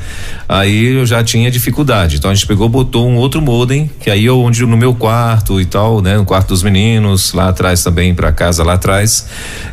aí 0.49 0.95
eu 0.95 1.05
já 1.05 1.23
tinha 1.23 1.51
dificuldade. 1.51 2.17
Então 2.17 2.31
a 2.31 2.33
gente 2.33 2.47
pegou, 2.47 2.67
botou 2.67 3.07
um 3.07 3.15
outro 3.15 3.41
modem, 3.41 3.89
que 3.99 4.09
aí 4.09 4.25
eu 4.25 4.39
onde 4.39 4.65
no 4.65 4.75
meu 4.75 4.95
quarto 4.95 5.61
e 5.61 5.65
tal, 5.65 6.01
né, 6.01 6.17
no 6.17 6.25
quarto 6.25 6.47
dos 6.49 6.63
meninos, 6.63 7.31
lá 7.33 7.49
atrás 7.49 7.83
também 7.83 8.13
para 8.13 8.31
casa 8.31 8.63
lá 8.63 8.73
atrás, 8.73 9.27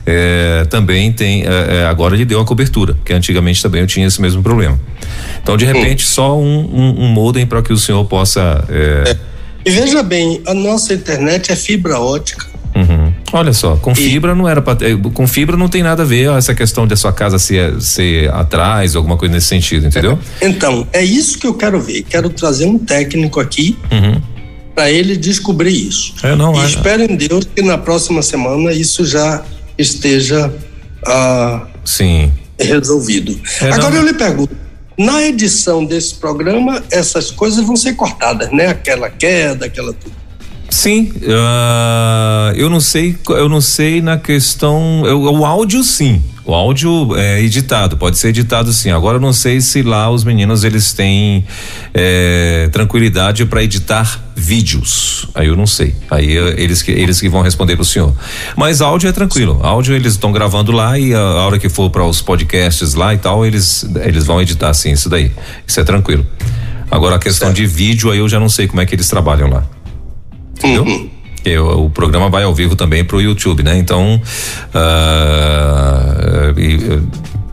eh, 0.06 0.66
também 0.68 1.10
tem. 1.10 1.42
eh, 1.44 1.86
agora 1.88 2.14
ele 2.14 2.26
deu 2.26 2.38
a 2.38 2.44
cobertura, 2.44 2.94
porque 2.94 3.14
antigamente 3.14 3.62
também 3.62 3.80
eu 3.80 3.86
tinha 3.86 4.06
esse 4.06 4.20
mesmo 4.20 4.42
problema. 4.42 4.78
Então 5.42 5.56
de 5.56 5.64
repente 5.64 6.04
só 6.04 6.38
um, 6.38 6.68
um, 6.70 7.04
um 7.04 7.08
modem 7.08 7.46
para 7.46 7.62
que 7.62 7.72
o 7.72 7.78
senhor 7.78 8.04
possa. 8.04 8.62
eh, 8.68 9.16
E 9.64 9.70
veja 9.70 10.02
bem, 10.02 10.42
a 10.46 10.52
nossa 10.54 10.92
internet 10.94 11.50
é 11.50 11.56
fibra 11.56 11.98
ótica. 11.98 12.46
Uhum. 12.74 13.12
Olha 13.32 13.52
só, 13.52 13.76
com 13.76 13.94
fibra 13.94 14.34
não 14.34 14.48
era 14.48 14.60
pra, 14.60 14.74
ter- 14.74 14.96
com 15.00 15.26
fibra 15.28 15.56
não 15.56 15.68
tem 15.68 15.82
nada 15.82 16.02
a 16.02 16.06
ver 16.06 16.28
essa 16.36 16.54
questão 16.54 16.86
da 16.86 16.96
sua 16.96 17.12
casa 17.12 17.38
ser, 17.38 17.80
ser 17.80 18.30
atrás, 18.32 18.94
alguma 18.96 19.16
coisa 19.16 19.32
nesse 19.34 19.46
sentido, 19.46 19.86
entendeu? 19.86 20.18
Então, 20.42 20.86
é 20.92 21.02
isso 21.04 21.38
que 21.38 21.46
eu 21.46 21.54
quero 21.54 21.80
ver. 21.80 22.02
Quero 22.02 22.28
trazer 22.30 22.66
um 22.66 22.76
técnico 22.78 23.38
aqui 23.40 23.76
Uhum. 23.92 24.20
para 24.74 24.90
ele 24.90 25.16
descobrir 25.16 25.70
isso. 25.72 26.14
É, 26.22 26.34
não, 26.34 26.54
e 26.54 26.58
é- 26.60 26.66
espero 26.66 27.02
em 27.04 27.16
Deus 27.16 27.44
que 27.54 27.62
na 27.62 27.78
próxima 27.78 28.22
semana 28.22 28.72
isso 28.72 29.04
já 29.06 29.42
esteja 29.78 30.52
ah, 31.06 31.66
Sim. 31.84 32.32
resolvido. 32.58 33.38
É, 33.60 33.70
Agora 33.70 33.90
não- 33.90 33.96
eu 33.98 34.06
lhe 34.06 34.14
pergunto, 34.14 34.54
na 34.96 35.22
edição 35.22 35.84
desse 35.84 36.14
programa, 36.14 36.84
essas 36.90 37.30
coisas 37.30 37.64
vão 37.64 37.76
ser 37.76 37.94
cortadas, 37.94 38.50
né? 38.50 38.68
Aquela 38.68 39.10
queda, 39.10 39.66
aquela 39.66 39.92
tudo. 39.92 40.23
Sim, 40.74 41.12
ah, 41.28 42.52
eu 42.56 42.68
não 42.68 42.80
sei, 42.80 43.16
eu 43.28 43.48
não 43.48 43.60
sei 43.60 44.02
na 44.02 44.18
questão, 44.18 45.04
eu- 45.06 45.22
o 45.22 45.46
áudio 45.46 45.84
sim, 45.84 46.20
o 46.44 46.52
áudio 46.52 47.14
é 47.16 47.40
editado, 47.40 47.96
pode 47.96 48.18
ser 48.18 48.30
editado 48.30 48.72
sim. 48.72 48.90
Agora 48.90 49.18
eu 49.18 49.20
não 49.20 49.32
sei 49.32 49.60
se 49.60 49.84
lá 49.84 50.10
os 50.10 50.24
meninos 50.24 50.64
eles 50.64 50.92
têm 50.92 51.44
eh, 51.94 52.68
tranquilidade 52.72 53.46
para 53.46 53.62
editar 53.62 54.20
vídeos. 54.34 55.28
Aí 55.32 55.46
eu 55.46 55.56
não 55.56 55.66
sei. 55.66 55.94
Aí 56.10 56.36
eh, 56.36 56.54
eles 56.58 56.82
que 56.82 56.90
eles 56.90 57.20
que 57.20 57.28
vão 57.28 57.40
responder 57.40 57.76
pro 57.76 57.84
senhor. 57.84 58.12
Mas 58.56 58.80
áudio 58.82 59.08
é 59.08 59.12
tranquilo. 59.12 59.60
Áudio 59.62 59.94
eles 59.94 60.14
estão 60.14 60.32
gravando 60.32 60.72
lá 60.72 60.98
e 60.98 61.14
a, 61.14 61.18
a 61.20 61.46
hora 61.46 61.58
que 61.58 61.68
for 61.68 61.88
para 61.88 62.04
os 62.04 62.20
podcasts 62.20 62.94
lá 62.94 63.14
e 63.14 63.18
tal 63.18 63.46
eles 63.46 63.86
eles 64.04 64.26
vão 64.26 64.42
editar 64.42 64.74
sim 64.74 64.90
isso 64.90 65.08
daí. 65.08 65.30
Isso 65.64 65.78
é 65.78 65.84
tranquilo. 65.84 66.26
Agora 66.90 67.14
a 67.14 67.18
questão 67.20 67.52
de 67.52 67.64
vídeo 67.64 68.10
aí 68.10 68.18
eu 68.18 68.28
já 68.28 68.40
não 68.40 68.48
sei 68.48 68.66
como 68.66 68.80
é 68.80 68.86
que 68.86 68.94
eles 68.94 69.08
trabalham 69.08 69.48
lá 69.48 69.62
entendeu? 70.56 70.84
Porque 71.44 71.58
o, 71.58 71.84
o 71.84 71.90
programa 71.90 72.30
vai 72.30 72.44
ao 72.44 72.54
vivo 72.54 72.74
também 72.74 73.04
pro 73.04 73.20
YouTube, 73.20 73.62
né? 73.62 73.76
Então, 73.76 74.20
e, 76.56 76.78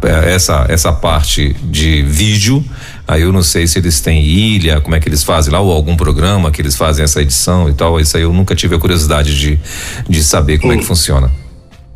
eh, 0.03 0.33
essa 0.33 0.65
essa 0.69 0.93
parte 0.93 1.53
de 1.63 2.01
vídeo, 2.01 2.63
aí 3.05 3.23
eu 3.23 3.33
não 3.33 3.43
sei 3.43 3.67
se 3.67 3.77
eles 3.77 3.99
têm 3.99 4.23
ilha, 4.23 4.79
como 4.79 4.95
é 4.95 4.99
que 4.99 5.09
eles 5.09 5.23
fazem 5.23 5.51
lá 5.51 5.59
ou 5.59 5.71
algum 5.71 5.97
programa 5.97 6.51
que 6.51 6.61
eles 6.61 6.77
fazem 6.77 7.03
essa 7.03 7.21
edição 7.21 7.69
e 7.69 7.73
tal. 7.73 7.99
Isso 7.99 8.15
aí 8.15 8.23
eu 8.23 8.31
nunca 8.31 8.55
tive 8.55 8.75
a 8.75 8.79
curiosidade 8.79 9.37
de 9.37 9.59
de 10.07 10.23
saber 10.23 10.57
como 10.59 10.71
é 10.71 10.77
que 10.77 10.85
funciona. 10.85 11.29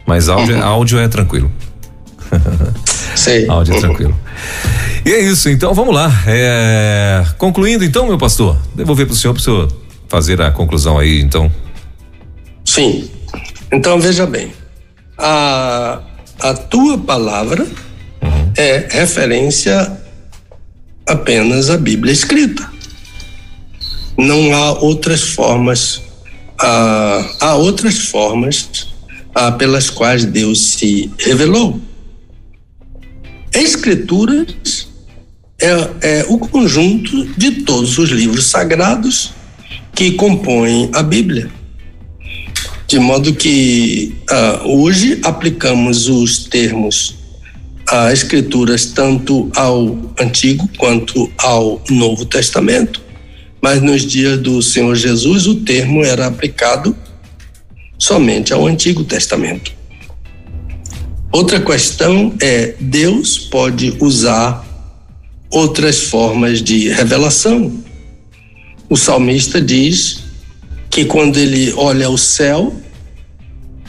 Mas 0.05 0.27
áudio, 0.27 0.61
áudio 0.61 0.99
é 0.99 1.07
tranquilo. 1.07 1.49
Sei. 3.15 3.47
Áudio 3.49 3.75
é 3.75 3.79
tranquilo. 3.79 4.15
E 5.05 5.11
é 5.11 5.19
isso, 5.21 5.49
então 5.49 5.73
vamos 5.73 5.95
lá. 5.95 6.11
É, 6.27 7.23
concluindo, 7.37 7.85
então, 7.85 8.05
meu 8.07 8.17
pastor, 8.17 8.57
devolver 8.75 9.05
pro 9.05 9.15
senhor, 9.15 9.33
pro 9.33 9.41
senhor 9.41 9.84
fazer 10.15 10.41
a 10.41 10.49
conclusão 10.49 10.97
aí, 10.97 11.19
então. 11.19 11.51
Sim. 12.63 13.11
Então 13.69 13.99
veja 13.99 14.25
bem, 14.25 14.53
a, 15.17 15.99
a 16.39 16.53
tua 16.53 16.97
palavra 16.97 17.67
é 18.55 18.87
referência 18.89 19.91
apenas 21.05 21.69
à 21.69 21.77
Bíblia 21.77 22.13
escrita. 22.13 22.65
Não 24.17 24.55
há 24.55 24.79
outras 24.79 25.21
formas, 25.21 26.01
ah, 26.61 27.29
há 27.41 27.55
outras 27.55 27.97
formas 27.97 28.87
ah, 29.35 29.51
pelas 29.51 29.89
quais 29.89 30.23
Deus 30.23 30.75
se 30.75 31.11
revelou. 31.19 31.81
Escrituras 33.51 34.87
é, 35.59 36.19
é 36.19 36.25
o 36.29 36.37
conjunto 36.37 37.25
de 37.37 37.63
todos 37.63 37.97
os 37.97 38.09
livros 38.11 38.45
sagrados 38.45 39.33
que 39.95 40.11
compõem 40.11 40.89
a 40.93 41.01
Bíblia. 41.01 41.49
De 42.87 42.99
modo 42.99 43.33
que 43.33 44.13
ah, 44.29 44.61
hoje 44.65 45.19
aplicamos 45.23 46.07
os 46.07 46.45
termos 46.45 47.15
ah, 47.89 48.11
escrituras 48.11 48.85
tanto 48.87 49.49
ao 49.55 49.97
Antigo 50.19 50.69
quanto 50.77 51.31
ao 51.37 51.81
Novo 51.89 52.25
Testamento, 52.25 53.01
mas 53.61 53.81
nos 53.81 54.05
dias 54.05 54.39
do 54.39 54.61
Senhor 54.61 54.95
Jesus 54.95 55.47
o 55.47 55.55
termo 55.55 56.03
era 56.03 56.27
aplicado 56.27 56.95
somente 57.97 58.53
ao 58.53 58.67
Antigo 58.67 59.03
Testamento. 59.03 59.73
Outra 61.31 61.59
questão 61.59 62.33
é: 62.39 62.75
Deus 62.79 63.39
pode 63.39 63.95
usar 63.99 64.63
outras 65.49 66.01
formas 66.03 66.61
de 66.61 66.89
revelação. 66.89 67.84
O 68.89 68.95
salmista 68.95 69.61
diz 69.61 70.23
que 70.89 71.05
quando 71.05 71.37
ele 71.37 71.73
olha 71.73 72.09
o 72.09 72.17
céu, 72.17 72.73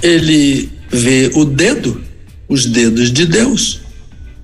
ele 0.03 0.71
vê 0.91 1.31
o 1.35 1.45
dedo, 1.45 2.03
os 2.49 2.67
dedos 2.67 3.13
de 3.13 3.27
Deus. 3.27 3.81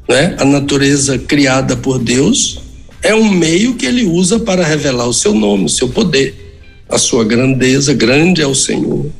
Né? 0.08 0.36
A 0.38 0.44
natureza 0.44 1.18
criada 1.18 1.76
por 1.76 1.98
Deus 1.98 2.60
é 3.02 3.14
um 3.14 3.30
meio 3.30 3.74
que 3.74 3.86
ele 3.86 4.04
usa 4.04 4.38
para 4.38 4.64
revelar 4.64 5.06
o 5.06 5.12
seu 5.12 5.34
nome, 5.34 5.64
o 5.64 5.68
seu 5.68 5.88
poder, 5.88 6.60
a 6.88 6.98
sua 6.98 7.24
grandeza, 7.24 7.92
grande 7.94 8.42
é 8.42 8.46
o 8.46 8.54
Senhor, 8.54 9.10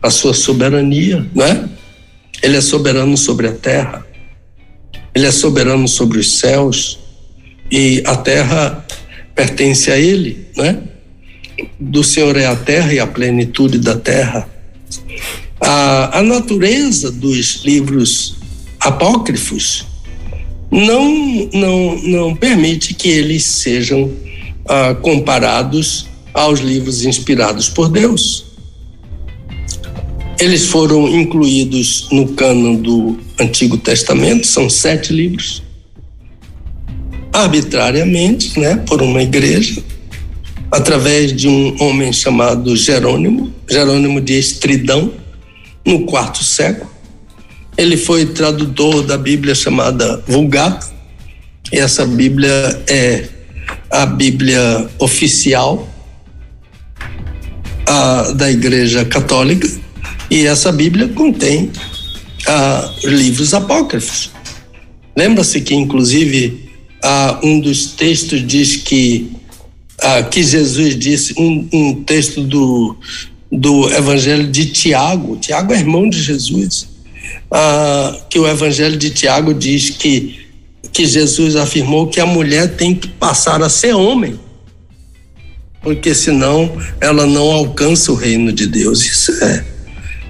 a 0.00 0.10
sua 0.10 0.34
soberania, 0.34 1.26
né? 1.34 1.68
Ele 2.42 2.56
é 2.56 2.60
soberano 2.60 3.16
sobre 3.16 3.48
a 3.48 3.52
terra, 3.52 4.06
ele 5.14 5.26
é 5.26 5.32
soberano 5.32 5.88
sobre 5.88 6.18
os 6.18 6.38
céus 6.38 6.98
e 7.70 8.02
a 8.06 8.14
terra 8.16 8.84
pertence 9.34 9.90
a 9.90 9.98
ele, 9.98 10.46
né? 10.56 10.82
Do 11.78 12.02
Senhor 12.02 12.36
é 12.36 12.46
a 12.46 12.56
terra 12.56 12.92
e 12.92 12.98
a 12.98 13.06
plenitude 13.06 13.78
da 13.78 13.96
terra. 13.96 14.48
A, 15.60 16.18
a 16.18 16.22
natureza 16.22 17.10
dos 17.10 17.64
livros 17.64 18.36
apócrifos 18.80 19.86
não, 20.70 21.48
não, 21.52 22.02
não 22.02 22.36
permite 22.36 22.94
que 22.94 23.08
eles 23.08 23.44
sejam 23.44 24.10
ah, 24.66 24.94
comparados 24.94 26.06
aos 26.32 26.60
livros 26.60 27.04
inspirados 27.04 27.68
por 27.68 27.88
Deus. 27.88 28.44
Eles 30.40 30.66
foram 30.66 31.08
incluídos 31.08 32.08
no 32.10 32.28
cânon 32.28 32.74
do 32.74 33.18
Antigo 33.38 33.78
Testamento, 33.78 34.46
são 34.46 34.68
sete 34.68 35.12
livros, 35.12 35.62
arbitrariamente, 37.34 38.60
né, 38.60 38.76
por 38.86 39.02
uma 39.02 39.20
igreja, 39.20 39.82
através 40.70 41.34
de 41.34 41.48
um 41.48 41.76
homem 41.82 42.12
chamado 42.12 42.76
Jerônimo, 42.76 43.52
Jerônimo 43.68 44.20
de 44.20 44.38
Estridão, 44.38 45.12
no 45.84 46.06
quarto 46.06 46.44
século. 46.44 46.90
Ele 47.76 47.96
foi 47.96 48.26
tradutor 48.26 49.02
da 49.02 49.18
Bíblia 49.18 49.52
chamada 49.52 50.22
Vulgata, 50.28 50.86
e 51.72 51.78
essa 51.78 52.06
Bíblia 52.06 52.82
é 52.86 53.28
a 53.90 54.06
Bíblia 54.06 54.88
oficial 55.00 55.88
a, 57.84 58.30
da 58.30 58.48
Igreja 58.48 59.04
Católica, 59.04 59.68
e 60.30 60.46
essa 60.46 60.70
Bíblia 60.70 61.08
contém 61.08 61.72
a, 62.46 62.94
livros 63.02 63.52
apócrifos. 63.52 64.30
Lembra-se 65.16 65.60
que, 65.60 65.74
inclusive, 65.74 66.63
a, 67.04 67.38
um 67.42 67.60
dos 67.60 67.88
textos 67.88 68.44
diz 68.46 68.76
que, 68.76 69.30
que 70.30 70.42
Jesus 70.42 70.98
disse, 70.98 71.34
um, 71.38 71.68
um 71.72 72.02
texto 72.02 72.42
do, 72.42 72.96
do 73.52 73.88
Evangelho 73.90 74.48
de 74.48 74.66
Tiago, 74.66 75.36
Tiago 75.36 75.74
é 75.74 75.78
irmão 75.78 76.08
de 76.08 76.20
Jesus, 76.20 76.88
que 78.30 78.38
o 78.38 78.48
Evangelho 78.48 78.96
de 78.96 79.10
Tiago 79.10 79.52
diz 79.52 79.90
que 79.90 80.44
que 80.94 81.04
Jesus 81.04 81.56
afirmou 81.56 82.06
que 82.06 82.20
a 82.20 82.26
mulher 82.26 82.76
tem 82.76 82.94
que 82.94 83.08
passar 83.08 83.60
a 83.60 83.68
ser 83.68 83.94
homem, 83.94 84.38
porque 85.82 86.14
senão 86.14 86.70
ela 87.00 87.26
não 87.26 87.50
alcança 87.50 88.12
o 88.12 88.14
reino 88.14 88.52
de 88.52 88.68
Deus. 88.68 89.04
Isso 89.04 89.32
é, 89.42 89.64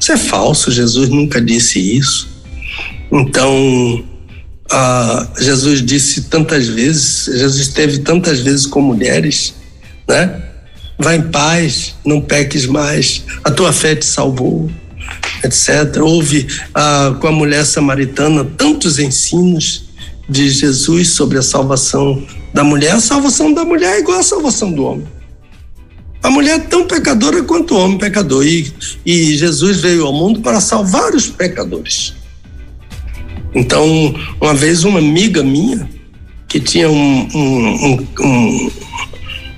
isso 0.00 0.12
é 0.12 0.16
falso, 0.16 0.72
Jesus 0.72 1.10
nunca 1.10 1.38
disse 1.38 1.78
isso. 1.78 2.42
Então, 3.12 4.02
ah, 4.76 5.28
Jesus 5.38 5.84
disse 5.84 6.22
tantas 6.22 6.66
vezes, 6.66 7.26
Jesus 7.26 7.68
esteve 7.68 7.98
tantas 7.98 8.40
vezes 8.40 8.66
com 8.66 8.80
mulheres, 8.80 9.54
né? 10.08 10.42
Vai 10.98 11.16
em 11.16 11.22
paz, 11.22 11.94
não 12.04 12.20
peques 12.20 12.66
mais, 12.66 13.22
a 13.44 13.52
tua 13.52 13.72
fé 13.72 13.94
te 13.94 14.04
salvou, 14.04 14.68
etc. 15.44 16.02
Houve 16.02 16.48
ah, 16.74 17.16
com 17.20 17.28
a 17.28 17.32
mulher 17.32 17.64
samaritana 17.64 18.44
tantos 18.44 18.98
ensinos 18.98 19.84
de 20.28 20.50
Jesus 20.50 21.10
sobre 21.10 21.38
a 21.38 21.42
salvação 21.42 22.26
da 22.52 22.64
mulher, 22.64 22.94
a 22.94 23.00
salvação 23.00 23.54
da 23.54 23.64
mulher 23.64 23.94
é 23.94 24.00
igual 24.00 24.18
à 24.18 24.22
salvação 24.24 24.72
do 24.72 24.82
homem. 24.82 25.06
A 26.20 26.30
mulher 26.30 26.56
é 26.56 26.58
tão 26.58 26.84
pecadora 26.84 27.44
quanto 27.44 27.74
o 27.74 27.78
homem 27.78 27.98
pecador. 27.98 28.44
E, 28.44 28.72
e 29.06 29.36
Jesus 29.36 29.80
veio 29.80 30.04
ao 30.04 30.12
mundo 30.12 30.40
para 30.40 30.60
salvar 30.60 31.14
os 31.14 31.28
pecadores. 31.28 32.14
Então, 33.54 34.14
uma 34.40 34.54
vez, 34.54 34.84
uma 34.84 34.98
amiga 34.98 35.42
minha, 35.42 35.88
que 36.48 36.58
tinha 36.60 36.90
um, 36.90 37.28
um, 37.34 38.06
um, 38.20 38.70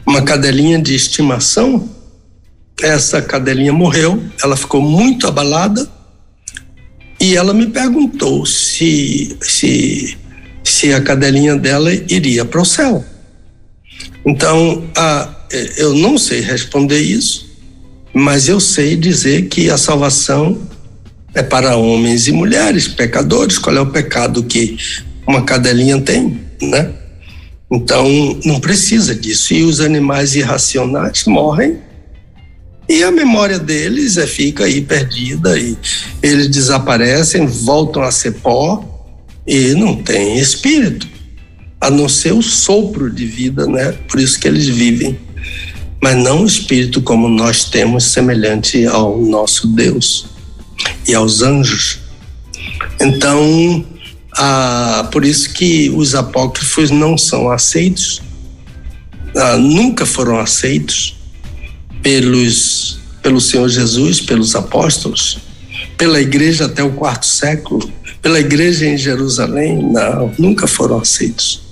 uma 0.06 0.22
cadelinha 0.22 0.78
de 0.78 0.94
estimação, 0.94 1.88
essa 2.82 3.22
cadelinha 3.22 3.72
morreu, 3.72 4.22
ela 4.42 4.56
ficou 4.56 4.82
muito 4.82 5.26
abalada 5.26 5.88
e 7.18 7.34
ela 7.34 7.54
me 7.54 7.68
perguntou 7.68 8.44
se, 8.44 9.36
se 9.40 10.16
se 10.66 10.92
a 10.92 11.00
cadelinha 11.00 11.56
dela 11.56 11.92
iria 11.94 12.44
para 12.44 12.60
o 12.60 12.64
céu. 12.64 13.04
Então, 14.26 14.84
a, 14.96 15.32
eu 15.76 15.94
não 15.94 16.18
sei 16.18 16.40
responder 16.40 16.98
isso, 16.98 17.46
mas 18.12 18.48
eu 18.48 18.58
sei 18.58 18.96
dizer 18.96 19.46
que 19.46 19.70
a 19.70 19.78
salvação 19.78 20.60
é 21.36 21.42
para 21.42 21.76
homens 21.76 22.26
e 22.26 22.32
mulheres, 22.32 22.88
pecadores. 22.88 23.58
Qual 23.58 23.76
é 23.76 23.80
o 23.80 23.90
pecado 23.90 24.42
que 24.42 24.78
uma 25.28 25.42
cadelinha 25.42 26.00
tem, 26.00 26.40
né? 26.62 26.90
Então, 27.70 28.08
não 28.42 28.58
precisa 28.58 29.14
disso. 29.14 29.52
E 29.52 29.62
os 29.62 29.80
animais 29.80 30.34
irracionais 30.34 31.24
morrem 31.26 31.78
e 32.88 33.02
a 33.02 33.10
memória 33.10 33.58
deles 33.58 34.16
é, 34.16 34.26
fica 34.26 34.64
aí 34.64 34.80
perdida 34.80 35.58
e 35.58 35.76
eles 36.22 36.48
desaparecem, 36.48 37.44
voltam 37.44 38.02
a 38.02 38.10
ser 38.10 38.32
pó 38.36 38.82
e 39.46 39.74
não 39.74 39.96
tem 39.96 40.38
espírito, 40.38 41.06
a 41.78 41.90
não 41.90 42.08
ser 42.08 42.32
o 42.32 42.40
sopro 42.40 43.10
de 43.10 43.26
vida, 43.26 43.66
né? 43.66 43.92
Por 44.08 44.20
isso 44.20 44.40
que 44.40 44.48
eles 44.48 44.66
vivem, 44.68 45.18
mas 46.00 46.16
não 46.16 46.44
o 46.44 46.46
espírito 46.46 47.02
como 47.02 47.28
nós 47.28 47.64
temos, 47.64 48.04
semelhante 48.04 48.86
ao 48.86 49.20
nosso 49.20 49.66
Deus 49.66 50.35
e 51.06 51.14
aos 51.14 51.42
anjos. 51.42 51.98
Então, 53.00 53.84
por 55.10 55.24
isso 55.24 55.52
que 55.52 55.90
os 55.90 56.14
apócrifos 56.14 56.90
não 56.90 57.16
são 57.16 57.50
aceitos, 57.50 58.22
nunca 59.58 60.06
foram 60.06 60.38
aceitos 60.38 61.16
pelos 62.02 62.98
pelo 63.22 63.40
Senhor 63.40 63.68
Jesus, 63.68 64.20
pelos 64.20 64.54
apóstolos, 64.54 65.38
pela 65.98 66.20
igreja 66.20 66.66
até 66.66 66.80
o 66.80 66.92
quarto 66.92 67.26
século 67.26 67.92
pela 68.26 68.40
igreja 68.40 68.84
em 68.84 68.98
Jerusalém, 68.98 69.80
não, 69.80 70.34
nunca 70.36 70.66
foram 70.66 70.98
aceitos. 70.98 71.62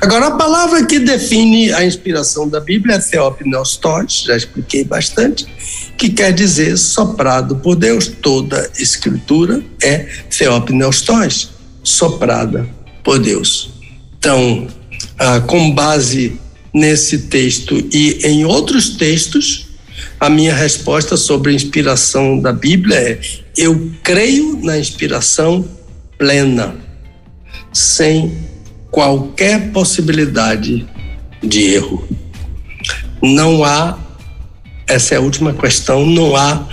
Agora, 0.00 0.28
a 0.28 0.30
palavra 0.32 0.84
que 0.84 0.98
define 0.98 1.72
a 1.72 1.84
inspiração 1.84 2.48
da 2.48 2.60
Bíblia 2.60 2.96
é 2.96 2.98
Theopneustos, 2.98 4.24
já 4.26 4.36
expliquei 4.36 4.84
bastante, 4.84 5.46
que 5.96 6.10
quer 6.10 6.32
dizer 6.32 6.76
soprado 6.76 7.56
por 7.56 7.76
Deus. 7.76 8.08
Toda 8.08 8.70
escritura 8.78 9.62
é 9.82 10.06
Theopneustos, 10.36 11.50
soprada 11.82 12.68
por 13.04 13.18
Deus. 13.18 13.70
Então, 14.18 14.66
ah, 15.18 15.40
com 15.40 15.72
base 15.72 16.40
nesse 16.72 17.18
texto 17.18 17.76
e 17.92 18.18
em 18.24 18.44
outros 18.44 18.90
textos, 18.90 19.68
a 20.18 20.30
minha 20.30 20.54
resposta 20.54 21.16
sobre 21.16 21.52
a 21.52 21.54
inspiração 21.54 22.38
da 22.38 22.52
Bíblia 22.52 22.96
é: 22.96 23.20
eu 23.56 23.90
creio 24.02 24.58
na 24.62 24.78
inspiração 24.78 25.68
plena, 26.18 26.76
sem 27.72 28.51
qualquer 28.92 29.72
possibilidade 29.72 30.86
de 31.42 31.62
erro. 31.74 32.06
Não 33.22 33.64
há, 33.64 33.98
essa 34.86 35.14
é 35.14 35.18
a 35.18 35.20
última 35.20 35.54
questão, 35.54 36.04
não 36.06 36.36
há, 36.36 36.68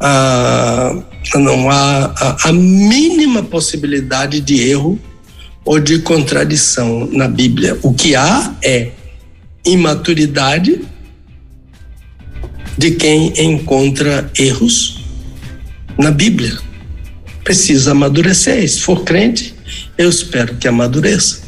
ah, 0.00 1.02
não 1.36 1.70
há 1.70 2.12
a, 2.16 2.48
a 2.48 2.52
mínima 2.52 3.42
possibilidade 3.44 4.40
de 4.40 4.68
erro 4.68 4.98
ou 5.64 5.78
de 5.78 6.00
contradição 6.00 7.08
na 7.12 7.28
Bíblia. 7.28 7.78
O 7.82 7.94
que 7.94 8.16
há 8.16 8.52
é 8.62 8.90
imaturidade 9.64 10.80
de 12.76 12.90
quem 12.92 13.32
encontra 13.44 14.28
erros 14.36 15.04
na 15.96 16.10
Bíblia. 16.10 16.58
Precisa 17.44 17.92
amadurecer. 17.92 18.68
Se 18.68 18.80
for 18.80 19.04
crente, 19.04 19.54
eu 19.96 20.08
espero 20.08 20.56
que 20.56 20.66
amadureça. 20.66 21.39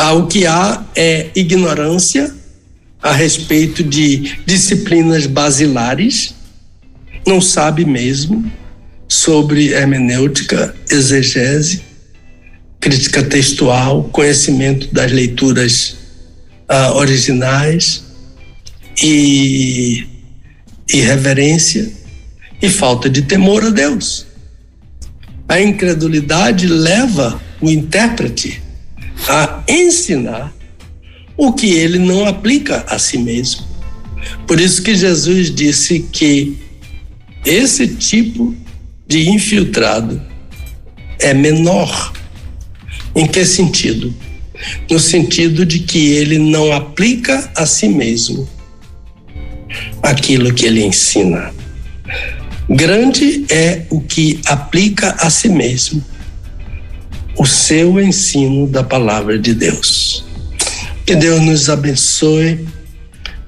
Ah, 0.00 0.12
o 0.12 0.28
que 0.28 0.46
há 0.46 0.86
é 0.94 1.28
ignorância 1.34 2.32
a 3.02 3.10
respeito 3.10 3.82
de 3.82 4.38
disciplinas 4.46 5.26
basilares, 5.26 6.36
não 7.26 7.40
sabe 7.40 7.84
mesmo 7.84 8.48
sobre 9.08 9.72
hermenêutica, 9.72 10.72
exegese, 10.88 11.82
crítica 12.78 13.24
textual, 13.24 14.04
conhecimento 14.04 14.86
das 14.94 15.10
leituras 15.10 15.96
ah, 16.68 16.92
originais 16.94 18.04
e 19.02 20.06
irreverência 20.94 21.92
e 22.62 22.70
falta 22.70 23.10
de 23.10 23.22
temor 23.22 23.64
a 23.64 23.70
Deus. 23.70 24.26
A 25.48 25.60
incredulidade 25.60 26.68
leva 26.68 27.42
o 27.60 27.68
intérprete 27.68 28.67
a 29.26 29.62
ensinar 29.68 30.54
o 31.36 31.52
que 31.52 31.70
ele 31.70 31.98
não 31.98 32.26
aplica 32.26 32.84
a 32.88 32.98
si 32.98 33.18
mesmo. 33.18 33.66
Por 34.46 34.60
isso 34.60 34.82
que 34.82 34.94
Jesus 34.94 35.54
disse 35.54 36.00
que 36.12 36.58
esse 37.44 37.86
tipo 37.88 38.54
de 39.06 39.28
infiltrado 39.28 40.20
é 41.18 41.32
menor. 41.32 42.12
Em 43.14 43.26
que 43.26 43.44
sentido? 43.44 44.14
No 44.90 44.98
sentido 44.98 45.64
de 45.64 45.80
que 45.80 46.08
ele 46.08 46.38
não 46.38 46.72
aplica 46.72 47.50
a 47.54 47.64
si 47.64 47.88
mesmo 47.88 48.48
aquilo 50.02 50.52
que 50.52 50.66
ele 50.66 50.84
ensina. 50.84 51.52
Grande 52.68 53.46
é 53.48 53.86
o 53.90 54.00
que 54.00 54.40
aplica 54.46 55.12
a 55.20 55.30
si 55.30 55.48
mesmo 55.48 56.04
o 57.38 57.46
seu 57.46 58.00
ensino 58.00 58.66
da 58.66 58.82
palavra 58.82 59.38
de 59.38 59.54
Deus. 59.54 60.24
Que 61.06 61.14
Deus 61.14 61.40
nos 61.40 61.70
abençoe 61.70 62.66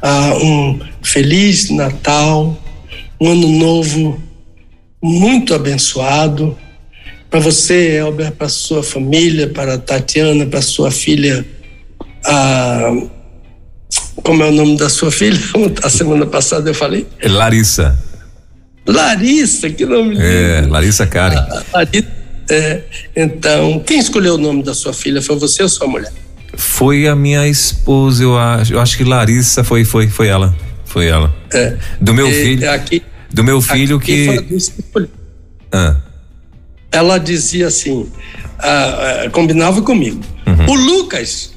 ah, 0.00 0.34
um 0.40 0.80
feliz 1.02 1.68
Natal, 1.70 2.56
um 3.20 3.28
ano 3.30 3.48
novo 3.48 4.22
muito 5.02 5.54
abençoado 5.54 6.56
para 7.28 7.40
você, 7.40 7.96
Elber, 7.96 8.32
para 8.32 8.48
sua 8.48 8.82
família, 8.82 9.48
para 9.48 9.78
Tatiana, 9.78 10.46
para 10.46 10.60
sua 10.62 10.90
filha, 10.90 11.44
a 12.24 12.92
como 14.22 14.42
é 14.42 14.48
o 14.48 14.52
nome 14.52 14.76
da 14.76 14.88
sua 14.88 15.10
filha? 15.10 15.38
A 15.82 15.88
semana 15.88 16.26
passada 16.26 16.68
eu 16.70 16.74
falei. 16.74 17.06
Larissa. 17.24 17.98
Larissa, 18.86 19.70
que 19.70 19.84
nome 19.86 20.10
lindo. 20.10 20.22
É, 20.22 20.60
Larissa 20.62 21.06
Karen. 21.06 21.36
A- 21.36 21.64
a 21.72 21.78
Larissa, 21.78 22.08
é, 22.50 22.82
então, 23.14 23.78
quem 23.86 23.98
escolheu 23.98 24.34
o 24.34 24.38
nome 24.38 24.62
da 24.62 24.74
sua 24.74 24.92
filha? 24.92 25.22
Foi 25.22 25.38
você 25.38 25.62
ou 25.62 25.68
sua 25.68 25.86
mulher? 25.86 26.12
Foi 26.54 27.06
a 27.06 27.14
minha 27.14 27.46
esposa, 27.46 28.24
eu 28.24 28.36
acho. 28.36 28.74
Eu 28.74 28.80
acho 28.80 28.96
que 28.96 29.04
Larissa 29.04 29.62
foi, 29.62 29.84
foi, 29.84 30.08
foi 30.08 30.26
ela. 30.26 30.54
Foi 30.84 31.06
ela. 31.06 31.32
É. 31.54 31.76
Do 32.00 32.12
meu 32.12 32.28
filho. 32.28 32.68
Aqui, 32.70 33.02
Do 33.32 33.44
meu 33.44 33.62
filho 33.62 34.00
que. 34.00 34.28
Ah, 35.72 35.96
ela 36.90 37.18
dizia 37.18 37.68
assim, 37.68 38.10
ah, 38.58 39.28
combinava 39.30 39.80
comigo. 39.82 40.20
Uhum. 40.44 40.70
O 40.70 40.74
Lucas, 40.74 41.52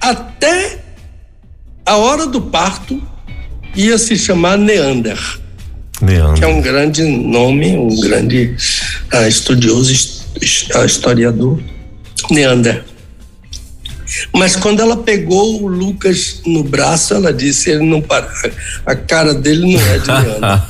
até 0.00 0.78
a 1.84 1.96
hora 1.96 2.26
do 2.26 2.40
parto, 2.40 3.02
ia 3.76 3.98
se 3.98 4.16
chamar 4.16 4.56
Neander, 4.56 5.18
que 6.34 6.42
é 6.42 6.46
um 6.46 6.62
grande 6.62 7.02
nome, 7.02 7.76
um 7.76 8.00
grande 8.00 8.56
ah, 9.12 9.28
estudioso, 9.28 10.17
historiador, 10.40 11.60
Neander. 12.30 12.84
Mas 14.32 14.56
quando 14.56 14.80
ela 14.80 14.96
pegou 14.96 15.62
o 15.62 15.66
Lucas 15.66 16.40
no 16.46 16.64
braço, 16.64 17.12
ela 17.14 17.32
disse, 17.32 17.70
ele 17.70 17.84
não 17.84 18.00
para, 18.00 18.26
a 18.86 18.94
cara 18.96 19.34
dele 19.34 19.74
não 19.74 19.80
é 19.80 19.98
de 19.98 20.06
Neander. 20.08 20.62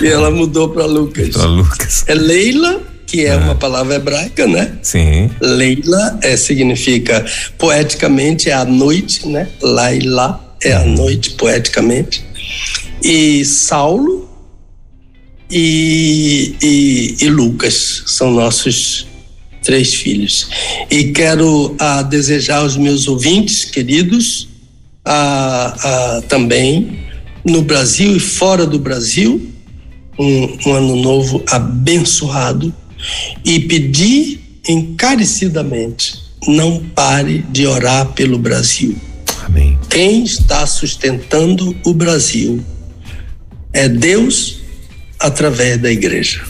e 0.00 0.06
ela 0.06 0.30
mudou 0.30 0.68
para 0.68 0.86
Lucas. 0.86 1.30
Pra 1.30 1.44
Lucas. 1.44 2.04
É 2.06 2.14
Leila, 2.14 2.80
que 3.04 3.26
é 3.26 3.34
uma 3.34 3.56
palavra 3.56 3.96
hebraica, 3.96 4.46
né? 4.46 4.78
Sim. 4.82 5.28
Leila 5.40 6.18
é, 6.22 6.36
significa 6.36 7.24
poeticamente 7.58 8.48
é 8.48 8.52
a 8.52 8.64
noite, 8.64 9.26
né? 9.26 9.48
Laila 9.60 10.40
é 10.62 10.72
a 10.72 10.84
noite 10.84 11.30
poeticamente. 11.30 12.24
E 13.02 13.44
Saulo 13.44 14.29
e, 15.50 16.54
e, 16.62 17.16
e 17.20 17.28
Lucas 17.28 18.04
são 18.06 18.30
nossos 18.30 19.06
três 19.62 19.94
filhos. 19.94 20.48
E 20.90 21.04
quero 21.04 21.74
ah, 21.78 22.02
desejar 22.02 22.58
aos 22.58 22.76
meus 22.76 23.08
ouvintes 23.08 23.64
queridos 23.64 24.48
ah, 25.04 25.76
ah, 25.82 26.22
também 26.28 27.00
no 27.44 27.62
Brasil 27.62 28.16
e 28.16 28.20
fora 28.20 28.66
do 28.66 28.78
Brasil 28.78 29.50
um, 30.18 30.58
um 30.66 30.74
ano 30.74 30.96
novo 30.96 31.42
abençoado 31.48 32.72
e 33.44 33.60
pedir 33.60 34.40
encarecidamente 34.68 36.20
não 36.46 36.80
pare 36.94 37.44
de 37.50 37.66
orar 37.66 38.12
pelo 38.12 38.38
Brasil. 38.38 38.96
Amém. 39.44 39.78
Quem 39.88 40.24
está 40.24 40.66
sustentando 40.66 41.74
o 41.84 41.92
Brasil 41.92 42.62
é 43.72 43.88
Deus 43.88 44.59
através 45.20 45.78
da 45.78 45.90
igreja. 45.90 46.42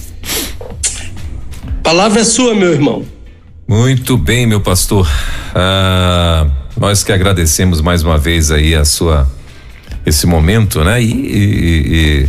Palavra 1.83 2.21
é 2.21 2.25
sua, 2.25 2.55
meu 2.55 2.73
irmão. 2.73 3.05
Muito 3.69 4.17
bem, 4.17 4.47
meu 4.47 4.61
pastor. 4.61 5.09
Ah, 5.55 6.47
nós 6.77 7.03
que 7.03 7.13
agradecemos 7.13 7.81
mais 7.81 8.03
uma 8.03 8.17
vez 8.17 8.51
aí 8.51 8.75
a 8.75 8.85
sua 8.85 9.29
esse 10.07 10.27
momento, 10.27 10.83
né? 10.83 11.03
E, 11.03 11.13
e, 11.13 12.29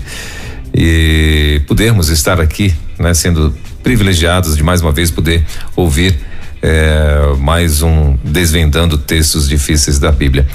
e, 0.74 1.56
e 1.56 1.60
podermos 1.62 2.10
estar 2.10 2.42
aqui, 2.42 2.74
né? 2.98 3.14
Sendo 3.14 3.56
privilegiados 3.84 4.56
de 4.56 4.64
mais 4.64 4.82
uma 4.82 4.92
vez 4.92 5.10
poder 5.10 5.46
ouvir 5.76 6.16
é, 6.62 7.36
mais 7.40 7.82
um 7.82 8.16
desvendando 8.24 8.98
textos 8.98 9.48
difíceis 9.48 9.98
da 9.98 10.12
Bíblia. 10.12 10.48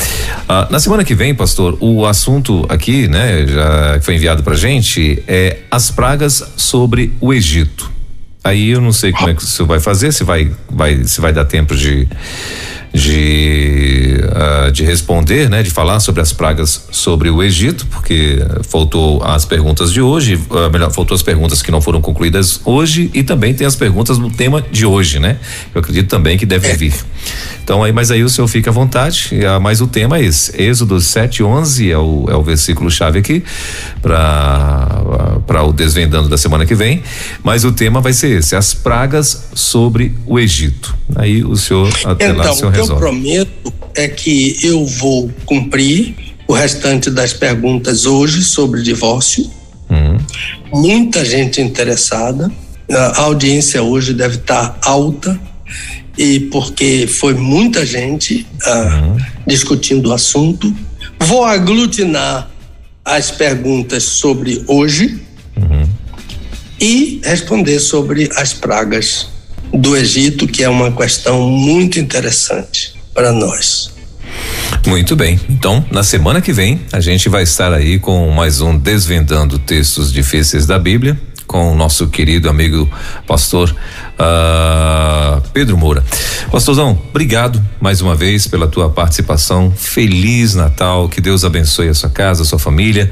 Ah, 0.48 0.68
na 0.70 0.78
semana 0.78 1.04
que 1.04 1.14
vem, 1.14 1.34
pastor, 1.34 1.76
o 1.80 2.06
assunto 2.06 2.64
aqui, 2.68 3.08
né? 3.08 3.46
Já 3.46 4.00
foi 4.00 4.14
enviado 4.14 4.42
para 4.42 4.54
gente 4.54 5.22
é 5.26 5.58
as 5.70 5.90
pragas 5.90 6.52
sobre 6.56 7.12
o 7.20 7.34
Egito. 7.34 7.90
Aí 8.44 8.70
eu 8.70 8.80
não 8.80 8.92
sei 8.92 9.10
como 9.10 9.28
é 9.28 9.34
que 9.34 9.42
o 9.42 9.46
senhor 9.46 9.66
vai 9.66 9.80
fazer, 9.80 10.12
se 10.12 10.22
vai, 10.22 10.52
vai, 10.70 11.02
se 11.04 11.20
vai 11.20 11.32
dar 11.32 11.44
tempo 11.44 11.74
de 11.74 12.06
de, 12.96 14.18
ah, 14.32 14.70
de 14.70 14.82
responder, 14.82 15.50
né, 15.50 15.62
de 15.62 15.70
falar 15.70 16.00
sobre 16.00 16.22
as 16.22 16.32
pragas 16.32 16.86
sobre 16.90 17.28
o 17.28 17.42
Egito, 17.42 17.86
porque 17.86 18.38
faltou 18.68 19.22
as 19.22 19.44
perguntas 19.44 19.92
de 19.92 20.00
hoje, 20.00 20.40
ah, 20.50 20.70
melhor, 20.70 20.90
faltou 20.90 21.14
as 21.14 21.22
perguntas 21.22 21.62
que 21.62 21.70
não 21.70 21.80
foram 21.80 22.00
concluídas 22.00 22.60
hoje 22.64 23.10
e 23.12 23.22
também 23.22 23.52
tem 23.52 23.66
as 23.66 23.76
perguntas 23.76 24.18
no 24.18 24.30
tema 24.30 24.64
de 24.70 24.86
hoje, 24.86 25.18
né? 25.18 25.36
Eu 25.74 25.80
acredito 25.80 26.08
também 26.08 26.38
que 26.38 26.46
devem 26.46 26.74
vir. 26.74 26.94
Então 27.62 27.82
aí, 27.82 27.92
mas 27.92 28.10
aí 28.10 28.22
o 28.22 28.28
senhor 28.28 28.48
fica 28.48 28.70
à 28.70 28.72
vontade, 28.72 29.30
ah, 29.46 29.60
mas 29.60 29.80
o 29.80 29.86
tema 29.86 30.18
é 30.18 30.24
esse, 30.24 30.60
Êxodo 30.60 30.96
7:11 30.96 31.90
é 31.90 31.98
o 31.98 32.26
é 32.28 32.34
o 32.34 32.42
versículo 32.42 32.90
chave 32.90 33.18
aqui 33.18 33.44
para 34.00 35.02
para 35.46 35.62
o 35.62 35.72
desvendando 35.72 36.28
da 36.28 36.38
semana 36.38 36.64
que 36.64 36.74
vem, 36.74 37.02
mas 37.42 37.64
o 37.64 37.72
tema 37.72 38.00
vai 38.00 38.12
ser 38.12 38.38
esse, 38.38 38.56
as 38.56 38.72
pragas 38.72 39.48
sobre 39.54 40.14
o 40.26 40.38
Egito. 40.38 40.96
Aí 41.14 41.44
o 41.44 41.56
senhor 41.56 41.88
até 42.04 42.32
lá 42.32 42.44
Então, 42.44 42.52
o 42.52 42.56
senhor 42.56 42.70
o 42.70 42.72
que 42.72 42.80
eu 42.88 42.96
prometo 42.96 43.72
é 43.94 44.08
que 44.08 44.58
eu 44.62 44.84
vou 44.84 45.30
cumprir 45.44 46.14
o 46.46 46.52
restante 46.52 47.10
das 47.10 47.32
perguntas 47.32 48.06
hoje 48.06 48.42
sobre 48.42 48.82
divórcio. 48.82 49.50
Hum, 49.90 50.18
Muita 50.72 51.24
gente 51.24 51.60
interessada. 51.60 52.50
A 52.90 53.22
audiência 53.22 53.82
hoje 53.82 54.12
deve 54.12 54.36
estar 54.36 54.78
alta 54.82 55.38
e 56.16 56.40
porque 56.40 57.06
foi 57.06 57.34
muita 57.34 57.84
gente 57.84 58.46
ah, 58.64 59.16
discutindo 59.46 60.10
o 60.10 60.12
assunto. 60.12 60.72
Vou 61.20 61.44
aglutinar 61.44 62.50
as 63.04 63.30
perguntas 63.30 64.02
sobre 64.02 64.62
hoje 64.68 65.20
e 66.80 67.20
responder 67.24 67.80
sobre 67.80 68.28
as 68.36 68.52
pragas 68.52 69.28
do 69.72 69.96
Egito, 69.96 70.46
que 70.46 70.62
é 70.62 70.68
uma 70.68 70.92
questão 70.92 71.48
muito 71.48 71.98
interessante 71.98 72.94
para 73.14 73.32
nós. 73.32 73.90
Muito 74.86 75.16
bem. 75.16 75.40
Então, 75.48 75.84
na 75.90 76.02
semana 76.02 76.40
que 76.40 76.52
vem, 76.52 76.80
a 76.92 77.00
gente 77.00 77.28
vai 77.28 77.42
estar 77.42 77.72
aí 77.72 77.98
com 77.98 78.30
mais 78.30 78.60
um 78.60 78.76
Desvendando 78.76 79.58
Textos 79.58 80.12
Difíceis 80.12 80.66
da 80.66 80.78
Bíblia, 80.78 81.18
com 81.46 81.72
o 81.72 81.74
nosso 81.76 82.08
querido 82.08 82.48
amigo 82.48 82.88
pastor 83.26 83.74
ah, 84.18 85.40
Pedro 85.52 85.76
Moura. 85.76 86.02
Pastorzão, 86.50 86.98
obrigado 87.10 87.62
mais 87.80 88.00
uma 88.00 88.14
vez 88.14 88.46
pela 88.46 88.66
tua 88.66 88.88
participação. 88.88 89.72
Feliz 89.76 90.54
Natal, 90.54 91.08
que 91.08 91.20
Deus 91.20 91.44
abençoe 91.44 91.88
a 91.88 91.94
sua 91.94 92.08
casa, 92.08 92.42
a 92.42 92.46
sua 92.46 92.58
família, 92.58 93.10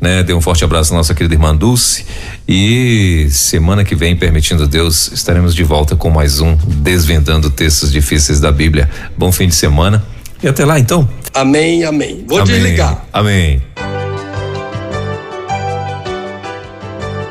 né? 0.00 0.22
Dê 0.22 0.32
um 0.32 0.40
forte 0.40 0.64
abraço 0.64 0.92
à 0.92 0.96
nossa 0.96 1.14
querida 1.14 1.34
irmã 1.34 1.54
Dulce. 1.54 2.06
E 2.46 3.26
semana 3.30 3.84
que 3.84 3.94
vem, 3.94 4.14
permitindo 4.14 4.66
Deus, 4.66 5.10
estaremos 5.12 5.54
de 5.54 5.64
volta 5.64 5.96
com 5.96 6.10
mais 6.10 6.40
um 6.40 6.56
Desvendando 6.56 7.50
Textos 7.50 7.90
Difíceis 7.90 8.38
da 8.38 8.52
Bíblia. 8.52 8.88
Bom 9.16 9.32
fim 9.32 9.48
de 9.48 9.54
semana. 9.54 10.04
E 10.42 10.48
até 10.48 10.64
lá, 10.64 10.78
então. 10.78 11.08
Amém, 11.32 11.84
amém. 11.84 12.24
Vou 12.28 12.40
Amém. 12.40 12.54
desligar. 12.54 13.04
Amém. 13.12 13.62